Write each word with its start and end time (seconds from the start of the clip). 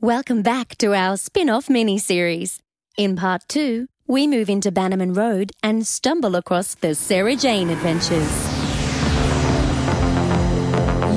Welcome 0.00 0.42
back 0.42 0.78
to 0.78 0.94
our 0.94 1.16
spin 1.16 1.50
off 1.50 1.68
mini 1.68 1.98
series. 1.98 2.62
In 2.96 3.16
part 3.16 3.42
two, 3.48 3.88
we 4.06 4.28
move 4.28 4.48
into 4.48 4.70
Bannerman 4.70 5.12
Road 5.12 5.50
and 5.60 5.84
stumble 5.84 6.36
across 6.36 6.76
the 6.76 6.94
Sarah 6.94 7.34
Jane 7.34 7.68
adventures. 7.68 8.30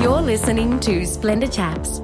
You're 0.02 0.20
listening 0.20 0.80
to 0.80 1.06
Splendid 1.06 1.52
Chaps. 1.52 2.00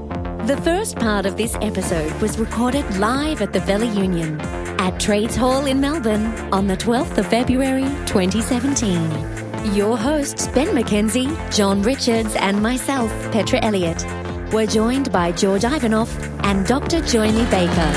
The 0.46 0.56
first 0.62 0.94
part 0.94 1.26
of 1.26 1.36
this 1.36 1.56
episode 1.62 2.12
was 2.22 2.38
recorded 2.38 2.84
live 2.98 3.42
at 3.42 3.52
the 3.52 3.58
Valley 3.58 3.88
Union 3.88 4.40
at 4.78 5.00
Trades 5.00 5.34
Hall 5.34 5.66
in 5.66 5.80
Melbourne 5.80 6.26
on 6.52 6.68
the 6.68 6.76
12th 6.76 7.18
of 7.18 7.26
February 7.26 7.88
2017. 8.06 9.74
Your 9.74 9.98
hosts, 9.98 10.46
Ben 10.46 10.68
McKenzie, 10.68 11.52
John 11.52 11.82
Richards, 11.82 12.36
and 12.36 12.62
myself, 12.62 13.10
Petra 13.32 13.58
Elliott, 13.64 14.04
were 14.52 14.66
joined 14.66 15.12
by 15.12 15.32
George 15.32 15.64
Ivanov 15.64 16.10
and 16.44 16.66
Dr. 16.66 17.00
Djoymi 17.00 17.50
Baker. 17.50 17.92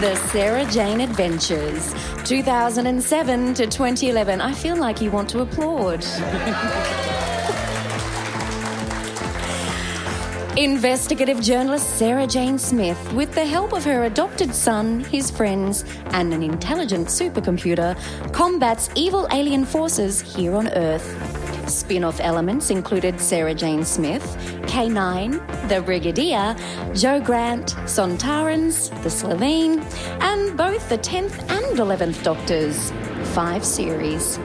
The 0.00 0.16
Sarah 0.30 0.64
Jane 0.70 1.00
Adventures, 1.00 1.94
2007 2.24 3.54
to 3.54 3.66
2011. 3.66 4.40
I 4.40 4.52
feel 4.52 4.76
like 4.76 5.00
you 5.00 5.10
want 5.10 5.28
to 5.30 5.40
applaud. 5.40 6.02
Investigative 10.58 11.40
journalist 11.40 11.96
Sarah 11.96 12.26
Jane 12.26 12.58
Smith, 12.58 13.12
with 13.14 13.34
the 13.34 13.44
help 13.44 13.72
of 13.72 13.82
her 13.84 14.04
adopted 14.04 14.54
son, 14.54 15.00
his 15.00 15.30
friends, 15.30 15.82
and 16.10 16.34
an 16.34 16.42
intelligent 16.42 17.08
supercomputer, 17.08 17.96
combats 18.34 18.90
evil 18.94 19.26
alien 19.32 19.64
forces 19.64 20.20
here 20.20 20.54
on 20.54 20.68
Earth. 20.68 21.70
Spin 21.70 22.04
off 22.04 22.20
elements 22.20 22.68
included 22.68 23.18
Sarah 23.18 23.54
Jane 23.54 23.82
Smith, 23.82 24.22
K9, 24.66 25.68
The 25.70 25.80
Brigadier, 25.80 26.54
Jo 26.94 27.18
Grant, 27.18 27.68
Sontarans, 27.86 28.90
The 29.02 29.08
Slitheen, 29.08 29.80
and 30.20 30.54
both 30.54 30.86
the 30.90 30.98
10th 30.98 31.40
and 31.48 31.78
11th 31.78 32.22
Doctors. 32.22 32.92
Five 33.32 33.64
series. 33.64 34.38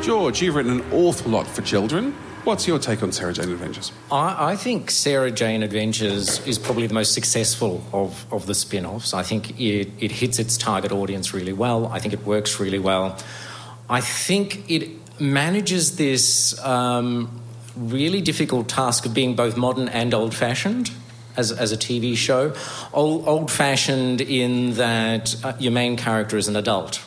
George, 0.00 0.40
you've 0.40 0.54
written 0.54 0.80
an 0.80 0.92
awful 0.92 1.30
lot 1.30 1.46
for 1.46 1.60
children. 1.60 2.14
What's 2.48 2.66
your 2.66 2.78
take 2.78 3.02
on 3.02 3.12
Sarah 3.12 3.34
Jane 3.34 3.50
Adventures? 3.50 3.92
I, 4.10 4.52
I, 4.52 4.56
think 4.56 4.90
Sarah 4.90 5.30
Jane 5.30 5.62
Adventures 5.62 6.40
is 6.46 6.58
probably 6.58 6.86
the 6.86 6.94
most 6.94 7.12
successful 7.12 7.84
of, 7.92 8.24
of 8.32 8.46
the 8.46 8.54
spin 8.54 8.86
offs. 8.86 9.12
I 9.12 9.22
think 9.22 9.60
it, 9.60 9.90
it 10.00 10.10
hits 10.10 10.38
its 10.38 10.56
target 10.56 10.90
audience 10.90 11.34
really 11.34 11.52
well. 11.52 11.88
I 11.88 11.98
think 11.98 12.14
it 12.14 12.24
works 12.24 12.58
really 12.58 12.78
well. 12.78 13.18
I 13.90 14.00
think 14.00 14.70
it 14.70 14.88
manages 15.20 15.96
this 15.96 16.58
um, 16.64 17.38
really 17.76 18.22
difficult 18.22 18.66
task 18.66 19.04
of 19.04 19.12
being 19.12 19.36
both 19.36 19.58
modern 19.58 19.90
and 19.90 20.14
old 20.14 20.34
fashioned. 20.34 20.90
As, 21.36 21.52
as, 21.52 21.70
a 21.70 21.76
TV 21.76 22.16
show, 22.16 22.54
old, 22.94 23.28
old 23.28 23.50
fashioned 23.50 24.22
in 24.22 24.72
that 24.74 25.36
uh, 25.44 25.52
your 25.60 25.70
main 25.70 25.96
character 25.96 26.36
is 26.36 26.48
an 26.48 26.56
adult, 26.56 27.06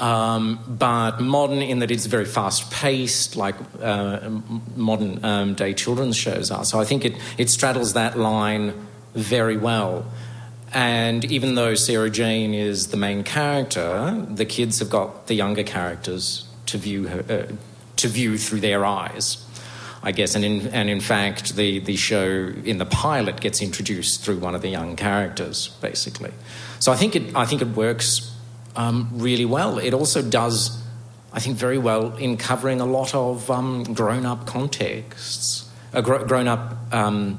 um, 0.00 0.58
but 0.66 1.20
modern 1.20 1.62
in 1.62 1.80
that 1.80 1.90
it's 1.90 2.06
very 2.06 2.24
fast 2.24 2.70
paced, 2.70 3.36
like 3.36 3.54
uh, 3.80 4.28
modern 4.74 5.24
um, 5.24 5.54
day 5.54 5.74
children's 5.74 6.16
shows 6.16 6.50
are. 6.50 6.64
So 6.64 6.80
I 6.80 6.84
think 6.84 7.04
it, 7.04 7.14
it 7.36 7.50
straddles 7.50 7.92
that 7.92 8.18
line 8.18 8.72
very 9.14 9.56
well. 9.56 10.10
And 10.72 11.24
even 11.24 11.54
though 11.54 11.74
Sarah 11.74 12.10
Jane 12.10 12.54
is 12.54 12.88
the 12.88 12.96
main 12.96 13.24
character, 13.24 14.26
the 14.28 14.44
kids 14.44 14.78
have 14.78 14.88
got 14.88 15.26
the 15.26 15.34
younger 15.34 15.64
characters 15.64 16.48
to 16.66 16.78
view 16.78 17.08
her, 17.08 17.24
uh, 17.28 17.52
to 17.96 18.08
view 18.08 18.38
through 18.38 18.60
their 18.60 18.84
eyes. 18.84 19.44
I 20.02 20.12
guess, 20.12 20.34
and 20.34 20.44
in, 20.46 20.68
and 20.68 20.88
in 20.88 21.00
fact, 21.00 21.56
the, 21.56 21.78
the 21.78 21.96
show 21.96 22.24
in 22.64 22.78
the 22.78 22.86
pilot 22.86 23.38
gets 23.42 23.60
introduced 23.60 24.24
through 24.24 24.38
one 24.38 24.54
of 24.54 24.62
the 24.62 24.70
young 24.70 24.96
characters, 24.96 25.68
basically. 25.82 26.32
So 26.78 26.90
I 26.90 26.96
think 26.96 27.16
it, 27.16 27.36
I 27.36 27.44
think 27.44 27.60
it 27.60 27.68
works 27.68 28.34
um, 28.76 29.10
really 29.14 29.44
well. 29.44 29.78
It 29.78 29.94
also 29.94 30.22
does, 30.22 30.82
I 31.32 31.40
think, 31.40 31.56
very 31.56 31.78
well 31.78 32.16
in 32.16 32.36
covering 32.36 32.80
a 32.80 32.86
lot 32.86 33.14
of 33.14 33.50
um, 33.50 33.84
grown 33.84 34.26
up 34.26 34.46
contexts, 34.46 35.68
uh, 35.92 36.00
gr- 36.00 36.24
grown 36.24 36.48
up 36.48 36.76
um, 36.92 37.38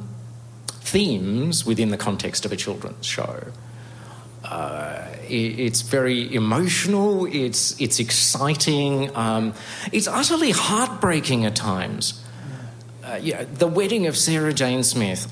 themes 0.67 1.65
within 1.65 1.89
the 1.89 1.97
context 1.97 2.45
of 2.45 2.51
a 2.51 2.55
children's 2.55 3.05
show. 3.05 3.43
Uh, 4.43 5.07
it's 5.29 5.81
very 5.81 6.33
emotional. 6.33 7.25
It's 7.25 7.79
it's 7.79 7.99
exciting. 7.99 9.15
Um, 9.15 9.53
it's 9.93 10.07
utterly 10.07 10.51
heartbreaking 10.51 11.45
at 11.45 11.55
times. 11.55 12.21
Uh, 13.03 13.19
yeah, 13.21 13.45
the 13.45 13.67
wedding 13.67 14.07
of 14.07 14.17
Sarah 14.17 14.53
Jane 14.53 14.83
Smith. 14.83 15.31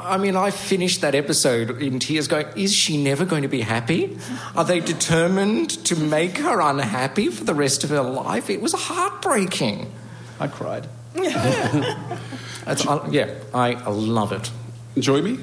I 0.00 0.16
mean, 0.16 0.36
I 0.36 0.50
finished 0.50 1.00
that 1.00 1.14
episode 1.14 1.82
in 1.82 1.98
tears, 1.98 2.28
going, 2.28 2.46
"Is 2.56 2.74
she 2.74 3.02
never 3.02 3.24
going 3.24 3.42
to 3.42 3.48
be 3.48 3.60
happy? 3.60 4.18
Are 4.56 4.64
they 4.64 4.80
determined 4.80 5.70
to 5.86 5.96
make 5.96 6.38
her 6.38 6.60
unhappy 6.60 7.28
for 7.28 7.44
the 7.44 7.54
rest 7.54 7.84
of 7.84 7.90
her 7.90 8.02
life?" 8.02 8.50
It 8.50 8.60
was 8.60 8.72
heartbreaking. 8.72 9.92
I 10.40 10.46
cried. 10.48 10.86
I, 11.16 13.08
yeah, 13.10 13.34
I 13.52 13.74
love 13.90 14.32
it. 14.32 14.50
Djoymi. 14.96 15.40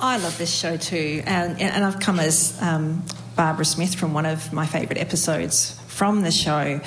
I 0.00 0.18
love 0.18 0.36
this 0.38 0.52
show 0.52 0.76
too, 0.76 1.22
and, 1.24 1.60
and 1.60 1.84
I've 1.84 2.00
come 2.00 2.18
as 2.18 2.60
um, 2.60 3.04
Barbara 3.36 3.64
Smith 3.64 3.94
from 3.94 4.12
one 4.12 4.26
of 4.26 4.52
my 4.52 4.66
favourite 4.66 4.98
episodes 4.98 5.78
from 5.86 6.22
the 6.22 6.30
show. 6.30 6.80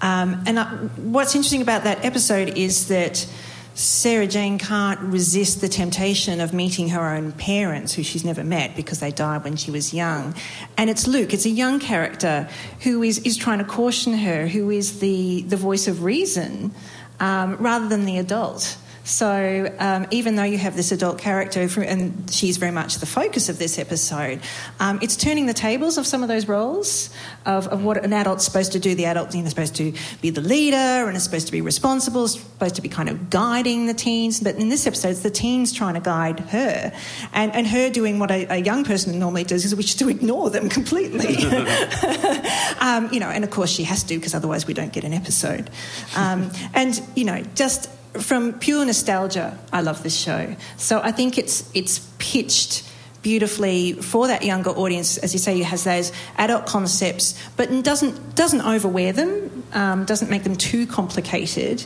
Um, 0.00 0.42
and 0.46 0.58
I, 0.58 0.64
what's 0.96 1.34
interesting 1.34 1.62
about 1.62 1.84
that 1.84 2.04
episode 2.04 2.56
is 2.56 2.88
that 2.88 3.26
Sarah 3.74 4.28
Jane 4.28 4.56
can't 4.58 5.00
resist 5.00 5.60
the 5.60 5.68
temptation 5.68 6.40
of 6.40 6.54
meeting 6.54 6.90
her 6.90 7.14
own 7.14 7.32
parents, 7.32 7.92
who 7.92 8.04
she's 8.04 8.24
never 8.24 8.44
met 8.44 8.76
because 8.76 9.00
they 9.00 9.10
died 9.10 9.42
when 9.42 9.56
she 9.56 9.72
was 9.72 9.92
young. 9.92 10.32
And 10.76 10.88
it's 10.88 11.08
Luke, 11.08 11.34
it's 11.34 11.44
a 11.44 11.50
young 11.50 11.80
character 11.80 12.48
who 12.82 13.02
is, 13.02 13.18
is 13.18 13.36
trying 13.36 13.58
to 13.58 13.64
caution 13.64 14.14
her, 14.14 14.46
who 14.46 14.70
is 14.70 15.00
the, 15.00 15.42
the 15.42 15.56
voice 15.56 15.88
of 15.88 16.04
reason 16.04 16.72
um, 17.18 17.56
rather 17.56 17.88
than 17.88 18.04
the 18.04 18.18
adult. 18.18 18.76
So 19.04 19.70
um, 19.78 20.06
even 20.10 20.34
though 20.36 20.44
you 20.44 20.56
have 20.56 20.76
this 20.76 20.90
adult 20.90 21.18
character, 21.18 21.68
and 21.82 22.30
she's 22.30 22.56
very 22.56 22.72
much 22.72 22.96
the 22.96 23.06
focus 23.06 23.50
of 23.50 23.58
this 23.58 23.78
episode, 23.78 24.40
um, 24.80 24.98
it's 25.02 25.14
turning 25.14 25.44
the 25.44 25.54
tables 25.54 25.98
of 25.98 26.06
some 26.06 26.22
of 26.22 26.28
those 26.28 26.48
roles 26.48 27.10
of, 27.44 27.68
of, 27.68 27.84
what 27.84 28.02
an 28.02 28.14
adult's 28.14 28.44
supposed 28.44 28.72
to 28.72 28.78
do. 28.78 28.94
The 28.94 29.04
adult 29.04 29.34
you 29.34 29.40
know, 29.40 29.44
is 29.44 29.50
supposed 29.50 29.76
to 29.76 29.92
be 30.22 30.30
the 30.30 30.40
leader 30.40 30.76
and 30.76 31.16
is 31.16 31.22
supposed 31.22 31.46
to 31.46 31.52
be 31.52 31.60
responsible, 31.60 32.26
supposed 32.28 32.76
to 32.76 32.82
be 32.82 32.88
kind 32.88 33.10
of 33.10 33.28
guiding 33.28 33.86
the 33.86 33.92
teens. 33.92 34.40
But 34.40 34.56
in 34.56 34.70
this 34.70 34.86
episode, 34.86 35.10
it's 35.10 35.20
the 35.20 35.30
teens 35.30 35.72
trying 35.72 35.94
to 35.94 36.00
guide 36.00 36.40
her, 36.40 36.92
and, 37.34 37.52
and 37.52 37.66
her 37.66 37.90
doing 37.90 38.18
what 38.18 38.30
a, 38.30 38.46
a 38.54 38.56
young 38.56 38.84
person 38.84 39.18
normally 39.18 39.44
does, 39.44 39.66
is 39.66 39.74
which 39.74 39.90
is 39.90 39.94
to 39.96 40.08
ignore 40.08 40.48
them 40.48 40.70
completely. 40.70 41.44
um, 42.80 43.12
you 43.12 43.20
know, 43.20 43.28
and 43.28 43.44
of 43.44 43.50
course 43.50 43.70
she 43.70 43.84
has 43.84 44.02
to 44.04 44.14
because 44.14 44.34
otherwise 44.34 44.66
we 44.66 44.72
don't 44.72 44.94
get 44.94 45.04
an 45.04 45.12
episode. 45.12 45.68
Um, 46.16 46.50
and 46.72 47.02
you 47.14 47.24
know, 47.24 47.42
just 47.54 47.90
from 48.20 48.52
pure 48.54 48.84
nostalgia, 48.84 49.58
I 49.72 49.80
love 49.80 50.02
this 50.02 50.16
show. 50.16 50.56
So 50.76 51.00
I 51.02 51.12
think 51.12 51.38
it's 51.38 51.68
it's 51.74 51.98
pitched 52.18 52.88
beautifully 53.22 53.94
for 53.94 54.28
that 54.28 54.44
younger 54.44 54.70
audience. 54.70 55.18
As 55.18 55.32
you 55.32 55.38
say, 55.38 55.58
it 55.58 55.64
has 55.64 55.82
those 55.84 56.12
adult 56.36 56.66
concepts, 56.66 57.34
but 57.56 57.68
doesn't 57.82 58.36
doesn't 58.36 58.60
overwear 58.60 59.12
them, 59.12 59.64
um, 59.72 60.04
doesn't 60.04 60.30
make 60.30 60.44
them 60.44 60.56
too 60.56 60.86
complicated. 60.86 61.84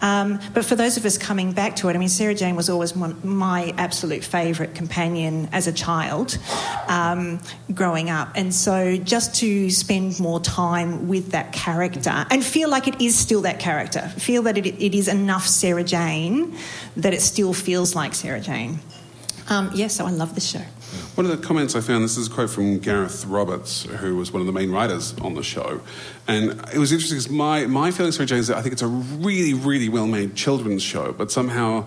Um, 0.00 0.40
but 0.54 0.64
for 0.64 0.76
those 0.76 0.96
of 0.96 1.04
us 1.04 1.18
coming 1.18 1.52
back 1.52 1.76
to 1.76 1.88
it, 1.88 1.94
I 1.94 1.98
mean, 1.98 2.08
Sarah 2.08 2.34
Jane 2.34 2.56
was 2.56 2.70
always 2.70 2.94
my 2.94 3.74
absolute 3.76 4.24
favourite 4.24 4.74
companion 4.74 5.48
as 5.52 5.66
a 5.66 5.72
child 5.72 6.38
um, 6.88 7.40
growing 7.74 8.10
up. 8.10 8.30
And 8.34 8.54
so 8.54 8.96
just 8.96 9.34
to 9.36 9.70
spend 9.70 10.20
more 10.20 10.40
time 10.40 11.08
with 11.08 11.32
that 11.32 11.52
character 11.52 12.26
and 12.30 12.44
feel 12.44 12.68
like 12.68 12.86
it 12.86 13.00
is 13.00 13.18
still 13.18 13.42
that 13.42 13.58
character, 13.58 14.02
feel 14.18 14.42
that 14.42 14.56
it, 14.56 14.66
it 14.66 14.94
is 14.94 15.08
enough 15.08 15.46
Sarah 15.46 15.84
Jane 15.84 16.56
that 16.96 17.12
it 17.12 17.20
still 17.20 17.52
feels 17.52 17.94
like 17.94 18.14
Sarah 18.14 18.40
Jane. 18.40 18.78
Um, 19.48 19.70
yeah, 19.74 19.88
so 19.88 20.06
I 20.06 20.10
love 20.10 20.34
this 20.34 20.48
show. 20.48 20.62
One 21.14 21.26
of 21.26 21.32
the 21.32 21.46
comments 21.46 21.74
I 21.74 21.80
found, 21.80 22.04
this 22.04 22.16
is 22.16 22.28
a 22.28 22.30
quote 22.30 22.50
from 22.50 22.78
Gareth 22.78 23.24
Roberts, 23.26 23.82
who 23.84 24.16
was 24.16 24.32
one 24.32 24.40
of 24.40 24.46
the 24.46 24.52
main 24.52 24.70
writers 24.70 25.14
on 25.20 25.34
the 25.34 25.42
show. 25.42 25.80
And 26.26 26.60
it 26.72 26.78
was 26.78 26.92
interesting 26.92 27.18
because 27.18 27.30
my, 27.30 27.66
my 27.66 27.90
feelings 27.90 28.16
for 28.16 28.24
Jane 28.24 28.38
is 28.38 28.46
that 28.48 28.56
I 28.56 28.62
think 28.62 28.72
it's 28.72 28.82
a 28.82 28.86
really, 28.86 29.54
really 29.54 29.88
well 29.88 30.06
made 30.06 30.34
children's 30.34 30.82
show, 30.82 31.12
but 31.12 31.30
somehow 31.30 31.86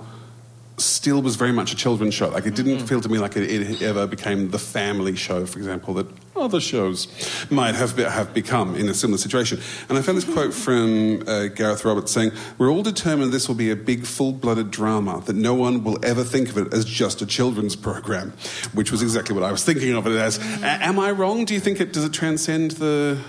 still 0.81 1.21
was 1.21 1.35
very 1.35 1.51
much 1.51 1.73
a 1.73 1.75
children's 1.75 2.13
show. 2.13 2.29
Like 2.29 2.45
it 2.45 2.55
didn't 2.55 2.77
mm-hmm. 2.77 2.85
feel 2.85 3.01
to 3.01 3.09
me 3.09 3.19
like 3.19 3.35
it, 3.35 3.49
it, 3.49 3.81
ever 3.81 4.07
became 4.07 4.49
the 4.51 4.59
family 4.59 5.15
show, 5.15 5.45
for 5.45 5.57
example, 5.57 5.93
that 5.95 6.07
other 6.35 6.59
shows 6.59 7.07
might 7.49 7.75
have 7.75 7.95
be, 7.95 8.03
have 8.03 8.33
become 8.33 8.75
in 8.75 8.89
a 8.89 8.93
similar 8.93 9.17
situation. 9.17 9.59
And 9.89 9.97
I 9.97 10.01
found 10.01 10.17
this 10.17 10.25
quote 10.25 10.53
from 10.53 11.23
uh, 11.27 11.47
Gareth 11.47 11.85
Roberts 11.85 12.11
saying, 12.11 12.31
"We're 12.57 12.71
all 12.71 12.83
determined 12.83 13.31
this 13.31 13.47
will 13.47 13.55
be 13.55 13.71
a 13.71 13.75
big, 13.75 14.05
full-blooded 14.05 14.71
drama 14.71 15.21
that 15.25 15.35
no 15.35 15.53
one 15.53 15.83
will 15.83 16.03
ever 16.03 16.23
think 16.23 16.49
of 16.49 16.57
it 16.57 16.73
as 16.73 16.85
just 16.85 17.21
a 17.21 17.25
children's 17.25 17.75
program," 17.75 18.33
which 18.73 18.91
was 18.91 19.01
exactly 19.01 19.35
what 19.35 19.43
I 19.43 19.51
was 19.51 19.63
thinking 19.63 19.93
of 19.93 20.07
it 20.07 20.13
as. 20.13 20.37
A- 20.61 20.65
am 20.65 20.99
I 20.99 21.11
wrong? 21.11 21.45
Do 21.45 21.53
you 21.53 21.59
think 21.59 21.79
it 21.79 21.93
does 21.93 22.05
it 22.05 22.13
transcend 22.13 22.71
the 22.71 23.19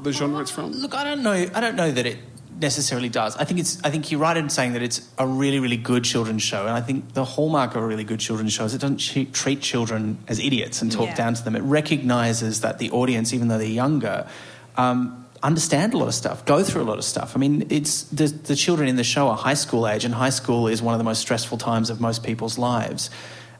the 0.00 0.12
genre 0.12 0.40
it's 0.40 0.50
from? 0.50 0.72
Look, 0.72 0.94
I 0.94 1.04
don't 1.04 1.22
know. 1.22 1.32
I 1.32 1.60
don't 1.60 1.76
know 1.76 1.90
that 1.90 2.06
it 2.06 2.18
necessarily 2.60 3.08
does. 3.08 3.36
I 3.36 3.44
think 3.44 3.60
it's. 3.60 3.82
I 3.84 3.90
think 3.90 4.10
you're 4.10 4.20
right 4.20 4.36
in 4.36 4.48
saying 4.50 4.72
that 4.74 4.82
it's 4.82 5.08
a 5.18 5.26
really, 5.26 5.58
really 5.60 5.76
good 5.76 6.04
children's 6.04 6.42
show, 6.42 6.62
and 6.62 6.70
I 6.70 6.80
think 6.80 7.14
the 7.14 7.24
hallmark 7.24 7.74
of 7.76 7.82
a 7.82 7.86
really 7.86 8.04
good 8.04 8.20
children's 8.20 8.52
show 8.52 8.64
is 8.64 8.74
it 8.74 8.80
doesn't 8.80 8.98
che- 8.98 9.26
treat 9.26 9.60
children 9.60 10.18
as 10.28 10.38
idiots 10.38 10.82
and 10.82 10.90
talk 10.90 11.08
Yeah. 11.08 11.14
down 11.14 11.34
to 11.34 11.42
them. 11.44 11.56
It 11.56 11.62
recognises 11.62 12.60
that 12.60 12.78
the 12.78 12.90
audience, 12.90 13.32
even 13.32 13.48
though 13.48 13.58
they're 13.58 13.66
younger, 13.66 14.26
um, 14.76 15.24
understand 15.42 15.94
a 15.94 15.98
lot 15.98 16.08
of 16.08 16.14
stuff, 16.14 16.44
go 16.44 16.62
through 16.64 16.82
a 16.82 16.88
lot 16.90 16.98
of 16.98 17.04
stuff. 17.04 17.36
I 17.36 17.38
mean, 17.38 17.66
it's 17.70 18.02
the 18.04 18.26
the 18.26 18.56
children 18.56 18.88
in 18.88 18.96
the 18.96 19.04
show 19.04 19.28
are 19.28 19.36
high 19.36 19.54
school 19.54 19.86
age, 19.86 20.04
and 20.04 20.14
high 20.14 20.30
school 20.30 20.68
is 20.68 20.82
one 20.82 20.94
of 20.94 20.98
the 20.98 21.04
most 21.04 21.20
stressful 21.20 21.58
times 21.58 21.90
of 21.90 22.00
most 22.00 22.22
people's 22.24 22.58
lives, 22.58 23.10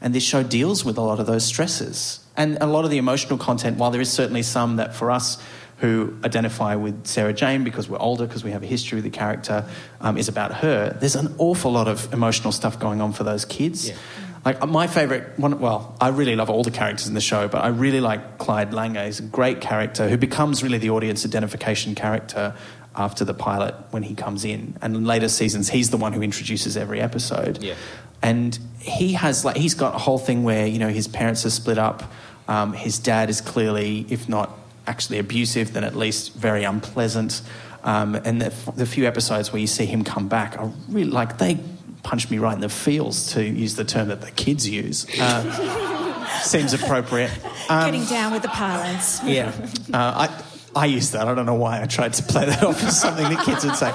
and 0.01 0.13
this 0.13 0.23
show 0.23 0.43
deals 0.43 0.83
with 0.83 0.97
a 0.97 1.01
lot 1.01 1.19
of 1.19 1.25
those 1.25 1.45
stresses 1.45 2.19
and 2.37 2.57
a 2.61 2.65
lot 2.67 2.85
of 2.85 2.91
the 2.91 2.97
emotional 2.97 3.37
content. 3.37 3.77
While 3.77 3.91
there 3.91 4.01
is 4.01 4.11
certainly 4.11 4.43
some 4.43 4.75
that 4.77 4.95
for 4.95 5.11
us 5.11 5.37
who 5.79 6.13
identify 6.25 6.75
with 6.75 7.07
Sarah 7.07 7.33
Jane 7.33 7.63
because 7.63 7.87
we're 7.87 7.99
older, 7.99 8.27
because 8.27 8.43
we 8.43 8.51
have 8.51 8.63
a 8.63 8.65
history 8.65 8.97
with 8.97 9.05
the 9.05 9.09
character, 9.09 9.65
um, 10.01 10.17
is 10.17 10.27
about 10.27 10.55
her. 10.55 10.97
There's 10.99 11.15
an 11.15 11.33
awful 11.37 11.71
lot 11.71 11.87
of 11.87 12.11
emotional 12.13 12.51
stuff 12.51 12.79
going 12.79 13.01
on 13.01 13.13
for 13.13 13.23
those 13.23 13.45
kids. 13.45 13.89
Yeah. 13.89 13.95
Like 14.43 14.61
uh, 14.61 14.67
my 14.67 14.87
favourite 14.87 15.37
one, 15.39 15.59
well, 15.59 15.95
I 15.99 16.09
really 16.09 16.35
love 16.35 16.49
all 16.49 16.63
the 16.63 16.71
characters 16.71 17.07
in 17.07 17.13
the 17.13 17.21
show, 17.21 17.47
but 17.47 17.63
I 17.63 17.69
really 17.69 18.01
like 18.01 18.37
Clyde 18.37 18.71
Langer. 18.71 19.05
He's 19.05 19.19
a 19.19 19.23
great 19.23 19.61
character 19.61 20.09
who 20.09 20.17
becomes 20.17 20.63
really 20.63 20.77
the 20.77 20.89
audience 20.89 21.25
identification 21.25 21.95
character 21.95 22.55
after 22.95 23.23
the 23.23 23.33
pilot 23.33 23.75
when 23.91 24.03
he 24.03 24.15
comes 24.15 24.43
in. 24.43 24.75
And 24.81 24.95
in 24.95 25.05
later 25.05 25.29
seasons, 25.29 25.69
he's 25.69 25.91
the 25.91 25.97
one 25.97 26.11
who 26.11 26.21
introduces 26.21 26.75
every 26.75 26.99
episode. 26.99 27.63
Yeah. 27.63 27.75
And 28.21 28.57
he 28.79 29.13
has 29.13 29.45
like 29.45 29.55
he's 29.55 29.75
got 29.75 29.95
a 29.95 29.97
whole 29.97 30.17
thing 30.17 30.43
where 30.43 30.67
you 30.67 30.79
know 30.79 30.89
his 30.89 31.07
parents 31.07 31.45
are 31.45 31.49
split 31.49 31.77
up. 31.77 32.03
Um, 32.49 32.73
his 32.73 32.99
dad 32.99 33.29
is 33.29 33.41
clearly, 33.41 34.05
if 34.09 34.27
not 34.27 34.58
actually 34.89 35.19
abusive, 35.19 35.73
then 35.73 35.83
at 35.83 35.95
least 35.95 36.33
very 36.33 36.63
unpleasant. 36.63 37.41
Um, 37.83 38.15
and 38.15 38.41
the, 38.41 38.71
the 38.71 38.85
few 38.85 39.05
episodes 39.05 39.53
where 39.53 39.61
you 39.61 39.67
see 39.67 39.85
him 39.85 40.03
come 40.03 40.27
back 40.27 40.57
are 40.59 40.71
really 40.89 41.09
like 41.09 41.37
they 41.37 41.59
punch 42.03 42.29
me 42.29 42.39
right 42.39 42.55
in 42.55 42.61
the 42.61 42.69
feels, 42.69 43.33
to 43.33 43.43
use 43.43 43.75
the 43.75 43.85
term 43.85 44.07
that 44.07 44.21
the 44.21 44.31
kids 44.31 44.67
use. 44.67 45.05
Uh, 45.19 46.41
seems 46.41 46.73
appropriate. 46.73 47.31
Um, 47.69 47.91
Getting 47.91 48.05
down 48.05 48.33
with 48.33 48.41
the 48.41 48.49
parlance. 48.49 49.23
yeah. 49.23 49.53
Uh, 49.93 50.27
I, 50.27 50.43
I 50.75 50.85
used 50.85 51.13
that. 51.13 51.27
I 51.27 51.35
don't 51.35 51.45
know 51.45 51.55
why 51.55 51.81
I 51.81 51.85
tried 51.85 52.13
to 52.13 52.23
play 52.23 52.45
that 52.47 52.63
off 52.63 52.83
as 52.83 52.99
something 52.99 53.29
the 53.29 53.41
kids 53.43 53.63
would 53.63 53.75
say. 53.75 53.93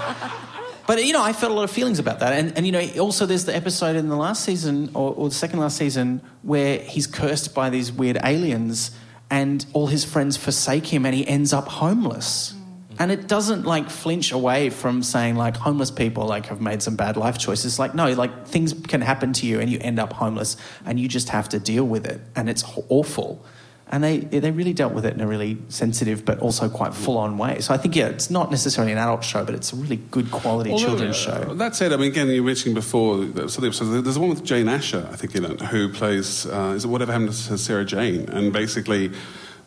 But, 0.87 1.05
you 1.05 1.13
know, 1.15 1.23
I 1.23 1.33
felt 1.33 1.51
a 1.51 1.55
lot 1.55 1.65
of 1.65 1.71
feelings 1.71 1.99
about 1.99 2.21
that. 2.21 2.35
And, 2.35 2.57
and 2.57 2.67
you 2.67 2.73
know, 2.73 2.87
also 3.01 3.25
there's 3.25 3.47
the 3.47 3.57
episode 3.57 3.97
in 3.97 4.09
the 4.09 4.17
last 4.17 4.45
season, 4.45 4.91
or, 4.95 5.15
or 5.15 5.29
the 5.31 5.35
second 5.35 5.59
last 5.61 5.79
season, 5.79 6.21
where 6.43 6.79
he's 6.79 7.07
cursed 7.07 7.55
by 7.55 7.71
these 7.71 7.91
weird 7.91 8.19
aliens 8.23 8.91
and 9.35 9.67
all 9.73 9.89
his 9.89 10.05
friends 10.05 10.37
forsake 10.37 10.87
him 10.87 11.05
and 11.05 11.13
he 11.13 11.27
ends 11.27 11.53
up 11.53 11.67
homeless. 11.67 12.53
Mm. 12.53 12.97
And 13.01 13.11
it 13.11 13.27
doesn't 13.27 13.65
like 13.65 13.91
flinch 13.91 14.31
away 14.31 14.71
from 14.71 15.03
saying 15.03 15.35
like 15.35 15.57
homeless 15.57 15.91
people 15.91 16.25
like 16.27 16.47
have 16.47 16.61
made 16.61 16.85
some 16.85 16.95
bad 16.95 17.17
life 17.17 17.37
choices. 17.37 17.77
Like 17.77 17.97
no, 17.97 18.13
like 18.13 18.47
things 18.47 18.73
can 18.73 19.01
happen 19.01 19.33
to 19.33 19.47
you 19.47 19.59
and 19.59 19.69
you 19.69 19.79
end 19.81 19.99
up 19.99 20.13
homeless 20.13 20.57
and 20.87 21.01
you 21.01 21.09
just 21.09 21.31
have 21.31 21.49
to 21.49 21.59
deal 21.59 21.83
with 21.83 22.07
it 22.07 22.21
and 22.37 22.49
it's 22.49 22.63
awful. 22.89 23.45
And 23.93 24.03
they 24.03 24.19
they 24.19 24.51
really 24.51 24.73
dealt 24.73 24.95
with 24.95 25.05
it 25.05 25.15
in 25.15 25.21
a 25.21 25.27
really 25.27 25.59
sensitive 25.69 26.25
but 26.25 26.39
also 26.41 26.69
quite 26.69 26.95
full 26.95 27.19
on 27.19 27.37
way. 27.39 27.61
So 27.61 27.75
I 27.75 27.77
think 27.77 27.95
yeah, 27.95 28.07
it's 28.09 28.31
not 28.31 28.51
necessarily 28.51 28.93
an 28.93 28.99
adult 28.99 29.23
show, 29.23 29.45
but 29.45 29.55
it's 29.55 29.73
a 29.73 29.77
really 29.77 29.97
good 30.11 30.31
quality 30.31 30.71
Although, 30.71 30.85
children's 30.87 31.27
uh, 31.27 31.45
show. 31.47 31.55
That 31.55 31.77
said, 31.77 31.93
I 31.93 31.97
mean, 31.97 32.11
again, 32.11 32.29
you 32.29 32.43
were 32.43 32.47
mentioning 32.47 32.75
before, 32.75 33.23
uh, 33.23 33.47
some 33.47 33.63
of 33.63 33.79
the 33.79 34.01
there's 34.03 34.19
one 34.19 34.31
with 34.31 34.43
Jane 34.43 34.69
Asher, 34.69 35.07
I 35.13 35.17
think, 35.17 35.37
in 35.37 35.45
it, 35.45 35.61
who 35.61 35.91
plays, 35.91 36.47
uh, 36.47 36.73
is 36.75 36.85
it 36.85 36.89
Whatever 36.89 37.13
Happened 37.13 37.33
to 37.33 37.59
Sarah 37.59 37.85
Jane? 37.85 38.29
And 38.31 38.53
basically, 38.53 39.13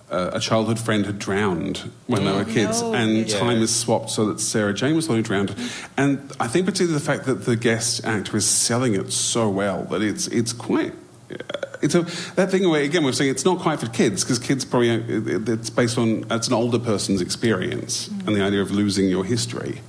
uh, 0.10 0.32
a 0.34 0.40
childhood 0.40 0.80
friend 0.80 1.06
had 1.06 1.20
drowned 1.20 1.90
when 2.08 2.26
they 2.26 2.32
were 2.32 2.46
kids, 2.46 2.82
No. 2.82 2.94
and 2.96 3.30
Yeah. 3.30 3.40
time 3.40 3.62
is 3.62 3.74
swapped 3.76 4.10
so 4.10 4.26
that 4.28 4.40
Sarah 4.40 4.74
Jane 4.74 4.96
was 4.96 5.06
the 5.06 5.12
one 5.12 5.20
who 5.20 5.24
drowned. 5.24 5.54
And 5.96 6.32
I 6.40 6.48
think 6.48 6.66
particularly 6.66 6.98
the 6.98 7.06
fact 7.06 7.26
that 7.26 7.46
the 7.46 7.56
guest 7.56 8.04
actor 8.04 8.36
is 8.38 8.46
selling 8.46 8.96
it 8.96 9.12
so 9.12 9.48
well 9.50 9.86
that 9.92 10.02
it's, 10.02 10.28
it's 10.28 10.54
quite. 10.54 10.94
Uh, 11.32 11.36
It's 11.82 11.94
a, 11.96 12.02
that 12.36 12.50
thing 12.52 12.68
where 12.70 12.82
again 12.82 13.04
we're 13.04 13.12
saying 13.14 13.32
it's 13.32 13.46
not 13.46 13.60
quite 13.60 13.80
for 13.80 13.88
kids 13.88 14.24
because 14.24 14.40
kids 14.40 14.66
probably 14.66 14.90
it- 14.90 15.48
it's 15.50 15.70
based 15.70 15.98
on 15.98 16.26
it's 16.32 16.48
an 16.48 16.54
older 16.54 16.80
person's 16.80 17.22
experience 17.22 18.08
and 18.26 18.36
the 18.36 18.42
idea 18.42 18.62
of 18.62 18.72
losing 18.72 19.08
your 19.10 19.24
history. 19.26 19.82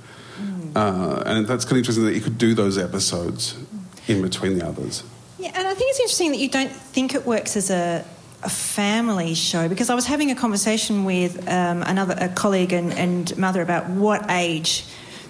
Uh, 0.75 1.23
and 1.25 1.47
that's 1.47 1.65
kind 1.65 1.73
of 1.73 1.77
interesting 1.79 2.05
that 2.05 2.13
you 2.13 2.21
could 2.21 2.37
do 2.37 2.53
those 2.53 2.77
episodes 2.77 3.55
in 4.07 4.21
between 4.21 4.57
the 4.59 4.65
others. 4.65 5.03
Yeah, 5.39 5.51
and 5.55 5.67
I 5.67 5.73
think 5.73 5.89
it's 5.89 5.99
interesting 5.99 6.31
that 6.31 6.37
you 6.37 6.49
don't 6.49 6.71
think 6.71 7.15
it 7.15 7.25
works 7.25 7.57
as 7.57 7.71
a, 7.71 8.05
a 8.43 8.49
family 8.49 9.33
show 9.33 9.67
because 9.67 9.89
I 9.89 9.95
was 9.95 10.05
having 10.05 10.29
a 10.31 10.35
conversation 10.35 11.05
with 11.05 11.39
um, 11.49 11.81
another 11.83 12.15
a 12.19 12.29
colleague 12.29 12.71
and, 12.73 12.93
and 12.93 13.35
mother 13.37 13.61
about 13.63 13.89
what 13.89 14.29
age 14.29 14.85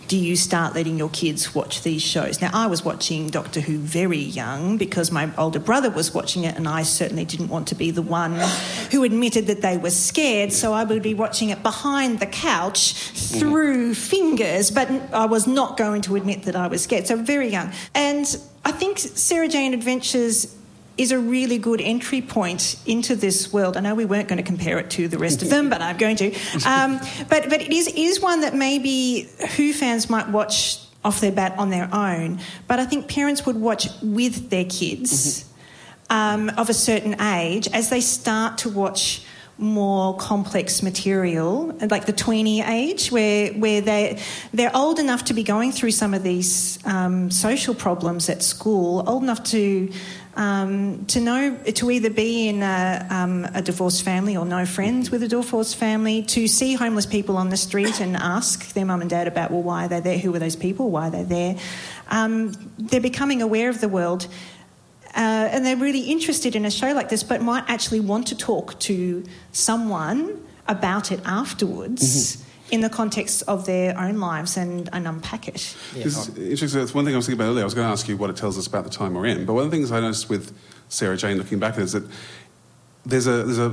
do 0.10 0.18
you 0.18 0.36
start 0.36 0.74
letting 0.74 0.98
your 0.98 1.10
kids 1.10 1.54
watch 1.54 1.84
these 1.84 2.02
shows? 2.02 2.42
Now, 2.42 2.50
I 2.52 2.66
was 2.66 2.84
watching 2.84 3.28
Doctor 3.28 3.62
Who 3.62 3.78
very 3.78 4.18
young 4.18 4.76
because 4.76 5.12
my 5.12 5.30
older 5.38 5.60
brother 5.60 5.92
was 5.92 6.16
watching 6.16 6.46
it, 6.46 6.58
and 6.58 6.68
I 6.68 6.82
certainly 6.82 7.26
didn't 7.26 7.50
want 7.50 7.68
to 7.68 7.76
be 7.76 7.92
the 7.92 8.02
one 8.02 8.34
who 8.92 9.04
admitted 9.04 9.46
that 9.48 9.62
they 9.62 9.78
were 9.78 9.92
scared, 9.92 10.52
so 10.52 10.74
I 10.74 10.84
would 10.84 11.04
be 11.04 11.14
watching 11.14 11.50
it 11.50 11.62
behind 11.62 12.20
the 12.20 12.26
couch 12.26 12.94
through 12.94 13.94
fingers, 13.94 14.72
but 14.72 14.90
I 15.14 15.26
was 15.26 15.46
not 15.46 15.78
going 15.78 16.02
to 16.02 16.16
admit 16.16 16.44
that 16.44 16.56
I 16.56 16.66
was 16.66 16.84
scared. 16.84 17.06
So, 17.06 17.16
very 17.16 17.50
young. 17.50 17.72
And 17.94 18.26
I 18.66 18.72
think 18.72 18.98
Sarah 18.98 19.48
Jane 19.48 19.76
Adventures 19.76 20.56
is 21.00 21.12
a 21.12 21.20
really 21.20 21.58
good 21.58 21.82
entry 21.82 22.22
point 22.22 22.76
into 22.86 23.16
this 23.16 23.54
world. 23.54 23.78
I 23.78 23.80
know 23.80 23.96
we 23.96 24.06
weren't 24.06 24.28
going 24.28 24.38
to 24.38 24.44
compare 24.44 24.78
it 24.80 24.90
to 24.92 25.08
the 25.08 25.18
rest 25.18 25.42
of 25.42 25.50
them, 25.50 25.70
but 25.70 25.82
I'm 25.82 25.98
going 25.98 26.18
to. 26.18 26.34
Um, 26.66 27.00
but 27.30 27.50
but 27.50 27.62
it 27.62 27.72
is 27.72 27.88
is 27.88 28.20
one 28.20 28.42
that 28.42 28.54
maybe 28.54 29.30
Who 29.56 29.74
fans 29.74 30.10
might 30.10 30.28
watch 30.30 30.80
off 31.04 31.22
their 31.22 31.32
bat 31.32 31.58
on 31.58 31.70
their 31.70 31.90
own. 31.94 32.40
But 32.68 32.80
I 32.80 32.86
think 32.86 33.08
parents 33.08 33.46
would 33.46 33.56
watch 33.56 33.88
with 34.02 34.50
their 34.50 34.66
kids 34.66 35.46
um, 36.10 36.50
of 36.58 36.70
a 36.70 36.74
certain 36.74 37.20
age 37.22 37.68
as 37.70 37.90
they 37.90 38.02
start 38.02 38.58
to 38.60 38.70
watch 38.70 39.26
more 39.60 40.16
complex 40.16 40.82
material, 40.82 41.76
like 41.90 42.06
the 42.06 42.14
tweenie 42.14 42.68
age, 42.68 43.12
where 43.12 43.52
where 43.54 43.82
they 43.82 44.20
they're 44.54 44.76
old 44.76 45.00
enough 45.00 45.26
to 45.26 45.34
be 45.34 45.44
going 45.44 45.72
through 45.72 45.92
some 45.92 46.14
of 46.14 46.24
these 46.24 46.80
um, 46.86 47.30
social 47.30 47.76
problems 47.76 48.30
at 48.30 48.42
school, 48.42 49.04
old 49.08 49.22
enough 49.22 49.44
to 49.44 49.92
um, 50.36 51.06
to 51.08 51.20
know 51.20 51.58
to 51.58 51.92
either 51.92 52.10
be 52.10 52.48
in 52.48 52.64
a, 52.64 53.06
um, 53.10 53.46
a 53.54 53.62
divorced 53.62 54.04
family 54.04 54.38
or 54.38 54.46
no 54.46 54.66
friends 54.66 55.12
with 55.12 55.22
a 55.24 55.28
divorced 55.28 55.76
family, 55.76 56.24
to 56.24 56.48
see 56.48 56.76
homeless 56.76 57.06
people 57.06 57.36
on 57.36 57.50
the 57.50 57.58
street 57.58 58.00
and 58.00 58.16
ask 58.16 58.74
their 58.74 58.86
mum 58.86 59.02
and 59.02 59.10
dad 59.10 59.28
about 59.28 59.52
well 59.52 59.62
why 59.62 59.86
are 59.86 59.88
they 59.90 60.00
there, 60.00 60.18
who 60.18 60.34
are 60.34 60.40
those 60.40 60.56
people, 60.56 60.90
why 60.90 61.08
are 61.08 61.12
they 61.12 61.24
there. 61.24 61.56
Um, 62.08 62.54
they're 62.78 63.02
becoming 63.02 63.42
aware 63.42 63.70
of 63.70 63.82
the 63.82 63.90
world. 63.90 64.28
Uh, 65.16 65.50
and 65.52 65.66
they're 65.66 65.76
really 65.78 66.02
interested 66.02 66.56
in 66.56 66.66
a 66.66 66.72
show 66.72 66.94
like 66.94 67.10
this, 67.10 67.24
but 67.24 67.42
might 67.42 67.64
actually 67.68 68.00
want 68.00 68.28
to 68.28 68.36
talk 68.36 68.80
to 68.80 69.24
someone 69.52 70.46
about 70.68 71.12
it 71.12 71.20
afterwards 71.26 72.44
in 72.72 72.82
the 72.82 72.90
context 72.90 73.42
of 73.48 73.66
their 73.66 73.98
own 73.98 74.20
lives 74.20 74.56
and, 74.56 74.88
and 74.94 75.08
unpack 75.08 75.48
it. 75.48 75.76
It's 75.96 76.30
interesting. 76.38 76.80
That's 76.80 76.94
one 76.94 77.06
thing 77.06 77.16
I 77.16 77.18
was 77.18 77.26
thinking 77.26 77.42
about 77.42 77.50
earlier. 77.50 77.64
I 77.64 77.66
was 77.66 77.74
going 77.74 77.88
to 77.88 77.92
ask 77.92 78.08
you 78.08 78.18
what 78.18 78.30
it 78.30 78.36
tells 78.36 78.58
us 78.58 78.68
about 78.68 78.84
the 78.84 78.92
time 78.92 79.16
we're 79.16 79.26
in. 79.26 79.46
But 79.46 79.54
one 79.54 79.66
of 79.66 79.72
the 79.72 79.76
things 79.76 79.92
I 79.92 80.00
noticed 80.00 80.30
with 80.30 80.56
Sarah 80.88 81.18
Jane 81.18 81.38
looking 81.38 81.60
back 81.60 81.78
is 81.80 81.94
that 81.94 82.04
there's 83.06 83.28
a 83.28 83.44
there's 83.44 83.58
a, 83.58 83.64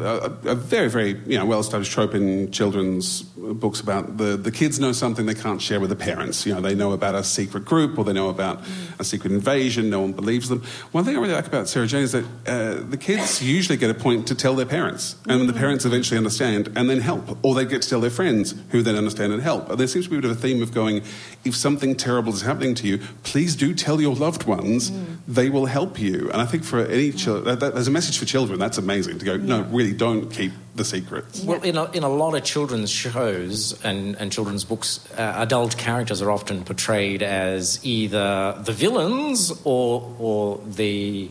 a, 0.45 0.51
a 0.51 0.55
very 0.55 0.89
very 0.89 1.21
you 1.27 1.37
know 1.37 1.45
well 1.45 1.59
established 1.59 1.91
trope 1.91 2.15
in 2.15 2.51
children's 2.53 3.23
books 3.23 3.81
about 3.81 4.19
the 4.19 4.37
the 4.37 4.53
kids 4.53 4.79
know 4.79 4.93
something 4.93 5.27
they 5.27 5.35
can't 5.35 5.61
share 5.61 5.81
with 5.81 5.91
the 5.91 5.97
parents. 5.97 6.47
You 6.47 6.55
know 6.55 6.61
they 6.61 6.75
know 6.75 6.93
about 6.93 7.15
a 7.15 7.25
secret 7.25 7.65
group 7.65 7.99
or 7.99 8.05
they 8.05 8.13
know 8.13 8.29
about 8.29 8.63
a 8.99 9.05
secret 9.05 9.33
invasion. 9.33 9.91
No 9.91 10.01
one 10.01 10.13
believes 10.13 10.49
them. 10.49 10.63
One 10.93 11.05
thing 11.05 11.17
I 11.17 11.21
really 11.21 11.35
like 11.35 11.47
about 11.47 11.69
Sarah 11.69 11.87
Jane 11.87 12.03
is 12.03 12.13
that 12.13 12.25
uh, 12.47 12.75
the 12.89 12.97
kids 12.97 13.43
usually 13.43 13.77
get 13.77 13.91
a 13.91 13.95
point 13.95 14.29
to 14.29 14.35
tell 14.35 14.55
their 14.55 14.67
parents, 14.67 15.17
and 15.29 15.49
the 15.49 15.53
parents 15.53 15.85
eventually 15.85 16.19
understand 16.19 16.73
and 16.77 16.89
then 16.89 17.01
help, 17.01 17.37
or 17.45 17.55
they 17.55 17.65
get 17.65 17.83
to 17.83 17.89
tell 17.89 18.01
their 18.01 18.11
friends 18.11 18.55
who 18.71 18.81
then 18.81 18.95
understand 18.95 19.33
and 19.33 19.43
help. 19.43 19.69
And 19.69 19.79
there 19.79 19.89
seems 19.89 20.07
to 20.07 20.11
be 20.11 20.19
a 20.19 20.21
bit 20.21 20.31
of 20.31 20.37
a 20.37 20.41
theme 20.41 20.63
of 20.63 20.73
going, 20.73 21.03
if 21.45 21.57
something 21.57 21.97
terrible 21.97 22.33
is 22.33 22.43
happening 22.43 22.75
to 22.77 22.87
you, 22.87 22.99
please 23.25 23.57
do 23.57 23.75
tell 23.75 24.01
your 24.01 24.15
loved 24.15 24.45
ones. 24.45 24.93
They 25.27 25.51
will 25.51 25.67
help 25.67 25.99
you. 25.99 26.31
And 26.31 26.41
I 26.41 26.47
think 26.47 26.63
for 26.63 26.87
any 26.87 27.11
child, 27.11 27.45
that, 27.47 27.59
that, 27.59 27.75
there's 27.75 27.89
a 27.89 27.91
message 27.91 28.19
for 28.19 28.25
children. 28.25 28.61
That's 28.61 28.79
amazing 28.79 29.16
to 29.19 29.25
go. 29.25 29.37
No, 29.37 29.63
really, 29.63 29.93
don't 29.93 30.31
keep 30.31 30.53
the 30.75 30.85
secrets. 30.85 31.43
Well, 31.43 31.63
in 31.63 31.77
a, 31.77 31.91
in 31.93 32.03
a 32.03 32.09
lot 32.09 32.35
of 32.35 32.45
children's 32.45 32.91
shows 32.91 33.83
and, 33.85 34.15
and 34.17 34.31
children's 34.31 34.65
books, 34.65 35.07
uh, 35.17 35.35
adult 35.39 35.77
characters 35.77 36.21
are 36.21 36.31
often 36.31 36.65
portrayed 36.65 37.23
as 37.23 37.85
either 37.85 38.61
the 38.63 38.73
villains 38.73 39.53
or, 39.65 40.15
or 40.19 40.59
the, 40.67 41.31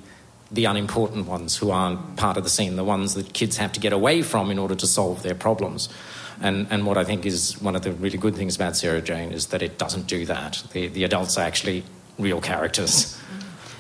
the 0.52 0.66
unimportant 0.66 1.28
ones 1.28 1.58
who 1.58 1.72
aren't 1.72 2.18
part 2.18 2.38
of 2.38 2.44
the 2.44 2.50
scene, 2.50 2.76
the 2.76 2.84
ones 2.84 3.14
that 3.14 3.34
kids 3.34 3.58
have 3.58 3.72
to 3.74 3.80
get 3.80 3.94
away 3.94 4.22
from 4.22 4.50
in 4.50 4.58
order 4.58 4.76
to 4.76 4.88
solve 4.88 5.22
their 5.22 5.36
problems. 5.36 5.90
And, 6.42 6.68
and 6.70 6.86
what 6.86 6.98
I 6.98 7.04
think 7.04 7.26
is 7.26 7.62
one 7.62 7.76
of 7.76 7.84
the 7.84 7.94
really 7.94 8.18
good 8.18 8.36
things 8.36 8.56
about 8.56 8.76
Sarah 8.76 9.02
Jane 9.02 9.32
is 9.32 9.48
that 9.48 9.62
it 9.62 9.78
doesn't 9.78 10.08
do 10.08 10.26
that. 10.26 10.64
The, 10.74 10.88
the 10.88 11.04
adults 11.04 11.38
are 11.38 11.46
actually 11.46 11.84
real 12.18 12.42
characters. 12.42 13.18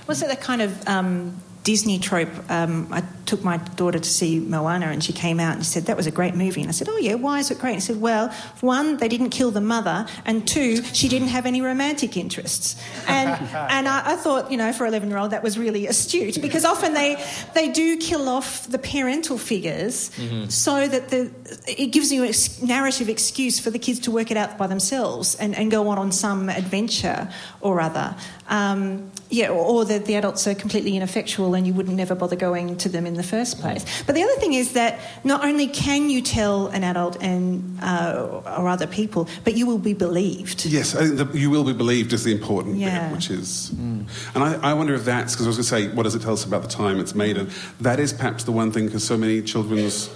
Was 0.07 0.21
it 0.21 0.27
that 0.27 0.41
kind 0.41 0.61
of 0.61 0.87
um, 0.87 1.41
Disney 1.65 1.97
trope? 1.97 2.29
Um, 2.47 2.87
I 2.91 3.01
took 3.25 3.43
my 3.43 3.57
daughter 3.57 3.97
to 3.97 4.09
see 4.09 4.39
Moana, 4.39 4.85
and 4.85 5.03
she 5.03 5.11
came 5.11 5.39
out 5.39 5.55
and 5.55 5.65
she 5.65 5.71
said 5.71 5.87
that 5.87 5.97
was 5.97 6.05
a 6.05 6.11
great 6.11 6.35
movie. 6.35 6.61
And 6.61 6.69
I 6.69 6.73
said, 6.73 6.87
"Oh 6.87 6.97
yeah, 6.97 7.15
why 7.15 7.39
is 7.39 7.49
it 7.49 7.57
great?" 7.57 7.73
And 7.73 7.81
she 7.81 7.87
said, 7.87 7.99
"Well, 7.99 8.29
one, 8.61 8.97
they 8.97 9.07
didn't 9.07 9.31
kill 9.31 9.49
the 9.49 9.61
mother, 9.61 10.05
and 10.25 10.47
two, 10.47 10.83
she 10.93 11.09
didn't 11.09 11.29
have 11.29 11.47
any 11.47 11.61
romantic 11.61 12.17
interests." 12.17 12.75
And 13.07 13.29
and 13.55 13.87
I, 13.87 14.13
I 14.13 14.15
thought, 14.15 14.51
you 14.51 14.57
know, 14.57 14.71
for 14.73 14.85
eleven 14.85 15.09
year 15.09 15.17
old, 15.17 15.31
that 15.31 15.41
was 15.41 15.57
really 15.57 15.87
astute 15.87 16.39
because 16.39 16.65
often 16.65 16.93
they 16.93 17.17
they 17.55 17.71
do 17.71 17.97
kill 17.97 18.29
off 18.29 18.67
the 18.67 18.77
parental 18.79 19.39
figures 19.39 20.11
so 20.49 20.87
that 20.87 21.09
the 21.09 21.31
it 21.67 21.87
gives 21.87 22.11
you 22.11 22.23
a 22.23 22.33
narrative 22.63 23.09
excuse 23.09 23.59
for 23.59 23.71
the 23.71 23.79
kids 23.79 23.99
to 24.01 24.11
work 24.11 24.29
it 24.29 24.37
out 24.37 24.55
by 24.59 24.67
themselves 24.67 25.33
and, 25.35 25.55
and 25.55 25.71
go 25.71 25.87
on 25.89 25.97
on 25.97 26.11
some 26.11 26.47
adventure 26.47 27.27
or 27.59 27.81
other. 27.81 28.15
Um, 28.49 29.11
yeah, 29.35 29.49
or, 29.49 29.63
or 29.65 29.85
that 29.85 30.05
the 30.05 30.15
adults 30.15 30.47
are 30.47 30.55
completely 30.55 30.95
ineffectual 30.95 31.53
and 31.55 31.67
you 31.67 31.73
wouldn't 31.73 31.97
never 31.97 32.15
bother 32.15 32.37
going 32.37 32.77
to 32.77 32.89
them 32.89 33.05
in 33.05 33.15
the 33.15 33.23
first 33.35 33.59
place. 33.59 33.83
But 34.05 34.15
the 34.15 34.23
other 34.23 34.35
thing 34.39 34.53
is 34.53 34.73
that 34.73 34.99
not 35.23 35.43
only 35.43 35.67
can 35.67 36.09
you 36.09 36.21
tell 36.21 36.67
an 36.67 36.83
adult 36.83 37.21
and 37.21 37.77
uh, 37.81 38.41
or 38.57 38.67
other 38.69 38.87
people, 38.87 39.27
but 39.43 39.55
you 39.57 39.65
will 39.65 39.77
be 39.91 39.93
believed. 39.93 40.65
Yes, 40.65 40.95
I 40.95 41.07
think 41.07 41.17
the, 41.17 41.37
you 41.37 41.49
will 41.49 41.65
be 41.65 41.73
believed 41.73 42.13
is 42.13 42.23
the 42.23 42.31
important 42.31 42.77
Yeah. 42.77 43.09
bit, 43.09 43.15
which 43.15 43.29
is. 43.29 43.71
And 43.71 44.07
I, 44.35 44.53
I 44.71 44.73
wonder 44.73 44.93
if 44.93 45.03
that's 45.05 45.33
because 45.33 45.45
I 45.47 45.49
was 45.49 45.57
going 45.57 45.83
to 45.83 45.89
say, 45.89 45.95
what 45.95 46.03
does 46.03 46.15
it 46.15 46.21
tell 46.21 46.33
us 46.33 46.45
about 46.45 46.61
the 46.61 46.69
time 46.69 46.99
it's 46.99 47.15
made? 47.15 47.37
And 47.37 47.49
that 47.81 47.99
is 47.99 48.13
perhaps 48.13 48.45
the 48.45 48.51
one 48.53 48.71
thing 48.71 48.85
because 48.85 49.03
so 49.03 49.17
many 49.17 49.41
children's 49.41 50.09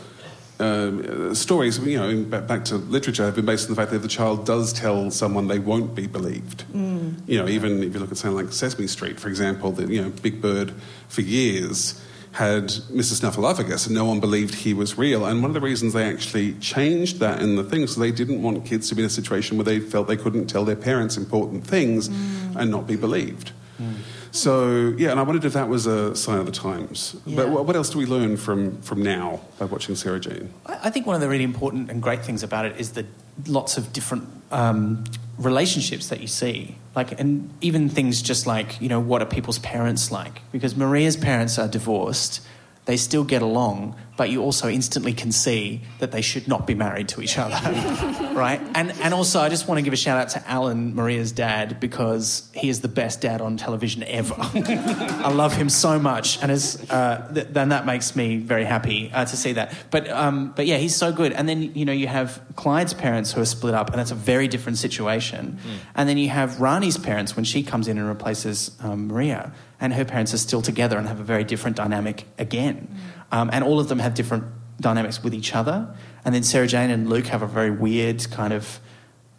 uh, 0.59 1.33
stories, 1.33 1.79
you 1.79 1.97
know, 1.97 2.09
in- 2.09 2.29
back 2.29 2.47
back 2.47 2.65
to 2.65 2.75
literature, 2.75 3.23
have 3.25 3.35
been 3.35 3.45
based 3.45 3.69
on 3.69 3.75
the 3.75 3.81
fact 3.81 3.91
that 3.91 3.97
if 3.97 4.01
the 4.01 4.07
child 4.07 4.45
does 4.45 4.73
tell 4.73 5.09
someone, 5.11 5.47
they 5.47 5.59
won't 5.59 5.95
be 5.95 6.07
believed. 6.07 6.65
Mm. 6.73 7.21
You 7.27 7.39
know, 7.39 7.47
even 7.47 7.81
if 7.83 7.93
you 7.93 7.99
look 7.99 8.11
at 8.11 8.17
something 8.17 8.35
like 8.35 8.53
Sesame 8.53 8.87
Street, 8.87 9.19
for 9.19 9.29
example, 9.29 9.71
that 9.73 9.89
you 9.89 10.01
know, 10.01 10.09
Big 10.21 10.41
Bird 10.41 10.73
for 11.07 11.21
years 11.21 12.01
had 12.31 12.65
Mr. 12.65 13.19
Snuffleupagus, 13.19 13.87
and 13.87 13.95
no 13.95 14.05
one 14.05 14.19
believed 14.19 14.53
he 14.53 14.73
was 14.73 14.97
real. 14.97 15.25
And 15.25 15.41
one 15.41 15.49
of 15.49 15.55
the 15.55 15.61
reasons 15.61 15.93
they 15.93 16.03
actually 16.03 16.53
changed 16.55 17.19
that 17.19 17.41
in 17.41 17.55
the 17.55 17.63
thing 17.63 17.81
is 17.81 17.95
they 17.95 18.11
didn't 18.11 18.41
want 18.43 18.65
kids 18.65 18.87
to 18.89 18.95
be 18.95 19.01
in 19.01 19.07
a 19.07 19.09
situation 19.09 19.57
where 19.57 19.65
they 19.65 19.79
felt 19.79 20.07
they 20.07 20.17
couldn't 20.17 20.47
tell 20.47 20.63
their 20.63 20.75
parents 20.75 21.17
important 21.17 21.65
things 21.65 22.09
mm. 22.09 22.55
and 22.55 22.69
not 22.69 22.85
be 22.85 22.95
believed. 22.95 23.51
Mm. 23.81 23.95
So 24.31 24.93
yeah, 24.97 25.11
and 25.11 25.19
I 25.19 25.23
wondered 25.23 25.45
if 25.45 25.53
that 25.53 25.69
was 25.69 25.85
a 25.87 26.15
sign 26.15 26.39
of 26.39 26.45
the 26.45 26.51
times. 26.51 27.15
But 27.25 27.31
Yeah. 27.31 27.43
what, 27.45 27.65
what 27.65 27.75
else 27.75 27.89
do 27.89 27.97
we 27.97 28.05
learn 28.05 28.37
from 28.37 28.81
from 28.81 29.01
now 29.03 29.41
by 29.57 29.65
watching 29.65 29.95
Sarah 29.95 30.19
Jane? 30.19 30.49
I 30.65 30.87
I 30.87 30.89
think 30.89 31.05
one 31.07 31.15
of 31.15 31.21
the 31.21 31.29
really 31.29 31.43
important 31.43 31.89
and 31.91 32.01
great 32.01 32.23
things 32.25 32.43
about 32.43 32.65
it 32.65 32.75
is 32.79 32.91
the 32.91 33.05
lots 33.47 33.77
of 33.77 33.91
different 33.93 34.27
um, 34.51 35.03
relationships 35.37 36.07
that 36.09 36.19
you 36.19 36.27
see. 36.27 36.75
Like, 36.95 37.19
and 37.19 37.49
even 37.61 37.87
things 37.89 38.21
just 38.21 38.45
like, 38.47 38.81
you 38.81 38.89
know, 38.89 38.99
what 38.99 39.21
are 39.21 39.25
people's 39.25 39.59
parents 39.59 40.11
like? 40.11 40.41
Because 40.51 40.75
Maria's 40.75 41.15
parents 41.15 41.57
are 41.57 41.67
divorced, 41.67 42.41
they 42.89 42.97
still 42.97 43.23
get 43.23 43.43
along, 43.43 43.95
but 44.17 44.31
you 44.31 44.41
also 44.41 44.67
instantly 44.67 45.13
can 45.13 45.31
see 45.31 45.79
that 45.99 46.11
they 46.11 46.23
should 46.23 46.47
not 46.47 46.65
be 46.65 46.73
married 46.73 47.07
to 47.09 47.21
each 47.21 47.37
other, 47.37 47.53
right? 48.33 48.59
And 48.73 48.91
and 49.03 49.13
also, 49.13 49.39
I 49.39 49.47
just 49.47 49.67
want 49.67 49.77
to 49.77 49.83
give 49.83 49.93
a 49.93 49.95
shout 49.95 50.19
out 50.19 50.29
to 50.29 50.49
Alan, 50.49 50.95
Maria's 50.95 51.31
dad, 51.31 51.79
because 51.79 52.49
he 52.55 52.67
is 52.67 52.81
the 52.81 52.87
best 52.87 53.21
dad 53.21 53.41
on 53.41 53.57
television 53.57 54.01
ever. 54.01 54.33
I 54.39 55.31
love 55.31 55.55
him 55.55 55.69
so 55.69 55.99
much, 55.99 56.41
and 56.41 56.51
as 56.51 56.83
uh, 56.89 57.29
th- 57.31 57.49
then 57.51 57.69
that 57.69 57.85
makes 57.85 58.15
me 58.15 58.37
very 58.37 58.65
happy 58.65 59.11
uh, 59.13 59.23
to 59.23 59.37
see 59.37 59.53
that. 59.53 59.71
But 59.91 60.09
um, 60.09 60.51
but 60.55 60.65
yeah, 60.65 60.77
he's 60.77 60.95
so 60.95 61.11
good. 61.11 61.31
And 61.31 61.47
then 61.47 61.75
you 61.75 61.85
know 61.85 61.93
you 61.93 62.07
have 62.07 62.41
Clyde's 62.55 62.95
parents 62.95 63.33
who 63.33 63.41
are 63.41 63.45
split 63.45 63.75
up, 63.75 63.91
and 63.91 63.99
that's 63.99 64.09
a 64.09 64.15
very 64.15 64.47
different 64.47 64.79
situation. 64.79 65.59
And 65.93 66.09
then 66.09 66.17
you 66.17 66.29
have 66.29 66.59
Rani's 66.59 66.97
parents 66.97 67.35
when 67.35 67.45
she 67.45 67.61
comes 67.61 67.87
in 67.87 67.99
and 67.99 68.07
replaces 68.07 68.71
um, 68.81 69.09
Maria, 69.09 69.53
and 69.79 69.93
her 69.93 70.05
parents 70.05 70.33
are 70.33 70.37
still 70.37 70.61
together 70.61 70.97
and 70.97 71.07
have 71.07 71.19
a 71.19 71.23
very 71.23 71.43
different 71.43 71.77
dynamic 71.77 72.25
again. 72.37 72.93
Um, 73.31 73.49
and 73.53 73.63
all 73.63 73.79
of 73.79 73.87
them 73.87 73.99
have 73.99 74.13
different 74.13 74.43
dynamics 74.79 75.23
with 75.23 75.33
each 75.33 75.55
other. 75.55 75.95
And 76.25 76.33
then 76.35 76.43
Sarah 76.43 76.67
Jane 76.67 76.89
and 76.89 77.09
Luke 77.09 77.27
have 77.27 77.41
a 77.41 77.47
very 77.47 77.71
weird 77.71 78.29
kind 78.31 78.53
of 78.53 78.79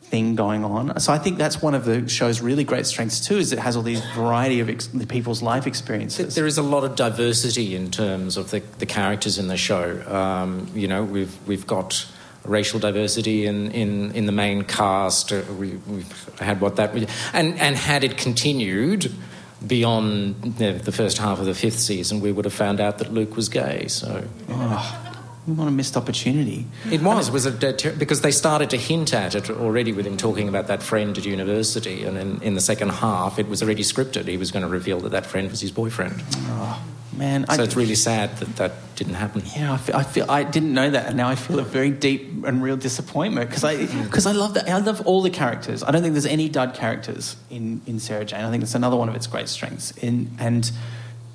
thing 0.03 0.35
going 0.35 0.65
on. 0.65 0.99
So 0.99 1.13
I 1.13 1.19
think 1.19 1.39
that's 1.39 1.63
one 1.63 1.75
of 1.75 1.85
the 1.85 2.09
show's 2.09 2.41
really 2.41 2.65
great 2.65 2.87
strengths 2.87 3.21
too, 3.21 3.39
is 3.39 3.53
it 3.53 3.59
has 3.61 3.77
all 3.77 3.83
these 3.83 4.05
variety 4.15 4.61
of 4.61 4.69
ex- 4.69 4.89
people's 5.09 5.41
life 5.41 5.67
experiences. 5.67 6.35
There 6.35 6.47
is 6.47 6.59
a 6.59 6.63
lot 6.63 6.85
of 6.85 6.97
diversity 6.97 7.77
in 7.77 7.91
terms 7.91 8.37
of 8.37 8.51
the, 8.51 8.61
the 8.79 8.87
characters 8.87 9.39
in 9.39 9.47
the 9.47 9.57
show. 9.57 10.03
Um, 10.13 10.69
you 10.75 10.89
know, 10.89 11.05
we've 11.05 11.37
we've 11.47 11.67
got 11.67 12.07
racial 12.45 12.81
diversity 12.81 13.47
in, 13.47 13.71
in, 13.71 14.13
in 14.13 14.27
the 14.27 14.33
main 14.33 14.63
cast. 14.65 15.33
Uh, 15.33 15.43
we, 15.59 15.77
we've 15.87 16.39
had 16.41 16.61
what 16.61 16.77
that 16.77 16.95
and 17.33 17.59
and 17.59 17.77
had 17.77 18.03
it 18.03 18.17
continued 18.17 19.13
beyond 19.67 20.43
the, 20.59 20.73
the 20.73 20.93
first 20.93 21.19
half 21.19 21.39
of 21.39 21.47
the 21.47 21.55
fifth 21.55 21.79
season, 21.79 22.21
we 22.21 22.33
would 22.33 22.45
have 22.45 22.55
found 22.55 22.81
out 22.81 22.99
that 22.99 23.13
Luke 23.13 23.37
was 23.37 23.49
gay. 23.49 23.89
So 23.89 24.25
oh, 24.49 25.11
what 25.47 25.69
a 25.69 25.71
missed 25.71 25.97
opportunity. 25.97 26.67
it 26.91 27.03
was 27.03 27.29
it 27.29 27.33
was 27.33 27.47
a, 27.47 27.53
because 27.99 28.21
they 28.21 28.31
started 28.31 28.71
to 28.71 28.77
hint 28.77 29.13
at 29.15 29.35
it 29.35 29.51
already 29.51 29.93
with 29.93 30.07
him 30.07 30.17
talking 30.17 30.49
about 30.49 30.67
that 30.69 30.83
friend 30.83 31.17
at 31.17 31.25
university, 31.25 32.05
and 32.05 32.17
in, 32.17 32.43
in 32.43 32.55
the 32.55 32.61
second 32.61 32.91
half, 32.91 33.39
it 33.39 33.49
was 33.49 33.63
already 33.63 33.83
scripted. 33.83 34.27
He 34.27 34.37
was 34.37 34.51
going 34.51 34.63
to 34.63 34.69
reveal 34.69 35.01
that 35.01 35.13
that 35.13 35.27
friend 35.27 35.51
was 35.51 35.61
his 35.61 35.73
boyfriend. 35.73 36.23
Ah. 36.35 36.83
Man, 37.21 37.47
So 37.47 37.61
I, 37.61 37.65
it's 37.65 37.77
really 37.77 37.95
sad 37.95 38.35
that 38.39 38.57
that 38.57 38.73
didn't 38.97 39.13
happen. 39.13 39.43
Yeah, 39.55 39.75
I 39.75 39.77
feel, 39.77 39.97
I 39.97 40.03
feel 40.05 40.31
I 40.31 40.43
didn't 40.43 40.73
know 40.73 40.89
that, 40.89 41.09
and 41.09 41.19
now 41.19 41.29
I 41.29 41.35
feel 41.35 41.59
a 41.59 41.63
very 41.63 41.91
deep 41.91 42.47
and 42.47 42.63
real 42.63 42.79
disappointment 42.79 43.51
because 43.51 43.63
I 43.63 43.77
mm. 43.77 44.05
because 44.05 44.25
I 44.25 44.33
love 44.33 44.55
that 44.55 44.67
I 44.67 44.79
love 44.79 45.07
all 45.07 45.21
the 45.21 45.29
characters. 45.29 45.83
I 45.83 45.91
don't 45.91 46.01
think 46.01 46.15
there's 46.15 46.25
any 46.25 46.49
dud 46.49 46.73
characters 46.73 47.37
in 47.51 47.83
in 47.87 47.99
Sarah 47.99 48.25
Jane. 48.25 48.43
I 48.43 48.51
think 48.51 48.63
it's 48.63 48.75
another 48.75 48.97
one 48.97 49.11
of 49.11 49.15
its 49.15 49.27
great 49.27 49.51
strengths. 49.51 49.91
In 49.99 50.31
and 50.39 50.73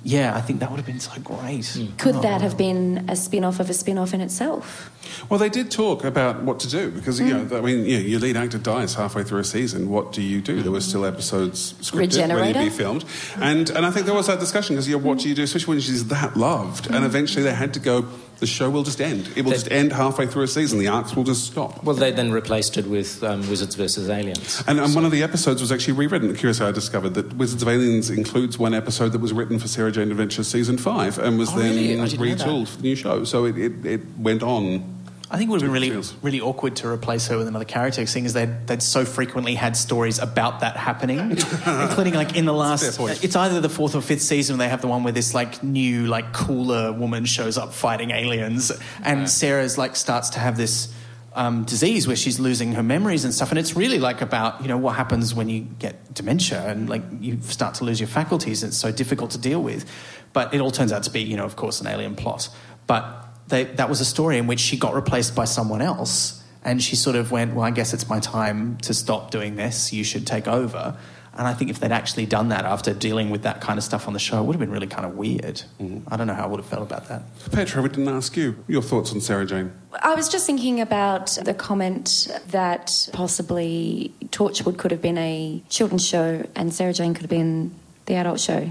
yeah, 0.06 0.36
I 0.36 0.40
think 0.40 0.60
that 0.60 0.70
would 0.70 0.76
have 0.76 0.86
been 0.86 1.00
so 1.00 1.20
great. 1.20 1.66
Hmm. 1.66 1.96
Could 1.96 2.14
oh. 2.14 2.20
that 2.20 2.40
have 2.40 2.56
been 2.56 3.06
a 3.08 3.16
spin 3.16 3.42
off 3.42 3.58
of 3.58 3.68
a 3.68 3.74
spin 3.74 3.98
off 3.98 4.14
in 4.14 4.20
itself? 4.20 4.88
Well, 5.28 5.40
they 5.40 5.48
did 5.48 5.68
talk 5.68 6.04
about 6.04 6.44
what 6.44 6.60
to 6.60 6.70
do 6.70 6.92
because 6.92 7.18
you 7.18 7.26
know, 7.26 7.40
hmm. 7.40 7.56
I 7.56 7.60
mean, 7.60 7.84
you 7.84 7.96
know, 7.96 8.04
your 8.04 8.20
lead 8.20 8.36
actor 8.36 8.58
dies 8.58 8.94
halfway 8.94 9.24
through 9.24 9.40
a 9.40 9.44
season. 9.44 9.90
What 9.90 10.12
do 10.12 10.22
you 10.22 10.40
do? 10.40 10.62
There 10.62 10.70
were 10.70 10.80
still 10.80 11.04
episodes 11.04 11.72
scripted, 11.80 11.98
ready 11.98 12.06
to 12.06 12.20
Regenerator? 12.20 12.60
be 12.60 12.70
filmed, 12.70 13.04
and 13.40 13.68
and 13.70 13.84
I 13.84 13.90
think 13.90 14.06
there 14.06 14.14
was 14.14 14.28
that 14.28 14.38
discussion 14.38 14.76
because 14.76 14.86
you 14.86 14.96
know, 14.96 15.04
what 15.04 15.18
do 15.18 15.28
you 15.28 15.34
do, 15.34 15.42
especially 15.42 15.74
when 15.74 15.80
she's 15.80 16.06
that 16.06 16.36
loved? 16.36 16.86
And 16.86 16.98
hmm. 16.98 17.04
eventually 17.04 17.42
they 17.42 17.54
had 17.54 17.74
to 17.74 17.80
go. 17.80 18.06
The 18.38 18.46
show 18.46 18.68
will 18.68 18.82
just 18.82 19.00
end. 19.00 19.30
It 19.34 19.44
will 19.44 19.50
They- 19.52 19.56
just 19.56 19.70
end 19.72 19.92
halfway 19.92 20.26
through 20.26 20.42
a 20.42 20.48
season. 20.48 20.78
The 20.78 20.88
arcs 20.88 21.16
will 21.16 21.24
just 21.24 21.44
stop. 21.46 21.82
Well, 21.82 21.96
they 21.96 22.12
then 22.12 22.32
replaced 22.32 22.76
it 22.76 22.86
with 22.86 23.22
um, 23.24 23.48
Wizards 23.48 23.74
versus 23.76 24.10
Aliens. 24.10 24.62
And, 24.66 24.78
and 24.78 24.94
one 24.94 25.06
of 25.06 25.10
the 25.10 25.22
episodes 25.22 25.62
was 25.62 25.72
actually 25.72 25.94
rewritten. 25.94 26.34
Curious 26.34 26.58
how 26.58 26.68
I 26.68 26.72
discovered 26.72 27.14
that 27.14 27.32
Wizards 27.36 27.62
of 27.62 27.68
Aliens 27.68 28.10
includes 28.10 28.58
one 28.58 28.74
episode 28.74 29.12
that 29.12 29.20
was 29.22 29.32
written 29.32 29.58
for 29.58 29.68
Sarah 29.68 29.90
Jane 29.90 30.10
Adventures 30.10 30.48
season 30.48 30.76
five 30.76 31.18
and 31.18 31.38
was 31.38 31.48
Oh, 31.54 31.58
then 31.58 31.70
really? 31.76 31.98
I 32.00 32.06
didn't 32.08 32.20
know 32.20 32.34
that. 32.34 32.46
retooled 32.46 32.68
for 32.68 32.76
the 32.76 32.82
new 32.82 32.94
show. 32.94 33.24
So 33.24 33.46
it, 33.46 33.56
it, 33.56 33.86
it 33.86 34.00
went 34.18 34.42
on. 34.42 34.95
I 35.28 35.38
think 35.38 35.48
it 35.48 35.52
would 35.52 35.60
have 35.60 35.66
been 35.68 35.72
really, 35.72 35.90
Feels- 35.90 36.14
really 36.22 36.40
awkward 36.40 36.76
to 36.76 36.88
replace 36.88 37.26
her 37.26 37.36
with 37.36 37.48
another 37.48 37.64
character, 37.64 38.06
seeing 38.06 38.26
as 38.26 38.32
they'd, 38.32 38.66
they'd 38.68 38.82
so 38.82 39.04
frequently 39.04 39.56
had 39.56 39.76
stories 39.76 40.20
about 40.20 40.60
that 40.60 40.76
happening, 40.76 41.18
including 41.66 42.14
like 42.14 42.36
in 42.36 42.44
the 42.44 42.52
last. 42.52 42.82
It's 43.24 43.34
either 43.34 43.60
the 43.60 43.68
fourth 43.68 43.96
or 43.96 44.00
fifth 44.02 44.22
season 44.22 44.58
they 44.58 44.68
have 44.68 44.82
the 44.82 44.86
one 44.86 45.02
where 45.02 45.12
this 45.12 45.34
like 45.34 45.64
new, 45.64 46.06
like 46.06 46.32
cooler 46.32 46.92
woman 46.92 47.24
shows 47.24 47.58
up 47.58 47.72
fighting 47.74 48.10
aliens, 48.12 48.70
and 49.02 49.28
Sarah's 49.28 49.76
like 49.76 49.96
starts 49.96 50.30
to 50.30 50.38
have 50.38 50.56
this. 50.56 50.92
Um, 51.38 51.64
disease 51.64 52.06
where 52.06 52.16
she's 52.16 52.40
losing 52.40 52.72
her 52.72 52.82
memories 52.82 53.26
and 53.26 53.34
stuff, 53.34 53.50
and 53.50 53.58
it's 53.58 53.76
really 53.76 53.98
like 53.98 54.22
about 54.22 54.62
you 54.62 54.68
know 54.68 54.78
what 54.78 54.96
happens 54.96 55.34
when 55.34 55.50
you 55.50 55.66
get 55.78 56.14
dementia 56.14 56.66
and 56.66 56.88
like 56.88 57.02
you 57.20 57.42
start 57.42 57.74
to 57.74 57.84
lose 57.84 58.00
your 58.00 58.06
faculties. 58.06 58.62
And 58.62 58.70
it's 58.70 58.78
so 58.78 58.90
difficult 58.90 59.32
to 59.32 59.38
deal 59.38 59.62
with, 59.62 59.84
but 60.32 60.54
it 60.54 60.62
all 60.62 60.70
turns 60.70 60.92
out 60.92 61.02
to 61.02 61.10
be 61.10 61.20
you 61.20 61.36
know 61.36 61.44
of 61.44 61.54
course 61.54 61.82
an 61.82 61.88
alien 61.88 62.16
plot. 62.16 62.48
But 62.86 63.25
they, 63.48 63.64
that 63.64 63.88
was 63.88 64.00
a 64.00 64.04
story 64.04 64.38
in 64.38 64.46
which 64.46 64.60
she 64.60 64.76
got 64.76 64.94
replaced 64.94 65.34
by 65.34 65.44
someone 65.44 65.82
else, 65.82 66.42
and 66.64 66.82
she 66.82 66.96
sort 66.96 67.16
of 67.16 67.30
went, 67.30 67.54
"Well, 67.54 67.64
I 67.64 67.70
guess 67.70 67.94
it's 67.94 68.08
my 68.08 68.20
time 68.20 68.76
to 68.78 68.94
stop 68.94 69.30
doing 69.30 69.56
this. 69.56 69.92
You 69.92 70.04
should 70.04 70.26
take 70.26 70.48
over." 70.48 70.96
And 71.38 71.46
I 71.46 71.52
think 71.52 71.70
if 71.70 71.80
they'd 71.80 71.92
actually 71.92 72.24
done 72.24 72.48
that 72.48 72.64
after 72.64 72.94
dealing 72.94 73.28
with 73.28 73.42
that 73.42 73.60
kind 73.60 73.76
of 73.76 73.84
stuff 73.84 74.06
on 74.06 74.14
the 74.14 74.18
show, 74.18 74.40
it 74.40 74.44
would 74.44 74.54
have 74.54 74.60
been 74.60 74.70
really 74.70 74.86
kind 74.86 75.04
of 75.04 75.16
weird. 75.16 75.62
Mm-hmm. 75.78 76.08
I 76.08 76.16
don't 76.16 76.26
know 76.26 76.34
how 76.34 76.44
I 76.44 76.46
would 76.46 76.60
have 76.60 76.68
felt 76.68 76.82
about 76.82 77.08
that. 77.08 77.22
Petra, 77.52 77.82
we 77.82 77.90
didn't 77.90 78.08
ask 78.08 78.36
you 78.36 78.56
your 78.66 78.80
thoughts 78.80 79.12
on 79.12 79.20
Sarah 79.20 79.44
Jane. 79.44 79.70
I 80.02 80.14
was 80.14 80.30
just 80.30 80.46
thinking 80.46 80.80
about 80.80 81.36
the 81.44 81.52
comment 81.52 82.28
that 82.48 83.10
possibly 83.12 84.14
Torchwood 84.26 84.78
could 84.78 84.92
have 84.92 85.02
been 85.02 85.18
a 85.18 85.62
children's 85.68 86.06
show 86.06 86.46
and 86.54 86.72
Sarah 86.72 86.94
Jane 86.94 87.12
could 87.12 87.22
have 87.22 87.30
been 87.30 87.74
the 88.06 88.14
adult 88.14 88.40
show. 88.40 88.70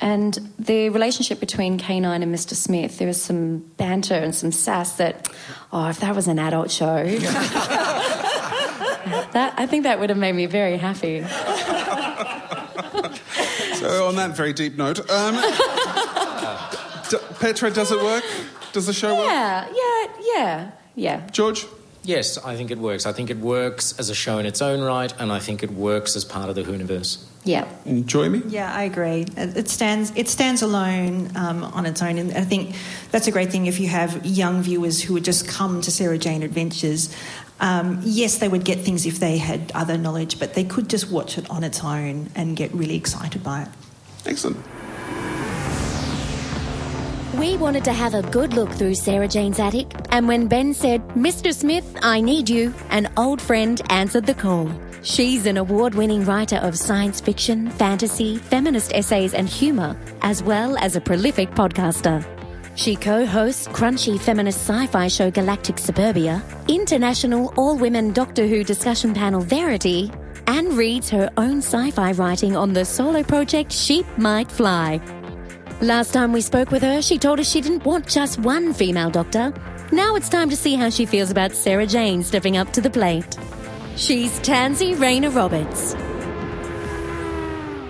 And 0.00 0.52
the 0.58 0.88
relationship 0.90 1.40
between 1.40 1.78
K9 1.78 2.22
and 2.22 2.34
Mr. 2.34 2.54
Smith, 2.54 2.98
there 2.98 3.06
was 3.08 3.22
some 3.22 3.58
banter 3.76 4.14
and 4.14 4.34
some 4.34 4.50
sass 4.52 4.96
that, 4.96 5.28
oh, 5.72 5.88
if 5.88 6.00
that 6.00 6.14
was 6.14 6.26
an 6.28 6.38
adult 6.38 6.70
show, 6.70 7.04
that 9.32 9.54
I 9.56 9.66
think 9.66 9.84
that 9.84 10.00
would 10.00 10.10
have 10.10 10.18
made 10.18 10.34
me 10.34 10.46
very 10.46 10.76
happy. 10.76 11.22
So, 13.76 14.06
on 14.08 14.16
that 14.16 14.34
very 14.36 14.52
deep 14.52 14.76
note, 14.76 14.98
um, 15.10 15.34
d- 17.10 17.18
Petra, 17.38 17.70
does 17.70 17.92
it 17.92 18.02
work? 18.02 18.24
Does 18.72 18.86
the 18.86 18.92
show 18.92 19.14
work? 19.16 19.26
Yeah, 19.26 19.68
yeah, 19.74 20.06
yeah, 20.20 20.70
yeah. 20.94 21.26
George? 21.30 21.66
Yes, 22.02 22.38
I 22.38 22.56
think 22.56 22.70
it 22.70 22.78
works. 22.78 23.04
I 23.06 23.12
think 23.12 23.30
it 23.30 23.38
works 23.38 23.98
as 23.98 24.10
a 24.10 24.14
show 24.14 24.38
in 24.38 24.46
its 24.46 24.62
own 24.62 24.80
right, 24.80 25.12
and 25.18 25.30
I 25.32 25.38
think 25.38 25.62
it 25.62 25.70
works 25.70 26.16
as 26.16 26.24
part 26.24 26.48
of 26.48 26.54
the 26.54 26.62
Whoniverse. 26.62 27.24
Yeah. 27.44 27.68
Djoymi? 27.86 28.50
Yeah, 28.50 28.72
I 28.74 28.84
agree. 28.84 29.26
It 29.36 29.56
it 29.56 29.68
stands 29.68 30.12
it 30.16 30.28
stands 30.28 30.62
alone 30.62 31.30
um, 31.36 31.62
on 31.62 31.84
its 31.84 32.02
own, 32.02 32.18
and 32.18 32.32
I 32.32 32.40
think 32.40 32.74
that's 33.10 33.26
a 33.26 33.30
great 33.30 33.50
thing 33.52 33.66
if 33.66 33.78
you 33.78 33.88
have 33.88 34.24
young 34.24 34.62
viewers 34.62 35.02
who 35.02 35.12
would 35.14 35.24
just 35.24 35.46
come 35.46 35.82
to 35.82 35.90
Sarah 35.90 36.18
Jane 36.18 36.42
Adventures. 36.42 37.14
Um, 37.60 38.00
yes, 38.02 38.38
they 38.38 38.48
would 38.48 38.64
get 38.64 38.80
things 38.80 39.06
if 39.06 39.20
they 39.20 39.38
had 39.38 39.70
other 39.74 39.96
knowledge, 39.96 40.38
but 40.38 40.54
they 40.54 40.64
could 40.64 40.88
just 40.88 41.10
watch 41.10 41.38
it 41.38 41.48
on 41.50 41.62
its 41.62 41.84
own 41.84 42.30
and 42.34 42.56
get 42.56 42.72
really 42.72 42.96
excited 42.96 43.44
by 43.44 43.62
it. 43.62 43.68
Excellent. 44.26 44.56
We 47.38 47.56
wanted 47.56 47.84
to 47.84 47.92
have 47.92 48.14
a 48.14 48.22
good 48.22 48.54
look 48.54 48.70
through 48.70 48.94
Sarah 48.94 49.28
Jane's 49.28 49.58
attic, 49.58 49.92
and 50.10 50.26
when 50.28 50.46
Ben 50.46 50.72
said, 50.72 51.06
Mr. 51.10 51.52
Smith, 51.52 51.96
I 52.00 52.20
need 52.20 52.48
you, 52.48 52.72
an 52.90 53.12
old 53.16 53.42
friend 53.42 53.80
answered 53.90 54.26
the 54.26 54.34
call. 54.34 54.70
She's 55.04 55.44
an 55.44 55.58
award 55.58 55.94
winning 55.94 56.24
writer 56.24 56.56
of 56.56 56.78
science 56.78 57.20
fiction, 57.20 57.68
fantasy, 57.68 58.38
feminist 58.38 58.90
essays, 58.94 59.34
and 59.34 59.46
humour, 59.46 59.94
as 60.22 60.42
well 60.42 60.78
as 60.78 60.96
a 60.96 61.00
prolific 61.00 61.50
podcaster. 61.50 62.24
She 62.74 62.96
co 62.96 63.26
hosts 63.26 63.68
crunchy 63.68 64.18
feminist 64.18 64.60
sci 64.60 64.86
fi 64.86 65.08
show 65.08 65.30
Galactic 65.30 65.78
Suburbia, 65.78 66.42
international 66.68 67.52
all 67.58 67.76
women 67.76 68.14
Doctor 68.14 68.46
Who 68.46 68.64
discussion 68.64 69.12
panel 69.12 69.42
Verity, 69.42 70.10
and 70.46 70.72
reads 70.72 71.10
her 71.10 71.30
own 71.36 71.58
sci 71.58 71.90
fi 71.90 72.12
writing 72.12 72.56
on 72.56 72.72
the 72.72 72.86
solo 72.86 73.22
project 73.22 73.72
Sheep 73.72 74.06
Might 74.16 74.50
Fly. 74.50 75.02
Last 75.82 76.14
time 76.14 76.32
we 76.32 76.40
spoke 76.40 76.70
with 76.70 76.82
her, 76.82 77.02
she 77.02 77.18
told 77.18 77.40
us 77.40 77.50
she 77.50 77.60
didn't 77.60 77.84
want 77.84 78.08
just 78.08 78.38
one 78.38 78.72
female 78.72 79.10
doctor. 79.10 79.52
Now 79.92 80.16
it's 80.16 80.30
time 80.30 80.48
to 80.48 80.56
see 80.56 80.76
how 80.76 80.88
she 80.88 81.04
feels 81.04 81.30
about 81.30 81.52
Sarah 81.52 81.86
Jane 81.86 82.22
stepping 82.22 82.56
up 82.56 82.72
to 82.72 82.80
the 82.80 82.88
plate. 82.88 83.36
She's 83.96 84.38
Tansy 84.40 84.94
Rayner 84.98 85.30
Roberts. 85.30 85.94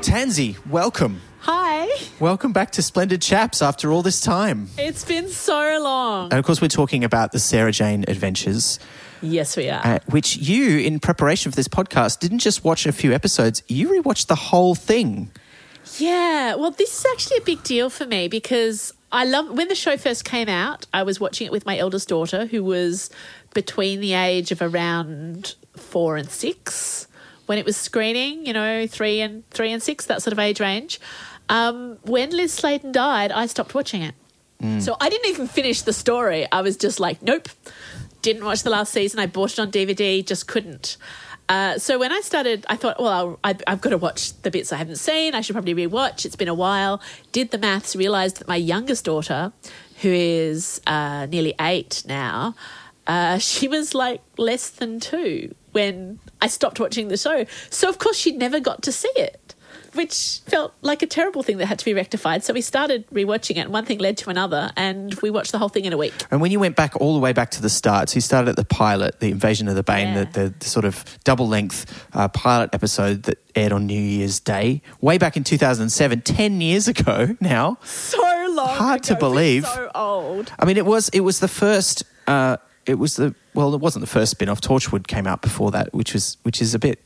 Tansy, 0.07 0.57
welcome. 0.69 1.21
Hi. 1.41 1.89
Welcome 2.21 2.53
back 2.53 2.73
to 2.73 2.83
Splendid 2.83 3.23
Chaps 3.23 3.63
after 3.63 3.91
all 3.91 4.03
this 4.03 4.21
time. 4.21 4.69
It's 4.77 5.05
been 5.05 5.29
so 5.31 5.79
long. 5.83 6.25
And 6.25 6.35
of 6.39 6.45
course, 6.45 6.61
we're 6.61 6.69
talking 6.69 7.05
about 7.05 7.33
the 7.33 7.39
Sarah 7.39 7.73
Jane 7.73 8.05
Adventures, 8.07 8.79
Yes, 9.23 9.57
we 9.57 9.71
are. 9.71 9.81
uh, 9.85 9.99
which 10.11 10.37
you, 10.37 10.79
in 10.79 11.01
preparation 11.01 11.51
for 11.51 11.57
this 11.57 11.69
podcast, 11.69 12.19
didn't 12.21 12.41
just 12.41 12.65
watch 12.65 12.85
a 12.87 12.93
few 12.93 13.13
episodes, 13.15 13.63
you 13.69 13.89
rewatched 13.89 14.27
the 14.27 14.35
whole 14.35 14.75
thing. 14.75 15.31
yeah. 15.99 16.55
Well, 16.55 16.71
this 16.71 16.99
is 16.99 17.07
actually 17.13 17.39
a 17.39 17.43
big 17.43 17.63
deal 17.63 17.89
for 17.89 18.05
me 18.07 18.29
because 18.29 18.93
I 19.11 19.25
love 19.25 19.51
when 19.57 19.69
the 19.69 19.75
show 19.75 19.97
first 19.97 20.25
came 20.27 20.49
out. 20.51 20.87
I 20.93 21.03
was 21.03 21.19
watching 21.19 21.47
it 21.47 21.53
with 21.53 21.65
my 21.65 21.79
eldest 21.79 22.09
daughter, 22.09 22.45
who 22.47 22.63
was 22.63 23.09
between 23.55 24.01
the 24.01 24.13
age 24.15 24.51
of 24.53 24.61
around 24.61 25.55
four 25.77 26.17
and 26.17 26.31
six 26.31 27.07
when 27.47 27.59
it 27.59 27.65
was 27.65 27.77
screening. 27.77 28.47
You 28.47 28.53
know, 28.53 28.87
three 28.87 29.21
and 29.21 29.49
three 29.51 29.73
and 29.73 29.83
six, 29.83 30.07
that 30.07 30.23
sort 30.23 30.33
of 30.33 30.39
age 30.39 30.61
range. 30.61 31.01
Um, 31.49 31.99
when 32.03 32.31
Lis 32.31 32.55
Sladen 32.55 32.93
died, 32.93 33.31
I 33.31 33.47
stopped 33.47 33.75
watching 33.75 34.03
it. 34.03 34.15
So 34.81 34.97
I 34.99 35.11
didn't 35.11 35.29
even 35.29 35.47
finish 35.47 35.83
the 35.83 35.93
story. 35.93 36.47
I 36.51 36.63
was 36.63 36.79
just 36.79 36.99
like, 36.99 37.21
nope, 37.23 37.51
didn't 38.23 38.45
watch 38.45 38.63
the 38.63 38.71
last 38.71 38.95
season. 38.95 39.21
I 39.21 39.27
bought 39.27 39.53
it 39.53 39.59
on 39.59 39.71
DVD, 39.71 40.25
just 40.25 40.49
couldn't. 40.49 40.97
Uh, 41.51 41.77
so 41.79 41.99
when 41.99 42.11
I 42.11 42.21
started, 42.21 42.65
I 42.71 42.77
thought, 42.77 42.99
well, 42.99 43.09
I'll, 43.13 43.39
I, 43.45 43.57
I've 43.67 43.83
got 43.83 43.91
to 43.91 43.99
watch 43.99 44.33
the 44.41 44.51
bits 44.51 44.73
I 44.73 44.77
haven't 44.77 44.97
seen. 44.97 45.35
I 45.35 45.43
should 45.43 45.53
probably 45.53 45.75
rewatch. 45.75 46.25
It's 46.25 46.37
been 46.37 46.49
a 46.49 46.55
while. 46.55 47.03
Did 47.33 47.51
the 47.51 47.59
maths, 47.59 47.95
realised 47.95 48.39
that 48.39 48.49
my 48.49 48.57
youngest 48.57 49.05
daughter, 49.05 49.53
who 50.01 50.09
is 50.09 50.81
uh, 50.87 51.27
nearly 51.27 51.55
eight 51.61 52.03
now, 52.07 52.55
uh, 53.07 53.37
she 53.51 53.69
was 53.69 53.95
like 53.95 54.23
less 54.39 54.71
than 54.71 55.01
two 55.01 55.55
when 55.75 56.19
I 56.41 56.47
stopped 56.49 56.81
watching 56.81 57.09
the 57.09 57.17
show. 57.17 57.45
So 57.71 57.89
of 57.89 57.99
course 57.99 58.17
she'd 58.17 58.39
never 58.39 58.59
got 58.61 58.83
to 58.83 58.93
see 58.93 59.13
it 59.17 59.41
which 59.95 60.41
felt 60.47 60.75
like 60.83 61.03
a 61.03 61.07
terrible 61.07 61.45
thing 61.45 61.59
that 61.59 61.67
had 61.67 61.79
to 61.79 61.85
be 61.85 61.95
rectified. 61.95 62.43
So 62.43 62.53
we 62.53 62.63
started 62.63 63.07
rewatching 63.11 63.59
it, 63.59 63.59
and 63.61 63.73
one 63.73 63.85
thing 63.85 63.99
led 64.01 64.17
to 64.19 64.29
another, 64.31 64.73
and 64.77 65.15
we 65.23 65.31
watched 65.31 65.53
the 65.53 65.59
whole 65.59 65.69
thing 65.69 65.85
in 65.85 65.93
a 65.93 65.97
week. 65.97 66.13
And 66.33 66.41
when 66.41 66.51
you 66.51 66.59
went 66.59 66.75
back 66.75 67.01
all 67.01 67.15
the 67.15 67.21
way 67.21 67.33
back 67.33 67.53
to 67.53 67.63
the 67.63 67.69
start, 67.71 68.09
so 68.09 68.17
you 68.17 68.21
started 68.21 68.49
at 68.51 68.57
the 68.57 68.65
pilot, 68.65 69.21
the 69.21 69.31
Invasion 69.31 69.69
of 69.69 69.77
the 69.77 69.85
Bane, 69.85 70.09
Yeah. 70.15 70.25
the, 70.25 70.41
the, 70.49 70.55
the 70.59 70.65
sort 70.67 70.85
of 70.85 71.05
double 71.23 71.47
length 71.47 72.09
uh, 72.13 72.27
pilot 72.27 72.71
episode 72.73 73.23
that 73.25 73.39
aired 73.55 73.71
on 73.71 73.87
New 73.87 74.01
Year's 74.01 74.41
Day, 74.41 74.83
way 75.01 75.17
back 75.17 75.37
in 75.37 75.45
2007, 75.45 76.23
10 76.23 76.61
years 76.61 76.89
ago 76.89 77.37
now. 77.41 77.79
So 77.85 78.19
long, 78.51 78.77
Hard 78.77 79.05
to 79.05 79.13
ago, 79.13 79.29
we're 79.29 79.31
believe. 79.33 79.65
So 79.65 79.91
old. 79.95 80.53
I 80.59 80.65
mean, 80.65 80.77
it 80.77 80.87
was 80.87 81.09
it 81.11 81.21
was 81.21 81.39
the 81.39 81.47
first. 81.49 82.03
Uh, 82.27 82.57
it 82.87 82.99
was 82.99 83.17
the 83.17 83.35
well, 83.55 83.75
it 83.75 83.81
wasn't 83.81 84.03
the 84.03 84.11
first 84.11 84.33
spin 84.33 84.49
off. 84.49 84.61
Torchwood 84.61 85.07
came 85.07 85.27
out 85.27 85.43
before 85.43 85.71
that, 85.73 85.93
which 85.95 86.13
was 86.13 86.37
which 86.43 86.61
is 86.61 86.75
a 86.75 86.79
bit 86.79 87.01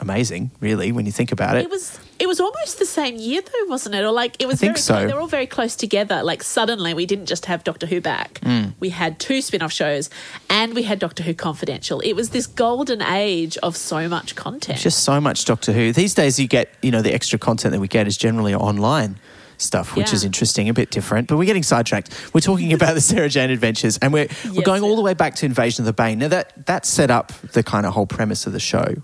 amazing, 0.00 0.50
really, 0.60 0.92
when 0.92 1.06
you 1.06 1.12
think 1.12 1.32
about 1.32 1.56
it. 1.56 1.64
It 1.64 1.70
was 1.70 1.98
it 2.18 2.26
was 2.26 2.40
almost 2.40 2.78
the 2.78 2.86
same 2.86 3.16
year 3.16 3.42
though, 3.42 3.68
wasn't 3.68 3.94
it? 3.94 4.04
Or 4.04 4.12
like 4.12 4.36
it 4.40 4.46
was 4.46 4.60
think 4.60 4.72
very 4.72 4.80
so. 4.80 5.06
they 5.06 5.12
were 5.12 5.20
all 5.20 5.26
very 5.26 5.46
close 5.46 5.76
together. 5.76 6.22
Like 6.22 6.42
suddenly 6.42 6.94
we 6.94 7.06
didn't 7.06 7.26
just 7.26 7.46
have 7.46 7.64
Doctor 7.64 7.86
Who 7.86 8.00
back. 8.00 8.38
Hmm. 8.42 8.68
We 8.80 8.90
had 8.90 9.18
two 9.18 9.40
spin-off 9.40 9.72
shows 9.72 10.10
and 10.50 10.74
we 10.74 10.84
had 10.84 10.98
Doctor 10.98 11.22
Who 11.22 11.34
Confidential. 11.34 12.00
It 12.00 12.14
was 12.14 12.30
this 12.30 12.46
golden 12.46 13.02
age 13.02 13.56
of 13.58 13.76
so 13.76 14.08
much 14.08 14.36
content. 14.36 14.78
just 14.78 15.04
so 15.04 15.20
much 15.20 15.44
Doctor 15.44 15.72
Who. 15.72 15.92
These 15.92 16.14
days, 16.14 16.38
you 16.38 16.48
get 16.48 16.70
you 16.82 16.90
know 16.90 17.02
the 17.02 17.12
extra 17.14 17.38
content 17.38 17.72
that 17.72 17.80
we 17.80 17.88
get 17.88 18.06
is 18.06 18.16
generally 18.16 18.54
online 18.54 19.16
stuff, 19.58 19.96
which 19.96 20.08
Yeah. 20.08 20.14
is 20.14 20.24
interesting, 20.24 20.68
a 20.68 20.74
bit 20.74 20.90
different. 20.90 21.28
But 21.28 21.36
we're 21.36 21.44
getting 21.46 21.62
sidetracked. 21.62 22.10
We're 22.34 22.40
talking 22.40 22.72
about 22.72 22.94
the 22.94 23.00
Sarah 23.00 23.28
Jane 23.28 23.50
Adventures, 23.50 23.98
and 23.98 24.12
we're 24.12 24.28
we're 24.52 24.62
going 24.62 24.82
all 24.82 24.96
the 24.96 25.02
way 25.02 25.14
back 25.14 25.34
to 25.36 25.46
Invasion 25.46 25.82
of 25.82 25.86
the 25.86 25.92
Bane. 25.92 26.18
Now 26.18 26.28
that 26.28 26.66
that 26.66 26.86
set 26.86 27.10
up 27.10 27.32
the 27.52 27.62
kind 27.62 27.86
of 27.86 27.94
whole 27.94 28.06
premise 28.06 28.46
of 28.46 28.52
the 28.52 28.60
show. 28.60 28.94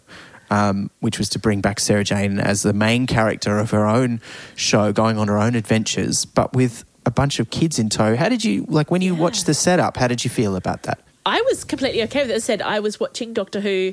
Um, 0.53 0.91
which 0.99 1.17
was 1.17 1.29
to 1.29 1.39
bring 1.39 1.61
back 1.61 1.79
Sarah 1.79 2.03
Jane 2.03 2.41
as 2.41 2.63
the 2.63 2.73
main 2.73 3.07
character 3.07 3.61
of 3.61 3.71
her 3.71 3.87
own 3.87 4.21
show, 4.57 4.93
going 4.93 5.17
on 5.17 5.29
her 5.29 5.39
own 5.39 5.55
adventures, 5.55 6.25
but 6.25 6.53
with 6.55 6.85
a 7.07 7.11
bunch 7.13 7.39
of 7.39 7.51
kids 7.51 7.79
in 7.79 7.89
tow. 7.89 8.17
How 8.17 8.29
did 8.29 8.45
you 8.45 8.67
like 8.69 8.91
when 8.91 9.01
you 9.01 9.15
Yeah. 9.15 9.21
watched 9.21 9.47
the 9.47 9.55
setup? 9.55 9.97
How 9.97 10.09
did 10.09 10.25
you 10.25 10.29
feel 10.31 10.57
about 10.57 10.83
that? 10.83 10.99
I 11.25 11.41
was 11.43 11.63
completely 11.63 12.03
okay 12.03 12.23
with 12.23 12.33
it. 12.33 12.35
I 12.35 12.39
said, 12.39 12.63
I 12.63 12.81
was 12.81 12.99
watching 12.99 13.33
Doctor 13.33 13.61
Who, 13.61 13.93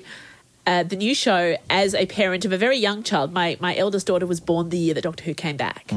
uh, 0.66 0.82
the 0.82 0.96
new 0.96 1.14
show, 1.14 1.58
as 1.70 1.94
a 1.94 2.08
parent 2.08 2.44
of 2.44 2.52
a 2.52 2.58
very 2.58 2.78
young 2.80 3.04
child. 3.04 3.32
My 3.32 3.56
my 3.60 3.76
eldest 3.78 4.08
daughter 4.08 4.26
was 4.26 4.40
born 4.40 4.70
the 4.70 4.80
year 4.80 4.96
that 4.96 5.04
Doctor 5.04 5.26
Who 5.26 5.36
came 5.36 5.58
back. 5.58 5.94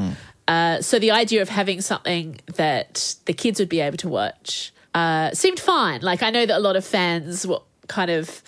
Uh, 0.47 0.81
so 0.81 0.99
the 0.99 1.11
idea 1.11 1.41
of 1.41 1.49
having 1.49 1.81
something 1.81 2.39
that 2.55 3.15
the 3.25 3.33
kids 3.33 3.59
would 3.59 3.69
be 3.69 3.79
able 3.79 3.97
to 3.97 4.09
watch 4.09 4.73
uh, 4.93 5.31
seemed 5.33 5.59
fine. 5.59 6.01
Like 6.01 6.23
I 6.23 6.29
know 6.29 6.45
that 6.45 6.57
a 6.57 6.59
lot 6.59 6.75
of 6.75 6.85
fans 6.85 7.45
were 7.45 7.61
kind 7.87 8.11
of. 8.11 8.43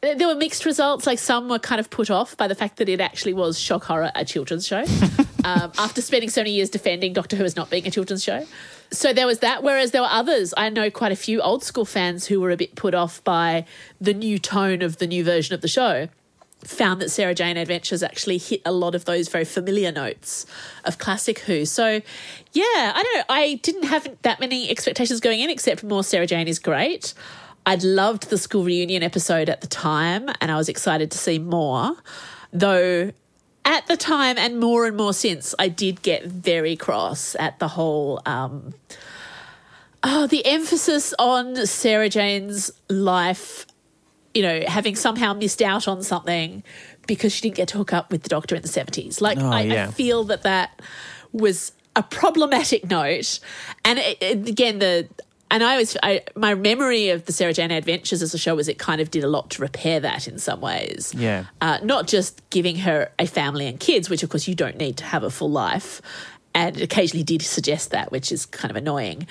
There 0.00 0.28
were 0.28 0.36
mixed 0.36 0.64
results. 0.64 1.06
Like 1.06 1.18
some 1.18 1.48
were 1.48 1.58
kind 1.58 1.80
of 1.80 1.90
put 1.90 2.08
off 2.08 2.36
by 2.36 2.46
the 2.46 2.54
fact 2.54 2.76
that 2.76 2.88
it 2.88 3.00
actually 3.00 3.34
was 3.34 3.58
shock 3.58 3.84
horror, 3.84 4.12
a 4.14 4.24
children's 4.24 4.64
show. 4.64 4.84
um, 5.44 5.72
after 5.76 6.00
spending 6.00 6.30
so 6.30 6.40
many 6.40 6.52
years 6.52 6.70
defending 6.70 7.12
Doctor 7.12 7.34
Who 7.34 7.44
as 7.44 7.56
not 7.56 7.68
being 7.68 7.84
a 7.84 7.90
children's 7.90 8.22
show, 8.22 8.46
so 8.90 9.12
there 9.12 9.26
was 9.26 9.40
that. 9.40 9.62
Whereas 9.62 9.90
there 9.90 10.02
were 10.02 10.08
others, 10.10 10.54
I 10.56 10.68
know 10.68 10.90
quite 10.90 11.12
a 11.12 11.16
few 11.16 11.40
old 11.40 11.64
school 11.64 11.84
fans 11.84 12.26
who 12.26 12.40
were 12.40 12.50
a 12.50 12.56
bit 12.56 12.76
put 12.76 12.94
off 12.94 13.22
by 13.24 13.64
the 14.00 14.14
new 14.14 14.38
tone 14.38 14.82
of 14.82 14.98
the 14.98 15.06
new 15.06 15.24
version 15.24 15.54
of 15.54 15.62
the 15.62 15.68
show. 15.68 16.08
Found 16.64 17.00
that 17.00 17.10
Sarah 17.10 17.34
Jane 17.34 17.56
Adventures 17.56 18.02
actually 18.02 18.38
hit 18.38 18.60
a 18.64 18.72
lot 18.72 18.94
of 18.94 19.04
those 19.04 19.28
very 19.28 19.44
familiar 19.44 19.92
notes 19.92 20.44
of 20.84 20.98
classic 20.98 21.40
Who. 21.40 21.64
So, 21.64 22.02
yeah, 22.52 22.92
I 22.94 23.02
don't 23.02 23.18
know. 23.18 23.24
I 23.34 23.54
didn't 23.62 23.84
have 23.84 24.08
that 24.22 24.40
many 24.40 24.68
expectations 24.68 25.20
going 25.20 25.40
in, 25.40 25.50
except 25.50 25.84
more 25.84 26.02
Sarah 26.02 26.26
Jane 26.26 26.48
is 26.48 26.58
great. 26.58 27.14
I'd 27.64 27.84
loved 27.84 28.30
the 28.30 28.38
school 28.38 28.64
reunion 28.64 29.02
episode 29.02 29.48
at 29.48 29.60
the 29.60 29.66
time, 29.66 30.28
and 30.40 30.50
I 30.50 30.56
was 30.56 30.68
excited 30.68 31.10
to 31.12 31.18
see 31.18 31.38
more. 31.38 31.96
Though 32.52 33.12
at 33.64 33.86
the 33.86 33.96
time 33.96 34.38
and 34.38 34.58
more 34.58 34.86
and 34.86 34.96
more 34.96 35.12
since, 35.12 35.54
I 35.58 35.68
did 35.68 36.02
get 36.02 36.24
very 36.24 36.74
cross 36.74 37.36
at 37.38 37.58
the 37.58 37.68
whole 37.68 38.20
um, 38.24 38.74
oh, 40.02 40.26
the 40.26 40.44
emphasis 40.46 41.14
on 41.18 41.66
Sarah 41.66 42.08
Jane's 42.08 42.70
life, 42.88 43.66
you 44.34 44.42
know, 44.42 44.62
having 44.66 44.94
somehow 44.96 45.32
missed 45.34 45.62
out 45.62 45.88
on 45.88 46.02
something 46.02 46.62
because 47.06 47.32
she 47.32 47.40
didn't 47.42 47.56
get 47.56 47.68
to 47.68 47.78
hook 47.78 47.92
up 47.92 48.10
with 48.12 48.22
the 48.22 48.28
doctor 48.28 48.54
in 48.54 48.62
the 48.62 48.68
70s. 48.68 49.20
Like, 49.20 49.38
Oh, 49.38 49.46
I, 49.50 49.62
yeah. 49.62 49.88
I 49.88 49.90
feel 49.90 50.24
that 50.24 50.42
that 50.42 50.80
was 51.32 51.72
a 51.96 52.02
problematic 52.02 52.88
note. 52.88 53.40
And 53.84 53.98
it, 53.98 54.18
it- 54.20 54.48
again, 54.48 54.78
the. 54.78 55.08
And 55.50 55.64
I 55.64 55.78
was, 55.78 55.96
I, 56.02 56.20
my 56.36 56.54
memory 56.54 57.08
of 57.08 57.24
the 57.24 57.32
Sarah 57.32 57.54
Jane 57.54 57.70
Adventures 57.70 58.20
as 58.20 58.34
a 58.34 58.38
show 58.38 58.54
was 58.54 58.68
it 58.68 58.78
kind 58.78 59.00
of 59.00 59.10
did 59.10 59.24
a 59.24 59.28
lot 59.28 59.48
to 59.52 59.62
repair 59.62 59.98
that 60.00 60.28
in 60.28 60.38
some 60.38 60.60
ways. 60.60 61.14
Yeah. 61.16 61.46
Uh, 61.62 61.78
not 61.82 62.06
just 62.06 62.42
giving 62.50 62.76
her 62.76 63.10
a 63.18 63.26
family 63.26 63.66
and 63.66 63.80
kids, 63.80 64.10
which 64.10 64.22
of 64.22 64.28
course 64.28 64.46
you 64.46 64.54
don't 64.54 64.76
need 64.76 64.98
to 64.98 65.04
have 65.04 65.22
a 65.22 65.30
full 65.30 65.50
life. 65.50 66.02
And 66.54 66.76
it 66.76 66.82
occasionally 66.82 67.22
did 67.22 67.42
suggest 67.42 67.90
that, 67.90 68.10
which 68.10 68.32
is 68.32 68.46
kind 68.46 68.70
of 68.70 68.76
annoying. 68.76 69.26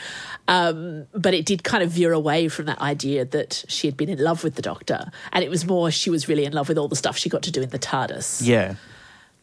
Um, 0.47 1.07
but 1.13 1.33
it 1.33 1.45
did 1.45 1.63
kind 1.63 1.83
of 1.83 1.91
veer 1.91 2.13
away 2.13 2.47
from 2.47 2.67
that 2.67 2.79
idea 2.79 3.25
that 3.25 3.65
she 3.67 3.87
had 3.87 3.97
been 3.97 4.09
in 4.09 4.19
love 4.19 4.43
with 4.43 4.55
the 4.55 4.61
doctor. 4.61 5.11
And 5.33 5.43
it 5.43 5.49
was 5.49 5.65
more 5.65 5.91
she 5.91 6.09
was 6.09 6.29
really 6.29 6.45
in 6.45 6.53
love 6.53 6.69
with 6.69 6.77
all 6.77 6.87
the 6.87 6.95
stuff 6.95 7.17
she 7.17 7.29
got 7.29 7.43
to 7.43 7.51
do 7.51 7.61
in 7.61 7.69
the 7.69 7.79
TARDIS. 7.79 8.41
Yeah, 8.45 8.75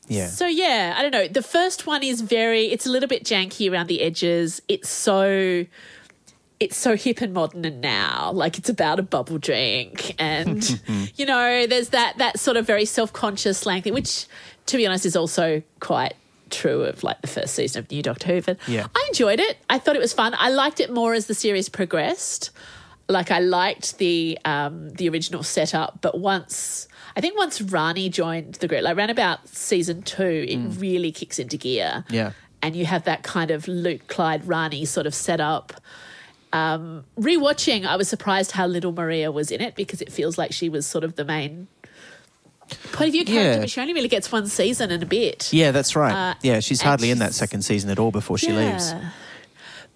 yeah. 0.09 0.29
So 0.29 0.47
yeah, 0.47 0.95
I 0.97 1.03
don't 1.03 1.13
know. 1.13 1.29
The 1.29 1.43
first 1.43 1.87
one 1.87 2.03
is 2.03 2.21
very 2.21 2.67
it's 2.67 2.87
a 2.87 2.91
little 2.91 3.09
bit 3.09 3.25
janky 3.25 3.71
around 3.71 3.89
the 3.89 4.03
edges. 4.03 4.61
It's 4.69 4.89
so 4.89 5.67
it's 6.61 6.77
so 6.77 6.97
hip 6.97 7.21
and 7.21 7.35
modern 7.35 7.65
and 7.65 7.81
now 7.81 8.31
like 8.33 8.59
it's 8.59 8.69
about 8.69 8.99
a 8.99 9.03
bubble 9.03 9.39
drink 9.39 10.15
and 10.21 10.81
you 11.17 11.27
know 11.27 11.67
there's 11.67 11.89
that 11.89 12.17
that 12.19 12.39
sort 12.39 12.57
of 12.57 12.65
very 12.65 12.85
self-conscious 12.85 13.59
slang 13.59 13.83
thing 13.83 13.93
which 13.93 14.27
to 14.67 14.77
be 14.77 14.87
honest 14.87 15.05
is 15.05 15.17
also 15.17 15.61
quite 15.81 16.15
true 16.55 16.83
of 16.85 17.03
like 17.03 17.21
the 17.21 17.27
first 17.27 17.55
season 17.55 17.81
of 17.81 17.91
new 17.91 18.03
doctor 18.03 18.29
who 18.35 18.41
but 18.43 18.59
Yeah. 18.69 18.87
i 18.95 19.05
enjoyed 19.09 19.41
it 19.41 19.59
i 19.69 19.79
thought 19.79 19.97
it 19.97 20.01
was 20.01 20.13
fun 20.13 20.35
i 20.39 20.49
liked 20.51 20.79
it 20.81 20.91
more 20.91 21.13
as 21.15 21.27
the 21.27 21.35
series 21.35 21.69
progressed 21.69 22.51
like 23.09 23.31
i 23.31 23.39
liked 23.41 23.99
the 23.99 24.39
um 24.45 24.91
the 24.91 25.09
original 25.09 25.43
setup 25.43 25.99
but 26.01 26.19
once 26.19 26.89
i 27.17 27.21
think 27.21 27.37
once 27.37 27.61
rani 27.61 28.09
joined 28.09 28.55
the 28.57 28.69
group 28.69 28.83
like 28.83 28.97
around 28.97 29.11
about 29.11 29.47
season 29.49 30.03
two 30.03 30.47
it 30.49 30.59
really 30.81 31.13
kicks 31.13 31.39
into 31.39 31.57
gear 31.57 32.05
Yeah. 32.09 32.33
and 32.63 32.75
you 32.77 32.87
have 32.87 33.05
that 33.05 33.23
kind 33.23 33.51
of 33.51 33.69
Luke, 33.69 34.07
Clyde, 34.09 34.49
Rani 34.49 34.87
sort 34.87 35.07
of 35.07 35.15
setup. 35.15 35.75
Um, 36.53 37.05
rewatching, 37.19 37.85
I 37.85 37.97
was 37.97 38.09
surprised 38.09 38.53
how 38.53 38.67
little 38.67 38.93
Maria 38.93 39.33
was 39.33 39.51
in 39.51 39.61
it 39.61 39.75
because 39.75 40.01
it 40.01 40.11
feels 40.13 40.39
like 40.39 40.53
she 40.53 40.69
was 40.69 40.87
sort 40.87 41.03
of 41.05 41.17
the 41.17 41.25
main 41.25 41.67
point 42.93 43.09
of 43.09 43.13
view 43.13 43.25
character, 43.25 43.53
Yeah. 43.53 43.59
but 43.61 43.71
she 43.71 43.81
only 43.81 43.93
really 43.95 44.09
gets 44.09 44.31
one 44.33 44.47
season 44.47 44.91
and 44.91 45.03
a 45.03 45.07
bit. 45.07 45.53
Yeah, 45.53 45.71
that's 45.71 45.95
right. 45.97 46.13
Uh, 46.13 46.35
yeah, 46.43 46.61
she's 46.61 46.83
hardly 46.83 47.11
in 47.11 47.19
that 47.19 47.35
second 47.35 47.63
season 47.63 47.91
at 47.91 47.99
all 47.99 48.11
before 48.11 48.39
she 48.39 48.53
leaves. 48.53 48.93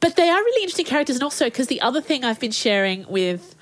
But 0.00 0.14
they 0.16 0.28
are 0.28 0.36
really 0.38 0.62
interesting 0.62 0.86
characters, 0.86 1.16
and 1.16 1.22
also 1.24 1.46
because 1.46 1.66
the 1.66 1.80
other 1.80 2.00
thing 2.00 2.24
I've 2.24 2.40
been 2.40 2.52
sharing 2.52 3.06
with. 3.08 3.54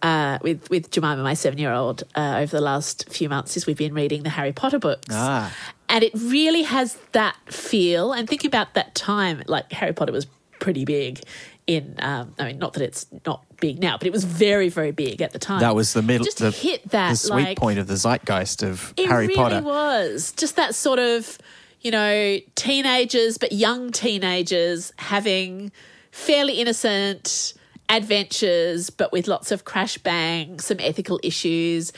Uh, 0.00 0.36
with 0.42 0.68
with 0.68 0.90
Jemima, 0.90 1.22
my 1.22 1.34
seven 1.34 1.60
year 1.60 1.72
old, 1.72 2.02
uh, 2.16 2.38
over 2.38 2.56
the 2.56 2.60
last 2.60 3.08
few 3.08 3.28
months, 3.28 3.56
is 3.56 3.68
we've 3.68 3.76
been 3.76 3.94
reading 3.94 4.24
the 4.24 4.30
Harry 4.30 4.50
Potter 4.52 4.80
books, 4.80 5.06
Ah. 5.12 5.54
and 5.88 6.02
it 6.02 6.10
really 6.16 6.62
has 6.62 6.96
that 7.12 7.36
feel. 7.46 8.12
And 8.12 8.28
thinking 8.28 8.48
about 8.48 8.74
that 8.74 8.96
time, 8.96 9.44
like 9.46 9.70
Harry 9.70 9.92
Potter 9.92 10.10
was 10.10 10.26
pretty 10.58 10.84
big 10.84 11.20
in. 11.66 11.96
Um, 11.98 12.34
I 12.38 12.46
mean, 12.46 12.58
not 12.58 12.74
that 12.74 12.82
it's 12.82 13.06
not 13.26 13.44
big 13.60 13.80
now, 13.80 13.96
but 13.98 14.06
it 14.06 14.12
was 14.12 14.24
very 14.24 14.68
very 14.68 14.92
big 14.92 15.22
at 15.22 15.32
the 15.32 15.38
time. 15.38 15.60
That 15.60 15.74
was 15.74 15.92
the 15.92 16.02
middle, 16.02 16.24
Just 16.24 16.38
the, 16.38 16.50
hit 16.50 16.88
that 16.90 17.10
the 17.10 17.16
sweet 17.16 17.42
like, 17.42 17.58
point 17.58 17.78
of 17.78 17.86
the 17.86 17.96
zeitgeist 17.96 18.62
of 18.62 18.94
Harry 18.98 19.26
really 19.26 19.34
Potter. 19.36 19.58
It 19.58 19.64
was 19.64 20.32
just 20.36 20.56
that 20.56 20.74
sort 20.74 20.98
of, 20.98 21.38
you 21.80 21.90
know, 21.90 22.38
teenagers, 22.54 23.38
but 23.38 23.52
young 23.52 23.90
teenagers 23.92 24.92
having 24.98 25.72
fairly 26.10 26.54
innocent 26.54 27.54
adventures, 27.88 28.90
but 28.90 29.12
with 29.12 29.28
lots 29.28 29.52
of 29.52 29.64
crash 29.64 29.98
bang, 29.98 30.58
some 30.60 30.78
ethical 30.80 31.20
issues, 31.22 31.92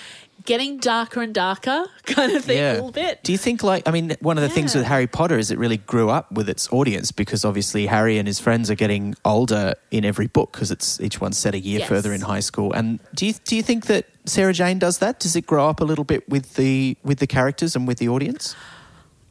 getting 0.44 0.78
darker 0.78 1.22
and 1.22 1.34
darker, 1.34 1.86
kind 2.04 2.32
of 2.32 2.44
thing, 2.44 2.58
a 2.58 2.72
little 2.74 2.92
bit. 2.92 3.22
Do 3.22 3.32
you 3.32 3.38
think, 3.38 3.62
like, 3.62 3.88
I 3.88 3.90
mean, 3.90 4.14
one 4.20 4.36
of 4.38 4.42
the 4.42 4.48
things 4.48 4.74
with 4.74 4.84
Harry 4.84 5.06
Potter 5.06 5.38
is 5.38 5.50
it 5.50 5.58
really 5.58 5.78
grew 5.78 6.10
up 6.10 6.30
with 6.32 6.48
its 6.48 6.70
audience 6.72 7.12
because 7.12 7.44
obviously 7.44 7.86
Harry 7.86 8.18
and 8.18 8.26
his 8.28 8.38
friends 8.40 8.70
are 8.70 8.74
getting 8.74 9.14
older 9.24 9.74
in 9.90 10.04
every 10.04 10.26
book 10.26 10.52
because 10.52 10.70
it's 10.70 11.00
each 11.00 11.20
one's 11.20 11.38
set 11.38 11.54
a 11.54 11.58
year 11.58 11.80
Yes. 11.80 11.88
further 11.88 12.12
in 12.12 12.20
high 12.20 12.40
school. 12.40 12.72
And 12.72 13.00
do 13.14 13.26
you 13.26 13.32
do 13.44 13.56
you 13.56 13.62
think 13.62 13.86
that 13.86 14.06
Sarah 14.26 14.52
Jane 14.52 14.78
does 14.78 14.98
that? 14.98 15.18
Does 15.20 15.34
it 15.36 15.46
grow 15.46 15.68
up 15.68 15.80
a 15.80 15.84
little 15.84 16.04
bit 16.04 16.28
with 16.28 16.54
the 16.54 16.96
with 17.02 17.18
the 17.18 17.26
characters 17.26 17.74
and 17.74 17.86
with 17.88 17.98
the 17.98 18.08
audience? 18.08 18.54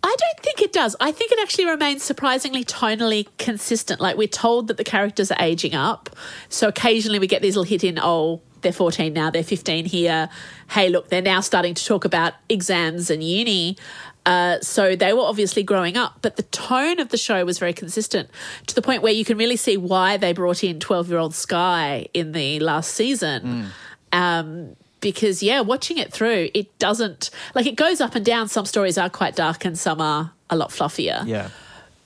I 0.06 0.14
don't 0.20 0.40
think 0.44 0.62
it 0.62 0.74
does. 0.74 0.98
I 1.00 1.14
think 1.14 1.32
it 1.32 1.40
actually 1.40 1.66
remains 1.66 2.04
surprisingly 2.04 2.66
tonally 2.66 3.28
consistent. 3.38 4.02
Like 4.02 4.18
we're 4.18 4.28
told 4.28 4.68
that 4.68 4.76
the 4.76 4.84
characters 4.84 5.32
are 5.32 5.38
aging 5.40 5.76
up. 5.76 6.10
So 6.50 6.68
occasionally 6.68 7.20
we 7.20 7.28
get 7.28 7.42
these 7.42 7.56
little 7.56 7.70
hit 7.70 7.86
in, 7.86 7.98
oh, 8.02 8.42
they're 8.64 8.72
14 8.74 9.14
now, 9.14 9.30
they're 9.30 9.44
15 9.44 9.86
here. 9.86 10.30
Hey, 10.70 10.90
look, 10.90 11.10
they're 11.10 11.22
now 11.22 11.42
starting 11.42 11.74
to 11.74 11.86
talk 11.86 12.06
about 12.06 12.34
exams 12.50 13.10
and 13.10 13.24
uni. 13.24 13.78
Uh, 14.26 14.60
so 14.62 14.96
they 14.96 15.12
were 15.12 15.24
obviously 15.24 15.64
growing 15.64 15.98
up, 15.98 16.18
but 16.22 16.38
the 16.38 16.44
tone 16.44 17.00
of 17.00 17.10
the 17.10 17.18
show 17.18 17.44
was 17.44 17.60
very 17.60 17.74
consistent 17.74 18.30
to 18.68 18.74
the 18.74 18.82
point 18.82 19.04
where 19.04 19.12
you 19.12 19.26
can 19.26 19.38
really 19.38 19.58
see 19.58 19.76
why 19.76 20.16
they 20.16 20.32
brought 20.32 20.64
in 20.64 20.80
12 20.80 21.10
year 21.10 21.20
old 21.20 21.36
Sky 21.36 22.08
in 22.14 22.32
the 22.32 22.60
last 22.62 22.94
season. 22.94 23.72
Um, 24.14 24.76
because 25.02 25.44
yeah, 25.44 25.60
watching 25.60 25.98
it 25.98 26.14
through, 26.14 26.50
it 26.54 26.80
doesn't 26.80 27.30
like 27.54 27.66
it 27.66 27.76
goes 27.76 28.00
up 28.00 28.16
and 28.16 28.26
down. 28.26 28.48
Some 28.48 28.66
stories 28.66 28.98
are 28.98 29.10
quite 29.10 29.36
dark 29.36 29.66
and 29.66 29.78
some 29.78 30.00
are 30.00 30.32
a 30.50 30.56
lot 30.56 30.70
fluffier. 30.70 31.28
Yeah. 31.28 31.50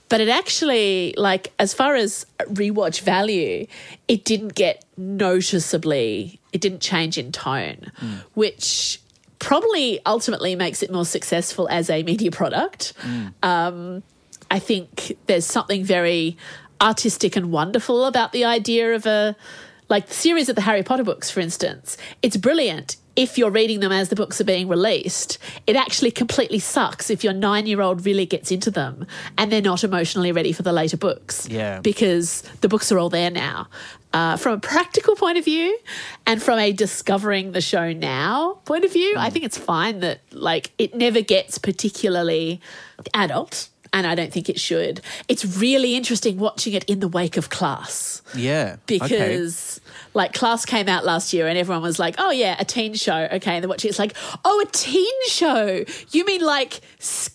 But 0.08 0.20
it 0.22 0.28
actually, 0.28 1.14
like, 1.16 1.52
as 1.58 1.74
far 1.74 1.94
as 1.94 2.26
rewatch 2.44 3.02
value, 3.02 3.66
it 4.08 4.24
didn't 4.24 4.54
get 4.54 4.84
noticeably, 4.96 6.37
it 6.52 6.60
didn't 6.60 6.80
change 6.80 7.18
in 7.18 7.32
tone, 7.32 7.92
which 8.34 9.00
probably 9.38 10.00
ultimately 10.04 10.56
makes 10.56 10.82
it 10.82 10.90
more 10.90 11.04
successful 11.04 11.68
as 11.70 11.90
a 11.90 12.02
media 12.02 12.30
product. 12.30 12.92
Um, 13.42 14.02
I 14.50 14.58
think 14.58 15.16
there's 15.26 15.46
something 15.46 15.84
very 15.84 16.36
artistic 16.80 17.36
and 17.36 17.50
wonderful 17.50 18.06
about 18.06 18.32
the 18.32 18.44
idea 18.44 18.94
of 18.94 19.06
a 19.06 19.36
like 19.88 20.06
the 20.06 20.14
series 20.14 20.48
of 20.48 20.54
the 20.54 20.62
Harry 20.62 20.82
Potter 20.82 21.04
books, 21.04 21.30
for 21.30 21.40
instance. 21.40 21.96
It's 22.22 22.36
brilliant 22.36 22.96
if 23.16 23.36
you're 23.36 23.50
reading 23.50 23.80
them 23.80 23.90
as 23.90 24.10
the 24.10 24.16
books 24.16 24.40
are 24.40 24.44
being 24.44 24.68
released. 24.68 25.38
It 25.66 25.74
actually 25.76 26.10
completely 26.12 26.60
sucks 26.60 27.10
if 27.10 27.24
your 27.24 27.32
nine 27.32 27.66
year 27.66 27.80
old 27.80 28.06
really 28.06 28.26
gets 28.26 28.52
into 28.52 28.70
them 28.70 29.06
and 29.36 29.50
they're 29.50 29.60
not 29.60 29.82
emotionally 29.82 30.30
ready 30.30 30.52
for 30.52 30.62
the 30.62 30.72
later 30.72 30.96
books. 30.96 31.48
Yeah. 31.48 31.80
Because 31.80 32.42
the 32.60 32.68
books 32.68 32.92
are 32.92 32.98
all 32.98 33.08
there 33.08 33.30
now. 33.30 33.68
Uh, 34.12 34.36
from 34.38 34.54
a 34.54 34.58
practical 34.58 35.14
point 35.16 35.36
of 35.36 35.44
view 35.44 35.76
and 36.26 36.42
from 36.42 36.58
a 36.58 36.72
discovering 36.72 37.52
the 37.52 37.60
show 37.60 37.92
now 37.92 38.58
point 38.64 38.84
of 38.84 38.92
view, 38.92 39.14
I 39.18 39.28
think 39.28 39.44
it's 39.44 39.58
fine 39.58 40.00
that 40.00 40.20
like 40.32 40.72
it 40.78 40.94
never 40.94 41.20
gets 41.20 41.58
particularly 41.58 42.60
adult 43.12 43.68
and 43.92 44.06
I 44.06 44.14
don't 44.14 44.32
think 44.32 44.48
it 44.48 44.58
should. 44.60 45.00
It's 45.28 45.44
really 45.58 45.94
interesting 45.94 46.38
watching 46.38 46.74
it 46.74 46.84
in 46.84 47.00
the 47.00 47.08
wake 47.08 47.36
of 47.36 47.50
class 47.50 48.22
Yeah. 48.34 48.76
Okay. 48.90 49.08
because 49.08 49.80
like 50.14 50.32
class 50.32 50.64
came 50.64 50.88
out 50.88 51.04
last 51.04 51.32
year 51.32 51.46
and 51.46 51.56
everyone 51.58 51.82
was 51.82 51.98
like 51.98 52.14
oh 52.18 52.30
yeah 52.30 52.56
a 52.58 52.64
teen 52.64 52.94
show 52.94 53.28
okay 53.32 53.54
and 53.54 53.62
then 53.62 53.68
watching 53.68 53.88
it's 53.90 53.98
like 53.98 54.14
oh 54.44 54.64
a 54.66 54.70
teen 54.72 55.28
show 55.28 55.84
you 56.12 56.24
mean 56.24 56.40
like 56.40 56.80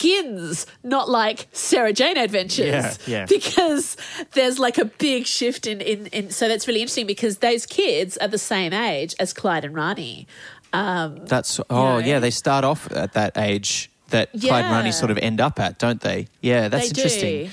skins 0.03 0.65
not 0.83 1.09
like 1.09 1.47
sarah 1.51 1.93
jane 1.93 2.17
adventures 2.17 2.65
Yeah, 2.67 2.93
yeah. 3.07 3.25
because 3.29 3.95
there's 4.33 4.59
like 4.59 4.77
a 4.77 4.85
big 4.85 5.25
shift 5.25 5.65
in, 5.67 5.81
in 5.81 6.07
in 6.07 6.29
so 6.29 6.47
that's 6.47 6.67
really 6.67 6.81
interesting 6.81 7.07
because 7.07 7.37
those 7.37 7.65
kids 7.65 8.17
are 8.17 8.27
the 8.27 8.37
same 8.37 8.73
age 8.73 9.15
as 9.19 9.33
clyde 9.33 9.65
and 9.65 9.75
rani 9.75 10.27
That's 10.73 11.59
oh 11.59 11.63
know? 11.75 11.97
yeah, 11.99 12.19
they 12.19 12.31
start 12.31 12.65
off 12.65 12.91
at 12.91 13.13
that 13.13 13.37
age 13.37 13.89
that 14.09 14.29
Clyde 14.31 14.65
and 14.65 14.73
Rani 14.73 14.91
sort 14.91 15.09
of 15.11 15.17
end 15.17 15.41
up 15.41 15.59
at, 15.59 15.79
don't 15.79 15.99
they? 16.01 16.27
Yeah, 16.41 16.67
that's 16.67 16.83
they 16.83 16.89
interesting. 16.89 17.45
do 17.45 17.51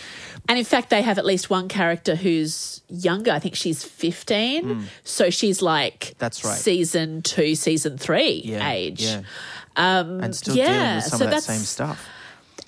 and 0.48 0.58
in 0.58 0.64
fact 0.64 0.90
they 0.90 1.00
have 1.02 1.16
at 1.18 1.24
least 1.24 1.48
one 1.50 1.68
character 1.68 2.14
who's 2.16 2.80
younger 2.88 3.30
i 3.30 3.38
think 3.38 3.54
she's 3.54 3.84
15 3.84 4.88
so 5.04 5.30
she's 5.30 5.60
like. 5.62 6.14
That's 6.18 6.44
right. 6.44 6.56
season 6.56 7.22
two 7.22 7.54
season 7.54 7.98
three 7.98 8.42
Yeah, 8.44 8.70
age 8.70 9.02
yeah. 9.02 9.22
Um, 9.76 10.20
And 10.20 10.34
still 10.34 10.54
dealing 10.54 10.96
with 10.96 11.04
some 11.04 11.18
so 11.20 11.24
of 11.26 11.30
that 11.30 11.42
same 11.42 11.60
stuff. 11.60 12.08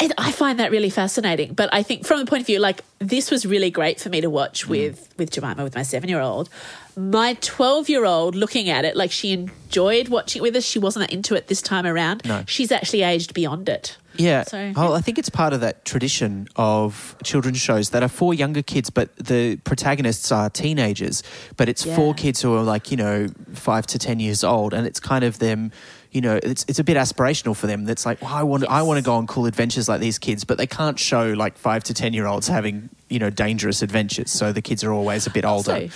It, 0.05 0.13
I 0.19 0.33
find 0.33 0.59
that 0.61 0.71
really 0.71 0.91
fascinating. 0.91 1.55
But 1.55 1.69
I 1.73 1.83
think 1.83 2.07
from 2.07 2.19
the 2.21 2.27
point 2.27 2.41
of 2.43 2.47
view, 2.47 2.59
like 2.59 2.83
this 2.99 3.31
was 3.31 3.45
really 3.47 3.71
great 3.71 4.01
for 4.01 4.09
me 4.09 4.21
to 4.21 4.29
Mm. 4.29 4.33
watch 4.33 4.67
with 4.69 5.09
with 5.19 5.31
Jemima, 5.31 5.63
with 5.65 5.75
my 5.75 5.83
seven 5.83 6.09
year 6.09 6.21
old. 6.21 6.49
My 6.97 7.35
twelve 7.41 7.89
year 7.89 8.05
old 8.05 8.35
looking 8.35 8.69
at 8.69 8.85
it, 8.85 8.97
like 8.97 9.11
she 9.11 9.33
enjoyed 9.33 10.09
watching 10.09 10.41
it 10.41 10.43
with 10.43 10.57
us. 10.57 10.65
She 10.65 10.79
wasn't 10.79 11.09
that 11.09 11.13
into 11.15 11.35
it 11.35 11.47
this 11.49 11.63
time 11.63 11.87
around. 11.87 12.23
No. 12.25 12.45
She's 12.47 12.71
actually 12.71 13.03
aged 13.03 13.33
beyond 13.35 13.69
it. 13.69 13.97
Yeah. 14.17 14.45
So- 14.45 14.73
oh, 14.77 14.93
I 14.93 15.01
think 15.01 15.19
it's 15.19 15.31
part 15.31 15.55
of 15.55 15.61
that 15.63 15.87
tradition 15.87 16.47
of 16.57 17.17
children's 17.25 17.61
shows 17.61 17.91
that 17.91 18.03
are 18.03 18.09
for 18.09 18.35
younger 18.35 18.61
kids, 18.63 18.91
but 18.91 19.09
the 19.17 19.57
protagonists 19.65 20.31
are 20.31 20.51
teenagers. 20.51 21.23
But 21.57 21.71
it's 21.71 21.83
for 21.83 22.13
kids 22.13 22.43
who 22.43 22.55
are 22.55 22.63
like, 22.63 22.91
you 22.91 22.99
know, 22.99 23.29
five 23.55 23.87
to 23.87 23.99
10 23.99 24.21
years 24.21 24.45
old. 24.45 24.75
And 24.75 24.87
it's 24.87 25.01
kind 25.01 25.25
of 25.25 25.39
them, 25.39 25.73
you 26.13 26.21
know, 26.21 26.39
it's, 26.43 26.65
it's 26.69 26.79
a 26.79 26.85
bit 26.85 26.97
aspirational 26.97 27.57
for 27.57 27.67
them. 27.67 27.85
That's 27.85 28.05
like, 28.05 28.21
well, 28.21 28.33
I 28.33 28.43
want, 28.43 28.67
I 28.69 28.83
want 28.83 28.99
to 28.99 29.03
go 29.03 29.15
on 29.15 29.27
cool 29.27 29.47
adventures 29.47 29.89
like 29.89 30.01
these 30.01 30.19
kids, 30.19 30.45
but 30.45 30.59
they 30.59 30.67
can't 30.67 30.99
show 30.99 31.33
like 31.33 31.57
five 31.57 31.83
to 31.85 31.95
10 31.95 32.13
year 32.13 32.27
olds 32.27 32.47
having, 32.47 32.91
you 33.09 33.19
know, 33.19 33.31
dangerous 33.31 33.83
adventures. 33.83 34.31
So 34.31 34.53
the 34.53 34.63
kids 34.63 34.85
are 34.85 34.93
always 34.93 35.27
a 35.27 35.31
bit 35.31 35.45
older. 35.47 35.89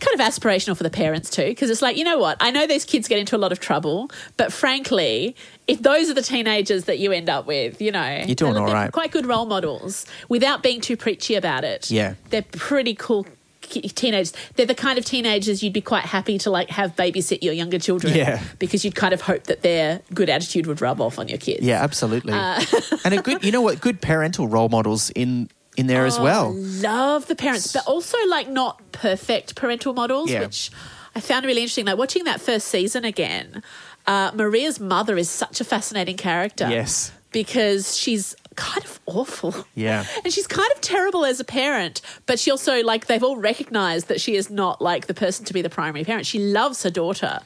Kind 0.00 0.20
of 0.20 0.26
aspirational 0.26 0.76
for 0.76 0.82
the 0.82 0.90
parents 0.90 1.30
too, 1.30 1.46
because 1.46 1.70
it's 1.70 1.80
like, 1.80 1.96
you 1.96 2.02
know 2.02 2.18
what? 2.18 2.36
I 2.40 2.50
know 2.50 2.66
these 2.66 2.84
kids 2.84 3.06
get 3.06 3.20
into 3.20 3.36
a 3.36 3.38
lot 3.38 3.52
of 3.52 3.60
trouble, 3.60 4.10
but 4.36 4.52
frankly, 4.52 5.36
if 5.68 5.80
those 5.82 6.10
are 6.10 6.14
the 6.14 6.20
teenagers 6.20 6.84
that 6.84 6.98
you 6.98 7.12
end 7.12 7.30
up 7.30 7.46
with, 7.46 7.80
you 7.80 7.92
know, 7.92 8.22
You're 8.26 8.34
doing 8.34 8.54
they're, 8.54 8.62
all 8.62 8.72
right. 8.72 8.90
quite 8.90 9.12
good 9.12 9.24
role 9.24 9.46
models 9.46 10.04
without 10.28 10.64
being 10.64 10.80
too 10.80 10.96
preachy 10.96 11.36
about 11.36 11.62
it. 11.62 11.92
Yeah. 11.92 12.14
They're 12.30 12.42
pretty 12.42 12.96
cool 12.96 13.24
teenagers. 13.68 14.32
They're 14.56 14.66
the 14.66 14.74
kind 14.74 14.98
of 14.98 15.04
teenagers 15.04 15.62
you'd 15.62 15.72
be 15.72 15.80
quite 15.80 16.04
happy 16.04 16.38
to 16.38 16.50
like 16.50 16.70
have 16.70 16.96
babysit 16.96 17.42
your 17.42 17.52
younger 17.54 17.78
children. 17.78 18.14
Yeah. 18.14 18.42
Because 18.58 18.84
you'd 18.84 18.94
kind 18.94 19.12
of 19.14 19.20
hope 19.22 19.44
that 19.44 19.62
their 19.62 20.00
good 20.12 20.28
attitude 20.30 20.66
would 20.66 20.80
rub 20.80 21.00
off 21.00 21.18
on 21.18 21.28
your 21.28 21.38
kids. 21.38 21.62
Yeah, 21.64 21.82
absolutely. 21.82 22.32
Uh, 22.32 22.60
and 23.04 23.14
a 23.14 23.22
good, 23.22 23.44
you 23.44 23.52
know 23.52 23.60
what, 23.62 23.80
good 23.80 24.00
parental 24.00 24.48
role 24.48 24.68
models 24.68 25.10
in, 25.10 25.48
in 25.76 25.86
there 25.86 26.06
as 26.06 26.18
Oh, 26.18 26.22
well. 26.22 26.52
Love 26.54 27.26
the 27.26 27.36
parents, 27.36 27.72
but 27.72 27.86
also 27.86 28.16
like 28.28 28.48
not 28.48 28.80
perfect 28.92 29.54
parental 29.56 29.92
models, 29.94 30.30
Yeah. 30.30 30.40
which 30.40 30.70
I 31.16 31.20
found 31.20 31.46
really 31.46 31.62
interesting. 31.62 31.86
Like 31.86 31.98
watching 31.98 32.24
that 32.24 32.40
first 32.40 32.68
season 32.68 33.04
again, 33.04 33.62
uh, 34.06 34.30
Maria's 34.34 34.78
mother 34.80 35.16
is 35.16 35.30
such 35.30 35.60
a 35.60 35.64
fascinating 35.64 36.16
character. 36.16 36.68
Yes. 36.70 37.10
Because 37.32 37.96
she's 37.96 38.36
kind 38.56 38.84
of 38.84 39.00
awful. 39.06 39.66
Yeah. 39.74 40.04
And 40.24 40.32
she's 40.32 40.46
kind 40.46 40.70
of 40.74 40.80
terrible 40.80 41.24
as 41.24 41.40
a 41.40 41.44
parent, 41.44 42.00
but 42.26 42.38
she 42.38 42.50
also, 42.50 42.82
like, 42.82 43.06
they've 43.06 43.22
all 43.22 43.36
recognized 43.36 44.08
that 44.08 44.20
she 44.20 44.36
is 44.36 44.50
not, 44.50 44.80
like, 44.80 45.06
the 45.06 45.14
person 45.14 45.44
to 45.46 45.52
be 45.52 45.62
the 45.62 45.70
primary 45.70 46.04
parent. 46.04 46.26
She 46.26 46.38
loves 46.38 46.82
her 46.82 46.90
daughter, 46.90 47.40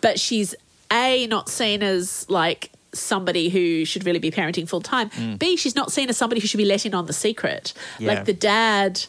but 0.00 0.18
she's, 0.18 0.54
A, 0.92 1.26
not 1.26 1.48
seen 1.48 1.82
as, 1.82 2.26
like, 2.28 2.70
somebody 2.92 3.48
who 3.48 3.84
should 3.84 4.04
really 4.04 4.18
be 4.18 4.30
parenting 4.30 4.68
full 4.68 4.80
time. 4.80 5.10
Mm. 5.10 5.38
B, 5.38 5.56
she's 5.56 5.76
not 5.76 5.92
seen 5.92 6.08
as 6.08 6.16
somebody 6.16 6.40
who 6.40 6.46
should 6.46 6.58
be 6.58 6.64
letting 6.64 6.94
on 6.94 7.06
the 7.06 7.12
secret. 7.12 7.72
Yeah. 7.98 8.14
Like, 8.14 8.24
the 8.24 8.32
dad, 8.32 9.04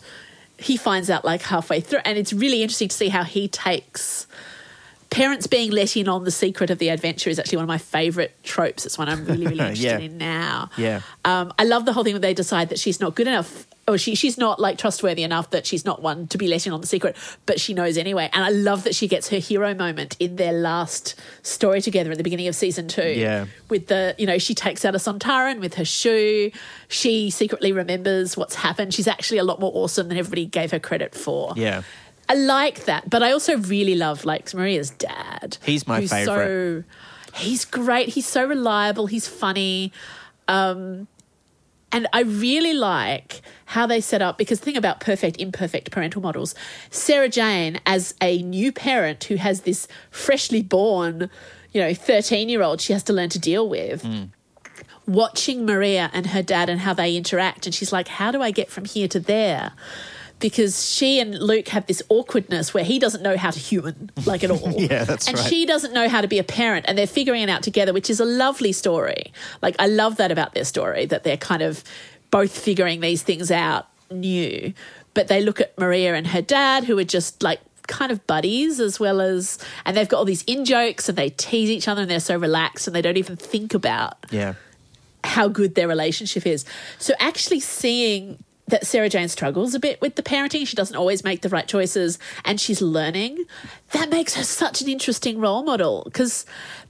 he 0.58 0.78
finds 0.78 1.10
out, 1.10 1.26
like, 1.26 1.42
halfway 1.42 1.80
through. 1.80 2.02
And 2.06 2.18
it's 2.18 2.32
really 2.32 2.62
interesting 2.62 2.90
to 2.90 2.96
see 2.96 3.10
how 3.10 3.24
he 3.24 3.48
takes 3.48 4.28
parents 5.12 5.45
being 5.45 5.69
let 5.71 5.95
in 5.95 6.08
on 6.08 6.24
the 6.24 6.32
secret 6.32 6.69
of 6.71 6.80
the 6.80 6.89
adventure 6.89 7.30
is 7.30 7.38
actually 7.38 7.58
one 7.58 7.65
of 7.65 7.67
my 7.67 7.78
favorite 7.78 8.34
tropes. 8.43 8.86
It's 8.86 8.97
one 8.97 9.08
I'm 9.10 9.26
really, 9.26 9.45
really 9.45 9.60
interested 9.69 9.84
Yeah. 9.84 9.97
in 10.00 10.17
now. 10.17 10.69
Yeah. 10.78 11.02
Um, 11.26 11.54
I 11.60 11.65
love 11.65 11.86
the 11.86 11.93
whole 11.93 12.04
thing 12.04 12.13
where 12.13 12.19
they 12.19 12.34
decide 12.34 12.69
that 12.69 12.80
she's 12.80 13.00
not 13.00 13.13
good 13.13 13.28
enough. 13.28 13.67
Or 13.88 13.97
she, 13.97 14.15
she's 14.15 14.38
not 14.38 14.60
like 14.60 14.78
trustworthy 14.78 15.24
enough 15.24 15.50
that 15.50 15.65
she's 15.65 15.84
not 15.86 16.02
one 16.02 16.28
to 16.28 16.38
be 16.38 16.47
let 16.47 16.65
in 16.65 16.71
on 16.71 16.80
the 16.82 16.88
secret, 16.88 17.17
but 17.45 17.60
she 17.60 17.74
knows 17.74 17.97
anyway. 17.97 18.30
And 18.32 18.45
I 18.45 18.50
love 18.50 18.84
that 18.84 18.95
she 18.95 19.08
gets 19.08 19.28
her 19.30 19.38
hero 19.38 19.74
moment 19.74 20.15
in 20.19 20.36
their 20.38 20.54
last 20.54 21.19
story 21.41 21.82
together 21.82 22.12
at 22.12 22.17
the 22.17 22.24
beginning 22.24 22.47
of 22.47 22.56
season 22.56 22.88
two. 22.88 23.10
Yeah. 23.10 23.47
With 23.69 23.88
the, 23.88 24.15
you 24.17 24.28
know, 24.28 24.38
she 24.38 24.54
takes 24.54 24.86
out 24.86 24.93
a 24.95 25.00
Sontaran 25.00 25.60
with 25.60 25.74
her 25.74 25.84
shoe. 25.84 26.52
She 26.88 27.32
secretly 27.32 27.71
remembers 27.74 28.38
what's 28.38 28.56
happened. 28.56 28.93
She's 28.93 29.08
actually 29.08 29.39
a 29.39 29.43
lot 29.43 29.60
more 29.60 29.71
awesome 29.74 30.08
than 30.08 30.17
everybody 30.17 30.45
gave 30.45 30.71
her 30.71 30.80
credit 30.80 31.13
for. 31.15 31.54
Yeah. 31.58 31.82
I 32.32 32.34
like 32.34 32.86
that, 32.86 33.10
but 33.10 33.22
I 33.22 33.34
also 33.34 33.58
really 33.58 33.94
love 33.94 34.24
like 34.24 34.54
Maria's 34.54 34.89
dad. 34.89 35.58
He's 35.65 35.86
my 35.86 36.00
who's 36.00 36.12
favourite. 36.12 36.46
So, 36.46 36.84
he's 37.36 37.65
great. 37.65 38.08
He's 38.08 38.26
so 38.26 38.46
reliable. 38.46 39.08
He's 39.08 39.28
funny. 39.28 39.91
Um, 40.48 41.10
and 41.91 42.08
I 42.13 42.22
really 42.22 42.74
like 42.74 43.41
how 43.65 43.86
they 43.86 44.00
set 44.00 44.22
up 44.22 44.38
because 44.38 44.62
the 44.62 44.65
thing 44.65 44.78
about 44.78 45.02
perfect, 45.02 45.41
imperfect 45.41 45.91
parental 45.91 46.22
models, 46.22 46.56
Sarah 46.89 47.28
Jane 47.28 47.82
as 47.86 48.15
a 48.22 48.41
new 48.41 48.72
parent 48.72 49.26
who 49.26 49.36
has 49.36 49.62
this 49.62 49.89
freshly 50.10 50.62
born, 50.62 51.30
you 51.74 51.82
know, 51.82 51.94
13 51.94 52.48
year 52.48 52.63
old 52.63 52.80
she 52.80 52.94
has 52.94 53.04
to 53.04 53.13
learn 53.13 53.28
to 53.28 53.39
deal 53.39 53.67
with. 53.67 54.06
Watching 55.06 55.65
Maria 55.65 56.10
and 56.13 56.28
her 56.28 56.41
dad 56.41 56.70
and 56.70 56.80
how 56.80 56.94
they 56.94 57.17
interact, 57.17 57.65
and 57.65 57.76
she's 57.76 57.91
like, 57.91 58.08
How 58.08 58.32
do 58.32 58.41
I 58.41 58.52
get 58.52 58.70
from 58.70 58.86
here 58.86 59.10
to 59.10 59.20
there? 59.20 59.74
Because 60.42 60.92
she 60.92 61.20
and 61.20 61.38
Luke 61.40 61.68
have 61.70 61.86
this 61.88 62.02
awkwardness 62.10 62.74
where 62.74 62.84
he 62.84 63.00
doesn't 63.00 63.22
know 63.24 63.38
how 63.38 63.52
to 63.52 63.60
human, 63.60 64.10
like 64.26 64.44
at 64.44 64.52
all. 64.56 64.72
Yeah, 64.74 65.04
that's 65.06 65.28
and 65.28 65.38
right. 65.38 65.48
she 65.48 65.66
doesn't 65.66 65.94
know 65.94 66.10
how 66.10 66.20
to 66.22 66.28
be 66.28 66.40
a 66.40 66.44
parent, 66.44 66.86
and 66.90 66.98
they're 66.98 67.08
figuring 67.08 67.42
it 67.44 67.50
out 67.50 67.64
together, 67.64 67.94
which 67.94 68.10
is 68.10 68.20
a 68.20 68.26
lovely 68.26 68.72
story. 68.74 69.32
Like, 69.62 69.76
I 69.80 69.88
love 69.88 70.18
that 70.18 70.32
about 70.32 70.54
their 70.54 70.66
story, 70.66 71.06
that 71.06 71.24
they're 71.24 71.38
kind 71.38 71.62
of 71.62 71.84
both 72.32 72.58
figuring 72.58 73.00
these 73.02 73.22
things 73.24 73.52
out 73.52 73.88
new. 74.10 74.74
But 75.14 75.28
they 75.28 75.42
look 75.42 75.62
at 75.62 75.78
Maria 75.78 76.16
and 76.16 76.26
her 76.28 76.42
dad, 76.42 76.86
who 76.86 76.98
are 76.98 77.04
just 77.04 77.44
like 77.44 77.60
kind 77.88 78.12
of 78.12 78.26
buddies 78.26 78.80
as 78.80 79.00
well 79.00 79.20
as, 79.22 79.58
and 79.86 79.96
they've 79.98 80.08
got 80.08 80.18
all 80.18 80.26
these 80.26 80.44
in 80.44 80.64
jokes 80.66 81.10
and 81.10 81.18
they 81.18 81.30
tease 81.32 81.70
each 81.70 81.88
other 81.90 82.02
and 82.04 82.10
they're 82.10 82.20
so 82.22 82.38
relaxed 82.38 82.88
and 82.88 82.96
they 82.96 83.02
don't 83.02 83.18
even 83.18 83.36
think 83.36 83.74
about 83.74 84.16
Yeah. 84.32 84.54
how 85.26 85.50
good 85.50 85.76
their 85.76 85.88
relationship 85.90 86.46
is. 86.48 86.64
So 87.00 87.14
actually 87.20 87.60
seeing 87.60 88.42
that 88.72 88.88
Sarah 88.88 89.10
Jane 89.10 89.28
struggles 89.28 89.76
a 89.76 89.80
bit 89.80 90.02
with 90.02 90.16
the 90.16 90.24
parenting, 90.24 90.66
she 90.66 90.76
doesn't 90.76 90.96
always 90.96 91.24
make 91.24 91.42
the 91.42 91.50
right 91.50 91.68
choices 91.68 92.18
and 92.44 92.60
she's 92.60 92.82
learning, 92.82 93.46
that 93.92 94.10
makes 94.10 94.34
her 94.36 94.44
such 94.44 94.82
an 94.82 94.90
interesting 94.90 95.40
role 95.40 95.64
model 95.64 96.04
because 96.06 96.46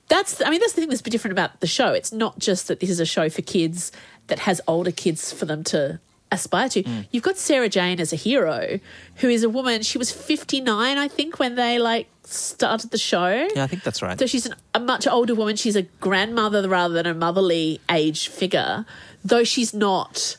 that's 0.08 0.42
I 0.42 0.50
mean 0.50 0.60
that's 0.60 0.74
the 0.74 0.82
thing 0.82 0.90
that's 0.90 1.02
different 1.02 1.34
about 1.34 1.60
the 1.60 1.68
show. 1.68 1.92
It's 1.92 2.14
not 2.14 2.40
just 2.40 2.68
that 2.68 2.80
this 2.80 2.90
is 2.90 3.00
a 3.00 3.06
show 3.06 3.30
for 3.30 3.42
kids 3.42 3.92
that 4.28 4.40
has 4.40 4.62
older 4.68 4.92
kids 4.92 5.34
for 5.34 5.46
them 5.46 5.64
to 5.66 6.00
aspire 6.32 6.70
to. 6.70 6.84
Mm. 6.84 7.08
You've 7.12 7.24
got 7.24 7.38
Sarah 7.38 7.68
Jane 7.68 8.00
as 8.00 8.14
a 8.14 8.16
hero 8.16 8.80
who 9.18 9.28
is 9.28 9.44
a 9.44 9.50
woman, 9.50 9.82
she 9.82 9.98
was 9.98 10.12
59 10.12 10.98
I 10.98 11.08
think 11.08 11.40
when 11.40 11.56
they 11.56 11.80
like 11.80 12.08
started 12.24 12.92
the 12.92 12.98
show. 12.98 13.48
Yeah, 13.56 13.64
I 13.64 13.68
think 13.68 13.84
that's 13.84 14.02
right. 14.02 14.20
So 14.20 14.28
she's 14.28 14.46
an, 14.46 14.56
a 14.74 14.80
much 14.80 15.08
older 15.08 15.36
woman. 15.36 15.56
She's 15.56 15.76
a 15.76 15.82
grandmother 15.82 16.70
rather 16.70 16.94
than 16.94 17.08
a 17.08 17.14
motherly 17.14 17.82
age 17.90 18.28
figure, 18.28 18.86
though 19.26 19.44
she's 19.44 19.74
not 19.74 20.38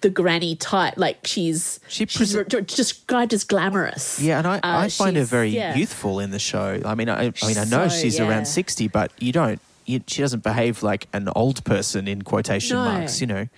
the 0.00 0.10
granny 0.10 0.56
type. 0.56 0.94
Like 0.96 1.18
she's 1.26 1.80
She 1.88 2.06
she's 2.06 2.34
prese- 2.34 2.52
re- 2.54 2.62
described 2.62 3.32
as 3.34 3.44
glamorous. 3.44 4.20
Yeah, 4.20 4.38
and 4.38 4.46
I, 4.46 4.56
Uh, 4.56 4.60
I 4.62 4.88
find 4.88 5.16
her 5.16 5.24
very 5.24 5.50
yeah. 5.50 5.74
youthful 5.74 6.20
in 6.20 6.30
the 6.30 6.38
show. 6.38 6.80
I 6.84 6.94
mean, 6.94 7.08
I, 7.08 7.26
I 7.42 7.46
mean, 7.46 7.58
I 7.58 7.64
know 7.64 7.88
So, 7.88 8.00
she's 8.00 8.18
yeah. 8.18 8.28
around 8.28 8.46
sixty, 8.46 8.88
but 8.88 9.12
you 9.18 9.32
don't. 9.32 9.60
You, 9.86 10.00
she 10.06 10.22
doesn't 10.22 10.42
behave 10.42 10.82
like 10.82 11.08
an 11.12 11.28
old 11.34 11.64
person 11.64 12.06
in 12.08 12.22
quotation 12.22 12.76
No. 12.76 12.84
marks. 12.84 13.20
You 13.20 13.26
know. 13.26 13.48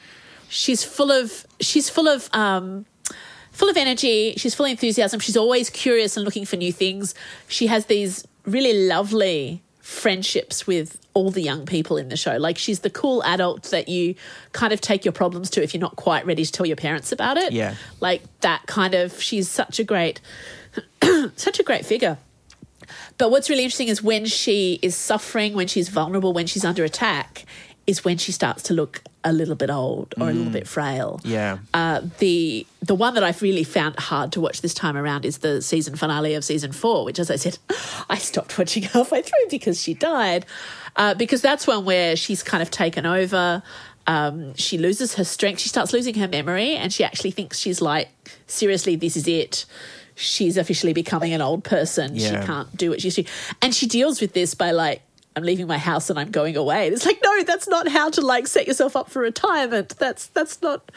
She's 0.48 0.84
full 0.84 1.10
of 1.10 1.46
she's 1.60 1.88
full 1.90 2.08
of 2.08 2.28
um 2.32 2.86
full 3.52 3.68
of 3.68 3.76
energy. 3.76 4.34
She's 4.36 4.54
full 4.54 4.66
of 4.66 4.70
enthusiasm. 4.70 5.20
She's 5.20 5.36
always 5.36 5.70
curious 5.70 6.16
and 6.16 6.24
looking 6.24 6.44
for 6.44 6.56
new 6.56 6.72
things. 6.72 7.14
She 7.48 7.66
has 7.68 7.86
these 7.86 8.26
really 8.46 8.86
lovely 8.88 9.62
friendships 9.82 10.66
with 10.66 10.96
all 11.12 11.30
the 11.30 11.42
young 11.42 11.66
people 11.66 11.96
in 11.96 12.08
the 12.08 12.16
show. 12.16 12.36
Like 12.36 12.56
she's 12.56 12.80
the 12.80 12.90
cool 12.90 13.22
adult 13.24 13.64
that 13.64 13.88
you 13.88 14.14
kind 14.52 14.72
of 14.72 14.80
take 14.80 15.04
your 15.04 15.12
problems 15.12 15.50
to 15.50 15.62
if 15.62 15.74
you're 15.74 15.80
not 15.80 15.96
quite 15.96 16.24
ready 16.24 16.44
to 16.44 16.50
tell 16.50 16.64
your 16.64 16.76
parents 16.76 17.12
about 17.12 17.36
it. 17.36 17.52
Yeah. 17.52 17.74
Like 18.00 18.22
that 18.40 18.66
kind 18.66 18.94
of 18.94 19.20
she's 19.20 19.48
such 19.48 19.80
a 19.80 19.84
great 19.84 20.20
such 21.36 21.58
a 21.58 21.62
great 21.62 21.84
figure. 21.84 22.16
But 23.18 23.30
what's 23.30 23.50
really 23.50 23.64
interesting 23.64 23.88
is 23.88 24.02
when 24.02 24.24
she 24.24 24.78
is 24.82 24.96
suffering, 24.96 25.54
when 25.54 25.66
she's 25.66 25.88
vulnerable, 25.88 26.32
when 26.32 26.46
she's 26.46 26.64
under 26.64 26.84
attack, 26.84 27.44
is 27.86 28.04
when 28.04 28.18
she 28.18 28.32
starts 28.32 28.62
to 28.64 28.74
look 28.74 29.02
a 29.24 29.32
little 29.32 29.54
bit 29.54 29.70
old 29.70 30.14
or 30.20 30.30
a 30.30 30.32
little 30.32 30.52
bit 30.52 30.66
frail. 30.66 31.20
Yeah. 31.24 31.58
Uh, 31.74 32.02
the 32.18 32.66
the 32.80 32.94
one 32.94 33.14
that 33.14 33.24
I've 33.24 33.42
really 33.42 33.64
found 33.64 33.98
hard 33.98 34.32
to 34.32 34.40
watch 34.40 34.60
this 34.60 34.74
time 34.74 34.96
around 34.96 35.24
is 35.24 35.38
the 35.38 35.62
season 35.62 35.96
finale 35.96 36.34
of 36.34 36.44
season 36.44 36.72
four, 36.72 37.04
which, 37.04 37.18
as 37.18 37.30
I 37.30 37.36
said, 37.36 37.58
I 38.08 38.18
stopped 38.18 38.56
watching 38.58 38.82
halfway 38.94 39.22
through 39.22 39.46
because 39.50 39.80
she 39.80 39.94
died. 39.94 40.46
Uh, 40.94 41.14
because 41.14 41.40
that's 41.40 41.66
one 41.66 41.84
where 41.84 42.16
she's 42.16 42.42
kind 42.42 42.62
of 42.62 42.70
taken 42.70 43.06
over. 43.06 43.62
Um, 44.06 44.54
she 44.54 44.78
loses 44.78 45.14
her 45.14 45.24
strength. 45.24 45.60
She 45.60 45.68
starts 45.68 45.92
losing 45.92 46.14
her 46.14 46.28
memory, 46.28 46.74
and 46.74 46.92
she 46.92 47.04
actually 47.04 47.30
thinks 47.30 47.58
she's 47.58 47.80
like, 47.80 48.08
seriously, 48.46 48.96
this 48.96 49.16
is 49.16 49.26
it. 49.26 49.64
She's 50.14 50.56
officially 50.56 50.92
becoming 50.92 51.32
an 51.32 51.40
old 51.40 51.64
person. 51.64 52.14
Yeah. 52.14 52.40
She 52.40 52.46
can't 52.46 52.76
do 52.76 52.90
what 52.90 53.00
she 53.00 53.08
used 53.08 53.16
to. 53.16 53.24
And 53.62 53.74
she 53.74 53.86
deals 53.86 54.20
with 54.20 54.34
this 54.34 54.54
by 54.54 54.72
like, 54.72 55.02
I'm 55.34 55.42
leaving 55.42 55.66
my 55.66 55.78
house 55.78 56.10
and 56.10 56.18
I'm 56.18 56.30
going 56.30 56.56
away. 56.56 56.86
And 56.86 56.94
it's 56.94 57.06
like, 57.06 57.20
no, 57.22 57.42
that's 57.44 57.68
not 57.68 57.88
how 57.88 58.10
to 58.10 58.20
like 58.20 58.46
set 58.46 58.66
yourself 58.66 58.96
up 58.96 59.10
for 59.10 59.22
retirement. 59.22 59.94
That's 59.98 60.26
that's 60.28 60.60
not. 60.62 60.92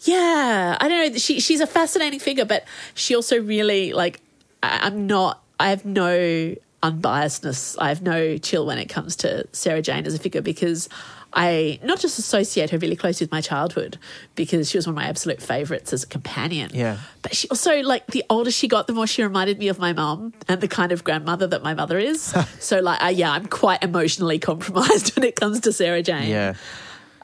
Yeah, 0.00 0.76
I 0.80 0.88
don't 0.88 1.12
know. 1.12 1.18
She 1.18 1.40
she's 1.40 1.60
a 1.60 1.66
fascinating 1.66 2.20
figure, 2.20 2.44
but 2.44 2.64
she 2.94 3.14
also 3.14 3.40
really 3.40 3.92
like. 3.92 4.20
I, 4.62 4.80
I'm 4.82 5.06
not. 5.06 5.42
I 5.60 5.70
have 5.70 5.84
no 5.84 6.54
unbiasedness. 6.82 7.76
I 7.78 7.88
have 7.88 8.02
no 8.02 8.38
chill 8.38 8.64
when 8.66 8.78
it 8.78 8.88
comes 8.88 9.16
to 9.16 9.46
Sarah 9.52 9.82
Jane 9.82 10.06
as 10.06 10.14
a 10.14 10.18
figure 10.18 10.40
because 10.40 10.88
I 11.32 11.78
not 11.82 12.00
just 12.00 12.18
associate 12.18 12.70
her 12.70 12.78
really 12.78 12.96
close 12.96 13.20
with 13.20 13.30
my 13.30 13.40
childhood 13.40 13.98
because 14.34 14.70
she 14.70 14.78
was 14.78 14.86
one 14.86 14.92
of 14.92 14.96
my 14.96 15.08
absolute 15.08 15.42
favourites 15.42 15.92
as 15.92 16.02
a 16.02 16.06
companion. 16.06 16.70
Yeah. 16.72 16.98
But 17.22 17.36
she 17.36 17.48
also 17.48 17.82
like 17.82 18.06
the 18.08 18.24
older 18.30 18.50
she 18.50 18.66
got, 18.66 18.86
the 18.86 18.94
more 18.94 19.06
she 19.06 19.22
reminded 19.22 19.58
me 19.58 19.68
of 19.68 19.78
my 19.78 19.92
mum 19.92 20.32
and 20.48 20.60
the 20.60 20.68
kind 20.68 20.90
of 20.90 21.04
grandmother 21.04 21.46
that 21.46 21.62
my 21.62 21.74
mother 21.74 21.98
is. 21.98 22.34
so 22.60 22.80
like, 22.80 23.02
uh, 23.02 23.08
yeah, 23.08 23.30
I'm 23.30 23.46
quite 23.46 23.82
emotionally 23.82 24.38
compromised 24.38 25.14
when 25.16 25.24
it 25.24 25.36
comes 25.36 25.60
to 25.60 25.72
Sarah 25.72 26.02
Jane. 26.02 26.28
Yeah. 26.28 26.54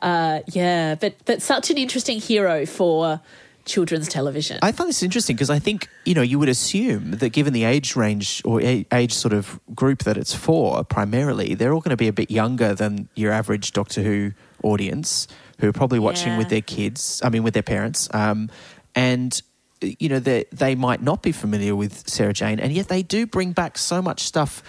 Uh, 0.03 0.41
yeah, 0.49 0.97
but 0.97 1.15
but 1.25 1.41
such 1.41 1.71
an 1.71 1.79
interesting 1.79 2.21
hero 2.21 2.67
for 2.67 3.23
children's 3.65 4.09
television. 4.09 4.59
I 4.63 4.73
find 4.73 4.89
this 4.89 5.03
interesting 5.03 5.37
because 5.37 5.51
I 5.51 5.59
think 5.59 5.89
you 6.05 6.15
know 6.15 6.23
you 6.23 6.39
would 6.39 6.49
assume 6.49 7.13
that 7.13 7.31
given 7.31 7.53
the 7.53 7.65
age 7.65 7.97
range 7.97 8.43
or 8.45 8.61
age 8.61 9.13
sort 9.13 9.33
of 9.33 9.59
group 9.75 10.05
that 10.05 10.17
it's 10.17 10.35
for, 10.35 10.85
primarily 10.85 11.55
they're 11.55 11.73
all 11.73 11.81
going 11.81 11.91
to 11.91 11.97
be 11.97 12.09
a 12.09 12.13
bit 12.13 12.31
younger 12.31 12.75
than 12.75 13.09
your 13.15 13.33
average 13.33 13.73
Doctor 13.73 14.03
Who 14.03 14.33
audience, 14.63 15.29
who 15.61 15.69
are 15.69 15.73
probably 15.73 15.99
watching 15.99 16.33
Yeah. 16.33 16.39
with 16.39 16.49
their 16.49 16.63
kids. 16.63 17.21
I 17.25 17.29
mean, 17.31 17.43
with 17.43 17.55
their 17.55 17.63
parents, 17.63 18.09
um, 18.15 18.51
and 18.95 19.41
you 19.81 20.09
know 20.09 20.19
they 20.19 20.45
they 20.53 20.75
might 20.75 21.03
not 21.03 21.23
be 21.23 21.33
familiar 21.33 21.75
with 21.77 22.09
Sarah 22.09 22.33
Jane, 22.33 22.61
and 22.61 22.73
yet 22.73 22.89
they 22.89 23.03
do 23.03 23.27
bring 23.27 23.53
back 23.53 23.77
so 23.79 24.01
much 24.01 24.23
stuff 24.23 24.63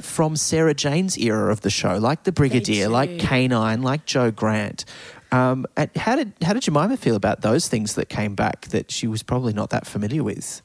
from 0.00 0.34
Sarah 0.34 0.72
Jane's 0.74 1.18
era 1.18 1.52
of 1.52 1.60
the 1.60 1.68
show, 1.70 1.98
like 1.98 2.22
the 2.24 2.32
Brigadier, 2.32 2.88
like 2.88 3.10
K9, 3.18 3.82
like 3.82 4.06
Jo 4.06 4.30
Grant. 4.30 4.84
Um, 5.32 5.66
and 5.76 5.90
how 5.96 6.16
did 6.16 6.32
how 6.42 6.52
did 6.52 6.62
Jemima 6.62 6.96
feel 6.96 7.16
about 7.16 7.42
those 7.42 7.68
things 7.68 7.94
that 7.94 8.08
came 8.08 8.34
back 8.34 8.62
that 8.68 8.90
she 8.90 9.06
was 9.06 9.22
probably 9.22 9.52
not 9.52 9.70
that 9.70 9.86
familiar 9.86 10.24
with? 10.24 10.62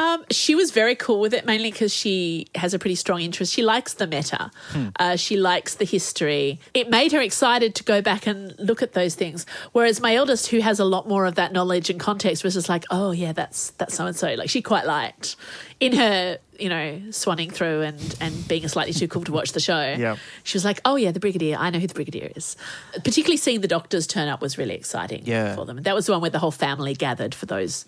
Um, 0.00 0.24
she 0.30 0.54
was 0.54 0.70
very 0.70 0.94
cool 0.94 1.20
with 1.20 1.34
it, 1.34 1.44
mainly 1.44 1.70
because 1.70 1.92
she 1.94 2.46
has 2.54 2.72
a 2.72 2.78
pretty 2.78 2.94
strong 2.94 3.20
interest. 3.20 3.52
She 3.52 3.62
likes 3.62 3.92
the 3.94 4.06
meta. 4.06 4.50
Uh, 4.98 5.16
she 5.16 5.36
likes 5.36 5.74
the 5.74 5.84
history. 5.84 6.58
It 6.72 6.88
made 6.88 7.12
her 7.12 7.20
excited 7.20 7.74
to 7.74 7.84
go 7.84 8.00
back 8.00 8.26
and 8.26 8.54
look 8.58 8.82
at 8.82 8.94
those 8.94 9.14
things. 9.14 9.44
Whereas 9.72 10.00
my 10.00 10.14
eldest, 10.14 10.46
who 10.48 10.60
has 10.60 10.80
a 10.80 10.84
lot 10.84 11.06
more 11.06 11.26
of 11.26 11.34
that 11.34 11.52
knowledge 11.52 11.90
and 11.90 12.00
context, 12.00 12.42
was 12.44 12.54
just 12.54 12.68
like, 12.68 12.84
"Oh 12.90 13.10
yeah, 13.10 13.32
that's 13.32 13.70
that's 13.72 13.94
so 13.94 14.06
and 14.06 14.16
so." 14.16 14.34
Like 14.34 14.48
she 14.48 14.62
quite 14.62 14.86
liked 14.86 15.36
in 15.80 15.92
her, 15.96 16.38
you 16.58 16.68
know, 16.68 17.00
swanning 17.10 17.52
through 17.52 17.82
and 17.82 18.16
and 18.20 18.48
being 18.48 18.66
slightly 18.68 18.92
too 18.94 19.08
cool 19.08 19.24
to 19.24 19.32
watch 19.32 19.52
the 19.52 19.60
show. 19.60 19.94
Yeah. 19.98 20.16
she 20.44 20.56
was 20.56 20.64
like, 20.64 20.80
"Oh 20.86 20.96
yeah, 20.96 21.10
the 21.12 21.20
brigadier. 21.20 21.56
I 21.58 21.68
know 21.70 21.78
who 21.78 21.86
the 21.86 21.94
brigadier 21.94 22.30
is." 22.36 22.56
Particularly 23.04 23.36
seeing 23.36 23.60
the 23.60 23.68
doctors 23.68 24.06
turn 24.06 24.28
up 24.28 24.40
was 24.40 24.56
really 24.56 24.74
exciting 24.74 25.22
Yeah. 25.26 25.54
for 25.54 25.66
them. 25.66 25.82
That 25.82 25.94
was 25.94 26.06
the 26.06 26.12
one 26.12 26.20
where 26.22 26.30
the 26.30 26.38
whole 26.38 26.50
family 26.50 26.94
gathered 26.94 27.34
for 27.34 27.44
those 27.46 27.84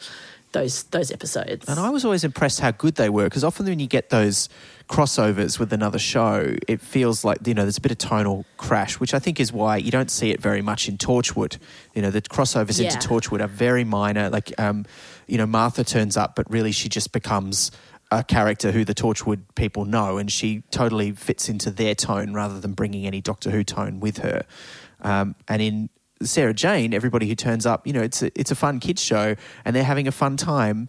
those 0.53 0.85
those 0.85 1.11
episodes. 1.11 1.69
And 1.69 1.79
I 1.81 1.91
was 1.91 2.05
always 2.05 2.25
impressed 2.25 2.61
how 2.61 2.71
good 2.71 2.95
they 2.97 3.09
were 3.09 3.25
because 3.25 3.45
often 3.45 3.67
when 3.67 3.79
you 3.79 3.87
get 3.87 4.11
those 4.11 4.49
crossovers 4.89 5.59
with 5.59 5.73
another 5.73 5.99
show, 5.99 6.55
it 6.69 6.81
feels 6.81 7.25
like 7.25 7.47
you 7.47 7.55
know 7.55 7.63
there's 7.63 7.79
a 7.79 7.81
bit 7.81 7.93
of 7.93 7.99
tonal 7.99 8.45
crash, 8.57 9.01
which 9.01 9.15
I 9.15 9.19
think 9.19 9.41
is 9.41 9.53
why 9.53 9.77
you 9.79 9.91
don't 9.91 10.11
see 10.11 10.31
it 10.31 10.41
very 10.41 10.63
much 10.63 10.89
in 10.89 10.99
Torchwood. 10.99 11.59
You 11.95 12.03
know, 12.03 12.11
the 12.11 12.23
crossovers 12.23 12.81
Yeah. 12.81 12.93
into 12.93 13.07
Torchwood 13.09 13.41
are 13.41 13.47
very 13.49 13.85
minor. 13.85 14.29
Like, 14.31 14.53
um, 14.61 14.85
you 15.27 15.39
know, 15.39 15.47
Martha 15.47 15.85
turns 15.85 16.17
up, 16.17 16.35
but 16.37 16.51
really 16.51 16.73
she 16.73 16.89
just 16.89 17.13
becomes 17.13 17.71
a 18.11 18.23
character 18.23 18.73
who 18.73 18.85
the 18.85 18.95
Torchwood 18.95 19.41
people 19.55 19.87
know, 19.87 20.19
and 20.19 20.31
she 20.31 20.63
totally 20.71 21.13
fits 21.13 21.49
into 21.49 21.71
their 21.71 21.95
tone 21.95 22.35
rather 22.35 22.61
than 22.61 22.73
bringing 22.73 23.07
any 23.07 23.23
Doctor 23.23 23.51
Who 23.51 23.65
tone 23.65 24.01
with 24.01 24.19
her. 24.19 24.45
Um, 25.01 25.35
and 25.49 25.63
in 25.63 25.89
Sarah 26.25 26.55
Jane, 26.55 26.95
everybody 26.95 27.29
who 27.29 27.35
turns 27.35 27.67
up, 27.67 27.87
you 27.87 27.93
know, 27.93 28.03
it's 28.03 28.23
a, 28.23 28.31
it's 28.39 28.51
a 28.51 28.55
fun 28.55 28.81
kids 28.81 29.03
show, 29.03 29.37
and 29.65 29.75
they're 29.75 29.85
having 29.85 30.09
a 30.09 30.13
fun 30.13 30.37
time. 30.37 30.89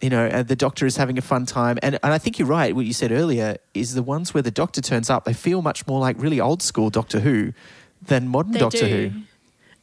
You 0.00 0.10
know, 0.10 0.42
the 0.44 0.54
Doctor 0.54 0.86
is 0.86 0.96
having 0.96 1.18
a 1.18 1.22
fun 1.22 1.44
time, 1.44 1.78
and 1.82 1.98
and 2.02 2.12
I 2.12 2.18
think 2.18 2.38
you're 2.38 2.48
right. 2.48 2.74
What 2.74 2.86
you 2.86 2.92
said 2.92 3.10
earlier 3.10 3.56
is 3.74 3.94
the 3.94 4.02
ones 4.02 4.32
where 4.32 4.42
the 4.42 4.50
Doctor 4.50 4.80
turns 4.80 5.10
up, 5.10 5.24
they 5.24 5.32
feel 5.32 5.60
much 5.60 5.86
more 5.86 6.00
like 6.00 6.20
really 6.20 6.40
old 6.40 6.62
school 6.62 6.90
Doctor 6.90 7.20
Who 7.20 7.52
than 8.00 8.28
modern 8.28 8.52
They 8.52 8.60
Doctor 8.60 8.88
do. 8.88 9.08
Who. 9.08 9.20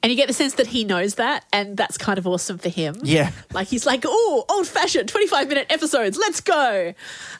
And 0.05 0.11
you 0.11 0.17
get 0.17 0.27
the 0.27 0.33
sense 0.33 0.53
that 0.53 0.67
he 0.67 0.83
knows 0.83 1.15
that, 1.15 1.45
and 1.51 1.75
that's 1.75 1.97
kind 1.97 2.19
of 2.19 2.27
awesome 2.27 2.59
for 2.59 2.69
him. 2.69 2.95
Yeah. 3.01 3.31
Like 3.53 3.67
he's 3.67 3.87
like, 3.87 4.03
oh, 4.05 4.45
old 4.47 4.67
fashioned, 4.67 5.09
25 5.09 5.47
minute 5.47 5.65
episodes, 5.71 6.15
let's 6.17 6.41
go. 6.41 6.93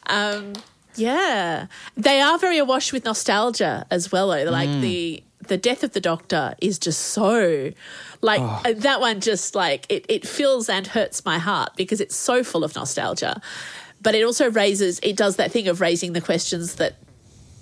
Um, 0.08 0.54
yeah. 0.96 1.68
They 1.96 2.22
are 2.22 2.40
very 2.40 2.58
awash 2.58 2.92
with 2.92 3.06
nostalgia 3.06 3.86
as 3.92 4.12
well, 4.12 4.30
though. 4.30 4.46
Like 4.46 4.70
the 4.82 5.24
the 5.48 5.58
death 5.58 5.84
of 5.84 5.94
the 5.94 6.02
doctor 6.02 6.56
is 6.62 6.80
just 6.80 7.00
so 7.02 7.72
like 8.22 8.42
uh, 8.42 8.74
that 8.78 9.00
one 9.00 9.22
just 9.22 9.56
like 9.56 9.86
it, 9.90 10.06
it 10.10 10.28
fills 10.28 10.70
and 10.70 10.88
hurts 10.88 11.26
my 11.26 11.38
heart 11.38 11.72
because 11.76 12.02
it's 12.02 12.16
so 12.16 12.44
full 12.44 12.64
of 12.64 12.76
nostalgia. 12.76 13.42
But 14.02 14.16
it 14.16 14.24
also 14.24 14.52
raises 14.52 15.00
it 15.04 15.16
does 15.16 15.38
that 15.38 15.52
thing 15.52 15.68
of 15.68 15.82
raising 15.82 16.14
the 16.14 16.22
questions 16.22 16.76
that 16.76 16.96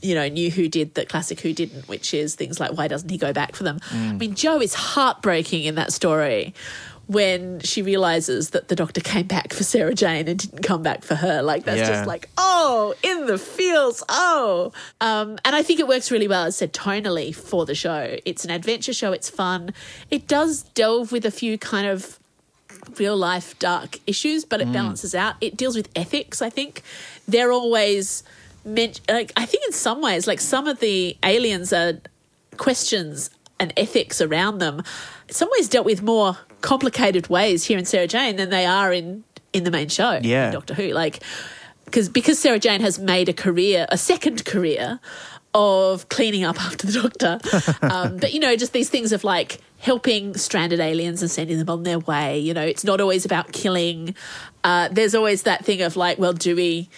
you 0.02 0.16
know, 0.16 0.28
knew 0.28 0.52
who 0.52 0.68
did 0.68 0.96
that 0.96 1.08
classic 1.08 1.40
who 1.40 1.54
didn't, 1.54 1.88
which 1.88 2.14
is 2.14 2.36
things 2.36 2.60
like 2.60 2.74
why 2.74 2.90
doesn't 2.90 3.10
he 3.10 3.18
go 3.18 3.32
back 3.32 3.56
for 3.56 3.64
them? 3.64 3.80
I 3.92 4.12
mean, 4.14 4.36
Jo 4.36 4.60
is 4.60 4.74
heartbreaking 4.74 5.64
in 5.64 5.76
that 5.76 5.94
story 5.94 6.54
when 7.08 7.60
she 7.60 7.82
realizes 7.82 8.52
that 8.52 8.70
the 8.70 8.76
doctor 8.76 9.02
came 9.02 9.28
back 9.28 9.52
for 9.52 9.64
Sarah 9.64 9.94
Jane 9.94 10.28
and 10.28 10.40
didn't 10.40 10.64
come 10.64 10.82
back 10.82 11.04
for 11.04 11.16
her. 11.16 11.42
Like 11.42 11.66
that's 11.66 11.80
Yeah. 11.80 11.90
just 11.90 12.08
like, 12.08 12.30
oh, 12.38 12.94
in 13.04 13.26
the 13.26 13.38
fields, 13.38 14.02
oh. 14.08 14.72
Um, 15.02 15.38
and 15.44 15.56
I 15.56 15.64
think 15.64 15.80
it 15.82 15.88
works 15.88 16.12
really 16.12 16.28
well, 16.30 16.46
as 16.46 16.56
said, 16.56 16.72
tonally 16.74 17.36
for 17.36 17.66
the 17.66 17.76
show. 17.76 18.18
It's 18.26 18.46
an 18.46 18.52
adventure 18.52 18.94
show, 18.94 19.12
it's 19.12 19.30
fun. 19.30 19.74
It 20.10 20.28
does 20.28 20.64
delve 20.64 21.12
with 21.12 21.26
a 21.26 21.32
few 21.32 21.58
kind 21.58 21.88
of 21.88 22.20
real 22.98 23.18
life 23.18 23.58
dark 23.60 24.00
issues, 24.08 24.46
but 24.46 24.62
it 24.62 24.72
balances 24.72 25.14
out. 25.16 25.36
It 25.42 25.56
deals 25.58 25.76
with 25.76 25.90
ethics, 25.96 26.42
I 26.42 26.50
think. 26.50 26.84
They're 27.28 27.52
always 27.52 28.24
meant, 28.66 29.02
like, 29.10 29.32
I 29.38 29.46
think 29.46 29.64
in 29.66 29.74
some 29.74 30.02
ways, 30.02 30.26
like, 30.28 30.40
some 30.40 30.68
of 30.68 30.80
the 30.80 31.18
aliens 31.24 31.72
are 31.74 32.00
questions 32.58 33.30
and 33.60 33.74
ethics 33.78 34.22
around 34.22 34.60
them, 34.60 34.80
in 35.28 35.34
some 35.34 35.50
ways 35.58 35.70
dealt 35.70 35.86
with 35.86 36.02
more 36.02 36.38
complicated 36.64 37.28
ways 37.28 37.66
here 37.66 37.78
in 37.78 37.86
Sarah 37.86 38.08
Jane 38.08 38.38
than 38.38 38.50
they 38.50 38.66
are 38.66 38.92
in, 38.92 39.24
in 39.54 39.64
the 39.66 39.70
main 39.72 39.90
show, 39.90 40.20
Yeah. 40.24 40.48
in 40.48 40.54
Doctor 40.54 40.74
Who. 40.74 40.88
Like, 40.94 41.22
because 41.86 42.10
because 42.10 42.40
Sarah 42.40 42.58
Jane 42.58 42.82
has 42.82 42.98
made 42.98 43.30
a 43.30 43.34
career, 43.34 43.86
a 43.90 43.98
second 44.00 44.46
career 44.46 45.00
of 45.54 46.10
cleaning 46.10 46.44
up 46.44 46.60
after 46.60 46.88
the 46.88 46.94
Doctor. 47.02 47.78
um, 47.94 48.18
but 48.18 48.34
you 48.34 48.40
know, 48.40 48.56
just 48.56 48.74
these 48.74 48.90
things 48.90 49.12
of 49.12 49.24
like 49.24 49.60
helping 49.78 50.34
stranded 50.36 50.80
aliens 50.80 51.22
and 51.22 51.30
sending 51.30 51.60
them 51.60 51.70
on 51.70 51.84
their 51.84 52.00
way. 52.00 52.40
You 52.40 52.54
know, 52.56 52.64
it's 52.64 52.84
not 52.84 53.00
always 53.00 53.26
about 53.26 53.52
killing. 53.52 54.16
Uh, 54.64 54.88
there's 54.90 55.14
always 55.14 55.44
that 55.44 55.64
thing 55.66 55.82
of 55.84 55.96
like, 55.96 56.18
well, 56.18 56.34
do 56.34 56.56
we? 56.56 56.90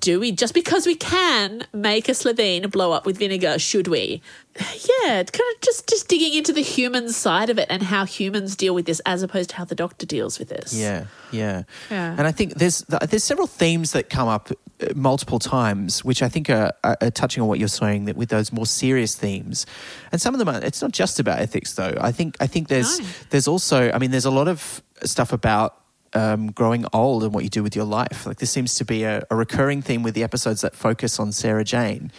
Do 0.00 0.20
we 0.20 0.32
just 0.32 0.54
because 0.54 0.86
we 0.86 0.94
can 0.94 1.66
make 1.72 2.08
a 2.08 2.12
Slitheen 2.12 2.70
blow 2.70 2.92
up 2.92 3.04
with 3.06 3.18
vinegar? 3.18 3.58
Should 3.58 3.88
we? 3.88 4.22
Yeah, 4.58 5.20
it's 5.20 5.30
kind 5.30 5.54
of 5.54 5.60
just 5.60 5.88
just 5.88 6.08
digging 6.08 6.34
into 6.34 6.52
the 6.52 6.62
human 6.62 7.10
side 7.10 7.48
of 7.50 7.58
it 7.58 7.66
and 7.70 7.82
how 7.82 8.04
humans 8.04 8.56
deal 8.56 8.74
with 8.74 8.86
this, 8.86 9.00
as 9.06 9.22
opposed 9.22 9.50
to 9.50 9.56
how 9.56 9.64
the 9.64 9.74
Doctor 9.74 10.04
deals 10.06 10.38
with 10.38 10.48
this. 10.48 10.74
Yeah, 10.74 11.06
yeah, 11.30 11.62
Yeah. 11.90 12.12
And 12.18 12.26
I 12.26 12.32
think 12.32 12.54
there's 12.54 12.80
there's 13.08 13.24
several 13.24 13.46
themes 13.46 13.92
that 13.92 14.10
come 14.10 14.26
up 14.28 14.50
uh, 14.80 14.86
multiple 14.96 15.38
times, 15.38 16.04
which 16.04 16.22
I 16.22 16.28
think 16.28 16.50
are, 16.50 16.72
are, 16.82 16.96
are 17.00 17.10
touching 17.10 17.42
on 17.42 17.48
what 17.48 17.58
you're 17.58 17.68
saying 17.68 18.06
that 18.06 18.16
with 18.16 18.30
those 18.30 18.52
more 18.52 18.66
serious 18.66 19.14
themes, 19.14 19.64
and 20.10 20.20
some 20.20 20.34
of 20.34 20.38
them 20.38 20.48
are. 20.48 20.60
It's 20.62 20.82
not 20.82 20.92
just 20.92 21.20
about 21.20 21.38
ethics, 21.38 21.74
though. 21.74 21.94
I 22.00 22.10
think 22.12 22.36
I 22.40 22.46
think 22.48 22.68
there's 22.68 22.98
No. 22.98 23.06
there's 23.30 23.46
also. 23.48 23.90
I 23.92 23.98
mean, 23.98 24.10
there's 24.10 24.24
a 24.26 24.30
lot 24.30 24.48
of 24.48 24.82
stuff 25.04 25.32
about. 25.32 25.76
Um, 26.14 26.52
growing 26.52 26.86
old 26.92 27.22
and 27.22 27.34
what 27.34 27.44
you 27.44 27.50
do 27.50 27.62
with 27.62 27.76
your 27.76 27.84
life. 27.84 28.26
Like 28.26 28.38
this 28.38 28.50
seems 28.50 28.74
to 28.76 28.84
be 28.84 29.04
a, 29.04 29.22
a 29.30 29.36
recurring 29.36 29.82
theme 29.82 30.02
with 30.02 30.14
the 30.14 30.22
episodes 30.22 30.62
that 30.62 30.74
focus 30.74 31.20
on 31.20 31.32
Sarah 31.32 31.64
Jane. 31.64 32.10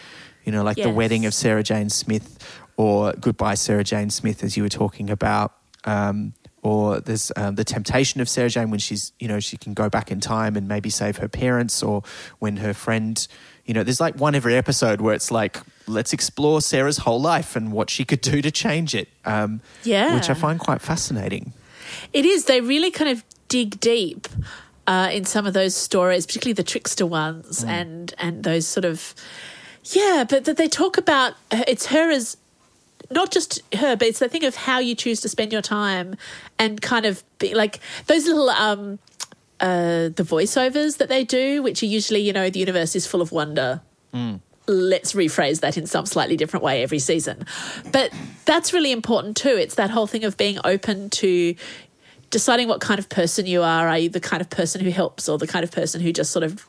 You 0.44 0.52
know, 0.52 0.62
like 0.62 0.76
the 0.76 0.90
wedding 0.90 1.26
of 1.26 1.34
Sarah 1.34 1.62
Jane 1.64 1.90
Smith 1.90 2.38
or 2.76 3.12
Goodbye 3.14 3.56
Sarah 3.56 3.84
Jane 3.84 4.08
Smith, 4.10 4.44
as 4.44 4.56
you 4.56 4.62
were 4.62 4.68
talking 4.68 5.10
about. 5.10 5.52
Um, 5.84 6.34
or 6.62 7.00
there's 7.00 7.32
um, 7.36 7.54
the 7.54 7.64
temptation 7.64 8.20
of 8.20 8.28
Sarah 8.28 8.48
Jane 8.48 8.70
when 8.70 8.80
she's, 8.80 9.12
you 9.18 9.28
know, 9.28 9.40
she 9.40 9.56
can 9.56 9.74
go 9.74 9.88
back 9.88 10.10
in 10.10 10.20
time 10.20 10.56
and 10.56 10.68
maybe 10.68 10.90
save 10.90 11.16
her 11.18 11.28
parents, 11.28 11.82
or 11.82 12.02
when 12.38 12.58
her 12.58 12.74
friend, 12.74 13.26
you 13.64 13.74
know, 13.74 13.82
there's 13.82 14.00
like 14.00 14.14
one 14.16 14.34
every 14.34 14.56
episode 14.56 15.00
where 15.00 15.14
it's 15.14 15.30
like, 15.30 15.58
let's 15.86 16.12
explore 16.12 16.60
Sarah's 16.60 16.98
whole 16.98 17.20
life 17.20 17.56
and 17.56 17.72
what 17.72 17.90
she 17.90 18.04
could 18.04 18.20
do 18.20 18.40
to 18.42 18.50
change 18.50 18.94
it. 18.94 19.08
Um, 19.24 19.62
Yeah. 19.84 20.14
Which 20.14 20.30
I 20.30 20.34
find 20.34 20.60
quite 20.60 20.80
fascinating. 20.80 21.54
It 22.12 22.24
is. 22.24 22.44
They 22.44 22.60
really 22.60 22.90
kind 22.90 23.10
of 23.10 23.24
dig 23.50 23.78
deep 23.80 24.26
uh, 24.86 25.10
in 25.12 25.26
some 25.26 25.46
of 25.46 25.52
those 25.52 25.76
stories, 25.76 26.24
particularly 26.24 26.54
the 26.54 26.62
trickster 26.62 27.04
ones, 27.04 27.62
and 27.62 28.14
and 28.16 28.44
those 28.44 28.66
sort 28.66 28.86
of 28.86 29.14
yeah. 29.84 30.24
But 30.26 30.46
that 30.46 30.56
they 30.56 30.68
talk 30.68 30.96
about 30.96 31.34
uh, 31.50 31.64
it's 31.68 31.86
her 31.86 32.10
as 32.10 32.38
not 33.10 33.30
just 33.30 33.60
her, 33.74 33.96
but 33.96 34.08
it's 34.08 34.20
the 34.20 34.28
thing 34.28 34.44
of 34.44 34.56
how 34.56 34.78
you 34.78 34.94
choose 34.94 35.20
to 35.20 35.28
spend 35.28 35.52
your 35.52 35.62
time, 35.62 36.16
and 36.58 36.80
kind 36.80 37.04
of 37.04 37.22
be 37.38 37.52
like 37.52 37.80
those 38.06 38.26
little 38.26 38.48
um 38.48 38.98
uh 39.60 40.08
the 40.08 40.24
voiceovers 40.24 40.96
that 40.96 41.10
they 41.10 41.24
do, 41.24 41.62
which 41.62 41.82
are 41.82 41.86
usually 41.86 42.20
you 42.20 42.32
know 42.32 42.48
the 42.48 42.60
universe 42.60 42.96
is 42.96 43.06
full 43.06 43.20
of 43.20 43.30
wonder 43.30 43.82
let's 44.70 45.14
rephrase 45.14 45.60
that 45.60 45.76
in 45.76 45.86
some 45.86 46.06
slightly 46.06 46.36
different 46.36 46.62
way 46.62 46.82
every 46.82 46.98
season. 46.98 47.44
But 47.90 48.12
that's 48.44 48.72
really 48.72 48.92
important 48.92 49.36
too. 49.36 49.56
It's 49.56 49.74
that 49.74 49.90
whole 49.90 50.06
thing 50.06 50.24
of 50.24 50.36
being 50.36 50.58
open 50.64 51.10
to 51.10 51.54
deciding 52.30 52.68
what 52.68 52.80
kind 52.80 52.98
of 52.98 53.08
person 53.08 53.46
you 53.46 53.62
are. 53.62 53.88
Are 53.88 53.98
you 53.98 54.08
the 54.08 54.20
kind 54.20 54.40
of 54.40 54.48
person 54.48 54.80
who 54.80 54.90
helps 54.90 55.28
or 55.28 55.38
the 55.38 55.46
kind 55.46 55.64
of 55.64 55.70
person 55.70 56.00
who 56.00 56.12
just 56.12 56.30
sort 56.30 56.44
of 56.44 56.66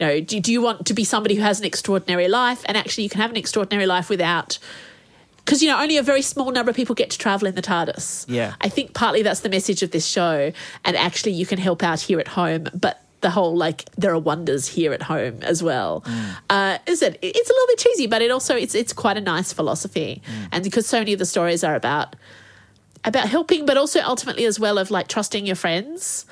you 0.00 0.06
know, 0.06 0.20
do, 0.20 0.40
do 0.40 0.50
you 0.50 0.60
want 0.60 0.86
to 0.86 0.94
be 0.94 1.04
somebody 1.04 1.34
who 1.34 1.42
has 1.42 1.60
an 1.60 1.66
extraordinary 1.66 2.28
life? 2.28 2.62
And 2.66 2.76
actually, 2.76 3.04
you 3.04 3.10
can 3.10 3.20
have 3.20 3.30
an 3.30 3.36
extraordinary 3.36 3.86
life 3.86 4.08
without, 4.08 4.58
because 5.44 5.62
you 5.62 5.70
know, 5.70 5.80
only 5.80 5.96
a 5.96 6.02
very 6.02 6.22
small 6.22 6.50
number 6.50 6.70
of 6.70 6.76
people 6.76 6.94
get 6.94 7.10
to 7.10 7.18
travel 7.18 7.46
in 7.46 7.54
the 7.54 7.62
TARDIS. 7.62 8.24
Yeah. 8.28 8.54
I 8.60 8.68
think 8.68 8.94
partly 8.94 9.22
that's 9.22 9.40
the 9.40 9.48
message 9.48 9.82
of 9.82 9.90
this 9.90 10.06
show, 10.06 10.52
and 10.84 10.96
actually, 10.96 11.32
you 11.32 11.46
can 11.46 11.58
help 11.58 11.82
out 11.82 12.00
here 12.00 12.18
at 12.18 12.28
home, 12.28 12.68
but 12.74 13.02
the 13.20 13.30
whole 13.30 13.56
like 13.56 13.84
there 13.94 14.12
are 14.12 14.18
wonders 14.18 14.66
here 14.66 14.92
at 14.92 15.02
home 15.02 15.38
as 15.42 15.62
well. 15.62 16.02
Uh, 16.50 16.78
is 16.86 17.02
it? 17.02 17.18
It's 17.22 17.50
a 17.50 17.52
little 17.52 17.66
bit 17.68 17.78
cheesy, 17.78 18.06
but 18.08 18.22
it 18.22 18.30
also 18.30 18.56
it's 18.56 18.74
it's 18.74 18.92
quite 18.92 19.16
a 19.16 19.20
nice 19.20 19.52
philosophy, 19.52 20.20
and 20.50 20.64
because 20.64 20.86
so 20.86 20.98
many 20.98 21.12
of 21.12 21.20
the 21.20 21.26
stories 21.26 21.62
are 21.62 21.76
about 21.76 22.16
about 23.04 23.28
helping, 23.28 23.66
but 23.66 23.76
also 23.76 24.00
ultimately 24.00 24.44
as 24.44 24.60
well 24.60 24.78
of 24.78 24.90
like 24.90 25.08
trusting 25.08 25.46
your 25.46 25.56
friends. 25.56 26.26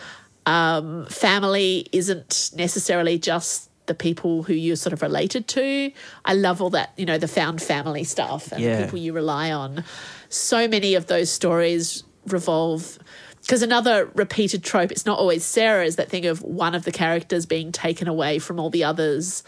Um, 0.47 1.07
family 1.07 1.87
isn't 1.93 2.51
necessarily 2.57 3.19
just 3.19 3.69
the 3.87 3.95
people 3.95 4.45
who 4.45 4.53
you're 4.55 4.77
sort 4.77 4.93
of 4.93 5.03
related 5.03 5.49
to. 5.49 5.91
I 6.25 6.35
love 6.35 6.63
all 6.63 6.71
that, 6.71 6.93
you 6.97 7.05
know, 7.05 7.19
the 7.19 7.29
found 7.29 7.61
family 7.61 8.05
stuff 8.05 8.53
and 8.53 8.63
Yeah. 8.63 8.77
the 8.79 8.85
people 8.85 8.99
you 9.01 9.13
rely 9.13 9.51
on. 9.51 9.85
So 10.29 10.69
many 10.69 10.95
of 10.95 11.07
those 11.07 11.31
stories 11.31 12.05
revolve 12.27 12.99
because 13.43 13.63
another 13.63 14.11
repeated 14.15 14.63
trope, 14.63 14.93
it's 14.93 15.07
not 15.07 15.19
always 15.19 15.45
Sarah, 15.45 15.85
is 15.85 15.97
that 15.97 16.09
thing 16.09 16.27
of 16.27 16.43
one 16.43 16.75
of 16.75 16.85
the 16.85 16.93
characters 16.93 17.47
being 17.47 17.73
taken 17.73 18.07
away 18.07 18.39
from 18.39 18.61
all 18.61 18.71
the 18.71 18.85
others. 18.85 19.43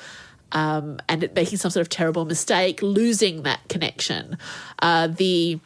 Um, 0.50 0.98
and 1.08 1.22
it 1.22 1.34
making 1.34 1.58
some 1.58 1.70
sort 1.70 1.82
of 1.82 1.88
terrible 1.88 2.24
mistake, 2.24 2.82
losing 2.82 3.42
that 3.44 3.60
connection. 3.68 4.38
Uh, 4.80 5.06
the 5.06 5.60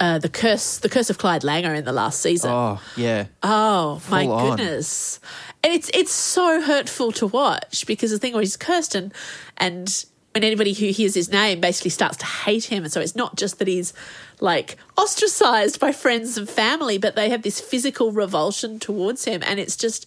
uh, 0.00 0.18
the 0.18 0.28
curse, 0.28 0.78
the 0.78 0.88
curse 0.88 1.10
of 1.10 1.18
Clyde 1.18 1.42
Langer 1.42 1.76
in 1.76 1.84
the 1.84 1.92
last 1.92 2.20
season. 2.20 2.50
Oh, 2.50 2.82
yeah. 2.96 3.26
Oh 3.42 4.02
my 4.10 4.26
on. 4.26 4.56
goodness! 4.56 5.20
and 5.62 5.72
it's 5.72 5.90
it's 5.92 6.12
so 6.12 6.60
hurtful 6.60 7.12
to 7.12 7.26
watch 7.26 7.86
because 7.86 8.10
the 8.10 8.18
thing 8.18 8.32
where 8.32 8.42
he's 8.42 8.56
cursed 8.56 8.94
and 8.94 9.12
and 9.56 10.04
when 10.32 10.44
anybody 10.44 10.72
who 10.72 10.86
hears 10.86 11.14
his 11.14 11.30
name 11.30 11.60
basically 11.60 11.90
starts 11.90 12.16
to 12.18 12.26
hate 12.26 12.64
him 12.64 12.84
and 12.84 12.92
so 12.92 13.00
it's 13.00 13.16
not 13.16 13.36
just 13.36 13.58
that 13.58 13.68
he's 13.68 13.92
like 14.40 14.76
ostracized 14.96 15.80
by 15.80 15.92
friends 15.92 16.38
and 16.38 16.48
family 16.48 16.98
but 16.98 17.16
they 17.16 17.28
have 17.28 17.42
this 17.42 17.60
physical 17.60 18.12
revulsion 18.12 18.78
towards 18.78 19.24
him 19.24 19.42
and 19.44 19.58
it's 19.58 19.76
just 19.76 20.06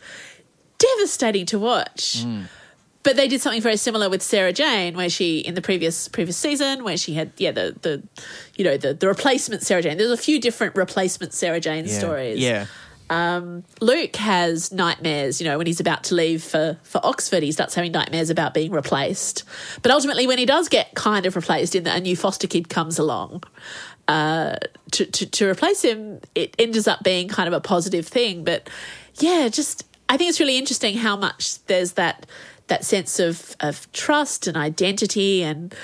devastating 0.77 1.45
to 1.45 1.59
watch 1.59 2.25
but 3.03 3.15
they 3.15 3.27
did 3.27 3.41
something 3.41 3.61
very 3.61 3.77
similar 3.77 4.09
with 4.09 4.21
Sarah 4.21 4.53
Jane, 4.53 4.95
where 4.95 5.09
she 5.09 5.39
in 5.39 5.53
the 5.55 5.61
previous 5.61 6.07
previous 6.07 6.37
season, 6.37 6.83
where 6.83 6.97
she 6.97 7.13
had 7.13 7.31
yeah 7.37 7.51
the 7.51 7.75
the 7.81 8.03
you 8.55 8.63
know 8.63 8.77
the 8.77 8.93
the 8.93 9.07
replacement 9.07 9.61
Sarah 9.63 9.81
Jane. 9.81 9.97
There's 9.97 10.11
a 10.11 10.17
few 10.17 10.39
different 10.39 10.75
replacement 10.75 11.33
Sarah 11.33 11.59
Jane 11.59 11.85
Yeah. 11.85 11.99
stories. 11.99 12.39
Yeah. 12.39 12.65
Um, 13.09 13.63
Luke 13.81 14.15
has 14.15 14.71
nightmares. 14.71 15.39
You 15.41 15.47
know, 15.47 15.57
when 15.57 15.67
he's 15.67 15.81
about 15.81 16.05
to 16.05 16.15
leave 16.15 16.41
for 16.43 16.77
for 16.83 17.01
Oxford, 17.05 17.43
he 17.43 17.51
starts 17.51 17.75
having 17.75 17.91
nightmares 17.91 18.29
about 18.29 18.53
being 18.53 18.71
replaced. 18.71 19.43
But 19.81 19.91
ultimately, 19.91 20.25
when 20.25 20.37
he 20.39 20.45
does 20.45 20.69
get 20.69 20.95
kind 20.95 21.25
of 21.25 21.35
replaced, 21.35 21.75
in 21.75 21.83
that 21.83 21.97
a 21.97 22.01
new 22.01 22.15
foster 22.15 22.47
kid 22.47 22.69
comes 22.69 22.97
along. 22.97 23.43
Uh, 24.07 24.55
to, 24.91 25.05
to 25.05 25.25
to 25.25 25.49
replace 25.49 25.81
him, 25.81 26.19
it 26.35 26.55
ends 26.59 26.87
up 26.87 27.03
being 27.03 27.27
kind 27.27 27.47
of 27.47 27.53
a 27.53 27.61
positive 27.61 28.07
thing. 28.07 28.43
But 28.43 28.69
yeah, 29.19 29.47
just 29.49 29.85
I 30.09 30.17
think 30.17 30.29
it's 30.29 30.39
really 30.39 30.57
interesting 30.57 30.97
how 30.97 31.15
much 31.15 31.63
there's 31.65 31.93
that 31.93 32.25
that 32.73 32.83
sense 32.83 33.19
of 33.19 33.55
of 33.59 33.91
trust 33.91 34.47
and 34.47 34.57
identity 34.57 35.43
and 35.43 35.75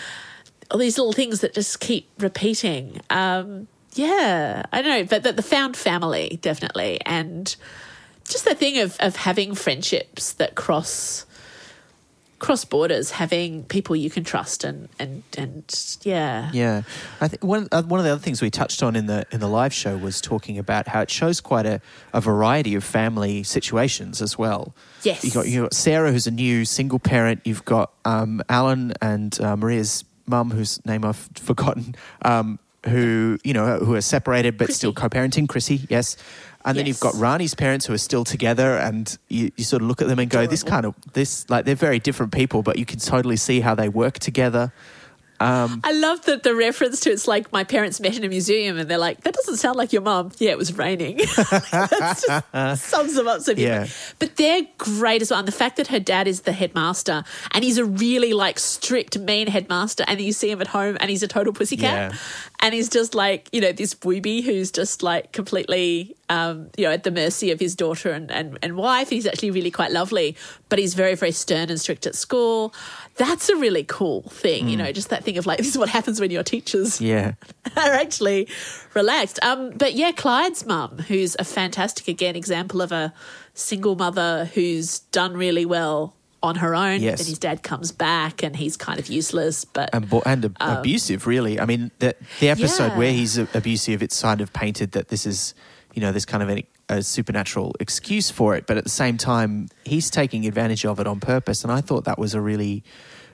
all 0.71 0.79
these 0.79 0.97
little 0.97 1.13
things 1.13 1.41
that 1.41 1.53
just 1.53 1.79
keep 1.79 2.09
repeating. 2.17 2.99
Um, 3.11 3.67
yeah, 3.93 4.63
I 4.71 4.81
don't 4.81 4.99
know, 4.99 5.05
but 5.05 5.21
the, 5.21 5.33
the 5.33 5.43
found 5.43 5.77
family 5.77 6.39
definitely, 6.41 6.99
and 7.05 7.55
just 8.27 8.45
the 8.45 8.55
thing 8.55 8.79
of 8.79 8.97
of 8.99 9.15
having 9.17 9.53
friendships 9.53 10.33
that 10.33 10.55
cross 10.55 11.25
cross 12.49 12.65
borders, 12.65 13.11
having 13.11 13.63
people 13.65 13.95
you 13.95 14.09
can 14.09 14.23
trust, 14.23 14.63
and 14.63 14.89
and 14.97 15.21
and 15.37 15.99
yeah, 16.01 16.49
Yeah, 16.51 16.81
I 17.21 17.27
think 17.27 17.43
one 17.43 17.67
uh, 17.71 17.83
one 17.83 17.99
of 17.99 18.05
the 18.07 18.11
other 18.11 18.19
things 18.19 18.41
we 18.41 18.49
touched 18.49 18.81
on 18.81 18.95
in 18.95 19.05
the 19.05 19.23
in 19.29 19.39
the 19.39 19.47
live 19.47 19.71
show 19.71 19.95
was 19.95 20.19
talking 20.19 20.57
about 20.57 20.87
how 20.87 21.01
it 21.01 21.11
shows 21.11 21.41
quite 21.41 21.67
a, 21.67 21.79
a 22.11 22.19
variety 22.19 22.73
of 22.73 22.83
family 22.83 23.43
situations 23.43 24.19
as 24.19 24.35
well. 24.35 24.73
Yes. 25.03 25.23
you 25.23 25.29
got 25.29 25.47
you 25.47 25.61
got 25.61 25.75
Sarah, 25.75 26.11
who's 26.11 26.25
a 26.25 26.31
new 26.31 26.65
single 26.65 26.97
parent. 26.97 27.41
You've 27.45 27.65
got 27.65 27.91
um, 28.03 28.41
Alan 28.49 28.93
and 28.99 29.39
uh, 29.39 29.55
Maria's 29.55 30.03
mum, 30.25 30.49
whose 30.49 30.83
name 30.87 31.05
I've 31.05 31.29
forgotten, 31.35 31.93
um, 32.23 32.57
who 32.87 33.37
you 33.43 33.53
know 33.53 33.77
who 33.77 33.93
are 33.93 34.01
separated 34.01 34.57
but 34.57 34.73
still 34.73 34.91
co-parenting. 34.91 35.47
Chrissy, 35.47 35.81
yes. 35.87 36.17
And 36.65 36.77
then 36.77 36.85
you've 36.85 36.99
got 36.99 37.15
Rani's 37.15 37.55
parents 37.55 37.85
who 37.85 37.93
are 37.93 37.97
still 37.99 38.25
together, 38.25 38.77
and 38.77 39.17
you, 39.29 39.51
you 39.55 39.63
sort 39.63 39.81
of 39.81 39.87
look 39.87 40.01
at 40.01 40.07
them 40.07 40.19
and 40.19 40.29
go, 40.29 40.45
"This 40.45 40.63
kind 40.63 40.85
of 40.85 40.93
this 41.13 41.49
like 41.49 41.65
they're 41.65 41.75
very 41.75 41.99
different 41.99 42.33
people, 42.33 42.63
but 42.63 42.77
you 42.77 42.85
can 42.85 42.99
totally 42.99 43.37
see 43.37 43.61
how 43.61 43.75
they 43.75 43.89
work 43.89 44.19
together." 44.19 44.73
Um, 45.41 45.79
I 45.85 45.93
love 45.93 46.25
that 46.25 46.43
the 46.43 46.53
reference 46.53 46.99
to 47.01 47.11
it's 47.11 47.27
like 47.27 47.51
my 47.53 47.63
parents 47.63 48.01
met 48.01 48.17
in 48.17 48.25
a 48.25 48.27
museum 48.27 48.77
and 48.77 48.89
they're 48.89 48.97
like, 48.97 49.21
that 49.21 49.33
doesn't 49.33 49.57
sound 49.57 49.77
like 49.77 49.93
your 49.93 50.01
mum. 50.01 50.31
Yeah, 50.37 50.51
it 50.51 50.57
was 50.57 50.77
raining. 50.77 51.17
That's 51.71 52.25
just 52.27 52.83
sums 52.83 53.15
them 53.15 53.27
up 53.27 53.41
so 53.41 53.55
beautifully. 53.55 53.87
Yeah. 53.87 53.87
But 54.19 54.35
they're 54.35 54.67
great 54.77 55.21
as 55.21 55.31
well. 55.31 55.39
And 55.39 55.47
the 55.47 55.53
fact 55.53 55.77
that 55.77 55.87
her 55.87 55.99
dad 55.99 56.27
is 56.27 56.41
the 56.41 56.51
headmaster 56.51 57.23
and 57.51 57.63
he's 57.63 57.77
a 57.77 57.85
really 57.85 58.33
like 58.33 58.59
strict, 58.59 59.17
mean 59.17 59.47
headmaster, 59.47 60.03
and 60.07 60.19
you 60.19 60.33
see 60.33 60.51
him 60.51 60.59
at 60.59 60.67
home 60.67 60.97
and 60.99 61.09
he's 61.09 61.23
a 61.23 61.27
total 61.27 61.53
pussycat. 61.53 62.11
Yeah. 62.11 62.17
And 62.61 62.73
he's 62.73 62.89
just 62.89 63.15
like, 63.15 63.47
you 63.53 63.61
know, 63.61 63.71
this 63.71 63.93
booby 63.93 64.41
who's 64.41 64.69
just 64.69 65.01
like 65.01 65.31
completely, 65.31 66.15
um, 66.27 66.69
you 66.77 66.83
know, 66.83 66.91
at 66.91 67.03
the 67.03 67.11
mercy 67.11 67.51
of 67.51 67.59
his 67.59 67.73
daughter 67.73 68.11
and, 68.11 68.29
and, 68.29 68.59
and 68.61 68.75
wife. 68.75 69.09
He's 69.09 69.25
actually 69.25 69.51
really 69.51 69.71
quite 69.71 69.91
lovely, 69.91 70.35
but 70.67 70.77
he's 70.77 70.93
very, 70.93 71.15
very 71.15 71.31
stern 71.31 71.69
and 71.69 71.79
strict 71.79 72.05
at 72.05 72.15
school. 72.15 72.73
That's 73.15 73.47
a 73.47 73.55
really 73.55 73.85
cool 73.85 74.23
thing, 74.23 74.67
you 74.67 74.75
know, 74.75 74.91
just 74.91 75.09
that 75.09 75.23
thing 75.23 75.37
of 75.37 75.45
like, 75.45 75.57
this 75.59 75.67
is 75.67 75.77
what 75.77 75.89
happens 75.89 76.19
when 76.19 76.31
your 76.31 76.43
teachers 76.43 76.99
Yeah, 76.99 77.33
are 77.77 77.93
actually 77.93 78.49
relaxed. 78.93 79.39
Um, 79.43 79.71
but 79.71 79.93
yeah, 79.93 80.11
Clyde's 80.11 80.65
mum, 80.65 80.97
who's 81.07 81.37
a 81.39 81.45
fantastic, 81.45 82.07
again, 82.09 82.35
example 82.35 82.81
of 82.81 82.91
a 82.91 83.13
single 83.53 83.95
mother 83.95 84.49
who's 84.53 84.99
done 84.99 85.35
really 85.35 85.65
well 85.65 86.15
on 86.41 86.55
her 86.55 86.73
own. 86.75 87.01
Yes. 87.01 87.19
Then 87.19 87.27
his 87.27 87.39
dad 87.39 87.63
comes 87.63 87.91
back 87.91 88.43
and 88.43 88.55
he's 88.55 88.77
kind 88.77 88.99
of 88.99 89.07
useless, 89.07 89.65
but 89.65 89.89
and, 89.93 90.09
bo- 90.09 90.23
and 90.25 90.45
ab- 90.45 90.79
abusive, 90.79 91.27
really. 91.27 91.59
I 91.59 91.65
mean, 91.65 91.91
the, 91.99 92.15
the 92.39 92.49
episode 92.49 92.87
Yeah. 92.93 92.97
where 92.97 93.11
he's 93.11 93.37
abusive, 93.37 94.01
it's 94.01 94.21
kind 94.21 94.39
of 94.41 94.53
painted 94.53 94.93
that 94.93 95.09
this 95.09 95.25
is, 95.25 95.53
you 95.93 96.01
know, 96.01 96.11
there's 96.11 96.25
kind 96.25 96.41
of 96.43 96.49
a, 96.49 96.65
a 96.87 97.03
supernatural 97.03 97.75
excuse 97.79 98.31
for 98.31 98.55
it, 98.55 98.67
but 98.67 98.77
at 98.77 98.83
the 98.83 98.89
same 98.89 99.17
time, 99.17 99.69
he's 99.83 100.09
taking 100.09 100.45
advantage 100.47 100.85
of 100.85 100.99
it 100.99 101.07
on 101.07 101.19
purpose. 101.19 101.63
And 101.63 101.71
I 101.73 101.81
thought 101.81 102.05
that 102.05 102.17
was 102.17 102.33
a 102.33 102.39
really, 102.41 102.83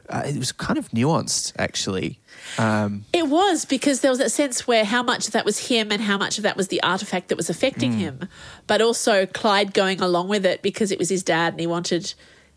uh, 0.09 0.23
it 0.25 0.37
was 0.37 0.51
kind 0.51 0.77
of 0.79 0.89
nuanced, 0.89 1.53
actually. 1.59 2.19
Um, 2.57 3.05
It 3.13 3.27
was 3.27 3.65
because 3.65 4.01
there 4.01 4.11
was 4.11 4.19
that 4.19 4.31
sense 4.31 4.65
where 4.67 4.83
how 4.85 5.03
much 5.03 5.27
of 5.27 5.33
that 5.33 5.45
was 5.45 5.67
him 5.67 5.91
and 5.91 6.01
how 6.01 6.17
much 6.17 6.37
of 6.37 6.43
that 6.43 6.57
was 6.57 6.67
the 6.69 6.81
artifact 6.83 7.29
that 7.29 7.37
was 7.37 7.49
affecting 7.49 7.93
Mm. 7.93 7.97
him, 7.99 8.29
but 8.67 8.81
also 8.81 9.25
Clyde 9.25 9.73
going 9.73 10.01
along 10.01 10.27
with 10.27 10.45
it 10.45 10.61
because 10.61 10.91
it 10.91 10.97
was 10.99 11.09
his 11.09 11.23
dad 11.23 11.53
and 11.53 11.59
he 11.59 11.67
wanted 11.67 12.13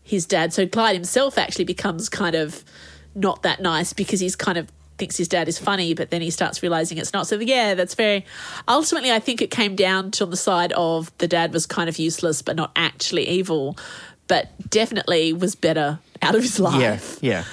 his 0.09 0.25
dad. 0.25 0.51
So 0.53 0.67
Clyde 0.67 0.95
himself 0.95 1.37
actually 1.37 1.65
becomes 1.65 2.09
kind 2.09 2.35
of 2.35 2.63
not 3.13 3.43
that 3.43 3.61
nice 3.61 3.93
because 3.93 4.19
he's 4.19 4.35
kind 4.35 4.57
of 4.57 4.71
thinks 4.97 5.17
his 5.17 5.27
dad 5.27 5.47
is 5.47 5.57
funny, 5.57 5.93
but 5.93 6.09
then 6.09 6.21
he 6.21 6.29
starts 6.29 6.61
realizing 6.61 6.97
it's 6.97 7.13
not. 7.13 7.27
So 7.27 7.39
yeah, 7.39 7.75
that's 7.75 7.95
very. 7.95 8.25
Ultimately, 8.67 9.11
I 9.11 9.19
think 9.19 9.41
it 9.41 9.51
came 9.51 9.75
down 9.75 10.11
to 10.11 10.25
on 10.25 10.29
the 10.29 10.37
side 10.37 10.73
of 10.73 11.15
the 11.19 11.27
dad 11.27 11.53
was 11.53 11.65
kind 11.65 11.87
of 11.87 11.97
useless, 11.97 12.41
but 12.41 12.55
not 12.55 12.71
actually 12.75 13.27
evil, 13.27 13.77
but 14.27 14.49
definitely 14.69 15.31
was 15.31 15.55
better 15.55 15.99
out 16.21 16.35
of 16.35 16.41
his 16.41 16.59
life. 16.59 17.19
yeah, 17.21 17.43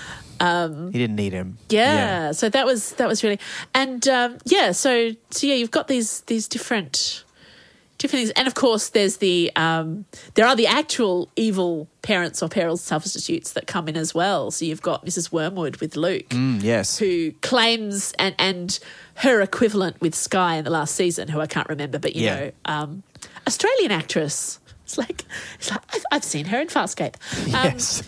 yeah. 0.41 0.91
he 0.93 0.99
didn't 0.99 1.17
need 1.17 1.33
him. 1.33 1.47
Um, 1.47 1.59
Yeah, 1.69 2.33
so 2.33 2.49
that 2.49 2.67
was 2.67 2.93
that 2.95 3.09
was 3.09 3.23
really 3.23 3.39
and 3.75 4.07
um, 4.09 4.39
yeah, 4.45 4.73
so 4.73 5.13
so 5.31 5.47
yeah, 5.47 5.55
you've 5.55 5.71
got 5.71 5.89
these 5.89 6.23
these 6.23 6.49
different 6.49 7.25
different 7.99 8.21
things, 8.27 8.31
and 8.37 8.47
of 8.47 8.55
course 8.55 8.91
there's 8.91 9.19
the 9.19 9.51
um, 9.57 10.05
there 10.35 10.47
are 10.47 10.57
the 10.57 10.67
actual 10.67 11.31
evil 11.37 11.89
parents 12.03 12.43
or 12.43 12.49
parents 12.49 12.83
substitutes 12.83 13.53
that 13.53 13.67
come 13.67 13.89
in 13.89 13.97
as 13.97 14.15
well. 14.15 14.51
So 14.51 14.65
you've 14.65 14.83
got 14.83 15.05
Mrs. 15.05 15.33
Wormwood 15.33 15.77
with 15.77 15.97
Luke, 15.97 16.29
Mm, 16.31 16.63
yes. 16.63 16.99
who 16.99 17.33
claims 17.43 18.13
and 18.19 18.35
and 18.39 18.79
her 19.17 19.41
equivalent 19.41 20.01
with 20.01 20.15
Sky 20.15 20.57
in 20.57 20.65
the 20.65 20.71
last 20.71 20.95
season, 20.95 21.29
who 21.29 21.41
I 21.41 21.47
can't 21.47 21.69
remember, 21.69 21.99
but 21.99 22.15
you 22.15 22.25
Yeah. 22.25 22.37
know, 22.41 22.51
um, 22.67 23.03
Australian 23.47 23.91
actress. 23.93 24.59
It's 24.85 24.99
like 24.99 25.25
it's 25.59 25.71
like 25.71 25.81
I've, 25.95 26.05
I've 26.13 26.25
seen 26.25 26.47
her 26.47 26.61
in 26.61 26.69
Farscape. 26.69 27.15
Um, 27.55 27.73
yes. 27.73 28.03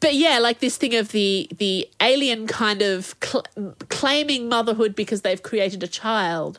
but 0.00 0.14
yeah, 0.14 0.38
like 0.38 0.58
this 0.60 0.76
thing 0.76 0.94
of 0.96 1.12
the 1.12 1.48
the 1.56 1.88
alien 2.02 2.46
kind 2.46 2.82
of 2.82 3.14
cl- 3.24 3.46
claiming 3.88 4.48
motherhood 4.48 4.94
because 4.94 5.22
they've 5.22 5.42
created 5.42 5.82
a 5.82 5.86
child, 5.88 6.58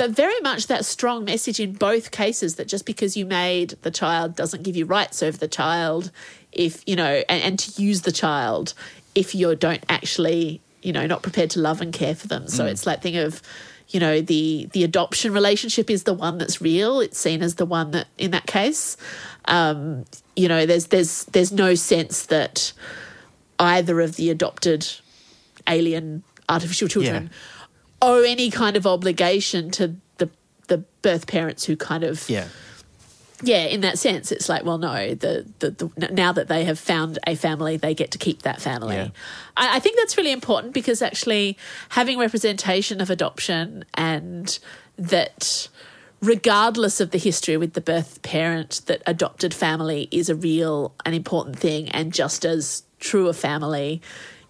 but 0.00 0.12
very 0.12 0.40
much 0.40 0.68
that 0.68 0.86
strong 0.86 1.26
message 1.26 1.60
in 1.60 1.74
both 1.74 2.10
cases 2.10 2.54
that 2.54 2.66
just 2.66 2.86
because 2.86 3.18
you 3.18 3.26
made 3.26 3.74
the 3.82 3.90
child 3.90 4.34
doesn't 4.34 4.62
give 4.62 4.74
you 4.74 4.86
rights 4.86 5.22
over 5.22 5.36
the 5.36 5.46
child, 5.46 6.10
if 6.52 6.82
you 6.86 6.96
know, 6.96 7.22
and, 7.28 7.42
and 7.42 7.58
to 7.58 7.82
use 7.82 8.00
the 8.00 8.10
child 8.10 8.72
if 9.14 9.34
you 9.34 9.54
don't 9.54 9.84
actually, 9.90 10.62
you 10.80 10.90
know, 10.90 11.06
not 11.06 11.22
prepared 11.22 11.50
to 11.50 11.60
love 11.60 11.82
and 11.82 11.92
care 11.92 12.14
for 12.14 12.28
them. 12.28 12.48
So 12.48 12.64
it's 12.64 12.84
that 12.84 13.02
thing 13.02 13.18
of 13.18 13.42
you 13.88 14.00
know 14.00 14.22
the 14.22 14.70
the 14.72 14.84
adoption 14.84 15.34
relationship 15.34 15.90
is 15.90 16.04
the 16.04 16.14
one 16.14 16.38
that's 16.38 16.62
real. 16.62 17.00
It's 17.00 17.18
seen 17.18 17.42
as 17.42 17.56
the 17.56 17.66
one 17.66 17.90
that 17.90 18.06
in 18.16 18.30
that 18.30 18.46
case. 18.46 18.96
Um 19.44 20.06
you 20.34 20.48
know 20.48 20.64
there's 20.64 20.86
there's 20.86 21.26
there's 21.26 21.52
no 21.52 21.74
sense 21.74 22.24
that 22.24 22.72
either 23.58 24.00
of 24.00 24.16
the 24.16 24.30
adopted 24.30 24.88
alien 25.68 26.22
artificial 26.48 26.88
children 26.88 27.30
owe 28.02 28.22
any 28.22 28.50
kind 28.50 28.76
of 28.76 28.86
obligation 28.86 29.70
to 29.72 29.96
the 30.18 30.30
the 30.68 30.78
birth 31.02 31.26
parents 31.26 31.64
who 31.64 31.76
kind 31.76 32.04
of 32.04 32.28
Yeah. 32.28 32.46
yeah, 33.42 33.64
in 33.64 33.80
that 33.80 33.98
sense, 33.98 34.30
it's 34.30 34.48
like, 34.48 34.64
well, 34.64 34.78
no, 34.78 35.14
the, 35.14 35.46
the, 35.58 35.70
the 35.70 36.10
now 36.12 36.32
that 36.32 36.48
they 36.48 36.64
have 36.64 36.78
found 36.78 37.18
a 37.26 37.34
family, 37.34 37.76
they 37.76 37.94
get 37.94 38.10
to 38.12 38.18
keep 38.18 38.42
that 38.42 38.60
family. 38.60 38.96
Yeah. 38.96 39.08
I, 39.56 39.76
I 39.76 39.80
think 39.80 39.96
that's 39.96 40.16
really 40.16 40.32
important 40.32 40.74
because 40.74 41.02
actually 41.02 41.56
having 41.90 42.18
representation 42.18 43.00
of 43.00 43.10
adoption 43.10 43.84
and 43.94 44.58
that 44.96 45.68
regardless 46.20 47.00
of 47.00 47.10
the 47.12 47.18
history 47.18 47.56
with 47.56 47.72
the 47.72 47.80
birth 47.80 48.20
parent, 48.22 48.82
that 48.86 49.02
adopted 49.06 49.54
family 49.54 50.08
is 50.10 50.28
a 50.28 50.34
real 50.34 50.94
and 51.06 51.14
important 51.14 51.58
thing 51.58 51.88
and 51.90 52.12
just 52.12 52.44
as 52.44 52.82
true 52.98 53.28
a 53.28 53.32
family. 53.32 54.02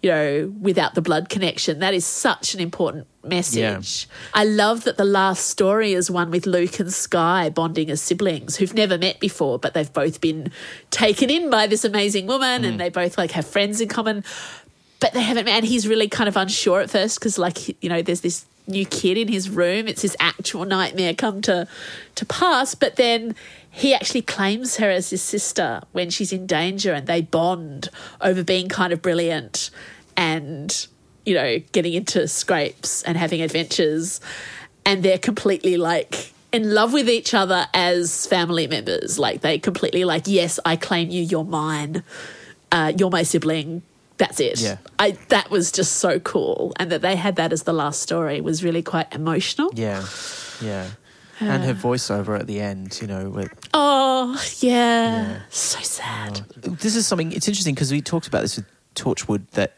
You 0.03 0.09
know, 0.09 0.53
without 0.59 0.95
the 0.95 1.01
blood 1.01 1.29
connection, 1.29 1.79
that 1.79 1.93
is 1.93 2.05
such 2.05 2.55
an 2.55 2.59
important 2.59 3.05
message. 3.23 4.07
I 4.33 4.45
love 4.45 4.83
that 4.85 4.97
the 4.97 5.05
last 5.05 5.45
story 5.45 5.93
is 5.93 6.09
one 6.09 6.31
with 6.31 6.47
Luke 6.47 6.79
and 6.79 6.91
Sky 6.91 7.49
bonding 7.49 7.91
as 7.91 8.01
siblings 8.01 8.57
who've 8.57 8.73
never 8.73 8.97
met 8.97 9.19
before, 9.19 9.59
but 9.59 9.75
they've 9.75 9.93
both 9.93 10.19
been 10.19 10.51
taken 10.89 11.29
in 11.29 11.51
by 11.51 11.67
this 11.67 11.85
amazing 11.85 12.25
woman 12.25 12.65
and 12.65 12.75
mm. 12.75 12.77
they 12.79 12.89
both 12.89 13.15
like 13.15 13.31
have 13.31 13.45
friends 13.45 13.79
in 13.79 13.89
common. 13.89 14.23
but 15.01 15.13
they 15.13 15.21
haven't. 15.21 15.49
And 15.49 15.65
he's 15.65 15.87
really 15.87 16.07
kind 16.07 16.29
of 16.29 16.37
unsure 16.37 16.79
at 16.79 16.89
first 16.89 17.19
because, 17.19 17.37
like, 17.37 17.67
you 17.83 17.89
know, 17.89 18.01
there's 18.01 18.21
this 18.21 18.45
new 18.67 18.85
kid 18.85 19.17
in 19.17 19.27
his 19.27 19.49
room. 19.49 19.87
It's 19.87 20.03
his 20.03 20.15
actual 20.19 20.63
nightmare 20.63 21.13
come 21.13 21.41
to 21.41 21.67
to 22.15 22.25
pass. 22.25 22.75
But 22.75 22.95
then 22.95 23.35
he 23.71 23.93
actually 23.93 24.21
claims 24.21 24.77
her 24.77 24.89
as 24.89 25.09
his 25.09 25.21
sister 25.21 25.81
when 25.93 26.09
she's 26.09 26.33
in 26.33 26.45
danger, 26.45 26.93
and 26.93 27.07
they 27.07 27.21
bond 27.21 27.89
over 28.19 28.43
being 28.43 28.67
kind 28.67 28.91
of 28.93 29.01
brilliant 29.01 29.71
and 30.17 30.87
you 31.25 31.33
know 31.33 31.59
getting 31.71 31.93
into 31.93 32.27
scrapes 32.27 33.01
and 33.03 33.17
having 33.17 33.41
adventures. 33.41 34.19
And 34.85 35.03
they're 35.03 35.17
completely 35.17 35.77
like 35.77 36.33
in 36.51 36.73
love 36.73 36.91
with 36.91 37.09
each 37.09 37.33
other 37.33 37.67
as 37.73 38.27
family 38.27 38.67
members. 38.67 39.17
Like 39.17 39.41
they 39.41 39.57
completely 39.57 40.03
like, 40.03 40.23
yes, 40.25 40.59
I 40.65 40.75
claim 40.75 41.09
you. 41.09 41.23
You're 41.23 41.45
mine. 41.45 42.03
Uh, 42.71 42.91
you're 42.97 43.09
my 43.09 43.23
sibling. 43.23 43.83
That's 44.17 44.39
it. 44.39 44.59
Yeah. 44.59 44.77
I 44.99 45.11
that 45.29 45.49
was 45.49 45.71
just 45.71 45.93
so 45.93 46.19
cool, 46.19 46.73
and 46.75 46.91
that 46.91 47.01
they 47.01 47.15
had 47.15 47.37
that 47.37 47.53
as 47.53 47.63
the 47.63 47.73
last 47.73 48.01
story 48.01 48.41
was 48.41 48.63
really 48.63 48.83
quite 48.83 49.13
emotional. 49.15 49.71
Yeah, 49.73 50.05
yeah. 50.61 50.89
And 51.41 51.63
her 51.63 51.73
voiceover 51.73 52.39
at 52.39 52.47
the 52.47 52.59
end, 52.61 52.99
you 53.01 53.07
know, 53.07 53.29
with 53.29 53.51
Oh 53.73 54.41
yeah, 54.59 55.41
so 55.49 55.79
sad. 55.81 56.41
Oh. 56.65 56.69
this 56.69 56.95
is 56.95 57.07
something 57.07 57.31
it's 57.31 57.47
interesting 57.47 57.73
because 57.73 57.91
we 57.91 58.01
talked 58.01 58.27
about 58.27 58.41
this 58.41 58.57
with 58.57 58.65
torchwood 58.93 59.49
that 59.51 59.73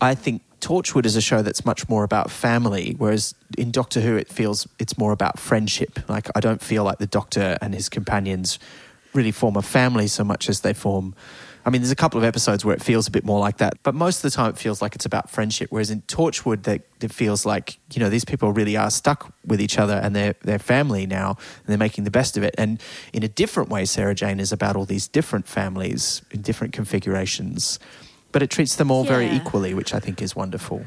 i 0.00 0.14
think 0.14 0.42
torchwood 0.60 1.06
is 1.06 1.16
a 1.16 1.20
show 1.20 1.40
that's 1.40 1.64
much 1.64 1.88
more 1.88 2.02
about 2.04 2.30
family 2.30 2.94
whereas 2.98 3.34
in 3.56 3.70
doctor 3.70 4.00
who 4.00 4.16
it 4.16 4.28
feels 4.28 4.66
it's 4.78 4.98
more 4.98 5.12
about 5.12 5.38
friendship. 5.38 6.00
Like 6.08 6.28
i 6.34 6.40
don't 6.40 6.60
feel 6.60 6.84
like 6.84 6.98
the 6.98 7.06
doctor 7.06 7.56
and 7.62 7.74
his 7.74 7.88
companions 7.88 8.58
really 9.14 9.30
form 9.30 9.56
a 9.56 9.62
family 9.62 10.06
so 10.06 10.24
much 10.24 10.48
as 10.48 10.60
they 10.60 10.74
form 10.74 11.14
i 11.64 11.70
mean 11.70 11.80
there's 11.80 11.90
a 11.90 11.96
couple 11.96 12.18
of 12.18 12.24
episodes 12.24 12.64
where 12.64 12.74
it 12.74 12.82
feels 12.82 13.06
a 13.06 13.10
bit 13.10 13.24
more 13.24 13.38
like 13.38 13.58
that 13.58 13.74
but 13.82 13.94
most 13.94 14.16
of 14.16 14.22
the 14.22 14.30
time 14.30 14.50
it 14.50 14.58
feels 14.58 14.80
like 14.82 14.94
it's 14.94 15.04
about 15.04 15.30
friendship 15.30 15.68
whereas 15.70 15.90
in 15.90 16.02
torchwood 16.02 16.62
that 16.64 16.82
it 17.00 17.12
feels 17.12 17.46
like 17.46 17.78
you 17.92 18.00
know 18.00 18.10
these 18.10 18.24
people 18.24 18.52
really 18.52 18.76
are 18.76 18.90
stuck 18.90 19.32
with 19.46 19.60
each 19.60 19.78
other 19.78 19.94
and 19.94 20.14
they're 20.14 20.34
they're 20.42 20.58
family 20.58 21.06
now 21.06 21.30
and 21.30 21.66
they're 21.66 21.78
making 21.78 22.04
the 22.04 22.10
best 22.10 22.36
of 22.36 22.42
it. 22.42 22.54
And 22.58 22.80
in 23.12 23.22
a 23.22 23.28
different 23.28 23.68
way 23.68 23.84
sarah 23.84 24.14
jane 24.14 24.40
is 24.40 24.52
about 24.52 24.76
all 24.76 24.84
these 24.84 25.08
different 25.08 25.46
families 25.46 26.22
in 26.30 26.42
different 26.42 26.72
configurations 26.72 27.78
but 28.32 28.42
it 28.42 28.50
treats 28.50 28.76
them 28.76 28.90
all 28.90 29.04
very 29.04 29.28
equally 29.30 29.74
which 29.74 29.94
i 29.94 30.00
think 30.00 30.20
is 30.22 30.36
wonderful. 30.36 30.84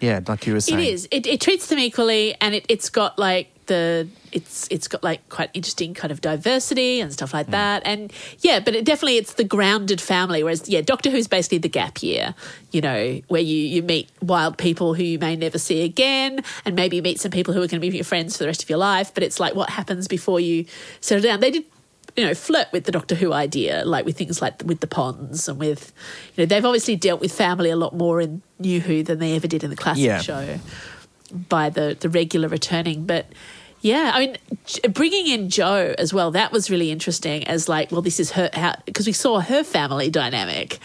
Yeah 0.00 0.20
like 0.26 0.46
you 0.46 0.54
were 0.54 0.60
saying. 0.60 0.80
It 0.80 0.88
is. 0.88 1.08
It, 1.10 1.26
it 1.26 1.40
treats 1.42 1.66
them 1.66 1.78
equally, 1.78 2.34
and 2.40 2.54
it, 2.54 2.64
it's 2.70 2.88
got 2.88 3.18
like 3.18 3.48
the 3.70 4.08
it's 4.32 4.66
it's 4.70 4.86
got 4.88 5.02
like 5.02 5.20
quite 5.28 5.50
interesting 5.54 5.94
kind 5.94 6.10
of 6.12 6.20
diversity 6.20 7.00
and 7.00 7.12
stuff 7.12 7.32
like 7.32 7.46
Hmm. 7.46 7.52
that. 7.52 7.82
And 7.86 8.12
yeah, 8.40 8.60
but 8.60 8.74
it 8.74 8.84
definitely 8.84 9.16
it's 9.16 9.34
the 9.34 9.44
grounded 9.44 10.00
family. 10.00 10.42
Whereas 10.42 10.68
yeah, 10.68 10.80
Doctor 10.82 11.08
Who's 11.10 11.28
basically 11.28 11.58
the 11.58 11.68
gap 11.80 12.02
year. 12.02 12.34
You 12.72 12.80
know, 12.82 13.20
where 13.28 13.40
you 13.40 13.56
you 13.74 13.82
meet 13.82 14.08
wild 14.20 14.58
people 14.58 14.94
who 14.94 15.04
you 15.04 15.18
may 15.18 15.36
never 15.36 15.58
see 15.58 15.82
again, 15.82 16.44
and 16.64 16.74
maybe 16.76 16.96
you 16.96 17.02
meet 17.02 17.20
some 17.20 17.30
people 17.30 17.54
who 17.54 17.60
are 17.62 17.68
going 17.68 17.80
to 17.80 17.88
be 17.90 17.96
your 17.96 18.04
friends 18.04 18.36
for 18.36 18.42
the 18.44 18.48
rest 18.48 18.62
of 18.62 18.68
your 18.68 18.78
life. 18.78 19.14
But 19.14 19.22
it's 19.22 19.38
like 19.40 19.54
what 19.54 19.70
happens 19.70 20.06
before 20.08 20.40
you 20.40 20.66
settle 21.00 21.22
down. 21.22 21.40
They 21.40 21.50
did. 21.52 21.64
You 22.16 22.26
know, 22.26 22.34
flirt 22.34 22.66
with 22.72 22.84
the 22.84 22.92
Doctor 22.92 23.14
Who 23.14 23.32
idea, 23.32 23.84
like 23.84 24.04
with 24.04 24.18
things 24.18 24.42
like 24.42 24.62
with 24.64 24.80
the 24.80 24.88
Ponds 24.88 25.48
and 25.48 25.60
with, 25.60 25.92
you 26.34 26.42
know, 26.42 26.46
they've 26.46 26.64
obviously 26.64 26.96
dealt 26.96 27.20
with 27.20 27.30
family 27.32 27.70
a 27.70 27.76
lot 27.76 27.94
more 27.94 28.20
in 28.20 28.42
New 28.58 28.80
Who 28.80 29.04
than 29.04 29.20
they 29.20 29.36
ever 29.36 29.46
did 29.46 29.62
in 29.62 29.70
the 29.70 29.76
classic 29.76 30.04
Yeah. 30.04 30.20
show 30.20 30.58
by 31.48 31.70
the 31.70 31.96
the 31.98 32.08
regular 32.08 32.48
returning 32.48 33.06
but 33.06 33.26
yeah 33.80 34.10
i 34.14 34.20
mean 34.20 34.36
bringing 34.92 35.26
in 35.26 35.48
jo 35.48 35.94
as 35.98 36.12
well 36.12 36.30
that 36.30 36.52
was 36.52 36.70
really 36.70 36.90
interesting 36.90 37.46
as 37.46 37.68
like 37.68 37.90
well 37.90 38.02
this 38.02 38.20
is 38.20 38.30
her 38.32 38.50
because 38.84 39.06
we 39.06 39.12
saw 39.12 39.40
her 39.40 39.64
family 39.64 40.10
dynamic 40.10 40.78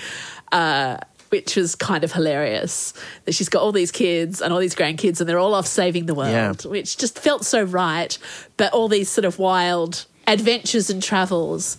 uh 0.52 0.98
which 1.30 1.56
was 1.56 1.76
kind 1.76 2.04
of 2.04 2.12
hilarious 2.14 2.93
that 3.26 3.34
she's 3.34 3.50
got 3.50 3.62
all 3.62 3.72
these 3.74 3.91
kids 3.91 4.41
and 4.41 4.54
all 4.54 4.60
these 4.60 4.76
grandkids 4.76 5.20
and 5.20 5.28
they're 5.28 5.39
all 5.39 5.54
off 5.56 5.68
saving 5.68 6.06
the 6.06 6.16
world 6.16 6.64
Yeah. 6.64 6.70
which 6.70 6.98
just 6.98 7.20
felt 7.20 7.43
so 7.46 7.64
right 7.64 8.18
but 8.58 8.72
all 8.74 8.88
these 8.88 9.10
sort 9.10 9.26
of 9.26 9.38
wild 9.39 10.06
adventures 10.28 10.89
and 10.89 11.04
travels 11.04 11.78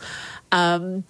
um 0.53 1.05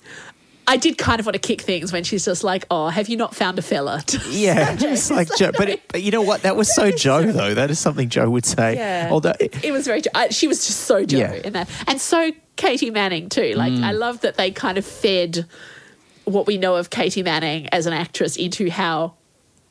I 0.69 0.77
did 0.77 0.99
kind 0.99 1.21
of 1.21 1.27
want 1.27 1.35
to 1.35 1.39
kick 1.41 1.61
things 1.61 1.93
when 1.93 2.03
she's 2.05 2.25
just 2.25 2.43
like, 2.43 2.65
"Oh, 2.71 2.89
have 2.89 3.09
you 3.09 3.17
not 3.17 3.35
found 3.35 3.59
a 3.59 3.63
fella?" 3.63 4.03
yeah 4.31 4.75
just 4.77 5.11
like 5.11 5.29
jo 5.37 5.53
but, 5.57 5.69
it, 5.69 5.83
but 5.89 6.03
you 6.03 6.11
know 6.11 6.23
what 6.23 6.43
that 6.43 6.57
was 6.57 6.75
so 6.75 6.91
jo 6.97 7.23
though 7.31 7.55
that 7.55 7.71
is 7.71 7.79
something 7.79 8.09
jo 8.09 8.29
would 8.29 8.45
say 8.47 8.77
Yeah. 8.77 9.09
although 9.11 9.35
it 9.41 9.73
was 9.73 9.87
very. 9.87 10.03
I, 10.15 10.29
she 10.31 10.49
was 10.49 10.67
just 10.67 10.81
so 10.81 11.05
Jo 11.05 11.19
Yeah. 11.19 11.33
in 11.35 11.53
that, 11.53 11.69
and 11.87 12.01
so 12.01 12.33
Katie 12.57 12.91
Manning 12.91 13.29
too. 13.29 13.55
Like 13.55 13.73
mm. 13.73 13.85
I 13.85 13.93
love 13.93 14.21
that 14.23 14.37
they 14.37 14.51
kind 14.51 14.79
of 14.79 14.85
fed 14.85 15.47
what 16.25 16.47
we 16.47 16.59
know 16.59 16.77
of 16.77 16.91
Katie 16.91 17.23
Manning 17.23 17.69
as 17.69 17.87
an 17.87 17.93
actress 17.93 18.37
into 18.37 18.69
how 18.71 19.15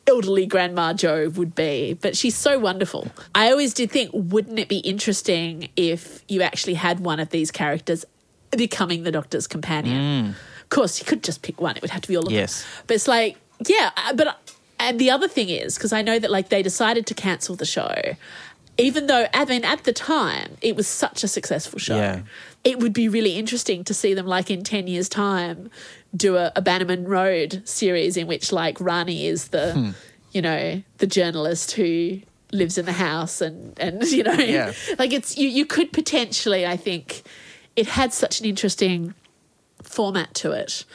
elderly 0.08 0.46
grandma 0.46 0.94
Jo 0.94 1.30
would 1.30 1.56
be. 1.56 1.98
But 2.00 2.16
she's 2.16 2.36
so 2.36 2.58
wonderful. 2.60 3.08
I 3.34 3.52
always 3.52 3.74
did 3.74 3.92
think, 3.92 4.12
wouldn't 4.14 4.60
it 4.60 4.70
be 4.70 4.78
interesting 4.78 5.70
if 5.76 6.24
you 6.28 6.42
actually 6.44 6.76
had 6.76 7.00
one 7.00 7.20
of 7.20 7.30
these 7.32 7.52
characters 7.52 8.06
becoming 8.52 9.04
the 9.04 9.12
Doctor's 9.12 9.48
companion? 9.48 10.34
Mm. 10.34 10.36
Of 10.66 10.70
course, 10.70 11.00
you 11.00 11.06
could 11.06 11.24
just 11.24 11.42
pick 11.42 11.62
one. 11.62 11.76
It 11.78 11.82
would 11.82 11.92
have 11.92 12.02
to 12.02 12.08
be 12.08 12.18
all 12.18 12.26
of 12.26 12.32
Yes. 12.34 12.62
them. 12.64 12.70
But 12.88 12.96
it's 12.96 13.08
like, 13.08 13.38
yeah, 13.68 13.92
uh, 13.96 14.14
but 14.14 14.40
and 14.80 15.00
the 15.00 15.10
other 15.10 15.28
thing 15.28 15.50
is 15.50 15.76
because 15.76 15.94
I 15.94 16.02
know 16.02 16.20
that 16.20 16.30
like 16.32 16.50
they 16.50 16.62
decided 16.62 17.06
to 17.08 17.14
cancel 17.14 17.56
the 17.56 17.66
show, 17.66 17.96
even 18.78 19.08
though 19.08 19.28
I 19.34 19.46
mean 19.46 19.64
at 19.64 19.84
the 19.86 19.94
time 19.94 20.58
it 20.62 20.76
was 20.76 20.88
such 20.88 21.24
a 21.24 21.28
successful 21.28 21.80
show. 21.80 21.96
Yeah. 21.98 22.22
It 22.64 22.80
would 22.80 22.94
be 22.94 23.08
really 23.08 23.38
interesting 23.38 23.84
to 23.86 23.94
see 23.94 24.14
them 24.16 24.26
like 24.28 24.50
in 24.52 24.64
ten 24.64 24.88
years' 24.88 25.08
time 25.08 25.70
do 26.16 26.36
a, 26.38 26.52
a 26.56 26.62
Bannerman 26.62 27.06
Road 27.06 27.62
series 27.66 28.18
in 28.18 28.26
which 28.28 28.52
like 28.52 28.80
Rani 28.82 29.28
is 29.28 29.50
the, 29.50 29.74
Hmm. 29.74 29.90
you 30.32 30.42
know, 30.42 30.82
the 30.98 31.08
journalist 31.08 31.72
who 31.74 32.20
lives 32.52 32.78
in 32.78 32.86
the 32.86 32.92
house 32.94 33.40
and 33.40 33.78
and 33.80 34.04
you 34.12 34.24
know 34.24 34.34
Yeah. 34.34 34.74
like 35.00 35.14
it's 35.14 35.38
you 35.38 35.48
you 35.48 35.66
could 35.66 35.94
potentially 35.94 36.66
I 36.66 36.76
think 36.78 37.24
it 37.76 37.88
had 37.88 38.12
such 38.14 38.40
an 38.40 38.46
interesting 38.46 39.14
format 39.88 40.34
to 40.36 40.52
it. 40.52 40.86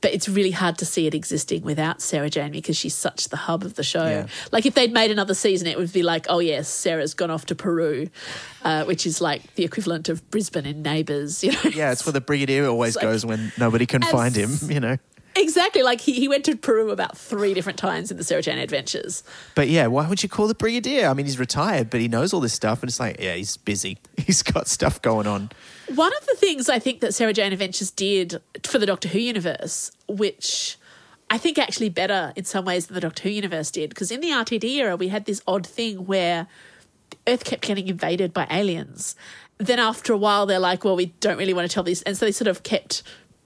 But 0.00 0.12
it's 0.12 0.28
really 0.28 0.50
hard 0.50 0.78
to 0.78 0.84
see 0.84 1.06
it 1.06 1.14
existing 1.14 1.62
without 1.62 2.02
Sarah 2.02 2.28
Jane 2.28 2.50
because 2.50 2.76
she's 2.76 2.94
such 2.94 3.28
the 3.28 3.36
hub 3.36 3.62
of 3.62 3.74
the 3.74 3.84
show. 3.84 4.04
Yeah. 4.04 4.26
Like 4.50 4.66
if 4.66 4.74
they'd 4.74 4.92
made 4.92 5.12
another 5.12 5.34
season, 5.34 5.68
it 5.68 5.78
would 5.78 5.92
be 5.92 6.02
like, 6.02 6.26
oh 6.28 6.40
yes, 6.40 6.68
Sarah's 6.68 7.14
gone 7.14 7.30
off 7.30 7.46
to 7.46 7.54
Peru, 7.54 8.08
uh, 8.64 8.84
which 8.84 9.06
is 9.06 9.20
like 9.20 9.54
the 9.54 9.64
equivalent 9.64 10.08
of 10.08 10.28
Brisbane 10.28 10.66
in 10.66 10.82
Neighbours. 10.82 11.44
You 11.44 11.52
know? 11.52 11.60
yeah 11.72 11.92
it's 11.92 12.04
where 12.04 12.12
the 12.12 12.20
brigadier 12.20 12.66
always 12.66 12.96
like- 12.96 13.04
goes 13.04 13.24
when 13.24 13.52
nobody 13.58 13.86
can 13.86 14.02
find 14.02 14.34
him 14.34 14.50
you 14.68 14.80
know 14.80 14.96
exactly. 15.36 15.82
Like 15.82 16.00
he, 16.00 16.14
he 16.14 16.28
went 16.28 16.44
to 16.46 16.56
Peru 16.56 16.90
about 16.90 17.16
three 17.16 17.54
different 17.54 17.78
times 17.78 18.10
in 18.10 18.16
the 18.16 18.24
Sarah 18.24 18.42
Jane 18.42 18.58
Adventures. 18.58 19.22
But 19.54 19.68
yeah, 19.68 19.86
why 19.86 20.08
would 20.08 20.22
you 20.22 20.28
call 20.28 20.46
the 20.46 20.54
brigadier? 20.54 21.08
I 21.08 21.14
mean, 21.14 21.26
he's 21.26 21.38
retired, 21.38 21.90
but 21.90 22.00
he 22.00 22.08
knows 22.08 22.32
all 22.32 22.40
this 22.40 22.52
stuff, 22.52 22.82
and 22.82 22.88
it's 22.88 23.00
like, 23.00 23.20
yeah, 23.20 23.34
he's 23.34 23.56
busy. 23.56 23.98
He's 24.22 24.42
got 24.42 24.68
stuff 24.68 25.02
going 25.02 25.26
on. 25.26 25.50
One 25.88 26.12
of 26.16 26.26
the 26.26 26.36
things 26.36 26.68
I 26.68 26.78
think 26.78 27.00
that 27.00 27.14
Sarah 27.14 27.32
Jane 27.32 27.52
Adventures 27.52 27.90
did 27.90 28.40
for 28.64 28.78
the 28.78 28.86
Doctor 28.86 29.08
Who 29.08 29.18
universe, 29.18 29.90
which 30.08 30.76
I 31.30 31.38
think 31.38 31.58
actually 31.58 31.88
better 31.88 32.32
in 32.36 32.44
some 32.44 32.64
ways 32.64 32.86
than 32.86 32.94
the 32.94 33.00
Doctor 33.00 33.24
Who 33.24 33.30
universe 33.30 33.70
did, 33.70 33.90
because 33.90 34.10
in 34.10 34.20
the 34.20 34.30
RTD 34.30 34.64
era 34.64 34.96
we 34.96 35.08
had 35.08 35.24
this 35.24 35.42
odd 35.46 35.66
thing 35.66 36.06
where 36.06 36.46
Earth 37.26 37.44
kept 37.44 37.62
getting 37.62 37.88
invaded 37.88 38.32
by 38.32 38.46
aliens. 38.50 39.16
Then 39.58 39.78
after 39.78 40.12
a 40.12 40.16
while 40.16 40.46
they're 40.46 40.58
like, 40.58 40.84
well, 40.84 40.96
we 40.96 41.06
don't 41.20 41.38
really 41.38 41.54
want 41.54 41.68
to 41.68 41.74
tell 41.74 41.82
these, 41.82 42.02
and 42.02 42.16
so 42.16 42.26
they 42.26 42.32
sort 42.32 42.48
of 42.48 42.62
kept 42.62 43.02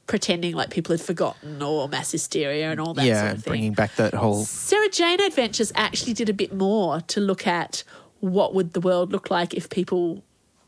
pretending 0.06 0.54
like 0.54 0.70
people 0.70 0.92
had 0.92 1.00
forgotten 1.00 1.60
or 1.60 1.88
mass 1.88 2.12
hysteria 2.12 2.70
and 2.70 2.80
all 2.80 2.94
that 2.94 3.04
yeah, 3.04 3.22
sort 3.22 3.32
of 3.32 3.44
thing. 3.44 3.50
bringing 3.50 3.72
back 3.72 3.94
that 3.96 4.14
whole. 4.14 4.44
Sarah 4.44 4.88
Jane 4.88 5.20
Adventures 5.20 5.72
actually 5.74 6.12
did 6.12 6.28
a 6.28 6.32
bit 6.32 6.54
more 6.54 7.00
to 7.02 7.20
look 7.20 7.46
at 7.46 7.82
what 8.20 8.54
would 8.54 8.72
the 8.72 8.80
world 8.80 9.12
look 9.12 9.30
like 9.30 9.52
if 9.54 9.68
people 9.68 10.22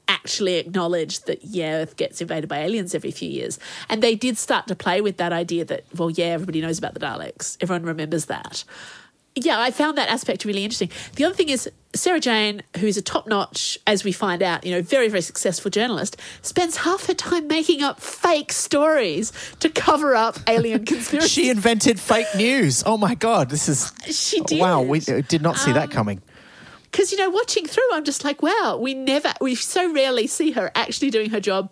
actually 0.08 0.54
acknowledged 0.56 1.26
that 1.26 1.44
yeah 1.44 1.74
earth 1.74 1.96
gets 1.96 2.20
invaded 2.20 2.48
by 2.48 2.58
aliens 2.58 2.94
every 2.94 3.10
few 3.10 3.28
years 3.28 3.58
and 3.88 4.02
they 4.02 4.14
did 4.14 4.36
start 4.38 4.66
to 4.66 4.74
play 4.74 5.00
with 5.00 5.18
that 5.18 5.32
idea 5.32 5.64
that 5.64 5.84
well 5.96 6.10
yeah 6.10 6.26
everybody 6.26 6.60
knows 6.60 6.78
about 6.78 6.94
the 6.94 7.00
daleks 7.00 7.56
everyone 7.60 7.84
remembers 7.84 8.26
that 8.26 8.64
yeah 9.34 9.60
i 9.60 9.70
found 9.70 9.98
that 9.98 10.08
aspect 10.08 10.44
really 10.44 10.64
interesting 10.64 10.90
the 11.16 11.24
other 11.24 11.34
thing 11.34 11.48
is 11.50 11.70
sarah 11.94 12.20
jane 12.20 12.62
who's 12.78 12.96
a 12.96 13.02
top-notch 13.02 13.78
as 13.86 14.02
we 14.02 14.10
find 14.12 14.42
out 14.42 14.64
you 14.64 14.72
know 14.72 14.80
very 14.82 15.08
very 15.08 15.20
successful 15.20 15.70
journalist 15.70 16.16
spends 16.42 16.78
half 16.78 17.06
her 17.06 17.14
time 17.14 17.46
making 17.46 17.82
up 17.82 18.00
fake 18.00 18.50
stories 18.52 19.32
to 19.60 19.68
cover 19.68 20.14
up 20.14 20.38
alien 20.48 20.84
conspiracy 20.86 21.28
She 21.28 21.50
invented 21.50 22.00
fake 22.00 22.26
news. 22.36 22.82
Oh 22.84 22.96
my 22.96 23.14
god, 23.14 23.50
this 23.50 23.68
is. 23.68 23.92
She 24.06 24.40
did. 24.40 24.60
Wow, 24.60 24.82
we 24.82 25.00
did 25.00 25.42
not 25.42 25.56
see 25.56 25.72
that 25.72 25.84
um, 25.84 25.90
coming. 25.90 26.22
Because 26.90 27.12
you 27.12 27.18
know 27.18 27.30
watching 27.30 27.66
through 27.66 27.88
i'm 27.92 28.04
just 28.04 28.24
like 28.24 28.42
wow 28.42 28.78
we 28.80 28.94
never 28.94 29.32
we 29.40 29.54
so 29.54 29.92
rarely 29.92 30.26
see 30.26 30.52
her 30.52 30.70
actually 30.74 31.10
doing 31.10 31.30
her 31.30 31.40
job 31.40 31.70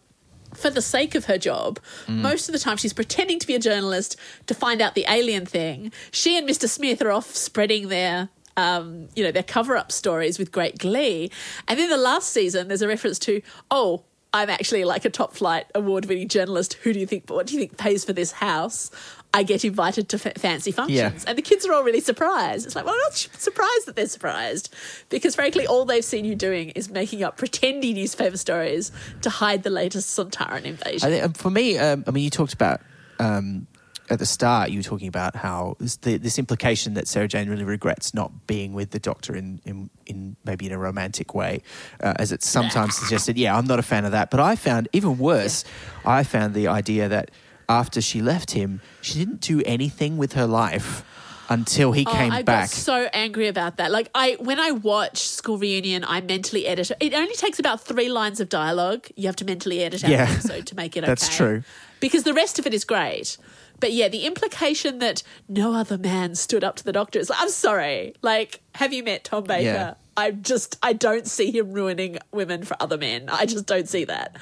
for 0.55 0.71
the 0.71 0.83
sake 0.83 1.15
of 1.15 1.27
her 1.27 1.39
job. 1.39 1.79
Most 2.09 2.49
of 2.49 2.53
the 2.53 2.59
time 2.59 2.77
she's 2.77 2.93
pretending 2.93 3.39
to 3.39 3.47
be 3.47 3.55
a 3.55 3.59
journalist 3.59 4.17
to 4.47 4.55
find 4.55 4.81
out 4.81 4.95
the 4.95 5.05
alien 5.09 5.47
thing. 5.47 5.93
She 6.11 6.37
and 6.37 6.49
mr 6.49 6.69
smith 6.69 7.03
are 7.03 7.13
off 7.13 7.35
spreading 7.35 7.89
their 7.89 8.31
um, 8.57 9.09
you 9.15 9.23
know 9.23 9.33
their 9.33 9.43
cover-up 9.43 9.93
stories 9.93 10.39
with 10.39 10.51
great 10.51 10.79
glee. 10.79 11.31
And 11.69 11.79
then 11.79 11.91
the 11.91 11.99
last 11.99 12.31
season 12.31 12.69
there's 12.69 12.83
a 12.83 12.89
reference 12.89 13.19
to 13.21 13.43
oh 13.71 14.05
i'm 14.33 14.51
actually 14.51 14.85
like 14.85 15.05
a 15.05 15.11
top 15.11 15.35
flight 15.35 15.67
award-winning 15.75 16.29
journalist. 16.29 16.75
Who 16.83 16.93
do 16.93 16.99
you 16.99 17.07
think 17.07 17.29
what 17.29 17.47
do 17.47 17.55
you 17.55 17.61
think 17.61 17.77
pays 17.77 18.05
for 18.05 18.15
this 18.15 18.33
house 18.33 18.91
I 19.37 19.43
get 19.43 19.65
invited 19.65 20.09
to 20.09 20.17
f- 20.17 20.39
fancy 20.39 20.73
functions. 20.73 20.97
Yeah. 20.99 21.29
And 21.29 21.37
the 21.37 21.43
kids 21.43 21.67
are 21.67 21.73
all 21.75 21.85
really 21.85 22.01
surprised. 22.01 22.65
It's 22.65 22.75
like, 22.75 22.87
well, 22.87 22.95
I'm 22.95 23.01
not 23.01 23.15
sh- 23.15 23.29
surprised 23.37 23.87
that 23.87 23.95
they're 23.95 24.07
surprised 24.07 24.75
because, 25.11 25.35
frankly, 25.35 25.67
all 25.67 25.85
they've 25.85 26.03
seen 26.03 26.25
you 26.25 26.35
doing 26.35 26.71
is 26.71 26.89
making 26.89 27.23
up 27.23 27.37
pretendy 27.37 27.95
newspaper 27.95 28.39
stories 28.39 28.93
to 29.21 29.29
hide 29.29 29.63
the 29.63 29.71
latest 29.71 30.19
Sontaran 30.19 30.65
invasion. 30.65 31.07
I 31.07 31.11
think, 31.11 31.25
um, 31.25 31.33
for 31.35 31.51
me, 31.51 31.77
um, 31.77 32.05
I 32.07 32.13
mean, 32.13 32.25
you 32.25 32.31
talked 32.31 32.55
about 32.55 32.81
um, 33.19 33.67
at 34.09 34.19
the 34.19 34.25
start. 34.25 34.71
You 34.71 34.79
were 34.79 34.85
talking 34.85 35.09
about 35.09 35.37
how 35.37 35.77
this, 35.79 35.97
the, 35.97 36.17
this 36.17 36.39
implication 36.39 36.95
that 36.95 37.07
Sarah 37.07 37.29
Jane 37.29 37.51
really 37.51 37.65
regrets 37.65 38.15
not 38.15 38.47
being 38.47 38.73
with 38.73 38.91
the 38.91 38.99
Doctor 38.99 39.37
in 39.37 39.61
in, 39.65 39.91
in 40.07 40.37
maybe 40.45 40.67
in 40.67 40.73
a 40.73 40.79
romantic 40.79 41.35
way, 41.35 41.63
uh, 42.03 42.15
as 42.17 42.33
it's 42.33 42.49
sometimes 42.49 42.97
suggested. 42.97 43.37
Yeah, 43.37 43.57
I'm 43.57 43.67
not 43.67 43.79
a 43.79 43.83
fan 43.83 44.05
of 44.05 44.13
that. 44.13 44.31
But 44.31 44.41
I 44.41 44.57
found 44.57 44.89
even 44.93 45.19
worse. 45.19 45.65
I 46.05 46.23
found 46.25 46.55
the 46.55 46.69
idea 46.69 47.09
that 47.09 47.31
after 47.69 48.01
she 48.01 48.21
left 48.23 48.53
him, 48.53 48.81
she 49.01 49.19
didn't 49.19 49.41
do 49.41 49.63
anything 49.65 50.17
with 50.17 50.33
her 50.35 50.47
life 50.47 51.05
until 51.49 51.93
he 51.93 52.05
oh, 52.07 52.11
came 52.13 52.33
Oh, 52.33 52.37
I 52.37 52.43
back. 52.43 52.63
got 52.65 52.71
so 52.71 53.09
angry 53.13 53.47
about 53.47 53.77
that. 53.77 53.91
Like 53.93 54.11
I, 54.15 54.37
when 54.41 54.59
I 54.59 54.73
watch 54.73 55.19
School 55.29 55.59
Reunion, 55.59 56.05
I 56.05 56.21
mentally 56.21 56.67
edit. 56.67 56.91
It 57.01 57.15
only 57.15 57.35
takes 57.35 57.59
about 57.59 57.81
three 57.81 58.09
lines 58.09 58.41
of 58.41 58.49
dialogue. 58.49 59.07
You 59.17 59.27
have 59.27 59.37
to 59.37 59.45
mentally 59.45 59.83
edit 59.83 60.03
out 60.05 60.11
Yeah. 60.11 60.29
episode 60.31 60.67
to 60.67 60.75
make 60.77 60.97
it 60.97 61.01
okay. 61.05 61.11
That's 61.11 61.37
true. 61.37 61.63
Because 62.01 62.25
the 62.25 62.35
rest 62.35 62.59
of 62.59 62.67
it 62.67 62.75
is 62.75 62.85
great. 62.85 63.37
But 63.79 63.93
yeah, 63.93 64.09
the 64.09 64.25
implication 64.27 64.99
that 65.01 65.23
no 65.49 65.75
other 65.75 65.99
man 65.99 66.35
stood 66.35 66.65
up 66.65 66.77
to 66.77 66.85
the 66.85 66.93
doctor 66.93 67.19
is 67.19 67.29
like, 67.31 67.41
I'm 67.41 67.51
sorry. 67.51 68.15
Like, 68.23 68.61
have 68.75 68.93
you 68.93 69.03
met 69.05 69.23
Tom 69.25 69.45
Baker? 69.45 69.63
Yeah. 69.63 69.95
I 70.17 70.31
just 70.31 70.79
I 70.83 70.93
don't 70.93 71.27
see 71.27 71.51
him 71.51 71.73
ruining 71.73 72.19
women 72.33 72.65
for 72.65 72.77
other 72.81 72.97
men. 72.97 73.29
I 73.29 73.47
just 73.47 73.67
don't 73.67 73.89
see 73.89 74.05
that. 74.05 74.37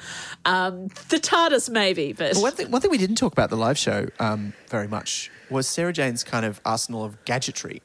Um, 0.45 0.87
the 1.09 1.17
TARDIS 1.17 1.69
maybe, 1.69 2.13
but 2.13 2.33
But 2.33 2.41
one 2.41 2.51
thing, 2.53 2.71
one 2.71 2.81
thing 2.81 2.91
we 2.91 2.97
didn't 2.97 3.17
talk 3.17 3.33
about 3.33 3.49
the 3.49 3.57
live 3.57 3.77
show 3.77 4.07
um, 4.19 4.53
very 4.69 4.87
much 4.87 5.31
was 5.49 5.67
Sarah 5.67 5.93
Jane's 5.93 6.23
kind 6.23 6.45
of 6.45 6.59
arsenal 6.65 7.03
of 7.03 7.23
gadgetry, 7.25 7.81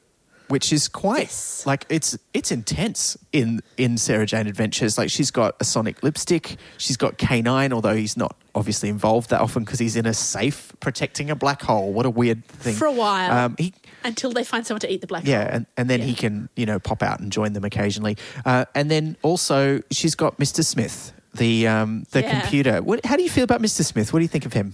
which 0.51 0.71
is 0.73 0.87
quite 0.87 1.23
Yes. 1.29 1.63
like 1.65 1.85
it's 1.89 2.17
it's 2.33 2.51
intense 2.51 3.17
in 3.31 3.61
in 3.77 3.97
Sarah 3.97 4.25
Jane 4.25 4.47
Adventures. 4.47 4.97
Like 4.97 5.09
she's 5.09 5.31
got 5.31 5.55
a 5.59 5.63
sonic 5.63 6.03
lipstick, 6.03 6.57
she's 6.77 6.97
got 6.97 7.17
K9, 7.17 7.71
although 7.73 7.95
he's 7.95 8.15
not 8.17 8.35
obviously 8.53 8.89
involved 8.89 9.29
that 9.29 9.39
often 9.41 9.63
because 9.63 9.79
he's 9.79 9.95
in 9.95 10.05
a 10.05 10.13
safe 10.13 10.73
protecting 10.81 11.29
a 11.31 11.35
black 11.35 11.61
hole. 11.61 11.93
What 11.93 12.05
a 12.05 12.09
weird 12.09 12.45
thing 12.45 12.75
for 12.75 12.85
a 12.85 12.91
while 12.91 13.31
Um, 13.45 13.55
he 13.57 13.73
until 14.03 14.31
they 14.31 14.43
find 14.43 14.65
someone 14.67 14.81
to 14.81 14.91
eat 14.91 14.99
the 15.01 15.07
black 15.07 15.25
yeah, 15.25 15.43
hole. 15.43 15.49
and, 15.55 15.65
and 15.77 15.89
then 15.89 16.01
he 16.01 16.13
can 16.13 16.49
you 16.55 16.65
know 16.65 16.79
pop 16.79 17.01
out 17.01 17.19
and 17.21 17.31
join 17.31 17.53
them 17.53 17.63
occasionally. 17.63 18.17
Uh, 18.45 18.65
and 18.75 18.91
then 18.91 19.15
also 19.23 19.81
she's 19.89 20.15
got 20.15 20.37
Mr. 20.37 20.63
Smith. 20.65 21.13
The 21.33 21.65
um, 21.67 22.03
the 22.11 22.21
Yeah. 22.23 22.41
computer. 22.41 22.81
What, 22.81 23.05
how 23.05 23.15
do 23.15 23.23
you 23.23 23.29
feel 23.29 23.45
about 23.45 23.61
Mr. 23.61 23.85
Smith? 23.85 24.11
What 24.11 24.19
do 24.19 24.23
you 24.23 24.27
think 24.27 24.45
of 24.45 24.51
him? 24.51 24.73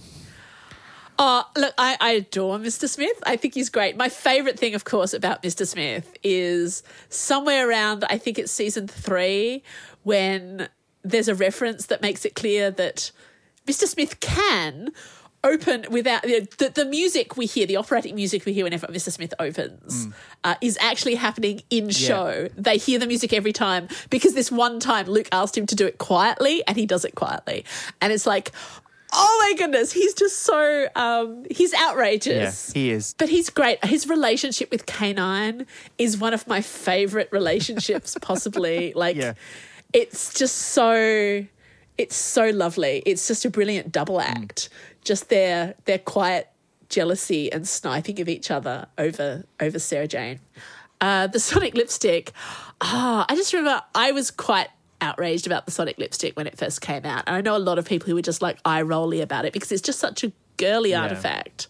Oh, 1.20 1.44
look, 1.56 1.74
I, 1.76 1.96
I 2.00 2.10
adore 2.12 2.58
Mr. 2.58 2.88
Smith. 2.88 3.20
I 3.26 3.36
think 3.36 3.54
he's 3.54 3.68
great. 3.70 3.96
My 3.96 4.08
favourite 4.08 4.58
thing, 4.58 4.74
of 4.74 4.84
course, 4.84 5.12
about 5.12 5.42
Mr. 5.42 5.66
Smith 5.66 6.16
is 6.22 6.84
somewhere 7.08 7.68
around, 7.68 8.04
I 8.08 8.18
think 8.18 8.38
it's 8.38 8.52
season 8.52 8.86
three, 8.86 9.64
when 10.04 10.68
there's 11.02 11.26
a 11.28 11.34
reference 11.34 11.86
that 11.86 12.02
makes 12.02 12.24
it 12.24 12.36
clear 12.36 12.70
that 12.70 13.10
Mr. 13.66 13.86
Smith 13.86 14.20
can 14.20 14.90
open 15.44 15.86
without 15.90 16.22
the, 16.22 16.46
the, 16.58 16.68
the 16.70 16.84
music 16.84 17.36
we 17.36 17.46
hear, 17.46 17.66
the 17.66 17.76
operatic 17.76 18.14
music 18.14 18.44
we 18.44 18.52
hear 18.52 18.64
whenever 18.64 18.86
Mr. 18.88 19.10
Smith 19.10 19.32
opens, 19.38 20.06
uh, 20.44 20.54
is 20.60 20.76
actually 20.80 21.14
happening 21.16 21.62
in 21.70 21.90
show. 21.90 22.48
They 22.56 22.76
hear 22.76 22.98
the 22.98 23.06
music 23.06 23.32
every 23.32 23.52
time 23.52 23.88
because 24.10 24.34
this 24.34 24.50
one 24.50 24.78
time 24.80 25.06
Luke 25.06 25.28
asked 25.32 25.56
him 25.56 25.66
to 25.66 25.74
do 25.74 25.86
it 25.86 25.98
quietly 25.98 26.62
and 26.66 26.76
he 26.76 26.86
does 26.86 27.04
it 27.04 27.14
quietly. 27.14 27.64
And 28.00 28.12
it's 28.12 28.26
like, 28.26 28.52
oh 29.12 29.38
my 29.42 29.56
goodness, 29.58 29.92
he's 29.92 30.14
just 30.14 30.40
so, 30.40 30.86
um, 30.94 31.44
he's 31.50 31.72
outrageous. 31.74 32.72
he 32.72 32.90
is. 32.90 33.14
But 33.18 33.28
he's 33.28 33.50
great. 33.50 33.84
His 33.84 34.08
relationship 34.08 34.70
with 34.70 34.86
K9 34.86 35.66
is 35.98 36.18
one 36.18 36.34
of 36.34 36.46
my 36.46 36.60
favorite 36.60 37.28
relationships, 37.32 38.16
possibly. 38.22 38.92
Like, 38.94 39.16
Yeah. 39.16 39.34
it's 39.92 40.34
just 40.34 40.56
so, 40.56 41.44
it's 41.96 42.16
so 42.16 42.50
lovely. 42.50 43.02
It's 43.06 43.26
just 43.26 43.44
a 43.44 43.50
brilliant 43.50 43.90
double 43.92 44.20
act. 44.20 44.68
Just 45.04 45.28
their 45.30 45.74
their 45.86 45.98
quiet 45.98 46.48
jealousy 46.88 47.50
and 47.52 47.66
sniping 47.66 48.20
of 48.20 48.28
each 48.28 48.50
other 48.50 48.86
over 48.98 49.44
over 49.60 49.78
Sarah 49.78 50.06
Jane. 50.06 50.40
Uh, 51.00 51.26
the 51.28 51.40
Sonic 51.48 51.74
lipstick. 51.74 52.32
Ah, 52.80 53.24
I 53.28 53.34
just 53.34 53.52
remember 53.52 53.82
I 53.94 54.12
was 54.12 54.30
quite 54.30 54.68
outraged 55.00 55.46
about 55.46 55.66
the 55.66 55.72
Sonic 55.72 55.98
lipstick 55.98 56.36
when 56.36 56.46
it 56.46 56.58
first 56.58 56.80
came 56.80 57.04
out. 57.04 57.24
And 57.26 57.36
I 57.36 57.40
know 57.40 57.56
a 57.56 57.58
lot 57.58 57.78
of 57.78 57.84
people 57.84 58.08
who 58.08 58.14
were 58.14 58.22
just 58.22 58.42
like 58.42 58.58
eye 58.64 58.82
rolly 58.82 59.20
about 59.20 59.44
it 59.44 59.52
because 59.52 59.72
it's 59.72 59.82
just 59.82 59.98
such 59.98 60.24
a 60.24 60.32
girly 60.56 60.94
artifact. 60.94 61.68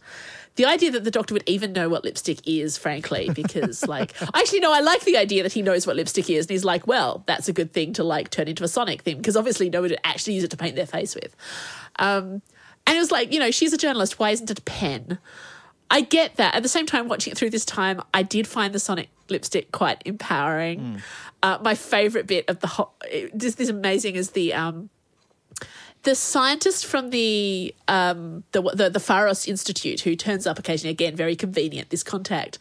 The 0.57 0.65
idea 0.65 0.91
that 0.91 1.05
the 1.05 1.13
doctor 1.13 1.35
would 1.35 1.49
even 1.49 1.73
know 1.73 1.89
what 1.89 2.03
lipstick 2.03 2.41
is, 2.45 2.77
frankly, 2.77 3.31
because 3.33 3.87
like 3.87 4.15
actually 4.35 4.61
no, 4.61 4.73
I 4.73 4.81
like 4.81 5.05
the 5.05 5.17
idea 5.17 5.45
that 5.45 5.53
he 5.53 5.63
knows 5.63 5.87
what 5.87 5.95
lipstick 5.95 6.29
is, 6.29 6.47
and 6.47 6.51
he's 6.51 6.65
like, 6.65 6.87
well, 6.87 7.23
that's 7.27 7.49
a 7.49 7.53
good 7.53 7.73
thing 7.73 7.93
to 7.95 8.05
like 8.05 8.31
turn 8.31 8.49
into 8.49 8.65
a 8.65 8.69
Sonic 8.69 9.03
thing 9.03 9.19
because 9.19 9.37
obviously 9.37 9.71
nobody 9.71 9.93
would 9.93 10.01
actually 10.03 10.35
use 10.35 10.45
it 10.45 10.51
to 10.51 10.57
paint 10.57 10.75
their 10.75 10.87
face 10.87 11.15
with. 11.15 11.37
Um, 12.01 12.43
and 12.87 12.97
it 12.97 13.01
was 13.01 13.13
like, 13.13 13.33
you 13.33 13.39
know, 13.39 13.51
she's 13.51 13.73
a 13.73 13.77
journalist. 13.77 14.19
Why 14.19 14.31
isn't 14.31 14.51
it 14.51 14.59
a 14.59 14.63
pen? 14.63 15.19
I 15.91 16.03
get 16.03 16.37
that. 16.37 16.55
At 16.55 16.63
the 16.63 16.69
same 16.69 16.87
time, 16.87 17.09
watching 17.09 17.31
it 17.33 17.39
through 17.39 17.51
this 17.51 17.65
time, 17.65 18.03
I 18.13 18.23
did 18.23 18.47
find 18.47 18.75
the 18.75 18.79
Sonic 18.79 19.09
lipstick 19.29 19.73
quite 19.73 20.03
empowering. 20.05 21.01
Uh, 21.43 21.59
my 21.63 21.75
favorite 21.75 22.27
bit 22.27 22.45
of 22.49 22.61
the 22.61 22.67
whole, 22.67 22.93
it- 23.11 23.37
this 23.39 23.57
is 23.57 23.69
amazing, 23.69 24.15
is 24.17 24.31
the 24.33 24.53
um, 24.55 24.91
the 26.03 26.15
scientist 26.15 26.87
from 26.87 27.11
the 27.11 27.75
um, 27.89 28.45
the 28.53 28.63
the, 28.75 28.91
the 28.91 29.01
Pharos 29.01 29.47
Institute 29.49 30.01
who 30.03 30.15
turns 30.15 30.47
up 30.47 30.59
occasionally. 30.59 30.91
Again, 30.91 31.17
very 31.17 31.37
convenient. 31.37 31.91
This 31.91 32.03
contact. 32.03 32.59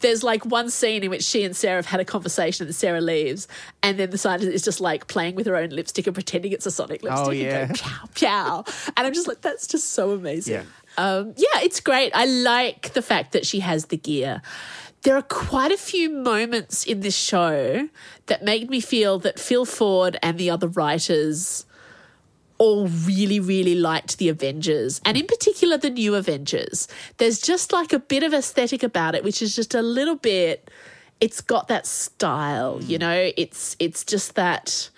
There's 0.00 0.22
like 0.22 0.46
one 0.46 0.70
scene 0.70 1.04
in 1.04 1.10
which 1.10 1.22
she 1.22 1.44
and 1.44 1.54
Sarah 1.54 1.76
have 1.76 1.84
had 1.84 2.00
a 2.00 2.06
conversation 2.06 2.64
and 2.66 2.74
Sarah 2.74 3.02
leaves, 3.02 3.46
and 3.82 3.98
then 3.98 4.08
the 4.08 4.16
scientist 4.16 4.50
is 4.50 4.62
just 4.62 4.80
like 4.80 5.08
playing 5.08 5.34
with 5.34 5.44
her 5.46 5.56
own 5.56 5.68
lipstick 5.68 6.06
and 6.06 6.14
pretending 6.14 6.52
it's 6.52 6.64
a 6.64 6.70
Sonic 6.70 7.02
lipstick. 7.02 7.26
Oh, 7.26 7.30
and 7.30 7.38
yeah. 7.38 7.66
going, 7.66 7.76
pow, 7.76 8.04
pow. 8.14 8.64
And 8.96 9.06
I'm 9.06 9.12
just 9.12 9.28
like, 9.28 9.42
that's 9.42 9.66
just 9.66 9.90
so 9.90 10.12
amazing. 10.12 10.54
Yeah. 10.54 10.62
Um, 10.96 11.34
yeah, 11.36 11.60
it's 11.62 11.80
great. 11.80 12.12
I 12.14 12.24
like 12.24 12.92
the 12.92 13.02
fact 13.02 13.32
that 13.32 13.46
she 13.46 13.60
has 13.60 13.86
the 13.86 13.96
gear. 13.96 14.42
There 15.02 15.16
are 15.16 15.22
quite 15.22 15.72
a 15.72 15.78
few 15.78 16.10
moments 16.10 16.84
in 16.84 17.00
this 17.00 17.16
show 17.16 17.88
that 18.26 18.44
made 18.44 18.68
me 18.68 18.80
feel 18.80 19.18
that 19.20 19.38
Phil 19.38 19.64
Ford 19.64 20.18
and 20.22 20.36
the 20.36 20.50
other 20.50 20.68
writers 20.68 21.64
all 22.60 22.88
really, 22.88 23.40
really 23.40 23.74
liked 23.74 24.18
the 24.18 24.28
Avengers, 24.28 25.00
and 25.06 25.16
in 25.16 25.26
particular 25.26 25.78
the 25.78 25.88
new 25.88 26.14
Avengers. 26.14 26.86
There's 27.16 27.40
just 27.40 27.72
like 27.72 27.94
a 27.94 27.98
bit 27.98 28.22
of 28.22 28.34
aesthetic 28.34 28.82
about 28.82 29.14
it, 29.14 29.24
which 29.24 29.40
is 29.40 29.56
just 29.56 29.74
a 29.74 29.80
little 29.80 30.16
bit. 30.16 30.70
It's 31.22 31.40
got 31.40 31.68
that 31.68 31.86
style, 31.86 32.78
you 32.82 32.98
know. 32.98 33.30
It's 33.38 33.76
it's 33.78 34.04
just 34.04 34.34
that 34.34 34.90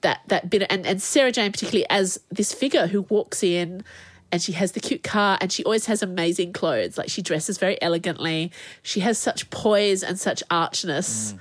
that 0.00 0.22
that 0.28 0.48
bit, 0.48 0.66
and 0.70 0.86
and 0.86 1.02
Sarah 1.02 1.30
Jane 1.30 1.52
particularly 1.52 1.86
as 1.90 2.18
this 2.30 2.54
figure 2.54 2.86
who 2.86 3.02
walks 3.02 3.42
in. 3.42 3.84
And 4.32 4.40
she 4.40 4.52
has 4.52 4.72
the 4.72 4.80
cute 4.80 5.02
car, 5.02 5.36
and 5.42 5.52
she 5.52 5.62
always 5.64 5.84
has 5.86 6.02
amazing 6.02 6.54
clothes. 6.54 6.96
Like 6.96 7.10
she 7.10 7.20
dresses 7.20 7.58
very 7.58 7.80
elegantly. 7.82 8.50
She 8.82 9.00
has 9.00 9.18
such 9.18 9.50
poise 9.50 10.02
and 10.02 10.18
such 10.18 10.42
archness, 10.50 11.34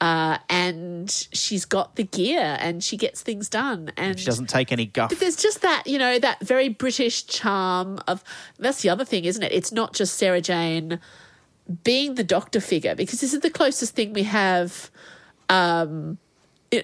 uh, 0.00 0.38
and 0.48 1.10
she's 1.10 1.64
got 1.64 1.96
the 1.96 2.04
gear, 2.04 2.56
and 2.60 2.84
she 2.84 2.96
gets 2.96 3.20
things 3.20 3.48
done. 3.48 3.90
And 3.96 4.16
She 4.18 4.26
doesn't 4.26 4.48
take 4.48 4.70
any 4.70 4.86
guff. 4.86 5.10
but 5.10 5.18
there's 5.18 5.34
just 5.34 5.62
that, 5.62 5.82
you 5.86 5.98
know, 5.98 6.20
that 6.20 6.38
very 6.40 6.68
British 6.68 7.26
charm 7.26 7.98
of 8.06 8.22
that's 8.60 8.80
the 8.82 8.90
other 8.90 9.04
thing, 9.04 9.24
isn't 9.24 9.42
it? 9.42 9.50
It's 9.52 9.72
not 9.72 9.92
just 9.92 10.14
Sarah 10.14 10.40
Jane 10.40 11.00
being 11.82 12.14
the 12.14 12.24
doctor 12.24 12.60
figure, 12.60 12.94
because 12.94 13.20
this 13.20 13.34
is 13.34 13.40
the 13.40 13.50
closest 13.50 13.96
thing 13.96 14.12
we 14.12 14.22
have 14.22 14.88
um 15.48 16.16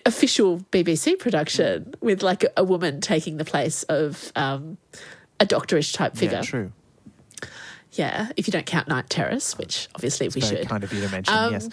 official 0.05 0.59
BBC 0.73 1.17
production 1.21 1.95
with 2.01 2.21
like 2.21 2.43
a, 2.43 2.51
a 2.57 2.65
woman 2.65 3.01
taking 3.01 3.37
the 3.37 3.45
place 3.45 3.85
of 3.85 4.33
um 4.35 4.77
a 5.41 5.47
doctorish 5.47 5.95
type 5.95 6.17
figure. 6.17 6.39
Yeah, 6.39 6.43
true. 6.43 6.73
Yeah, 7.93 8.29
if 8.37 8.47
you 8.47 8.53
don't 8.53 8.67
count 8.67 8.89
Night 8.89 9.09
Terrace, 9.09 9.57
which 9.57 9.89
obviously 9.95 10.29
we 10.29 10.41
Very 10.41 10.57
should. 10.57 10.69
kind 10.69 10.85
of 10.85 10.93
you 10.93 11.01
to 11.01 11.09
mention. 11.09 11.35
Um, 11.35 11.53
yes. 11.53 11.69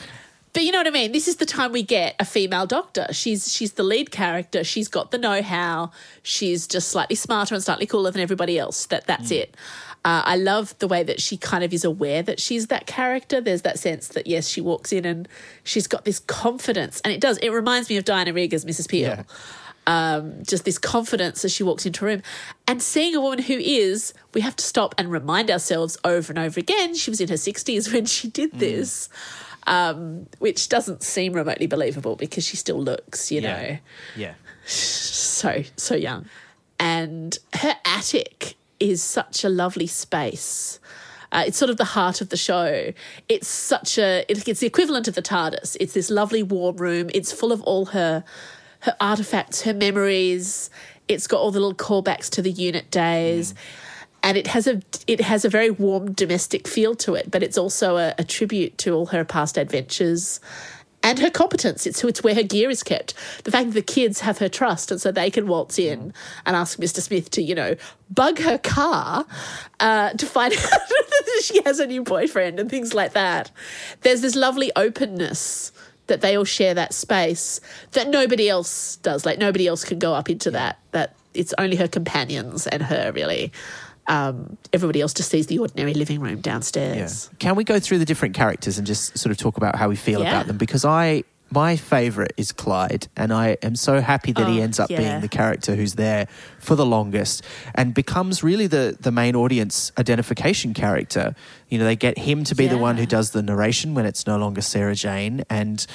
But 0.54 0.64
you 0.64 0.72
know 0.72 0.78
what 0.78 0.88
I 0.88 0.92
mean? 0.92 1.12
This 1.12 1.28
is 1.28 1.38
the 1.38 1.48
time 1.48 1.72
we 1.72 1.82
get 1.82 2.16
a 2.20 2.26
female 2.26 2.68
doctor. 2.68 3.08
She's 3.12 3.52
she's 3.52 3.74
the 3.74 3.84
lead 3.84 4.12
character. 4.12 4.64
She's 4.64 4.88
got 4.88 5.10
the 5.10 5.18
know-how. 5.18 5.92
She's 6.22 6.68
just 6.68 6.90
slightly 6.90 7.16
smarter 7.16 7.56
and 7.56 7.64
slightly 7.64 7.88
cooler 7.88 8.12
than 8.12 8.22
everybody 8.22 8.60
else. 8.60 8.86
That 8.86 9.08
that's 9.08 9.32
it. 9.32 9.58
Uh, 10.06 10.22
I 10.26 10.36
love 10.36 10.78
the 10.80 10.88
way 10.88 11.02
that 11.02 11.22
she 11.22 11.38
kind 11.38 11.64
of 11.64 11.74
is 11.74 11.84
aware 11.84 12.22
that 12.22 12.40
she's 12.40 12.68
that 12.68 12.86
character. 12.86 13.42
There's 13.42 13.64
that 13.64 13.80
sense 13.80 14.10
that 14.10 14.28
yes, 14.28 14.48
she 14.48 14.62
walks 14.62 14.92
in 14.92 15.06
and 15.06 15.28
she's 15.64 15.88
got 15.88 16.06
this 16.06 16.20
confidence, 16.20 17.02
and 17.04 17.12
it 17.12 17.20
does. 17.20 17.40
It 17.40 17.50
reminds 17.50 17.90
me 17.90 17.98
of 17.98 18.06
Diana 18.06 18.32
Rigg 18.32 18.54
as 18.54 18.64
Mrs. 18.64 18.88
Peel. 18.88 19.10
Yeah. 19.10 19.24
Um, 19.86 20.44
just 20.44 20.64
this 20.64 20.78
confidence 20.78 21.44
as 21.44 21.52
she 21.52 21.62
walks 21.64 21.86
into 21.86 22.06
a 22.06 22.08
room, 22.08 22.22
and 22.68 22.82
seeing 22.82 23.16
a 23.16 23.20
woman 23.22 23.40
who 23.40 23.56
is, 23.56 24.14
we 24.34 24.40
have 24.42 24.56
to 24.56 24.64
stop 24.64 24.96
and 24.98 25.12
remind 25.12 25.52
ourselves 25.52 25.98
over 26.06 26.32
and 26.32 26.40
over 26.40 26.58
again. 26.60 26.96
She 26.96 27.10
was 27.12 27.20
in 27.20 27.28
her 27.28 27.36
sixties 27.38 27.92
when 27.92 28.06
she 28.06 28.30
did 28.30 28.52
this 28.60 29.10
um, 29.68 30.28
which 30.40 30.70
doesn't 30.70 31.04
seem 31.04 31.34
remotely 31.34 31.68
believable 31.68 32.16
because 32.16 32.46
she 32.46 32.58
still 32.58 32.82
looks, 32.82 33.32
you 33.32 33.42
Yeah. 33.42 33.62
know, 33.62 33.78
Yeah. 34.16 34.34
so 34.66 35.64
so 35.78 35.96
young. 35.96 36.26
And 36.80 37.38
her 37.54 37.76
attic 37.86 38.56
is 38.80 39.02
such 39.02 39.44
a 39.44 39.50
lovely 39.50 39.88
space. 39.88 40.80
Uh, 41.32 41.44
it's 41.48 41.58
sort 41.58 41.72
of 41.72 41.78
the 41.78 41.86
heart 41.86 42.22
of 42.22 42.30
the 42.30 42.38
show. 42.38 42.94
It's 43.28 43.48
such 43.48 43.98
a 43.98 44.24
it, 44.30 44.48
it's 44.48 44.60
the 44.60 44.68
equivalent 44.68 45.08
of 45.08 45.16
the 45.16 45.22
TARDIS. 45.22 45.78
It's 45.80 45.94
this 45.94 46.10
lovely 46.10 46.44
warm 46.44 46.78
room. 46.78 47.10
It's 47.14 47.32
full 47.32 47.52
of 47.52 47.62
all 47.64 47.86
her 47.88 48.24
her 48.84 48.96
artifacts, 49.00 49.62
her 49.64 49.74
memories. 49.74 50.70
It's 51.08 51.28
got 51.28 51.40
all 51.40 51.52
the 51.52 51.60
little 51.60 51.76
callbacks 51.76 52.30
to 52.32 52.42
the 52.42 52.52
unit 52.52 52.92
days. 52.92 53.56
And 54.22 54.38
it 54.38 54.48
has 54.48 54.68
a 54.68 54.82
it 55.06 55.20
has 55.20 55.44
a 55.44 55.50
very 55.50 55.70
warm 55.70 56.14
domestic 56.14 56.68
feel 56.68 56.96
to 56.96 57.16
it, 57.16 57.30
but 57.30 57.44
it's 57.44 57.58
also 57.58 57.98
a, 57.98 58.14
a 58.18 58.24
tribute 58.24 58.78
to 58.80 58.94
all 58.94 59.08
her 59.08 59.26
past 59.26 59.58
adventures 59.58 60.40
and 61.04 61.20
her 61.20 61.30
competence. 61.30 61.86
It's 61.86 62.04
it's 62.04 62.24
where 62.24 62.34
her 62.34 62.44
gear 62.44 62.70
is 62.70 62.84
kept. 62.84 63.14
The 63.44 63.52
fact 63.52 63.68
that 63.68 63.74
the 63.74 63.82
kids 63.82 64.22
have 64.22 64.38
her 64.38 64.48
trust, 64.48 64.92
and 64.92 65.00
so 65.02 65.12
they 65.12 65.30
can 65.30 65.48
waltz 65.48 65.78
in 65.78 66.14
and 66.46 66.56
ask 66.56 66.80
Mr. 66.80 67.02
Smith 67.02 67.30
to, 67.32 67.42
you 67.42 67.54
know, 67.54 67.76
bug 68.10 68.40
her 68.40 68.58
car 68.58 69.26
uh, 69.82 70.12
to 70.12 70.26
find 70.26 70.54
out 70.58 70.60
that 70.60 71.42
she 71.44 71.62
has 71.64 71.80
a 71.80 71.86
new 71.86 72.04
boyfriend 72.04 72.60
and 72.60 72.70
things 72.70 72.94
like 72.94 73.14
that. 73.14 73.52
There's 74.02 74.22
this 74.22 74.36
lovely 74.36 74.72
openness 74.76 75.74
that 76.08 76.22
they 76.22 76.38
all 76.38 76.44
share 76.44 76.74
that 76.74 76.94
space 76.94 77.60
that 77.92 78.10
nobody 78.10 78.50
else 78.50 78.98
does. 78.98 79.26
Like 79.26 79.38
nobody 79.40 79.68
else 79.68 79.84
can 79.86 80.00
go 80.00 80.14
up 80.14 80.30
into 80.30 80.52
that. 80.52 80.80
That 80.92 81.16
it's 81.34 81.54
only 81.58 81.76
her 81.78 81.88
companions 81.88 82.68
and 82.68 82.84
her 82.84 83.12
really. 83.14 83.52
Um, 84.06 84.58
everybody 84.74 85.00
else 85.00 85.14
just 85.14 85.30
sees 85.30 85.48
the 85.48 85.60
ordinary 85.60 85.94
living 85.94 86.20
room 86.20 86.42
downstairs. 86.42 87.30
Can 87.40 87.56
we 87.56 87.64
go 87.64 87.80
through 87.80 88.00
the 88.00 88.06
different 88.06 88.36
characters 88.36 88.78
and 88.78 88.86
just 88.86 89.18
sort 89.18 89.32
of 89.32 89.38
talk 89.38 89.56
about 89.56 89.78
how 89.78 89.88
we 89.88 89.96
feel 89.96 90.22
Yeah. 90.22 90.30
about 90.30 90.48
them? 90.48 90.58
Because 90.58 90.84
I, 90.84 91.24
my 91.52 91.76
favourite 91.76 92.32
is 92.36 92.52
Clyde, 92.52 93.08
and 93.16 93.32
I 93.32 93.58
am 93.62 93.76
so 93.76 94.02
happy 94.02 94.32
that 94.32 94.48
he 94.48 94.60
Oh, 94.60 94.64
ends 94.64 94.80
up 94.80 94.90
yeah. 94.90 94.98
being 94.98 95.22
the 95.22 95.28
character 95.28 95.76
who's 95.76 95.94
there 95.94 96.28
for 96.60 96.76
the 96.76 96.86
longest 96.86 97.44
and 97.76 97.94
becomes 97.94 98.44
really 98.44 98.66
the 98.68 98.98
the 99.00 99.12
main 99.12 99.36
audience 99.36 99.92
identification 99.98 100.74
character. 100.74 101.36
You 101.70 101.78
know, 101.78 101.86
they 101.86 101.96
get 101.96 102.18
him 102.18 102.44
to 102.46 102.56
be 102.56 102.68
the 102.68 102.78
one 102.78 102.98
who 102.98 103.06
does 103.06 103.32
the 103.32 103.44
narration 103.44 103.94
when 103.94 104.06
it's 104.06 104.26
no 104.26 104.38
longer 104.38 104.62
Sarah 104.62 104.96
Jane, 104.96 105.44
and 105.50 105.86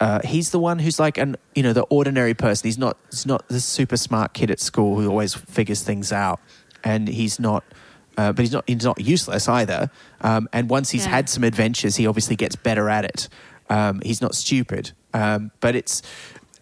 uh, 0.00 0.20
he's 0.24 0.50
the 0.50 0.58
one 0.58 0.78
who's 0.78 0.98
like 0.98 1.18
an 1.18 1.36
you 1.54 1.62
know 1.62 1.72
the 1.74 1.82
ordinary 1.90 2.32
person. 2.34 2.66
He's 2.66 2.78
not 2.78 2.96
he's 3.10 3.26
not 3.26 3.46
the 3.48 3.60
super 3.60 3.96
smart 3.98 4.32
kid 4.32 4.50
at 4.50 4.60
school 4.60 4.98
who 4.98 5.08
always 5.10 5.34
figures 5.34 5.82
things 5.82 6.10
out, 6.12 6.40
and 6.84 7.06
he's 7.08 7.38
not. 7.38 7.64
Uh, 8.18 8.32
but 8.32 8.40
he's 8.46 8.52
not 8.52 8.64
he's 8.66 8.82
not 8.82 8.98
useless 8.98 9.46
either. 9.46 9.90
Um, 10.22 10.48
and 10.50 10.70
once 10.70 10.88
he's 10.90 11.04
Yeah. 11.04 11.10
had 11.10 11.28
some 11.28 11.44
adventures, 11.44 11.96
he 11.96 12.06
obviously 12.06 12.34
gets 12.34 12.56
better 12.56 12.88
at 12.88 13.04
it. 13.04 13.28
Um, 13.68 14.00
he's 14.04 14.20
not 14.20 14.34
stupid, 14.34 14.92
um, 15.14 15.50
but 15.60 15.74
it's 15.74 16.02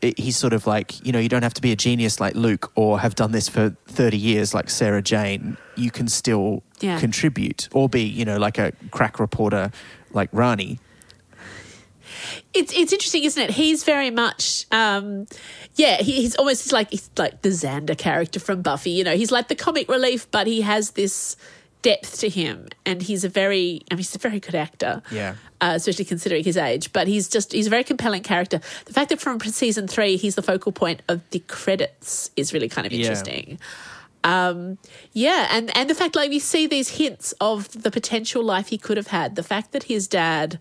it, 0.01 0.19
he's 0.19 0.37
sort 0.37 0.53
of 0.53 0.67
like 0.67 1.05
you 1.07 1.13
know 1.13 1.19
you 1.19 1.29
don't 1.29 1.43
have 1.43 1.55
to 1.55 1.63
be 1.63 1.73
a 1.73 1.77
genius 1.77 2.21
like 2.21 2.35
Luke 2.35 2.71
or 2.75 3.01
have 3.01 3.15
done 3.15 3.33
this 3.33 3.49
for 3.49 3.77
thirty 3.87 4.17
years 4.19 4.55
like 4.55 4.71
Sarah 4.71 5.03
Jane. 5.03 5.57
You 5.77 5.91
can 5.91 6.09
still 6.09 6.63
Yeah. 6.81 6.99
contribute 7.01 7.69
or 7.73 7.89
be 7.89 8.03
you 8.03 8.25
know 8.25 8.39
like 8.39 8.59
a 8.59 8.73
crack 8.91 9.19
reporter 9.21 9.71
like 10.13 10.29
Rani. 10.33 10.79
it's 12.53 12.73
it's 12.73 12.93
interesting, 12.93 13.25
isn't 13.25 13.43
it? 13.43 13.51
He's 13.51 13.83
very 13.85 14.11
much, 14.11 14.67
um, 14.71 15.27
yeah. 15.75 15.97
He, 16.03 16.13
he's 16.23 16.37
almost 16.37 16.65
he's 16.65 16.73
like 16.73 16.91
he's 16.91 17.11
like 17.17 17.43
the 17.43 17.49
Xander 17.51 17.97
character 17.97 18.39
from 18.41 18.63
Buffy. 18.63 18.91
You 18.91 19.05
know, 19.05 19.17
he's 19.17 19.33
like 19.33 19.49
the 19.49 19.55
comic 19.57 19.89
relief, 19.89 20.31
but 20.31 20.47
he 20.47 20.61
has 20.63 20.93
this 20.93 21.37
depth 21.85 22.19
to 22.21 22.29
him, 22.29 22.67
and 22.85 23.03
he's 23.03 23.23
a 23.25 23.29
very, 23.29 23.83
I 23.91 23.95
mean, 23.95 23.99
he's 23.99 24.17
a 24.17 24.19
very 24.19 24.41
good 24.41 24.57
actor. 24.57 25.03
Yeah. 25.13 25.35
Uh, 25.61 25.75
especially 25.77 26.05
considering 26.05 26.43
his 26.45 26.57
age, 26.57 26.93
but 26.93 27.07
he's 27.07 27.29
just 27.29 27.53
he's 27.53 27.69
a 27.69 27.71
very 27.71 27.85
compelling 27.85 28.23
character. 28.23 28.61
The 28.87 28.93
fact 28.93 29.09
that 29.11 29.21
from 29.21 29.39
season 29.41 29.87
three 29.89 30.17
he's 30.17 30.35
the 30.35 30.43
focal 30.43 30.73
point 30.73 31.01
of 31.09 31.21
the 31.31 31.39
credits 31.41 32.31
is 32.37 32.53
really 32.53 32.69
kind 32.69 32.87
of 32.87 32.93
Yeah. 32.93 32.99
interesting. 33.01 33.59
Um, 34.25 34.79
yeah, 35.13 35.49
and 35.51 35.75
and 35.77 35.89
the 35.89 35.95
fact 35.95 36.17
like 36.17 36.31
we 36.31 36.39
see 36.39 36.67
these 36.67 36.89
hints 37.01 37.33
of 37.41 37.83
the 37.83 37.91
potential 37.91 38.43
life 38.43 38.69
he 38.69 38.79
could 38.79 38.97
have 38.97 39.09
had. 39.09 39.37
The 39.37 39.43
fact 39.43 39.73
that 39.73 39.85
his 39.85 40.09
dad 40.09 40.59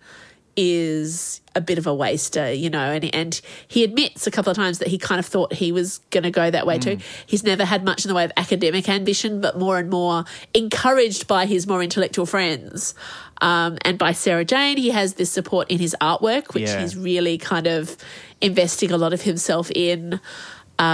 is 0.55 1.41
a 1.55 1.61
bit 1.61 1.77
of 1.77 1.85
a 1.87 1.93
waster, 1.93 2.51
you 2.51 2.69
know, 2.69 2.91
and 2.91 3.13
and 3.13 3.41
he 3.67 3.83
admits 3.83 4.25
a 4.27 4.31
couple 4.31 4.49
of 4.51 4.57
times 4.57 4.79
that 4.79 4.87
he 4.87 4.97
kind 4.97 5.19
of 5.19 5.25
thought 5.25 5.53
he 5.53 5.71
was 5.71 5.99
going 6.09 6.23
to 6.23 6.31
go 6.31 6.49
that 6.49 6.65
way 6.65 6.77
too. 6.79 6.97
He's 7.25 7.43
never 7.43 7.65
had 7.65 7.83
much 7.83 8.05
in 8.05 8.09
the 8.09 8.15
way 8.15 8.23
of 8.23 8.31
academic 8.37 8.89
ambition, 8.89 9.41
but 9.41 9.57
more 9.57 9.77
and 9.77 9.89
more 9.89 10.25
encouraged 10.53 11.27
by 11.27 11.45
his 11.45 11.67
more 11.67 11.83
intellectual 11.83 12.25
friends. 12.25 12.95
Um, 13.41 13.77
and 13.83 13.97
by 13.97 14.13
Sarah 14.13 14.45
Jane, 14.45 14.77
he 14.77 14.89
has 14.91 15.15
this 15.15 15.29
support 15.29 15.69
in 15.69 15.79
his 15.79 15.95
artwork, 15.99 16.53
which 16.53 16.63
Yeah. 16.69 16.81
he's 16.81 16.95
really 16.95 17.37
kind 17.37 17.67
of 17.67 17.97
investing 18.41 18.91
a 18.91 18.97
lot 18.97 19.13
of 19.13 19.21
himself 19.21 19.69
in. 19.71 20.19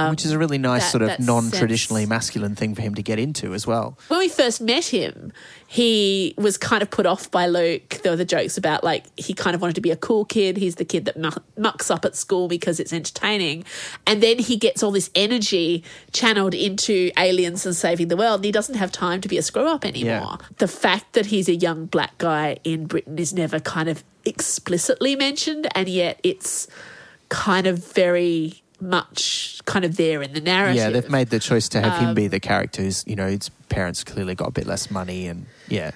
which 0.09 0.23
is 0.25 0.31
a 0.31 0.37
really 0.37 0.57
nice 0.59 0.83
that- 0.83 0.91
sort 0.91 1.01
of 1.03 1.19
non-traditionally 1.19 2.01
sense. 2.03 2.09
masculine 2.09 2.53
thing 2.55 2.75
for 2.75 2.81
him 2.81 2.93
to 2.95 3.01
get 3.01 3.17
into 3.17 3.53
as 3.55 3.65
well. 3.65 3.97
when 4.07 4.19
we 4.19 4.29
first 4.29 4.61
met 4.61 4.85
him, 4.85 5.31
he 5.71 6.33
was 6.35 6.57
kind 6.57 6.81
of 6.81 6.89
put 6.89 7.05
off 7.05 7.29
by 7.29 7.45
Luke. 7.45 7.99
There 8.01 8.11
were 8.11 8.15
the 8.15 8.25
jokes 8.25 8.57
about 8.57 8.83
like 8.83 9.05
he 9.19 9.35
kind 9.35 9.53
of 9.53 9.61
wanted 9.61 9.75
to 9.75 9.81
be 9.81 9.91
a 9.91 9.95
cool 9.95 10.25
kid. 10.25 10.57
He's 10.57 10.75
the 10.75 10.83
kid 10.83 11.05
that 11.05 11.15
mucks 11.57 11.91
up 11.91 12.05
at 12.05 12.15
school 12.15 12.47
because 12.47 12.79
it's 12.79 12.91
entertaining, 12.91 13.65
and 14.07 14.23
then 14.23 14.39
he 14.39 14.57
gets 14.57 14.81
all 14.81 14.89
this 14.89 15.11
energy 15.13 15.83
channeled 16.11 16.55
into 16.55 17.11
aliens 17.19 17.67
and 17.67 17.75
saving 17.75 18.07
the 18.07 18.17
world. 18.17 18.39
And 18.39 18.45
he 18.45 18.51
doesn't 18.51 18.75
have 18.75 18.91
time 18.91 19.21
to 19.21 19.27
be 19.27 19.37
a 19.37 19.43
screw 19.43 19.67
up 19.67 19.85
anymore. 19.85 20.39
The 20.57 20.67
fact 20.67 21.13
that 21.13 21.27
he's 21.27 21.47
a 21.47 21.55
young 21.55 21.85
black 21.85 22.17
guy 22.17 22.57
in 22.63 22.87
Britain 22.87 23.19
is 23.19 23.31
never 23.31 23.59
kind 23.59 23.89
of 23.89 24.03
explicitly 24.25 25.15
mentioned, 25.15 25.67
and 25.75 25.87
yet 25.87 26.19
it's 26.23 26.67
kind 27.29 27.67
of 27.67 27.93
very 27.93 28.63
much 28.81 29.59
kind 29.65 29.85
of 29.85 29.97
there 29.97 30.21
in 30.21 30.33
the 30.33 30.41
narrative. 30.41 30.75
Yeah, 30.77 30.89
they've 30.89 31.09
made 31.09 31.29
the 31.29 31.39
choice 31.39 31.69
to 31.69 31.81
have 31.81 31.99
him 31.99 32.13
be 32.13 32.25
um, 32.25 32.29
the 32.29 32.39
character 32.39 32.81
who's, 32.81 33.03
you 33.07 33.15
know, 33.15 33.27
his 33.27 33.49
parents 33.69 34.03
clearly 34.03 34.35
got 34.35 34.47
a 34.47 34.51
bit 34.51 34.65
less 34.65 34.89
money 34.89 35.27
and 35.27 35.45
yeah. 35.67 35.91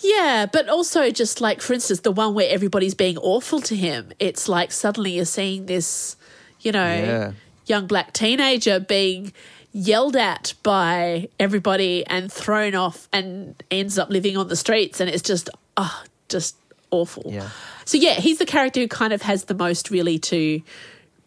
Yeah, 0.00 0.46
but 0.50 0.68
also 0.68 1.10
just 1.10 1.40
like 1.40 1.60
for 1.60 1.72
instance, 1.72 2.00
the 2.00 2.12
one 2.12 2.34
where 2.34 2.48
everybody's 2.50 2.94
being 2.94 3.18
awful 3.18 3.60
to 3.62 3.74
him. 3.76 4.12
It's 4.18 4.48
like 4.48 4.70
suddenly 4.72 5.12
you're 5.12 5.24
seeing 5.24 5.66
this, 5.66 6.16
you 6.60 6.72
know, 6.72 6.84
Yeah. 6.84 7.32
young 7.66 7.86
black 7.86 8.12
teenager 8.12 8.78
being 8.78 9.32
yelled 9.72 10.16
at 10.16 10.54
by 10.62 11.28
everybody 11.38 12.06
and 12.06 12.32
thrown 12.32 12.74
off 12.74 13.08
and 13.12 13.62
ends 13.70 13.98
up 13.98 14.08
living 14.08 14.36
on 14.36 14.48
the 14.48 14.56
streets 14.56 15.00
and 15.00 15.10
it's 15.10 15.22
just 15.22 15.50
oh, 15.76 16.04
just 16.28 16.56
awful. 16.90 17.24
Yeah. 17.26 17.48
So 17.84 17.98
yeah, 17.98 18.14
he's 18.14 18.38
the 18.38 18.46
character 18.46 18.80
who 18.80 18.88
kind 18.88 19.12
of 19.12 19.22
has 19.22 19.44
the 19.44 19.54
most 19.54 19.90
really 19.90 20.18
to 20.20 20.60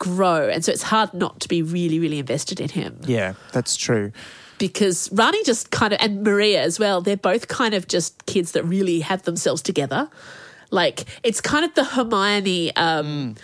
grow 0.10 0.50
and 0.54 0.66
so 0.66 0.72
it's 0.72 0.88
hard 0.94 1.14
not 1.14 1.40
to 1.44 1.48
be 1.48 1.62
really 1.62 2.00
really 2.00 2.20
invested 2.20 2.60
in 2.60 2.70
him 2.70 2.92
Yeah, 3.06 3.34
that's 3.54 3.76
true. 3.76 4.12
because 4.58 5.10
Rani 5.12 5.42
just 5.44 5.70
kind 5.80 5.92
of 5.94 6.00
and 6.02 6.24
Maria 6.24 6.62
as 6.70 6.76
well, 6.84 7.02
they're 7.06 7.26
both 7.32 7.48
kind 7.48 7.74
of 7.74 7.88
just 7.96 8.26
kids 8.26 8.50
that 8.54 8.64
really 8.76 9.00
have 9.10 9.22
themselves 9.30 9.62
together. 9.62 10.10
Like 10.80 10.98
it's 11.24 11.42
kind 11.42 11.64
of 11.66 11.72
the 11.80 11.84
Hermione 11.96 12.76
um, 12.76 13.36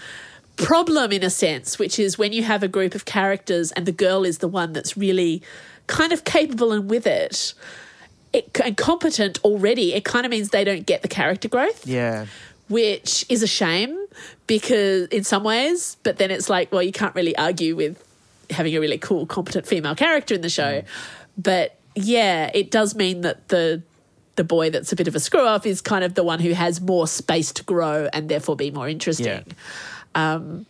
problem 0.56 1.12
in 1.12 1.24
a 1.24 1.30
sense, 1.30 1.78
which 1.80 2.00
is 2.00 2.18
when 2.18 2.32
you 2.34 2.44
have 2.44 2.64
a 2.64 2.68
group 2.68 2.96
of 2.96 3.04
characters 3.06 3.72
and 3.74 3.86
the 3.86 3.92
girl 4.06 4.24
is 4.26 4.38
the 4.40 4.48
one 4.48 4.74
that's 4.74 4.96
really 4.98 5.42
kind 5.88 6.12
of 6.12 6.24
capable 6.24 6.72
and 6.72 6.90
with 6.90 7.06
it. 7.08 7.54
It, 8.34 8.46
and 8.64 8.76
competent 8.78 9.40
already, 9.44 9.94
it 9.94 10.04
kind 10.06 10.26
of 10.26 10.30
means 10.32 10.50
they 10.50 10.64
don't 10.66 10.86
get 10.86 11.02
the 11.02 11.08
character 11.08 11.48
growth 11.48 11.88
Yeah. 11.88 12.26
Which 12.70 13.26
is 13.30 13.44
a 13.44 13.48
shame 13.48 13.98
because 14.46 15.08
in 15.10 15.24
some 15.24 15.44
ways, 15.44 15.98
but 16.04 16.18
then 16.18 16.32
it's 16.32 16.50
like, 16.50 16.72
well, 16.72 16.84
you 16.84 16.92
can't 16.92 17.16
really 17.16 17.36
argue 17.38 17.76
with 17.76 18.04
having 18.50 18.76
a 18.76 18.80
really 18.80 18.98
cool, 18.98 19.26
competent 19.26 19.66
female 19.66 19.96
character 19.96 20.36
in 20.36 20.42
the 20.42 20.50
show. 20.50 20.84
But 21.38 21.78
yeah, 21.96 22.52
it 22.54 22.72
does 22.72 22.96
mean 22.96 23.22
that 23.22 23.48
the 23.50 23.82
the 24.36 24.44
boy 24.44 24.70
that's 24.70 24.92
a 24.92 24.96
bit 24.96 25.08
of 25.08 25.16
a 25.16 25.20
screw 25.20 25.46
up 25.46 25.66
is 25.66 25.82
kind 25.82 26.04
of 26.04 26.14
the 26.14 26.24
one 26.24 26.40
who 26.40 26.54
has 26.54 26.80
more 26.80 27.08
space 27.08 27.52
to 27.54 27.64
grow 27.64 28.08
and 28.14 28.30
therefore 28.30 28.56
be 28.56 28.70
more 28.70 28.88
interesting. 28.88 29.44
Um, 30.14 30.68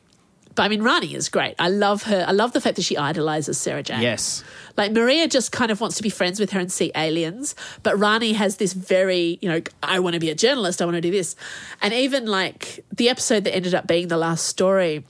but 0.57 0.63
I 0.63 0.69
mean, 0.69 0.81
Rani 0.81 1.13
is 1.13 1.29
great. 1.29 1.53
I 1.59 1.69
love 1.69 2.03
her. 2.03 2.25
I 2.27 2.31
love 2.31 2.51
the 2.51 2.59
fact 2.59 2.77
that 2.77 2.81
she 2.81 2.97
idolizes 2.97 3.59
Sarah 3.59 3.83
Jane. 3.83 4.01
Yes. 4.01 4.43
Like 4.75 4.91
Maria 4.91 5.27
just 5.27 5.51
kind 5.51 5.69
of 5.69 5.79
wants 5.79 5.97
to 5.97 6.03
be 6.03 6.09
friends 6.09 6.39
with 6.39 6.49
her 6.49 6.59
and 6.59 6.71
see 6.71 6.91
aliens, 6.95 7.53
but 7.83 7.97
Rani 7.97 8.33
has 8.33 8.57
this 8.57 8.73
very, 8.73 9.37
you 9.39 9.49
know, 9.49 9.61
I 9.83 9.99
want 9.99 10.15
to 10.15 10.19
be 10.19 10.31
a 10.31 10.35
journalist, 10.35 10.81
I 10.81 10.85
want 10.85 10.95
to 10.95 11.01
do 11.01 11.11
this. 11.11 11.35
And 11.79 11.93
even 11.93 12.25
like 12.25 12.83
the 12.91 13.07
episode 13.07 13.43
that 13.43 13.55
ended 13.55 13.75
up 13.75 13.85
being 13.85 14.07
the 14.07 14.17
last 14.17 14.45
story, 14.45 15.05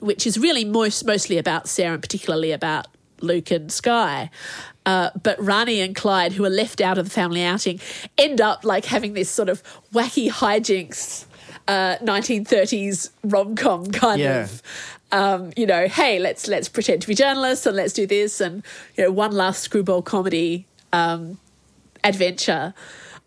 which 0.00 0.26
is 0.26 0.38
really 0.38 0.64
most 0.64 1.04
mostly 1.04 1.36
about 1.36 1.68
Sarah 1.68 1.92
and 1.92 2.02
particularly 2.02 2.50
about 2.52 2.88
Luke 3.20 3.50
and 3.50 3.70
Sky. 3.70 4.30
Uh, 4.86 5.10
but 5.22 5.36
Rani 5.38 5.80
and 5.80 5.94
Clyde, 5.94 6.32
who 6.32 6.44
are 6.46 6.50
left 6.50 6.80
out 6.80 6.96
of 6.96 7.04
the 7.04 7.10
family 7.10 7.42
outing, 7.42 7.78
end 8.16 8.40
up 8.40 8.64
like 8.64 8.86
having 8.86 9.12
this 9.12 9.30
sort 9.30 9.50
of 9.50 9.62
wacky 9.92 10.30
hijinks, 10.30 11.26
uh, 11.68 11.96
1930s 12.02 13.10
rom 13.24 13.54
com 13.56 13.86
kind 13.86 14.20
Yeah. 14.20 14.42
of 14.44 14.62
um, 15.12 15.52
you 15.56 15.66
know, 15.66 15.88
hey, 15.88 16.18
let's 16.18 16.48
let's 16.48 16.68
pretend 16.70 17.02
to 17.02 17.08
be 17.08 17.14
journalists 17.14 17.66
and 17.66 17.76
let's 17.76 17.92
do 17.92 18.06
this 18.06 18.40
and 18.40 18.62
you 18.96 19.04
know, 19.04 19.10
one 19.12 19.32
last 19.32 19.62
screwball 19.62 20.00
comedy 20.02 20.66
um, 20.92 21.38
adventure. 22.04 22.72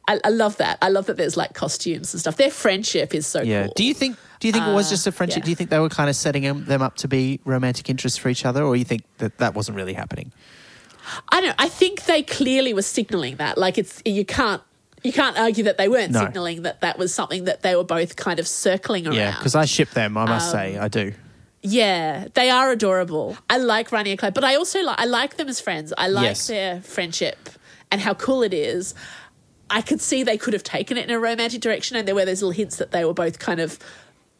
I, 0.08 0.20
I 0.24 0.30
love 0.30 0.58
that. 0.58 0.78
I 0.82 0.90
love 0.90 1.06
that 1.08 1.18
there's 1.18 1.38
like 1.38 1.54
costumes 1.54 2.14
and 2.14 2.22
stuff. 2.22 2.38
Their 2.38 2.52
friendship 2.52 3.14
is 3.16 3.26
so 3.28 3.42
Yeah. 3.42 3.66
cool. 3.66 3.74
Do 3.76 3.84
you 3.84 3.94
think 3.94 4.18
do 4.40 4.48
you 4.48 4.52
think 4.52 4.66
it 4.68 4.74
was 4.74 4.88
Uh, 4.88 4.92
just 4.92 5.08
a 5.08 5.12
friendship? 5.12 5.40
yeah. 5.40 5.46
Do 5.46 5.50
you 5.52 5.56
think 5.56 5.70
they 5.70 5.80
were 5.80 5.90
kind 5.90 6.10
of 6.10 6.16
setting 6.16 6.44
them, 6.44 6.66
them 6.66 6.82
up 6.82 6.96
to 6.98 7.08
be 7.08 7.40
romantic 7.46 7.90
interests 7.90 8.18
for 8.18 8.30
each 8.30 8.46
other 8.46 8.64
or 8.64 8.76
you 8.76 8.84
think 8.86 9.04
that 9.20 9.38
that 9.38 9.54
wasn't 9.56 9.78
really 9.78 9.94
happening? 9.94 10.32
I 11.30 11.40
don't. 11.42 11.56
I 11.60 11.70
think 11.70 12.06
they 12.06 12.24
clearly 12.24 12.74
were 12.74 12.82
signaling 12.82 13.36
that. 13.36 13.58
Like 13.60 13.78
it's 13.78 14.02
you 14.06 14.26
can't 14.26 14.62
you 15.04 15.14
can't 15.14 15.38
argue 15.38 15.64
that 15.66 15.78
they 15.78 15.88
weren't 15.88 16.12
No. 16.14 16.22
signaling 16.22 16.64
that 16.64 16.82
that 16.82 16.98
was 16.98 17.14
something 17.14 17.44
that 17.46 17.62
they 17.62 17.76
were 17.76 17.84
both 17.84 18.16
kind 18.16 18.40
of 18.40 18.48
circling 18.48 19.06
around. 19.08 19.16
Yeah, 19.18 19.32
because 19.38 19.56
I 19.56 19.66
ship 19.66 19.92
them. 19.92 20.18
I 20.18 20.26
must 20.26 20.48
Um, 20.48 20.52
say, 20.60 20.78
I 20.78 20.88
do. 20.88 21.14
Yeah, 21.62 22.28
they 22.34 22.50
are 22.50 22.72
adorable. 22.72 23.38
I 23.50 23.58
like 23.58 23.92
Rani 23.92 24.12
and 24.12 24.20
Clyde, 24.20 24.34
but 24.36 24.44
I 24.44 24.56
also 24.56 24.82
like 24.84 25.00
I 25.00 25.06
like 25.06 25.38
them 25.38 25.48
as 25.48 25.60
friends. 25.60 25.94
I 25.98 26.08
like 26.08 26.24
Yes. 26.26 26.48
their 26.48 26.82
friendship 26.82 27.50
and 27.92 28.02
how 28.02 28.14
cool 28.14 28.44
it 28.44 28.54
is. 28.54 28.94
I 29.70 29.82
could 29.82 30.00
see 30.00 30.22
they 30.22 30.38
could 30.38 30.54
have 30.54 30.62
taken 30.64 30.96
it 30.96 31.06
in 31.06 31.12
a 31.12 31.20
romantic 31.20 31.60
direction, 31.62 31.98
and 31.98 32.08
there 32.08 32.14
were 32.14 32.26
those 32.26 32.42
little 32.44 32.52
hints 32.52 32.76
that 32.78 32.92
they 32.92 33.04
were 33.04 33.16
both 33.16 33.40
kind 33.40 33.60
of 33.60 33.80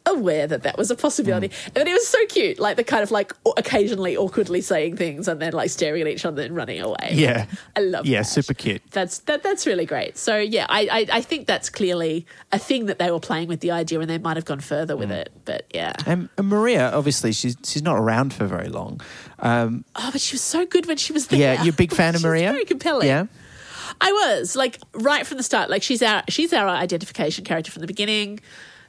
aware 0.06 0.46
that 0.46 0.62
that 0.62 0.78
was 0.78 0.90
a 0.90 0.96
possibility. 0.96 1.48
Mm. 1.48 1.76
And 1.76 1.88
it 1.88 1.92
was 1.92 2.06
so 2.06 2.24
cute, 2.26 2.58
like 2.58 2.76
the 2.76 2.84
kind 2.84 3.02
of 3.02 3.10
like 3.10 3.32
occasionally 3.56 4.16
awkwardly 4.16 4.60
saying 4.60 4.96
things 4.96 5.28
and 5.28 5.40
then 5.42 5.52
like 5.52 5.70
staring 5.70 6.02
at 6.02 6.08
each 6.08 6.24
other 6.24 6.42
and 6.42 6.54
running 6.54 6.80
away. 6.80 7.10
Yeah. 7.12 7.46
I 7.76 7.80
love. 7.80 8.06
It. 8.06 8.10
Yeah, 8.10 8.20
that. 8.20 8.24
super 8.24 8.54
cute. 8.54 8.82
That's 8.90 9.18
that. 9.20 9.42
That's 9.42 9.66
really 9.66 9.86
great. 9.86 10.16
So 10.16 10.36
yeah, 10.38 10.66
I, 10.68 10.88
I 10.90 11.06
I 11.18 11.20
think 11.20 11.46
that's 11.46 11.68
clearly 11.68 12.26
a 12.52 12.58
thing 12.58 12.86
that 12.86 12.98
they 12.98 13.10
were 13.10 13.20
playing 13.20 13.48
with 13.48 13.60
the 13.60 13.70
idea, 13.72 14.00
and 14.00 14.08
they 14.08 14.18
might 14.18 14.36
have 14.36 14.44
gone 14.44 14.60
further 14.60 14.94
Mm. 14.94 14.98
with 14.98 15.10
it. 15.12 15.32
But 15.44 15.66
yeah. 15.74 15.92
And, 16.06 16.28
and 16.38 16.48
Maria, 16.48 16.90
obviously, 16.92 17.32
she's 17.32 17.56
she's 17.64 17.82
not 17.82 17.98
around 17.98 18.32
for 18.34 18.46
very 18.46 18.68
long. 18.68 19.00
Um, 19.38 19.84
Oh, 19.96 20.10
but 20.12 20.20
she 20.20 20.34
was 20.34 20.42
so 20.42 20.64
good 20.66 20.86
when 20.86 20.96
she 20.96 21.12
was 21.12 21.26
there. 21.28 21.38
yeah, 21.40 21.62
you're 21.62 21.74
a 21.74 21.76
big 21.76 21.92
fan 21.92 22.14
of 22.14 22.22
Maria. 22.28 22.52
Very 22.52 22.64
compelling. 22.64 23.06
Yeah, 23.08 23.26
I 24.00 24.12
was 24.12 24.56
like 24.56 24.78
right 24.94 25.26
from 25.26 25.36
the 25.38 25.42
start. 25.42 25.70
Like 25.70 25.82
she's 25.82 26.02
our 26.02 26.22
she's 26.28 26.52
our 26.52 26.68
identification 26.68 27.44
character 27.44 27.70
from 27.72 27.80
the 27.80 27.86
beginning. 27.86 28.40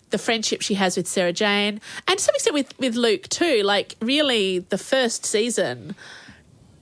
The 0.09 0.17
friendship 0.17 0.61
she 0.61 0.75
has 0.75 0.95
with 0.95 1.07
Sarah 1.07 1.33
Jane, 1.33 1.81
and 2.07 2.17
to 2.17 2.23
some 2.23 2.33
extent 2.35 2.53
with 2.53 2.77
with 2.79 2.95
Luke 2.95 3.27
too. 3.27 3.61
Like 3.63 3.95
really, 4.01 4.59
the 4.59 4.77
first 4.77 5.25
season, 5.25 5.95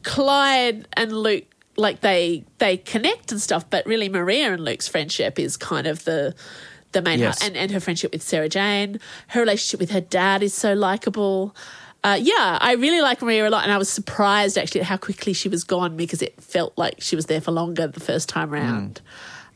Clyde 0.03 0.87
and 0.93 1.11
Luke 1.11 1.45
like 1.77 2.01
they 2.01 2.43
they 2.59 2.77
connect 2.77 3.31
and 3.31 3.41
stuff. 3.41 3.69
But 3.69 3.85
really, 3.85 4.09
Maria 4.09 4.53
and 4.53 4.63
Luke's 4.63 4.87
friendship 4.87 5.39
is 5.39 5.57
kind 5.57 5.87
of 5.87 6.03
the 6.05 6.35
the 6.91 7.01
main 7.01 7.19
Yes. 7.19 7.43
and 7.43 7.57
and 7.57 7.71
her 7.71 7.79
friendship 7.79 8.11
with 8.13 8.21
Sarah 8.21 8.49
Jane. 8.49 8.99
Her 9.29 9.41
relationship 9.41 9.79
with 9.79 9.91
her 9.91 10.01
dad 10.01 10.43
is 10.43 10.53
so 10.53 10.73
likable. 10.73 11.55
Uh, 12.03 12.19
yeah, 12.21 12.59
I 12.61 12.73
really 12.73 13.01
like 13.01 13.23
Maria 13.23 13.47
a 13.47 13.49
lot, 13.49 13.63
and 13.63 13.71
I 13.71 13.79
was 13.79 13.89
surprised 13.89 14.59
actually 14.59 14.81
at 14.81 14.87
how 14.87 14.97
quickly 14.97 15.33
she 15.33 15.49
was 15.49 15.63
gone 15.63 15.97
because 15.97 16.21
it 16.21 16.39
felt 16.39 16.77
like 16.77 17.01
she 17.01 17.15
was 17.15 17.25
there 17.25 17.41
for 17.41 17.51
longer 17.51 17.87
the 17.87 17.99
first 17.99 18.29
time 18.29 18.51
round. 18.51 19.01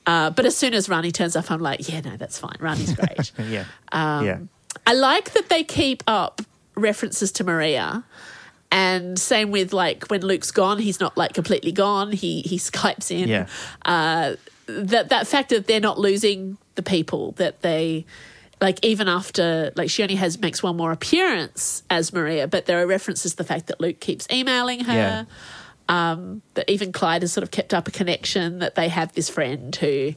Uh, 0.09 0.29
but 0.31 0.45
as 0.45 0.57
soon 0.57 0.73
as 0.73 0.89
Rani 0.89 1.11
turns 1.11 1.35
up, 1.35 1.51
I'm 1.51 1.59
like, 1.61 1.87
yeah, 1.87 2.01
no, 2.01 2.17
that's 2.17 2.39
fine. 2.39 2.55
Rani's 2.59 2.93
great. 2.95 3.31
yeah, 3.47 3.65
Um, 3.91 4.25
yeah. 4.25 4.39
I 4.87 4.93
like 4.93 5.31
that 5.33 5.49
they 5.49 5.63
keep 5.63 6.01
up 6.07 6.41
references 6.75 7.31
to 7.33 7.43
Maria. 7.43 8.03
And 8.71 9.19
same 9.19 9.51
with 9.51 9.71
like 9.73 10.05
when 10.09 10.21
Luke's 10.21 10.51
gone, 10.51 10.79
he's 10.79 10.99
not 10.99 11.15
like 11.15 11.33
completely 11.33 11.71
gone. 11.71 12.11
He 12.11 12.41
he 12.41 12.57
skypes 12.57 13.11
in. 13.11 13.27
Yeah. 13.29 13.47
Uh, 13.85 14.35
that 14.67 15.09
that 15.09 15.27
fact 15.27 15.49
that 15.49 15.67
they're 15.67 15.79
not 15.79 15.99
losing 15.99 16.57
the 16.75 16.83
people 16.83 17.33
that 17.33 17.61
they 17.61 18.05
like 18.61 18.83
even 18.85 19.07
after 19.07 19.71
like 19.75 19.89
she 19.89 20.03
only 20.03 20.15
has 20.15 20.39
makes 20.39 20.61
one 20.63 20.75
more 20.77 20.91
appearance 20.91 21.83
as 21.89 22.11
Maria, 22.13 22.47
but 22.47 22.65
there 22.67 22.81
are 22.81 22.87
references 22.87 23.31
to 23.31 23.37
the 23.37 23.43
fact 23.43 23.67
that 23.67 23.79
Luke 23.79 23.99
keeps 23.99 24.27
emailing 24.31 24.81
her. 24.85 24.93
Yeah. 24.93 25.23
Um, 25.89 26.43
that 26.53 26.69
even 26.69 26.91
Clyde 26.93 27.23
has 27.23 27.33
sort 27.33 27.43
of 27.43 27.51
kept 27.51 27.73
up 27.73 27.87
a 27.87 27.91
connection 27.91 28.59
that 28.59 28.75
they 28.75 28.87
have 28.89 29.11
this 29.13 29.27
friend 29.27 29.75
who 29.75 30.13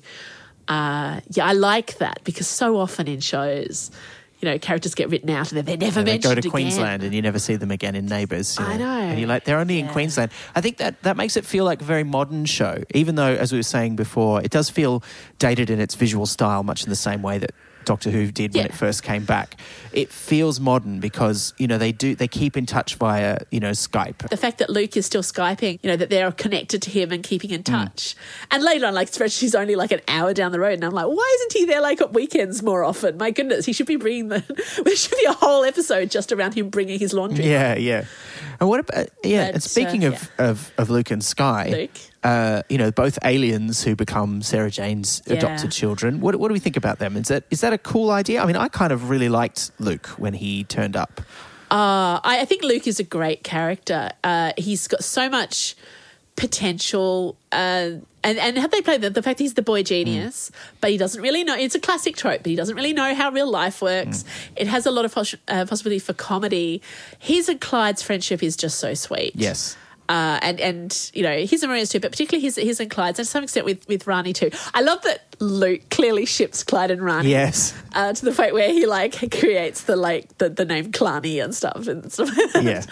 uh, 0.69 1.21
yeah, 1.31 1.47
I 1.47 1.53
like 1.53 1.99
that 1.99 2.21
because 2.25 2.47
so 2.47 2.79
often 2.79 3.09
in 3.09 3.21
shows, 3.21 3.91
you 4.41 4.49
know, 4.49 4.59
characters 4.59 4.95
get 4.95 5.09
written 5.11 5.31
out 5.31 5.51
and 5.51 5.59
then 5.59 5.65
they're 5.65 5.77
never 5.77 6.01
And 6.01 6.09
they 6.09 6.19
go 6.19 6.35
to 6.35 6.39
again. 6.39 6.51
Queensland 6.51 7.03
and 7.03 7.15
you 7.15 7.23
never 7.23 7.39
see 7.39 7.57
them 7.57 7.71
again 7.71 7.95
in 7.95 8.07
Neighbours. 8.07 8.59
you 8.59 8.65
I 8.65 8.77
know. 8.77 8.85
And 8.87 9.19
you're 9.19 9.29
like, 9.29 9.45
they're 9.45 9.59
only 9.59 9.79
in 9.79 9.89
Queensland. 9.89 10.31
I 10.55 10.61
think 10.61 10.79
that, 10.79 11.03
that 11.03 11.17
makes 11.17 11.37
it 11.37 11.45
feel 11.45 11.65
like 11.65 11.81
a 11.81 11.85
very 11.85 12.05
modern 12.05 12.45
show, 12.45 12.83
even 12.95 13.15
though, 13.15 13.35
as 13.35 13.53
we 13.53 13.59
were 13.59 13.65
saying 13.65 13.97
before, 13.97 14.43
it 14.43 14.51
does 14.51 14.71
feel 14.71 15.03
dated 15.39 15.71
in 15.71 15.81
its 15.81 15.95
visual 15.95 16.27
style, 16.27 16.63
much 16.63 16.85
in 16.85 16.91
the 16.91 16.97
same 16.97 17.23
way 17.23 17.39
that 17.39 17.53
Doctor 17.85 18.11
Who 18.11 18.31
did 18.31 18.55
when 18.55 18.65
Yeah. 18.65 18.73
it 18.73 18.75
first 18.75 19.03
came 19.03 19.25
back. 19.25 19.57
It 19.93 20.11
feels 20.11 20.59
modern 20.61 21.01
because, 21.01 21.53
you 21.59 21.67
know, 21.67 21.79
they 21.79 21.93
do, 21.93 22.15
they 22.15 22.29
keep 22.29 22.57
in 22.57 22.67
touch 22.67 22.95
via, 22.97 23.39
you 23.51 23.61
know, 23.61 23.71
Skype. 23.73 24.29
the 24.29 24.37
fact 24.37 24.59
that 24.59 24.71
Luke 24.71 24.97
is 24.97 25.05
still 25.07 25.23
Skyping, 25.23 25.79
you 25.83 25.91
know, 25.91 25.97
that 25.97 26.11
they're 26.11 26.33
connected 26.33 26.81
to 26.83 26.91
him 26.91 27.13
and 27.13 27.23
keeping 27.23 27.51
Mm. 27.51 27.55
in 27.55 27.63
touch. 27.63 28.15
And 28.51 28.63
later 28.63 28.87
on, 28.87 28.95
like, 28.95 29.09
she's 29.29 29.55
only 29.55 29.75
like 29.77 29.93
an 29.93 30.01
hour 30.09 30.33
down 30.35 30.53
the 30.53 30.61
road. 30.61 30.75
And 30.75 30.85
I'm 30.85 30.93
like, 30.93 31.07
why 31.07 31.37
isn't 31.37 31.53
he 31.61 31.65
there 31.67 31.81
like 31.81 32.01
at 32.01 32.13
weekends 32.13 32.63
more 32.63 32.85
often? 32.85 33.19
My 33.19 33.31
goodness, 33.31 33.67
he 33.67 33.73
should 33.73 33.87
be 33.87 33.97
bringing 33.97 34.29
the, 34.29 34.43
there 34.85 34.97
should 34.97 35.11
be 35.17 35.25
a 35.29 35.33
whole 35.33 35.65
episode 35.65 36.11
just 36.11 36.33
around 36.33 36.55
him 36.55 36.71
bringing 36.71 36.99
his 36.99 37.13
laundry. 37.13 37.47
Yeah, 37.47 37.75
yeah. 37.75 38.05
And 38.61 38.69
what 38.69 38.81
about 38.81 39.09
yeah? 39.25 39.47
But, 39.47 39.55
and 39.55 39.63
speaking 39.63 40.05
uh, 40.05 40.09
of, 40.13 40.31
of 40.39 40.73
of 40.79 40.91
Luke 40.91 41.11
and 41.11 41.23
Sky, 41.25 41.69
Luke. 41.71 41.91
Uh, 42.25 42.63
you 42.69 42.79
know, 42.79 42.91
both 42.91 43.19
aliens 43.25 43.83
who 43.83 43.97
become 43.97 44.43
Sarah 44.43 44.71
Jane's 44.71 45.23
Yeah. 45.27 45.35
adopted 45.35 45.73
children. 45.73 46.21
What 46.21 46.37
what 46.37 46.49
do 46.49 46.53
we 46.55 46.61
think 46.61 46.77
about 46.77 46.99
them? 46.99 47.17
Is 47.17 47.29
that 47.29 47.45
is 47.51 47.61
that 47.63 47.73
a 47.73 47.79
cool 47.79 48.11
idea? 48.11 48.43
I 48.43 48.47
mean, 48.47 48.57
I 48.57 48.69
kind 48.69 48.93
of 48.93 49.11
really 49.11 49.29
liked 49.29 49.71
Luke 49.79 50.07
when 50.19 50.35
he 50.35 50.65
turned 50.65 50.97
up. 50.97 51.21
Uh, 51.71 52.21
I, 52.23 52.41
I 52.41 52.45
think 52.45 52.63
Luke 52.63 52.87
is 52.87 53.01
a 53.01 53.05
great 53.05 53.43
character. 53.45 54.11
Uh, 54.23 54.53
he's 54.59 54.87
got 54.87 55.03
so 55.03 55.29
much 55.31 55.75
potential. 56.37 57.37
Uh, 57.51 57.93
and, 58.25 58.39
and 58.39 58.57
how 58.59 58.67
they 58.69 58.81
play 58.83 58.99
the, 58.99 59.11
the 59.11 59.23
fact 59.23 59.39
he's 59.41 59.55
the 59.55 59.63
boy 59.63 59.83
genius, 59.83 60.53
but 60.81 60.91
he 60.91 60.97
doesn't 60.97 61.21
really 61.21 61.43
know. 61.45 61.57
It's 61.57 61.75
a 61.75 61.81
classic 61.81 62.17
trope, 62.17 62.43
but 62.43 62.51
he 62.51 62.57
doesn't 62.57 62.77
really 62.77 62.93
know 62.93 63.15
how 63.15 63.31
real 63.31 63.51
life 63.51 63.83
works. 63.83 64.25
It 64.55 64.69
has 64.69 64.87
a 64.87 64.91
lot 64.93 65.05
of 65.05 65.13
pos- 65.15 65.35
uh, 65.49 65.67
possibility 65.67 65.99
for 65.99 66.13
comedy. 66.13 66.83
His 67.19 67.49
and 67.49 67.61
Clyde's 67.61 68.01
friendship 68.03 68.43
is 68.43 68.57
just 68.57 68.79
so 68.79 68.95
sweet. 68.95 69.33
Yes. 69.35 69.77
Uh, 70.13 70.39
and 70.43 70.61
and 70.61 71.11
you 71.15 71.23
know 71.23 71.39
his 71.39 71.63
and 71.63 71.71
Maria's 71.71 71.89
too, 71.89 71.99
but 71.99 72.11
particularly 72.11 72.43
his 72.43 72.57
his 72.57 72.81
and 72.81 72.91
Clyde's, 72.91 73.19
and 73.19 73.25
to 73.25 73.31
some 73.31 73.43
extent 73.45 73.65
with 73.65 73.89
with 73.89 74.07
Rani 74.07 74.35
too. 74.35 74.51
I 74.75 74.83
love 74.83 75.01
that 75.05 75.35
Luke 75.41 75.89
clearly 75.89 76.27
ships 76.27 76.63
Clyde 76.63 76.91
and 76.91 77.01
Rani 77.03 77.31
Yes. 77.31 77.73
uh, 77.95 78.13
to 78.13 78.25
the 78.27 78.33
point 78.33 78.53
where 78.53 78.69
he 78.69 78.85
like 78.85 79.15
creates 79.41 79.85
the 79.85 79.97
like 79.97 80.37
the, 80.37 80.51
the 80.51 80.67
name 80.67 80.93
Clarny 80.93 81.43
and 81.43 81.55
stuff 81.55 81.89
and 81.89 82.13
stuff. 82.13 82.29
Yeah. 82.61 82.83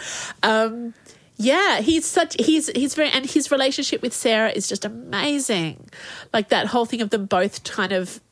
um, 0.42 0.94
yeah, 1.36 1.82
he's 1.82 2.06
such 2.06 2.36
he's 2.40 2.68
he's 2.74 2.94
very 2.94 3.10
and 3.10 3.26
his 3.28 3.50
relationship 3.50 4.00
with 4.00 4.14
Sarah 4.14 4.50
is 4.50 4.66
just 4.66 4.86
amazing. 4.86 5.90
Like 6.32 6.48
that 6.48 6.68
whole 6.68 6.86
thing 6.86 7.02
of 7.02 7.10
them 7.10 7.26
both 7.26 7.64
kind 7.64 7.92
of 7.92 8.22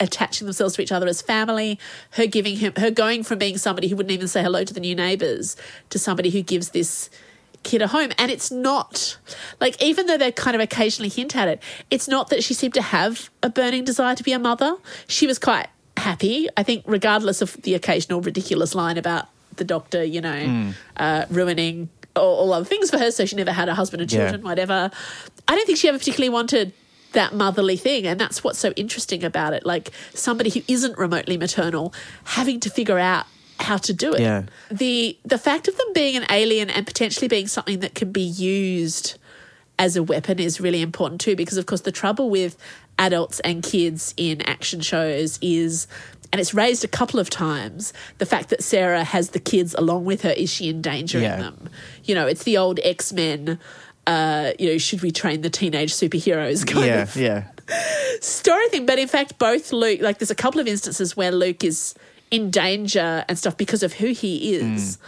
attaching 0.00 0.46
themselves 0.46 0.74
to 0.74 0.82
each 0.82 0.90
other 0.90 1.06
as 1.06 1.22
family. 1.22 1.78
Her 2.12 2.26
giving 2.26 2.56
him 2.56 2.72
her 2.78 2.90
going 2.90 3.22
from 3.22 3.38
being 3.38 3.58
somebody 3.58 3.86
who 3.86 3.94
wouldn't 3.96 4.12
even 4.12 4.26
say 4.26 4.42
hello 4.42 4.64
to 4.64 4.74
the 4.74 4.80
new 4.80 4.96
neighbors 4.96 5.56
to 5.90 6.00
somebody 6.00 6.30
who 6.30 6.42
gives 6.42 6.70
this 6.70 7.10
kid 7.64 7.82
a 7.82 7.88
home. 7.88 8.10
And 8.18 8.30
it's 8.30 8.50
not 8.50 9.18
like 9.60 9.80
even 9.82 10.06
though 10.06 10.16
they 10.18 10.30
kind 10.32 10.54
of 10.54 10.60
occasionally 10.60 11.08
hint 11.08 11.34
at 11.34 11.48
it 11.48 11.62
it's 11.90 12.06
not 12.08 12.28
that 12.30 12.44
she 12.44 12.54
seemed 12.54 12.74
to 12.74 12.82
have 12.82 13.30
a 13.42 13.48
burning 13.50 13.84
desire 13.84 14.14
to 14.14 14.22
be 14.22 14.32
a 14.32 14.38
mother. 14.38 14.76
She 15.08 15.26
was 15.26 15.38
quite 15.38 15.66
happy. 15.96 16.48
I 16.56 16.62
think 16.62 16.84
regardless 16.86 17.42
of 17.42 17.54
the 17.62 17.74
occasional 17.74 18.20
ridiculous 18.20 18.74
line 18.74 18.98
about 18.98 19.26
the 19.56 19.64
doctor 19.64 20.02
you 20.02 20.20
know 20.20 20.72
uh, 20.96 21.24
ruining 21.30 21.88
all, 22.16 22.36
all 22.40 22.52
other 22.52 22.64
things 22.64 22.90
for 22.90 22.98
her 22.98 23.10
so 23.12 23.24
she 23.24 23.36
never 23.36 23.52
had 23.52 23.68
a 23.68 23.74
husband 23.74 24.00
and 24.02 24.12
Yeah. 24.12 24.18
children 24.30 24.42
whatever 24.42 24.90
i 25.46 25.54
don't 25.54 25.64
think 25.66 25.78
she 25.78 25.88
ever 25.88 25.98
particularly 25.98 26.28
wanted 26.28 26.72
that 27.12 27.32
motherly 27.32 27.76
thing. 27.76 28.08
And 28.08 28.18
that's 28.20 28.42
what's 28.42 28.58
so 28.58 28.72
interesting 28.72 29.22
about 29.22 29.52
it. 29.54 29.64
Like 29.64 29.92
somebody 30.14 30.50
who 30.50 30.62
isn't 30.66 30.98
remotely 30.98 31.36
maternal 31.36 31.94
having 32.24 32.58
to 32.58 32.68
figure 32.68 32.98
out 32.98 33.26
how 33.60 33.76
to 33.76 33.92
do 33.92 34.12
it 34.12 34.20
Yeah. 34.20 34.42
the 34.70 35.16
the 35.24 35.38
fact 35.38 35.68
of 35.68 35.76
them 35.76 35.86
being 35.94 36.16
an 36.16 36.26
alien 36.30 36.70
and 36.70 36.86
potentially 36.86 37.28
being 37.28 37.46
something 37.46 37.80
that 37.80 37.94
can 37.94 38.10
be 38.12 38.22
used 38.22 39.16
as 39.78 39.96
a 39.96 40.02
weapon 40.02 40.38
is 40.38 40.60
really 40.60 40.82
important 40.82 41.20
too 41.20 41.36
because 41.36 41.56
of 41.56 41.66
course 41.66 41.82
the 41.82 41.92
trouble 41.92 42.30
with 42.30 42.56
adults 42.98 43.40
and 43.40 43.62
kids 43.62 44.14
in 44.16 44.40
action 44.42 44.80
shows 44.80 45.38
is 45.42 45.86
and 46.32 46.40
it's 46.40 46.52
raised 46.54 46.84
a 46.84 46.88
couple 46.88 47.20
of 47.20 47.30
times 47.30 47.92
the 48.18 48.26
fact 48.26 48.48
that 48.50 48.62
Sarah 48.62 49.04
has 49.04 49.30
the 49.30 49.40
kids 49.40 49.74
along 49.74 50.04
with 50.04 50.22
her 50.22 50.30
is 50.30 50.50
she 50.52 50.68
endangering 50.68 51.24
Yeah. 51.24 51.36
them 51.38 51.68
you 52.04 52.14
know 52.14 52.26
it's 52.26 52.42
the 52.44 52.56
old 52.58 52.80
X-Men 52.82 53.58
uh, 54.06 54.52
you 54.58 54.68
know, 54.70 54.76
should 54.76 55.00
we 55.00 55.10
train 55.10 55.40
the 55.40 55.48
teenage 55.48 55.90
superheroes 55.94 56.66
kind 56.74 56.86
Yeah, 56.86 57.02
of 57.04 57.16
yeah. 57.16 57.44
story 58.20 58.68
thing. 58.68 58.84
But 58.84 58.98
in 58.98 59.08
fact, 59.08 59.38
both 59.38 59.72
Luke, 59.72 60.02
like, 60.02 60.18
there's 60.18 60.30
a 60.30 60.34
couple 60.34 60.60
of 60.60 60.66
instances 60.66 61.16
where 61.16 61.32
Luke 61.32 61.64
is 61.64 61.94
in 62.34 62.50
danger 62.50 63.24
and 63.28 63.38
stuff 63.38 63.56
because 63.56 63.82
of 63.82 63.92
who 63.94 64.08
he 64.08 64.54
is. 64.54 64.98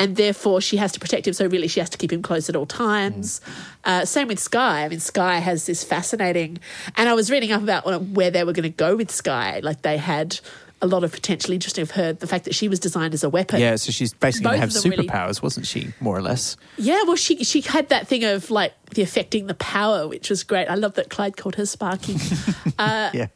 And 0.00 0.14
therefore, 0.14 0.60
she 0.60 0.76
has 0.76 0.92
to 0.92 1.00
protect 1.00 1.26
him. 1.26 1.34
So, 1.34 1.46
really, 1.48 1.66
she 1.66 1.80
has 1.80 1.90
to 1.90 1.98
keep 1.98 2.12
him 2.12 2.22
close 2.22 2.48
at 2.48 2.54
all 2.54 2.66
times. 2.66 3.40
Uh, 3.84 4.04
same 4.04 4.28
with 4.28 4.38
Sky. 4.38 4.84
I 4.84 4.88
mean, 4.88 5.00
Sky 5.00 5.38
has 5.40 5.66
this 5.66 5.82
fascinating. 5.82 6.58
And 6.96 7.08
I 7.08 7.14
was 7.14 7.32
reading 7.32 7.50
up 7.50 7.62
about 7.62 7.84
where 8.04 8.30
they 8.30 8.44
were 8.44 8.52
going 8.52 8.62
to 8.62 8.68
go 8.68 8.94
with 8.94 9.10
Sky. 9.10 9.58
Like, 9.60 9.82
they 9.82 9.96
had 9.96 10.38
a 10.80 10.86
lot 10.86 11.02
of 11.02 11.10
potential 11.10 11.52
interesting 11.52 11.82
of 11.82 11.90
her. 11.92 12.12
The 12.12 12.28
fact 12.28 12.44
that 12.44 12.54
she 12.54 12.68
was 12.68 12.78
designed 12.78 13.12
as 13.12 13.24
a 13.24 13.28
weapon. 13.28 13.58
Yeah, 13.60 13.74
so 13.74 13.90
she's 13.90 14.14
basically 14.14 14.44
going 14.44 14.54
to 14.54 14.60
have 14.60 14.72
them 14.72 14.88
really- 14.88 15.08
superpowers, 15.08 15.42
wasn't 15.42 15.66
she? 15.66 15.88
More 15.98 16.16
or 16.16 16.22
less. 16.22 16.56
Yeah, 16.76 17.02
well, 17.02 17.16
she 17.16 17.42
she 17.42 17.60
had 17.62 17.88
that 17.88 18.06
thing 18.06 18.22
of 18.22 18.52
like 18.52 18.74
the 18.90 19.02
affecting 19.02 19.48
the 19.48 19.54
power, 19.54 20.06
which 20.06 20.30
was 20.30 20.44
great. 20.44 20.68
I 20.68 20.76
love 20.76 20.94
that 20.94 21.10
Clyde 21.10 21.36
called 21.36 21.56
her 21.56 21.66
Sparky. 21.66 22.14
Uh, 22.78 23.10
Yeah. 23.12 23.26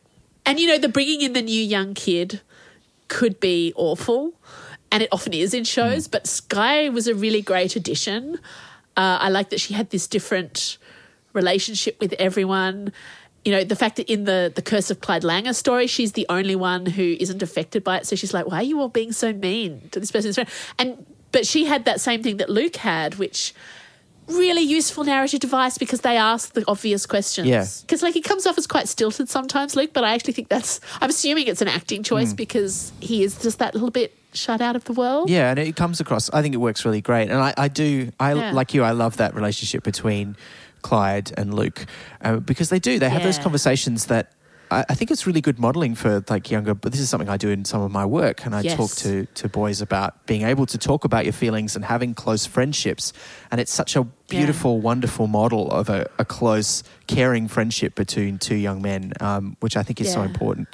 And 0.46 0.60
you 0.60 0.68
know, 0.68 0.78
the 0.78 0.88
bringing 0.88 1.22
in 1.22 1.32
the 1.32 1.42
new 1.42 1.60
young 1.60 1.94
kid 1.94 2.40
could 3.12 3.38
be 3.40 3.74
awful, 3.76 4.32
and 4.90 5.02
it 5.02 5.10
often 5.12 5.34
is 5.34 5.52
in 5.52 5.64
shows. 5.64 6.08
But 6.08 6.26
Sky 6.26 6.88
was 6.88 7.06
a 7.06 7.14
really 7.14 7.42
great 7.42 7.76
addition. 7.76 8.40
Uh, 8.96 9.18
I 9.20 9.28
like 9.28 9.50
that 9.50 9.60
she 9.60 9.74
had 9.74 9.90
this 9.90 10.06
different 10.06 10.78
relationship 11.34 12.00
with 12.00 12.14
everyone. 12.14 12.90
you 13.44 13.52
know, 13.52 13.64
the 13.64 13.76
fact 13.76 13.96
that 13.96 14.08
in 14.10 14.24
the 14.24 14.50
the 14.58 14.62
Curse 14.62 14.90
of 14.90 15.00
Clyde 15.00 15.24
Langer 15.30 15.54
story, 15.54 15.86
she's 15.86 16.12
the 16.12 16.26
only 16.38 16.56
one 16.56 16.86
who 16.86 17.16
isn't 17.20 17.42
affected 17.42 17.84
by 17.84 17.98
it. 17.98 18.06
So 18.06 18.16
she's 18.16 18.32
like, 18.32 18.46
"Why 18.46 18.58
are 18.62 18.68
you 18.70 18.80
all 18.80 18.88
being 19.00 19.12
so 19.12 19.28
mean 19.32 19.88
to 19.90 20.00
this 20.00 20.10
friend?" 20.10 20.48
And 20.78 21.04
but 21.32 21.46
she 21.46 21.66
had 21.72 21.84
that 21.84 22.00
same 22.00 22.22
thing 22.22 22.38
that 22.38 22.48
Luke 22.48 22.76
had, 22.76 23.16
which 23.16 23.52
really 24.28 24.62
useful 24.62 25.04
narrative 25.04 25.40
device 25.40 25.78
because 25.78 26.00
they 26.00 26.16
ask 26.16 26.52
the 26.54 26.64
obvious 26.68 27.06
questions. 27.06 27.48
Yeah. 27.48 27.66
Because 27.82 28.02
like 28.02 28.14
he 28.14 28.20
comes 28.22 28.46
off 28.46 28.56
as 28.58 28.66
quite 28.66 28.88
stilted 28.88 29.28
sometimes, 29.28 29.76
Luke, 29.76 29.90
but 29.92 30.04
I 30.04 30.14
actually 30.14 30.32
think 30.32 30.48
that's 30.48 30.80
I'm 31.00 31.10
assuming 31.10 31.46
it's 31.48 31.60
an 31.62 31.68
acting 31.68 32.02
choice 32.02 32.30
Hmm. 32.30 32.36
because 32.36 32.92
he 33.00 33.22
is 33.24 33.40
just 33.42 33.58
that 33.58 33.74
little 33.74 33.90
bit 33.90 34.14
shut 34.32 34.60
out 34.60 34.76
of 34.76 34.84
the 34.84 34.92
world. 34.94 35.28
Yeah, 35.28 35.50
and 35.50 35.58
it 35.58 35.76
comes 35.76 36.00
across. 36.00 36.30
I 36.30 36.40
think 36.40 36.54
it 36.54 36.58
works 36.58 36.84
really 36.84 37.02
great, 37.02 37.30
and 37.30 37.38
I, 37.40 37.52
I 37.56 37.68
do. 37.68 38.10
I 38.18 38.32
Yeah. 38.34 38.52
like 38.52 38.72
you. 38.74 38.82
I 38.82 38.92
love 38.92 39.18
that 39.18 39.34
relationship 39.34 39.82
between 39.84 40.36
Clyde 40.82 41.32
and 41.36 41.52
Luke 41.54 41.84
uh, 42.22 42.36
because 42.36 42.70
they 42.70 42.78
do. 42.78 42.98
They 42.98 43.10
have 43.10 43.22
those 43.22 43.38
conversations 43.38 44.06
that. 44.06 44.32
I 44.72 44.84
I 44.88 44.94
think 44.94 45.10
it's 45.10 45.26
really 45.26 45.40
good 45.40 45.58
modeling 45.58 45.94
for 45.94 46.24
like 46.28 46.50
younger, 46.50 46.74
but 46.74 46.92
this 46.92 47.00
is 47.00 47.08
something 47.08 47.28
I 47.28 47.36
do 47.36 47.50
in 47.50 47.64
some 47.64 47.82
of 47.82 47.90
my 47.92 48.04
work, 48.06 48.44
and 48.46 48.54
I 48.54 48.62
Yes. 48.62 48.76
talk 48.76 48.90
to 49.04 49.26
to 49.40 49.48
boys 49.48 49.80
about 49.80 50.26
being 50.26 50.42
able 50.42 50.66
to 50.66 50.78
talk 50.78 51.04
about 51.04 51.24
your 51.24 51.32
feelings 51.32 51.76
and 51.76 51.84
having 51.84 52.14
close 52.14 52.46
friendships, 52.46 53.12
and 53.50 53.60
it's 53.60 53.72
such 53.72 53.96
a 53.96 54.04
beautiful, 54.28 54.80
wonderful 54.80 55.26
model 55.26 55.70
of 55.70 55.88
a, 55.90 56.08
a 56.18 56.24
close, 56.24 56.82
caring 57.06 57.48
friendship 57.48 57.94
between 57.94 58.38
two 58.38 58.54
young 58.54 58.80
men, 58.80 59.12
um, 59.20 59.56
which 59.60 59.76
I 59.76 59.82
think 59.82 60.00
is 60.00 60.12
so 60.12 60.22
important. 60.22 60.68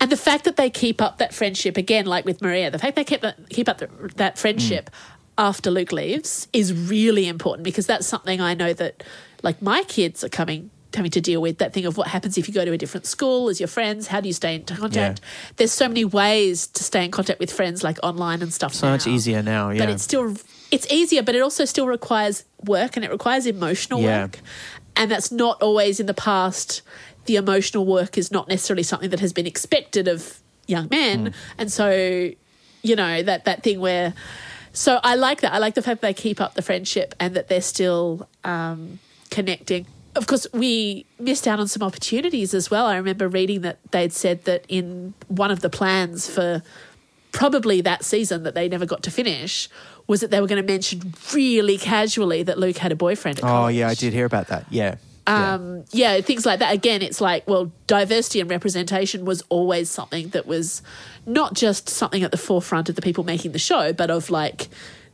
And 0.00 0.10
the 0.10 0.16
fact 0.16 0.42
that 0.44 0.56
they 0.56 0.70
keep 0.70 1.00
up 1.00 1.18
that 1.18 1.32
friendship 1.32 1.76
again, 1.76 2.04
like 2.06 2.24
with 2.24 2.42
Maria, 2.42 2.68
the 2.70 2.80
fact 2.80 2.96
they 2.96 3.04
keep 3.04 3.20
that, 3.20 3.48
keep 3.48 3.68
up 3.68 3.78
the, 3.78 3.88
that 4.16 4.36
friendship 4.36 4.90
after 5.36 5.70
Luke 5.70 5.92
leaves 5.92 6.48
is 6.52 6.72
really 6.72 7.28
important 7.28 7.62
because 7.64 7.86
that's 7.86 8.06
something 8.06 8.40
I 8.40 8.54
know 8.54 8.72
that 8.72 9.04
like 9.42 9.62
my 9.62 9.84
kids 9.84 10.24
are 10.24 10.28
coming 10.28 10.70
having 10.98 11.10
to 11.12 11.20
deal 11.20 11.40
with 11.40 11.58
that 11.58 11.72
thing 11.72 11.86
of 11.86 11.96
what 11.96 12.08
happens 12.08 12.36
if 12.36 12.46
you 12.48 12.52
go 12.52 12.64
to 12.64 12.72
a 12.72 12.78
different 12.78 13.06
school 13.06 13.48
as 13.48 13.58
your 13.60 13.68
friends? 13.68 14.08
How 14.08 14.20
do 14.20 14.28
you 14.28 14.34
stay 14.34 14.56
in 14.56 14.64
contact? 14.64 15.20
There's 15.56 15.72
so 15.72 15.88
many 15.88 16.04
ways 16.04 16.66
to 16.68 16.84
stay 16.84 17.04
in 17.04 17.10
contact 17.10 17.40
with 17.40 17.50
friends 17.50 17.82
like 17.82 17.98
online 18.02 18.42
and 18.42 18.52
stuff 18.52 18.74
So 18.74 18.88
much 18.90 19.06
easier 19.06 19.42
now. 19.42 19.70
Yeah, 19.70 19.78
but 19.78 19.88
it's 19.90 20.02
still 20.02 20.36
it's 20.70 20.86
easier 20.92 21.22
but 21.22 21.34
it 21.34 21.40
also 21.40 21.64
still 21.64 21.86
requires 21.86 22.44
work 22.64 22.96
and 22.96 23.04
it 23.04 23.10
requires 23.10 23.46
emotional 23.46 24.00
Yeah. 24.00 24.22
work. 24.22 24.40
And 24.96 25.10
that's 25.10 25.30
not 25.32 25.62
always 25.62 26.00
in 26.00 26.06
the 26.06 26.14
past 26.14 26.82
the 27.26 27.36
emotional 27.36 27.84
work 27.86 28.18
is 28.18 28.30
not 28.30 28.48
necessarily 28.48 28.82
something 28.82 29.10
that 29.10 29.20
has 29.20 29.32
been 29.32 29.46
expected 29.46 30.08
of 30.08 30.40
young 30.66 30.88
men. 30.90 31.32
And 31.58 31.70
so 31.72 32.30
you 32.82 32.96
know 32.96 33.22
that 33.22 33.44
that 33.44 33.62
thing 33.62 33.80
where 33.80 34.14
so 34.72 35.00
i 35.02 35.14
like 35.14 35.40
that. 35.40 35.52
I 35.52 35.58
like 35.58 35.74
the 35.74 35.82
fact 35.82 36.00
that 36.00 36.06
they 36.08 36.14
keep 36.14 36.40
up 36.40 36.54
the 36.54 36.62
friendship 36.62 37.14
and 37.20 37.34
that 37.36 37.48
they're 37.48 37.60
still 37.76 38.28
um, 38.44 38.98
connecting 39.30 39.86
of 40.18 40.26
course 40.26 40.46
we 40.52 41.06
missed 41.18 41.46
out 41.48 41.58
on 41.58 41.68
some 41.68 41.82
opportunities 41.82 42.52
as 42.52 42.70
well 42.70 42.86
i 42.86 42.96
remember 42.96 43.28
reading 43.28 43.62
that 43.62 43.78
they'd 43.92 44.12
said 44.12 44.44
that 44.44 44.64
in 44.68 45.14
one 45.28 45.50
of 45.50 45.60
the 45.60 45.70
plans 45.70 46.28
for 46.28 46.62
probably 47.32 47.80
that 47.80 48.04
season 48.04 48.42
that 48.42 48.54
they 48.54 48.68
never 48.68 48.84
got 48.84 49.02
to 49.02 49.10
finish 49.10 49.68
was 50.06 50.20
that 50.20 50.30
they 50.30 50.40
were 50.40 50.46
going 50.46 50.60
to 50.60 50.66
mention 50.66 51.14
really 51.32 51.78
casually 51.78 52.42
that 52.42 52.58
luke 52.58 52.78
had 52.78 52.92
a 52.92 52.96
boyfriend 52.96 53.40
Oh 53.42 53.68
yeah, 53.68 53.88
I 53.88 53.94
did 53.94 54.12
hear 54.12 54.26
about 54.26 54.48
that. 54.48 54.66
Yeah. 54.70 54.96
Yeah. 55.26 55.54
Um, 55.54 55.84
yeah. 55.90 56.20
things 56.22 56.46
like 56.46 56.60
that. 56.60 56.72
Again, 56.72 57.02
it's 57.02 57.20
like, 57.20 57.46
well, 57.46 57.70
diversity 57.86 58.40
and 58.40 58.48
representation 58.50 59.26
was 59.26 59.42
always 59.50 59.90
something 59.90 60.28
that 60.30 60.46
was 60.46 60.80
not 61.26 61.52
just 61.52 61.90
something 61.90 62.22
at 62.22 62.30
the 62.30 62.38
forefront 62.38 62.88
of 62.88 62.94
the 62.94 63.02
people 63.02 63.24
making 63.24 63.52
the 63.52 63.58
show, 63.58 63.92
but 63.92 64.10
of 64.10 64.30
like 64.30 64.68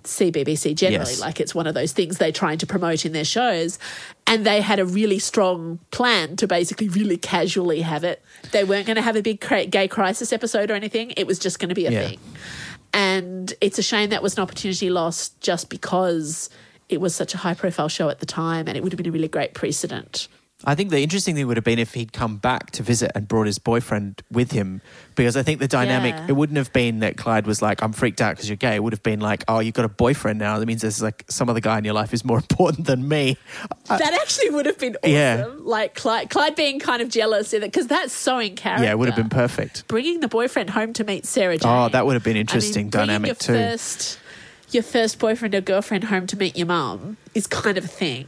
CBBC 0.04 0.74
generally. 0.74 1.10
Yes. 1.10 1.20
Like 1.20 1.40
it's 1.40 1.54
one 1.54 1.66
of 1.66 1.74
those 1.74 1.92
things 1.92 2.18
they're 2.18 2.32
trying 2.32 2.58
to 2.58 2.66
promote 2.66 3.04
in 3.04 3.12
their 3.12 3.24
shows. 3.24 3.78
And 4.26 4.46
they 4.46 4.60
had 4.60 4.78
a 4.78 4.86
really 4.86 5.18
strong 5.18 5.80
plan 5.90 6.36
to 6.36 6.46
basically 6.46 6.88
really 6.88 7.16
casually 7.16 7.82
have 7.82 8.04
it. 8.04 8.22
They 8.52 8.64
weren't 8.64 8.86
going 8.86 8.96
to 8.96 9.02
have 9.02 9.16
a 9.16 9.22
big 9.22 9.40
gay 9.70 9.88
crisis 9.88 10.32
episode 10.32 10.70
or 10.70 10.74
anything. 10.74 11.10
It 11.16 11.26
was 11.26 11.38
just 11.38 11.58
going 11.58 11.68
to 11.70 11.74
be 11.74 11.86
a 11.86 11.90
Yeah. 11.90 12.08
thing. 12.08 12.20
And 12.92 13.52
it's 13.60 13.78
a 13.78 13.82
shame 13.82 14.10
that 14.10 14.22
was 14.22 14.36
an 14.36 14.42
opportunity 14.42 14.88
lost 14.88 15.40
just 15.40 15.68
because 15.68 16.48
it 16.88 17.00
was 17.00 17.14
such 17.14 17.34
a 17.34 17.38
high 17.38 17.54
profile 17.54 17.88
show 17.88 18.08
at 18.08 18.20
the 18.20 18.26
time 18.26 18.68
and 18.68 18.76
it 18.76 18.82
would 18.82 18.92
have 18.92 18.96
been 18.98 19.08
a 19.08 19.12
really 19.12 19.28
great 19.28 19.52
precedent. 19.54 20.28
I 20.66 20.74
think 20.74 20.90
the 20.90 21.00
interesting 21.00 21.34
thing 21.34 21.46
would 21.46 21.56
have 21.56 21.64
been 21.64 21.78
if 21.78 21.94
he'd 21.94 22.12
come 22.12 22.38
back 22.38 22.70
to 22.72 22.82
visit 22.82 23.12
and 23.14 23.28
brought 23.28 23.46
his 23.46 23.58
boyfriend 23.58 24.22
with 24.30 24.52
him, 24.52 24.80
because 25.14 25.36
I 25.36 25.42
think 25.42 25.60
the 25.60 25.68
dynamic 25.68 26.14
Yeah. 26.14 26.26
it 26.28 26.32
wouldn't 26.36 26.56
have 26.56 26.72
been 26.72 27.00
that 27.00 27.16
Clyde 27.16 27.46
was 27.46 27.60
like, 27.60 27.82
"I'm 27.82 27.92
freaked 27.92 28.20
out 28.22 28.36
because 28.36 28.48
you're 28.48 28.56
gay." 28.56 28.74
It 28.76 28.82
would 28.82 28.92
have 28.92 29.02
been 29.02 29.20
like, 29.20 29.44
"Oh, 29.46 29.58
you've 29.60 29.74
got 29.74 29.84
a 29.84 29.88
boyfriend 29.90 30.38
now. 30.38 30.58
That 30.58 30.66
means 30.66 30.80
there's 30.82 31.02
like 31.02 31.24
some 31.28 31.50
other 31.50 31.60
guy 31.60 31.76
in 31.78 31.84
your 31.84 31.94
life 31.94 32.14
is 32.14 32.24
more 32.24 32.38
important 32.48 32.86
than 32.86 33.06
me." 33.08 33.36
that 33.88 34.14
actually 34.14 34.50
would 34.50 34.66
have 34.66 34.78
been 34.78 34.96
awesome. 35.02 35.12
Yeah. 35.12 35.46
Like 35.58 35.94
Clyde, 35.94 36.30
Clyde 36.30 36.56
being 36.56 36.78
kind 36.80 37.02
of 37.02 37.08
jealous 37.10 37.50
because 37.52 37.86
that's 37.86 38.12
so 38.14 38.38
in 38.38 38.56
character. 38.56 38.84
Yeah, 38.84 38.92
it 38.92 38.98
would 38.98 39.08
have 39.08 39.16
been 39.16 39.28
perfect. 39.28 39.86
Bringing 39.88 40.20
the 40.20 40.28
boyfriend 40.28 40.70
home 40.70 40.92
to 40.94 41.04
meet 41.04 41.26
Sarah 41.26 41.58
Jane. 41.58 41.70
Oh, 41.70 41.88
that 41.90 42.06
would 42.06 42.14
have 42.14 42.24
been 42.24 42.32
I 42.32 42.34
mean, 42.34 42.40
interesting 42.42 42.88
dynamic 42.88 43.38
too. 43.38 43.52
First, 43.52 44.18
your 44.70 44.82
first 44.82 45.18
boyfriend 45.18 45.54
or 45.54 45.60
girlfriend 45.60 46.04
home 46.04 46.26
to 46.28 46.36
meet 46.38 46.56
your 46.56 46.66
mum 46.66 47.16
is 47.34 47.46
kind 47.46 47.76
of 47.78 47.84
a 47.84 47.88
thing, 47.88 48.26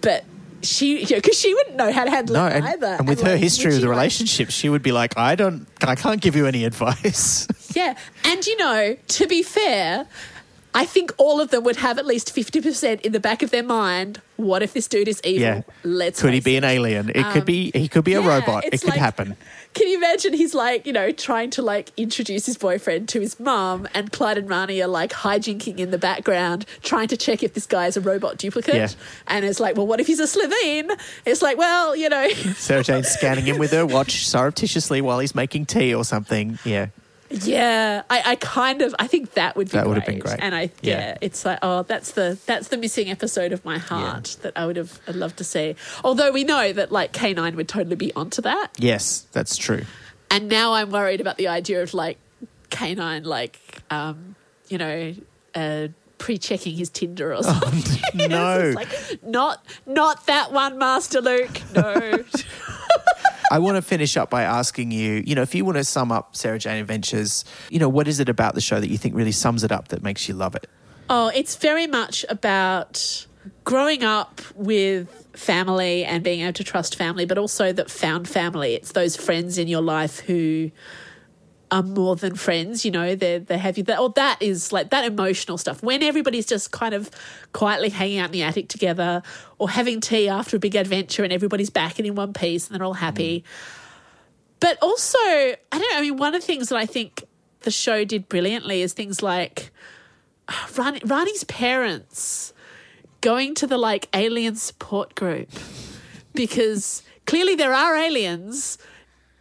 but 0.00 0.24
she, 0.62 1.04
because 1.04 1.38
she 1.38 1.52
wouldn't 1.54 1.76
know 1.76 1.92
how 1.92 2.04
to 2.04 2.10
handle 2.10 2.34
No, 2.36 2.46
it 2.46 2.52
and, 2.56 2.64
either. 2.66 2.86
and 2.98 3.08
with 3.08 3.20
her 3.22 3.32
like, 3.32 3.40
history 3.40 3.70
of 3.74 3.74
the 3.76 3.80
she, 3.80 3.86
like- 3.86 3.96
relationship, 3.96 4.50
she 4.50 4.68
would 4.68 4.82
be 4.82 4.92
like, 4.92 5.16
"I 5.18 5.34
don't, 5.34 5.66
I 5.82 5.94
can't 5.94 6.20
give 6.20 6.36
you 6.36 6.46
any 6.46 6.64
advice." 6.64 7.46
Yeah. 7.74 7.96
And 8.26 8.46
you 8.46 8.54
know, 8.58 8.96
to 9.08 9.26
be 9.26 9.42
fair, 9.42 10.06
I 10.74 10.86
think 10.86 11.12
all 11.18 11.40
of 11.40 11.50
them 11.50 11.64
would 11.64 11.76
have 11.76 11.98
at 11.98 12.06
least 12.06 12.34
50% 12.34 13.02
in 13.02 13.12
the 13.12 13.20
back 13.20 13.42
of 13.42 13.50
their 13.50 13.62
mind. 13.62 14.20
What 14.36 14.62
if 14.62 14.72
this 14.72 14.88
dude 14.88 15.06
is 15.06 15.20
evil? 15.22 15.42
yeah, 15.42 15.62
Let's 15.84 16.20
could 16.22 16.32
he 16.32 16.40
be 16.40 16.54
it. 16.54 16.58
an 16.58 16.64
alien? 16.64 17.10
It 17.10 17.24
could 17.32 17.44
be. 17.44 17.70
He 17.74 17.88
could 17.88 18.04
be 18.04 18.14
a 18.14 18.20
Um, 18.20 18.24
Yeah, 18.26 18.34
robot. 18.38 18.64
It 18.64 18.80
could 18.80 18.88
like- 18.90 18.98
happen. 18.98 19.36
Can 19.74 19.88
you 19.88 19.96
imagine 19.96 20.32
he's 20.34 20.54
like, 20.54 20.86
you 20.86 20.92
know, 20.92 21.12
trying 21.12 21.48
to 21.50 21.62
like 21.62 21.92
introduce 21.96 22.44
his 22.46 22.58
boyfriend 22.58 23.08
to 23.10 23.20
his 23.20 23.38
mum 23.40 23.88
and 23.94 24.12
Clyde 24.12 24.36
and 24.38 24.48
Rani 24.48 24.82
are 24.82 24.86
like 24.88 25.12
hijinking 25.12 25.78
in 25.78 25.90
the 25.90 25.96
background, 25.98 26.66
trying 26.82 27.08
to 27.08 27.16
check 27.16 27.42
if 27.42 27.54
this 27.54 27.64
guy 27.66 27.86
is 27.86 27.96
a 27.96 28.00
robot 28.02 28.36
duplicate. 28.36 28.74
Yeah. 28.74 28.88
And 29.28 29.44
it's 29.46 29.60
like, 29.60 29.76
well, 29.76 29.86
what 29.86 29.98
if 30.00 30.06
he's 30.06 30.20
a 30.20 30.24
Slitheen? 30.24 30.90
It's 31.24 31.40
like, 31.40 31.56
well, 31.56 31.96
you 31.96 32.08
know, 32.10 32.28
Sarah 32.56 32.82
Jane's 32.84 33.08
scanning 33.08 33.44
him 33.46 33.58
with 33.58 33.70
her 33.72 33.86
watch 33.86 34.26
surreptitiously 34.26 35.00
while 35.00 35.18
he's 35.20 35.34
making 35.34 35.66
tea 35.66 35.94
or 35.94 36.04
something. 36.04 36.58
Yeah. 36.64 36.88
Yeah. 37.32 38.02
I, 38.10 38.22
I 38.32 38.36
kind 38.36 38.82
of 38.82 38.94
I 38.98 39.06
think 39.06 39.32
that 39.34 39.56
would 39.56 39.68
be 39.68 39.72
That 39.72 39.86
would 39.86 39.96
have 39.96 40.06
been 40.06 40.18
great. 40.18 40.38
And 40.40 40.54
I 40.54 40.70
Yeah. 40.82 40.98
yeah, 40.98 41.18
it's 41.20 41.44
like, 41.44 41.58
oh, 41.62 41.82
that's 41.82 42.12
the 42.12 42.38
that's 42.46 42.68
the 42.68 42.76
missing 42.76 43.10
episode 43.10 43.52
of 43.52 43.64
my 43.64 43.78
heart 43.78 44.36
that 44.42 44.52
I 44.56 44.66
would 44.66 44.76
have 44.76 45.00
I'd 45.08 45.16
love 45.16 45.34
to 45.36 45.44
see. 45.44 45.76
Although 46.04 46.30
we 46.32 46.44
know 46.44 46.72
that 46.72 46.92
like 46.92 47.12
K9 47.12 47.54
would 47.54 47.68
totally 47.68 47.96
be 47.96 48.12
onto 48.14 48.42
that. 48.42 48.68
Yes, 48.78 49.26
that's 49.32 49.56
true. 49.56 49.82
And 50.30 50.48
now 50.48 50.72
I'm 50.74 50.90
worried 50.90 51.20
about 51.20 51.36
the 51.36 51.48
idea 51.48 51.82
of 51.82 51.92
like 51.94 52.18
K9, 52.70 53.24
like, 53.26 53.58
um, 53.90 54.34
you 54.68 54.78
know, 54.78 55.14
uh, 55.54 55.88
pre-checking 56.18 56.74
his 56.76 56.88
Tinder 56.88 57.34
or 57.34 57.42
something. 57.42 57.98
Oh, 58.14 58.26
no. 58.26 58.58
It's 58.60 58.76
like, 58.76 59.22
not, 59.24 59.64
not 59.86 60.26
that 60.26 60.52
one, 60.52 60.76
Master 60.78 61.20
Luke. 61.22 61.60
No. 61.74 61.94
I 63.52 63.58
want 63.58 63.76
to 63.76 63.82
finish 63.82 64.16
up 64.16 64.30
by 64.30 64.44
asking 64.44 64.92
you, 64.92 65.22
you 65.26 65.34
know, 65.34 65.42
if 65.42 65.54
you 65.54 65.64
want 65.64 65.76
to 65.76 65.84
sum 65.84 66.10
up 66.10 66.34
Sarah 66.34 66.58
Jane 66.58 66.80
Adventures, 66.80 67.44
you 67.68 67.78
know, 67.78 67.88
what 67.88 68.08
is 68.08 68.18
it 68.18 68.30
about 68.30 68.54
the 68.54 68.62
show 68.62 68.80
that 68.80 68.88
you 68.88 68.96
think 68.96 69.14
really 69.14 69.32
sums 69.32 69.62
it 69.62 69.70
up 69.70 69.88
that 69.88 70.02
makes 70.02 70.26
you 70.26 70.34
love 70.34 70.54
it? 70.54 70.68
oh, 71.12 71.30
it's 71.34 71.56
very 71.56 71.86
much 71.86 72.24
about 72.30 73.26
growing 73.64 74.02
up 74.02 74.40
with 74.54 75.26
family 75.34 76.04
and 76.04 76.24
being 76.24 76.40
able 76.40 76.54
to 76.54 76.64
trust 76.64 76.96
family, 76.96 77.26
but 77.26 77.36
also 77.36 77.70
that 77.70 77.90
found 77.90 78.26
family. 78.26 78.74
It's 78.74 78.92
those 78.92 79.14
friends 79.14 79.58
in 79.58 79.68
your 79.68 79.82
life 79.82 80.20
who 80.20 80.70
are 81.72 81.82
more 81.82 82.14
than 82.16 82.34
friends, 82.34 82.84
you 82.84 82.90
know, 82.90 83.14
they're 83.14 83.38
they 83.38 83.56
have 83.56 83.78
you 83.78 83.84
that 83.84 83.98
or 83.98 84.10
that 84.10 84.36
is 84.40 84.72
like 84.72 84.90
that 84.90 85.06
emotional 85.06 85.56
stuff. 85.56 85.82
When 85.82 86.02
everybody's 86.02 86.44
just 86.44 86.70
kind 86.70 86.94
of 86.94 87.10
quietly 87.54 87.88
hanging 87.88 88.18
out 88.18 88.26
in 88.26 88.32
the 88.32 88.42
attic 88.42 88.68
together 88.68 89.22
or 89.58 89.70
having 89.70 90.02
tea 90.02 90.28
after 90.28 90.58
a 90.58 90.60
big 90.60 90.76
adventure 90.76 91.24
and 91.24 91.32
everybody's 91.32 91.70
back 91.70 91.98
and 91.98 92.06
in 92.06 92.14
one 92.14 92.34
piece 92.34 92.68
and 92.68 92.76
they're 92.76 92.84
all 92.84 92.92
happy. 92.92 93.40
Mm. 93.40 93.44
But 94.60 94.78
also, 94.82 95.18
I 95.18 95.56
don't 95.72 95.80
know, 95.80 95.98
I 95.98 96.00
mean, 96.02 96.18
one 96.18 96.34
of 96.34 96.40
the 96.40 96.46
things 96.46 96.68
that 96.68 96.76
I 96.76 96.84
think 96.84 97.24
the 97.60 97.70
show 97.70 98.04
did 98.04 98.28
brilliantly 98.28 98.82
is 98.82 98.92
things 98.92 99.22
like 99.22 99.72
uh, 100.48 100.66
Rani, 100.76 101.00
Rani's 101.06 101.44
parents 101.44 102.52
going 103.22 103.54
to 103.54 103.66
the 103.66 103.78
like 103.78 104.08
alien 104.14 104.56
support 104.56 105.14
group 105.14 105.48
because 106.34 107.02
clearly 107.24 107.54
there 107.54 107.72
are 107.72 107.96
aliens 107.96 108.76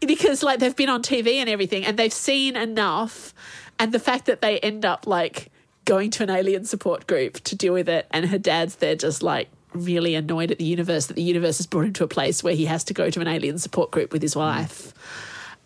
because 0.08 0.44
like 0.44 0.60
they've 0.60 0.76
been 0.76 0.90
on 0.90 1.04
TV 1.04 1.36
and 1.36 1.50
everything 1.50 1.86
and 1.86 1.98
they've 1.98 2.14
seen 2.14 2.56
enough 2.56 3.34
and 3.80 3.92
the 3.92 4.00
fact 4.00 4.26
that 4.26 4.42
they 4.42 4.60
end 4.60 4.86
up 4.86 5.08
like 5.08 5.52
going 5.86 6.12
to 6.12 6.24
an 6.24 6.30
alien 6.30 6.66
support 6.66 7.08
group 7.08 7.36
to 7.42 7.56
deal 7.56 7.74
with 7.74 7.90
it 7.90 8.08
and 8.12 8.26
her 8.28 8.38
dad's 8.38 8.76
there 8.78 8.96
just 8.96 9.24
like 9.24 9.50
really 9.74 10.16
annoyed 10.16 10.52
at 10.52 10.58
the 10.58 10.66
universe 10.66 11.08
that 11.08 11.16
the 11.16 11.22
universe 11.22 11.58
has 11.58 11.66
brought 11.66 11.86
him 11.86 11.94
to 11.94 12.04
a 12.04 12.08
place 12.08 12.44
where 12.44 12.54
he 12.54 12.66
has 12.66 12.84
to 12.84 12.94
go 12.94 13.10
to 13.10 13.22
an 13.22 13.28
alien 13.28 13.58
support 13.58 13.92
group 13.92 14.12
with 14.12 14.22
his 14.22 14.36
wife. 14.36 14.94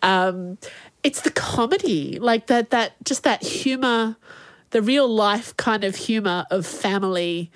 Um 0.02 0.58
it's 1.02 1.20
the 1.22 1.30
comedy 1.30 2.18
like 2.18 2.46
that 2.48 2.70
that 2.70 2.92
just 3.04 3.22
that 3.24 3.42
humor 3.42 4.16
the 4.70 4.82
real 4.82 5.08
life 5.08 5.56
kind 5.56 5.84
of 5.84 5.94
humor 5.94 6.44
of 6.50 6.66
family 6.66 7.50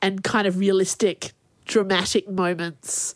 and 0.00 0.22
kind 0.22 0.46
of 0.46 0.58
realistic 0.58 1.32
dramatic 1.64 2.28
moments 2.28 3.14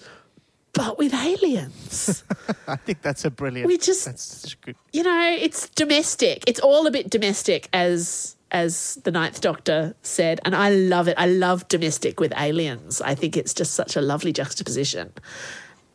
but 0.72 0.98
with 0.98 1.12
aliens. 1.14 2.22
I 2.68 2.76
think 2.76 3.02
that's 3.02 3.24
a 3.24 3.30
brilliant. 3.30 3.66
We 3.68 3.78
just- 3.78 4.04
that's 4.04 4.22
such 4.22 4.54
a 4.54 4.56
good. 4.58 4.76
you 4.92 5.02
know, 5.02 5.36
it's 5.40 5.68
domestic. 5.70 6.44
It's 6.46 6.60
all 6.60 6.86
a 6.86 6.90
bit 6.90 7.10
domestic, 7.10 7.68
as 7.72 8.36
as 8.50 8.94
the 9.04 9.10
Ninth 9.10 9.40
Doctor 9.42 9.94
said, 10.02 10.40
and 10.44 10.56
I 10.56 10.70
love 10.70 11.06
it. 11.08 11.14
I 11.18 11.26
love 11.26 11.68
domestic 11.68 12.18
with 12.18 12.32
aliens. 12.36 13.02
I 13.02 13.14
think 13.14 13.36
it's 13.36 13.52
just 13.52 13.74
such 13.74 13.94
a 13.96 14.00
lovely 14.00 14.32
juxtaposition. 14.32 15.12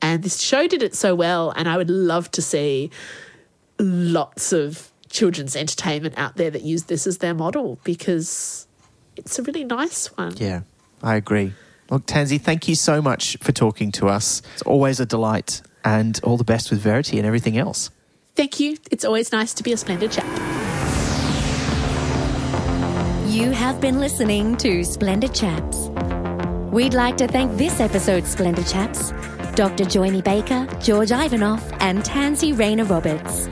And 0.03 0.21
this 0.21 0.39
show 0.41 0.67
did 0.67 0.83
it 0.83 0.93
so 0.95 1.15
well, 1.15 1.51
and 1.51 1.67
I 1.67 1.77
would 1.77 1.89
love 1.89 2.29
to 2.31 2.41
see 2.41 2.91
lots 3.79 4.53
of 4.53 4.91
children's 5.09 5.55
entertainment 5.55 6.15
out 6.17 6.35
there 6.35 6.49
that 6.51 6.61
use 6.63 6.83
this 6.83 7.07
as 7.07 7.19
their 7.19 7.33
model 7.33 7.79
because 7.83 8.67
it's 9.15 9.39
a 9.39 9.43
really 9.43 9.63
nice 9.63 10.07
one. 10.17 10.35
Yeah, 10.37 10.61
I 11.01 11.15
agree. 11.15 11.53
Look, 11.89 12.05
Tansy, 12.05 12.39
thank 12.39 12.67
you 12.67 12.75
so 12.75 13.01
much 13.01 13.37
for 13.41 13.51
talking 13.51 13.91
to 13.93 14.07
us. 14.07 14.41
It's 14.53 14.61
always 14.63 14.99
a 14.99 15.05
delight, 15.05 15.61
and 15.83 16.19
all 16.23 16.37
the 16.37 16.43
best 16.43 16.71
with 16.71 16.79
Verity 16.79 17.17
and 17.17 17.27
everything 17.27 17.57
else. 17.57 17.89
Thank 18.35 18.59
you. 18.59 18.77
It's 18.89 19.05
always 19.05 19.31
nice 19.31 19.53
to 19.55 19.63
be 19.63 19.73
a 19.73 19.77
splendid 19.77 20.11
chap. 20.11 20.25
You 23.27 23.51
have 23.51 23.81
been 23.81 23.99
listening 23.99 24.57
to 24.57 24.83
Splendid 24.83 25.33
Chaps. 25.33 25.89
We'd 26.71 26.93
like 26.93 27.17
to 27.17 27.27
thank 27.27 27.57
this 27.57 27.79
episode's 27.79 28.29
Splendid 28.29 28.67
Chaps 28.67 29.11
Dr. 29.55 29.85
Djoymi 29.85 30.23
Baker, 30.23 30.67
George 30.79 31.09
Ivanoff, 31.09 31.77
and 31.79 32.03
Tansy 32.03 32.53
Rayner 32.53 32.85
Roberts. 32.85 33.47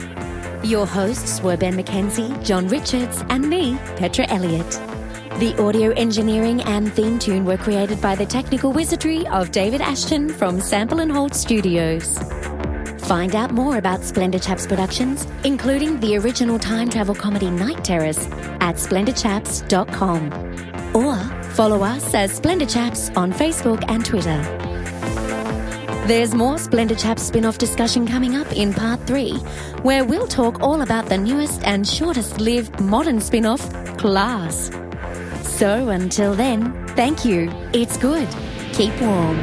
Your 0.64 0.86
hosts 0.86 1.40
were 1.42 1.56
Ben 1.56 1.76
McKenzie, 1.76 2.44
John 2.44 2.66
Richards, 2.66 3.22
and 3.28 3.48
me, 3.48 3.76
Petra 3.96 4.26
Elliott. 4.28 4.91
The 5.38 5.56
audio 5.60 5.90
engineering 5.92 6.62
and 6.62 6.92
theme 6.92 7.18
tune 7.18 7.44
were 7.44 7.56
created 7.56 8.00
by 8.00 8.14
the 8.14 8.24
technical 8.26 8.72
wizardry 8.72 9.26
of 9.28 9.50
David 9.50 9.80
Ashton 9.80 10.28
from 10.28 10.60
Sample 10.60 11.00
and 11.00 11.10
Hold 11.10 11.34
Studios. 11.34 12.16
Find 13.00 13.34
out 13.34 13.50
more 13.50 13.78
about 13.78 14.04
Splendid 14.04 14.42
Chaps 14.42 14.66
Productions, 14.66 15.26
including 15.42 15.98
the 15.98 16.16
original 16.16 16.58
time 16.58 16.88
travel 16.90 17.14
comedy 17.14 17.50
Night 17.50 17.82
Terrace, 17.82 18.24
at 18.60 18.76
splendidchaps.com. 18.76 20.32
Or 20.94 21.16
follow 21.50 21.82
us 21.82 22.14
as 22.14 22.30
Splendid 22.32 22.68
Chaps 22.68 23.10
on 23.16 23.32
Facebook 23.32 23.84
and 23.88 24.04
Twitter. 24.04 24.40
There's 26.06 26.34
more 26.34 26.58
Splendid 26.58 26.98
Chaps 26.98 27.22
spin 27.22 27.44
off 27.44 27.58
discussion 27.58 28.06
coming 28.06 28.36
up 28.36 28.52
in 28.52 28.72
part 28.72 29.00
three, 29.06 29.34
where 29.82 30.04
we'll 30.04 30.28
talk 30.28 30.60
all 30.60 30.82
about 30.82 31.06
the 31.06 31.18
newest 31.18 31.64
and 31.64 31.88
shortest 31.88 32.40
lived 32.40 32.80
modern 32.80 33.20
spin 33.20 33.46
off, 33.46 33.72
Class. 33.98 34.70
So 35.62 35.90
until 35.90 36.34
then, 36.34 36.72
thank 36.96 37.24
you. 37.24 37.48
It's 37.72 37.96
good. 37.96 38.26
Keep 38.72 39.00
warm. 39.00 39.38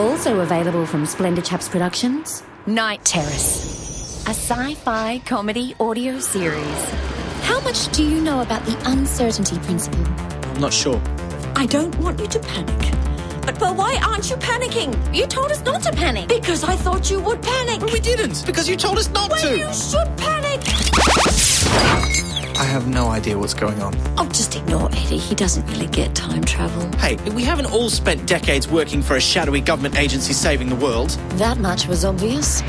Also 0.00 0.40
available 0.40 0.86
from 0.86 1.04
Splendid 1.04 1.44
Chaps 1.44 1.68
Productions, 1.68 2.42
Night 2.64 3.04
Terrace, 3.04 4.24
a 4.26 4.30
sci 4.30 4.74
fi 4.76 5.18
comedy 5.26 5.74
audio 5.78 6.18
series. 6.18 6.82
How 7.42 7.60
much 7.60 7.92
do 7.92 8.02
you 8.02 8.22
know 8.22 8.40
about 8.40 8.64
the 8.64 8.90
uncertainty 8.90 9.58
principle? 9.58 10.06
I'm 10.06 10.60
not 10.62 10.72
sure. 10.72 10.98
I 11.56 11.66
don't 11.66 11.94
want 11.98 12.18
you 12.18 12.26
to 12.28 12.38
panic. 12.38 13.01
But, 13.42 13.58
but 13.58 13.76
why 13.76 13.98
aren't 14.06 14.30
you 14.30 14.36
panicking? 14.36 14.92
You 15.14 15.26
told 15.26 15.50
us 15.50 15.60
not 15.62 15.82
to 15.82 15.92
panic. 15.92 16.28
Because 16.28 16.64
I 16.64 16.76
thought 16.76 17.10
you 17.10 17.20
would 17.20 17.42
panic. 17.42 17.80
But 17.80 17.92
we 17.92 18.00
didn't, 18.00 18.44
because 18.46 18.68
you 18.68 18.76
told 18.76 18.98
us 18.98 19.08
not 19.10 19.30
Well, 19.30 19.40
to. 19.42 19.58
you 19.58 19.72
should 19.74 20.16
panic. 20.16 20.60
I 22.58 22.64
have 22.64 22.86
no 22.86 23.08
idea 23.08 23.36
what's 23.36 23.54
going 23.54 23.80
on. 23.82 23.94
Oh, 24.18 24.28
just 24.28 24.54
ignore 24.54 24.88
Eddie. 24.92 25.18
He 25.18 25.34
doesn't 25.34 25.66
really 25.66 25.86
get 25.88 26.14
time 26.14 26.44
travel. 26.44 26.88
Hey, 26.98 27.16
we 27.30 27.42
haven't 27.42 27.66
all 27.66 27.90
spent 27.90 28.26
decades 28.26 28.68
working 28.68 29.02
for 29.02 29.16
a 29.16 29.20
shadowy 29.20 29.60
government 29.60 29.96
agency 29.98 30.32
saving 30.32 30.68
the 30.68 30.76
world. 30.76 31.10
That 31.38 31.58
much 31.58 31.88
was 31.88 32.04
obvious. 32.04 32.60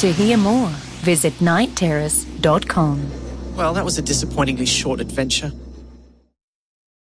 To 0.00 0.12
hear 0.12 0.36
more, 0.36 0.68
visit 1.02 1.32
nightterrace.com. 1.40 3.10
Well, 3.56 3.72
that 3.74 3.84
was 3.84 3.98
a 3.98 4.02
disappointingly 4.02 4.66
short 4.66 5.00
adventure. 5.00 5.50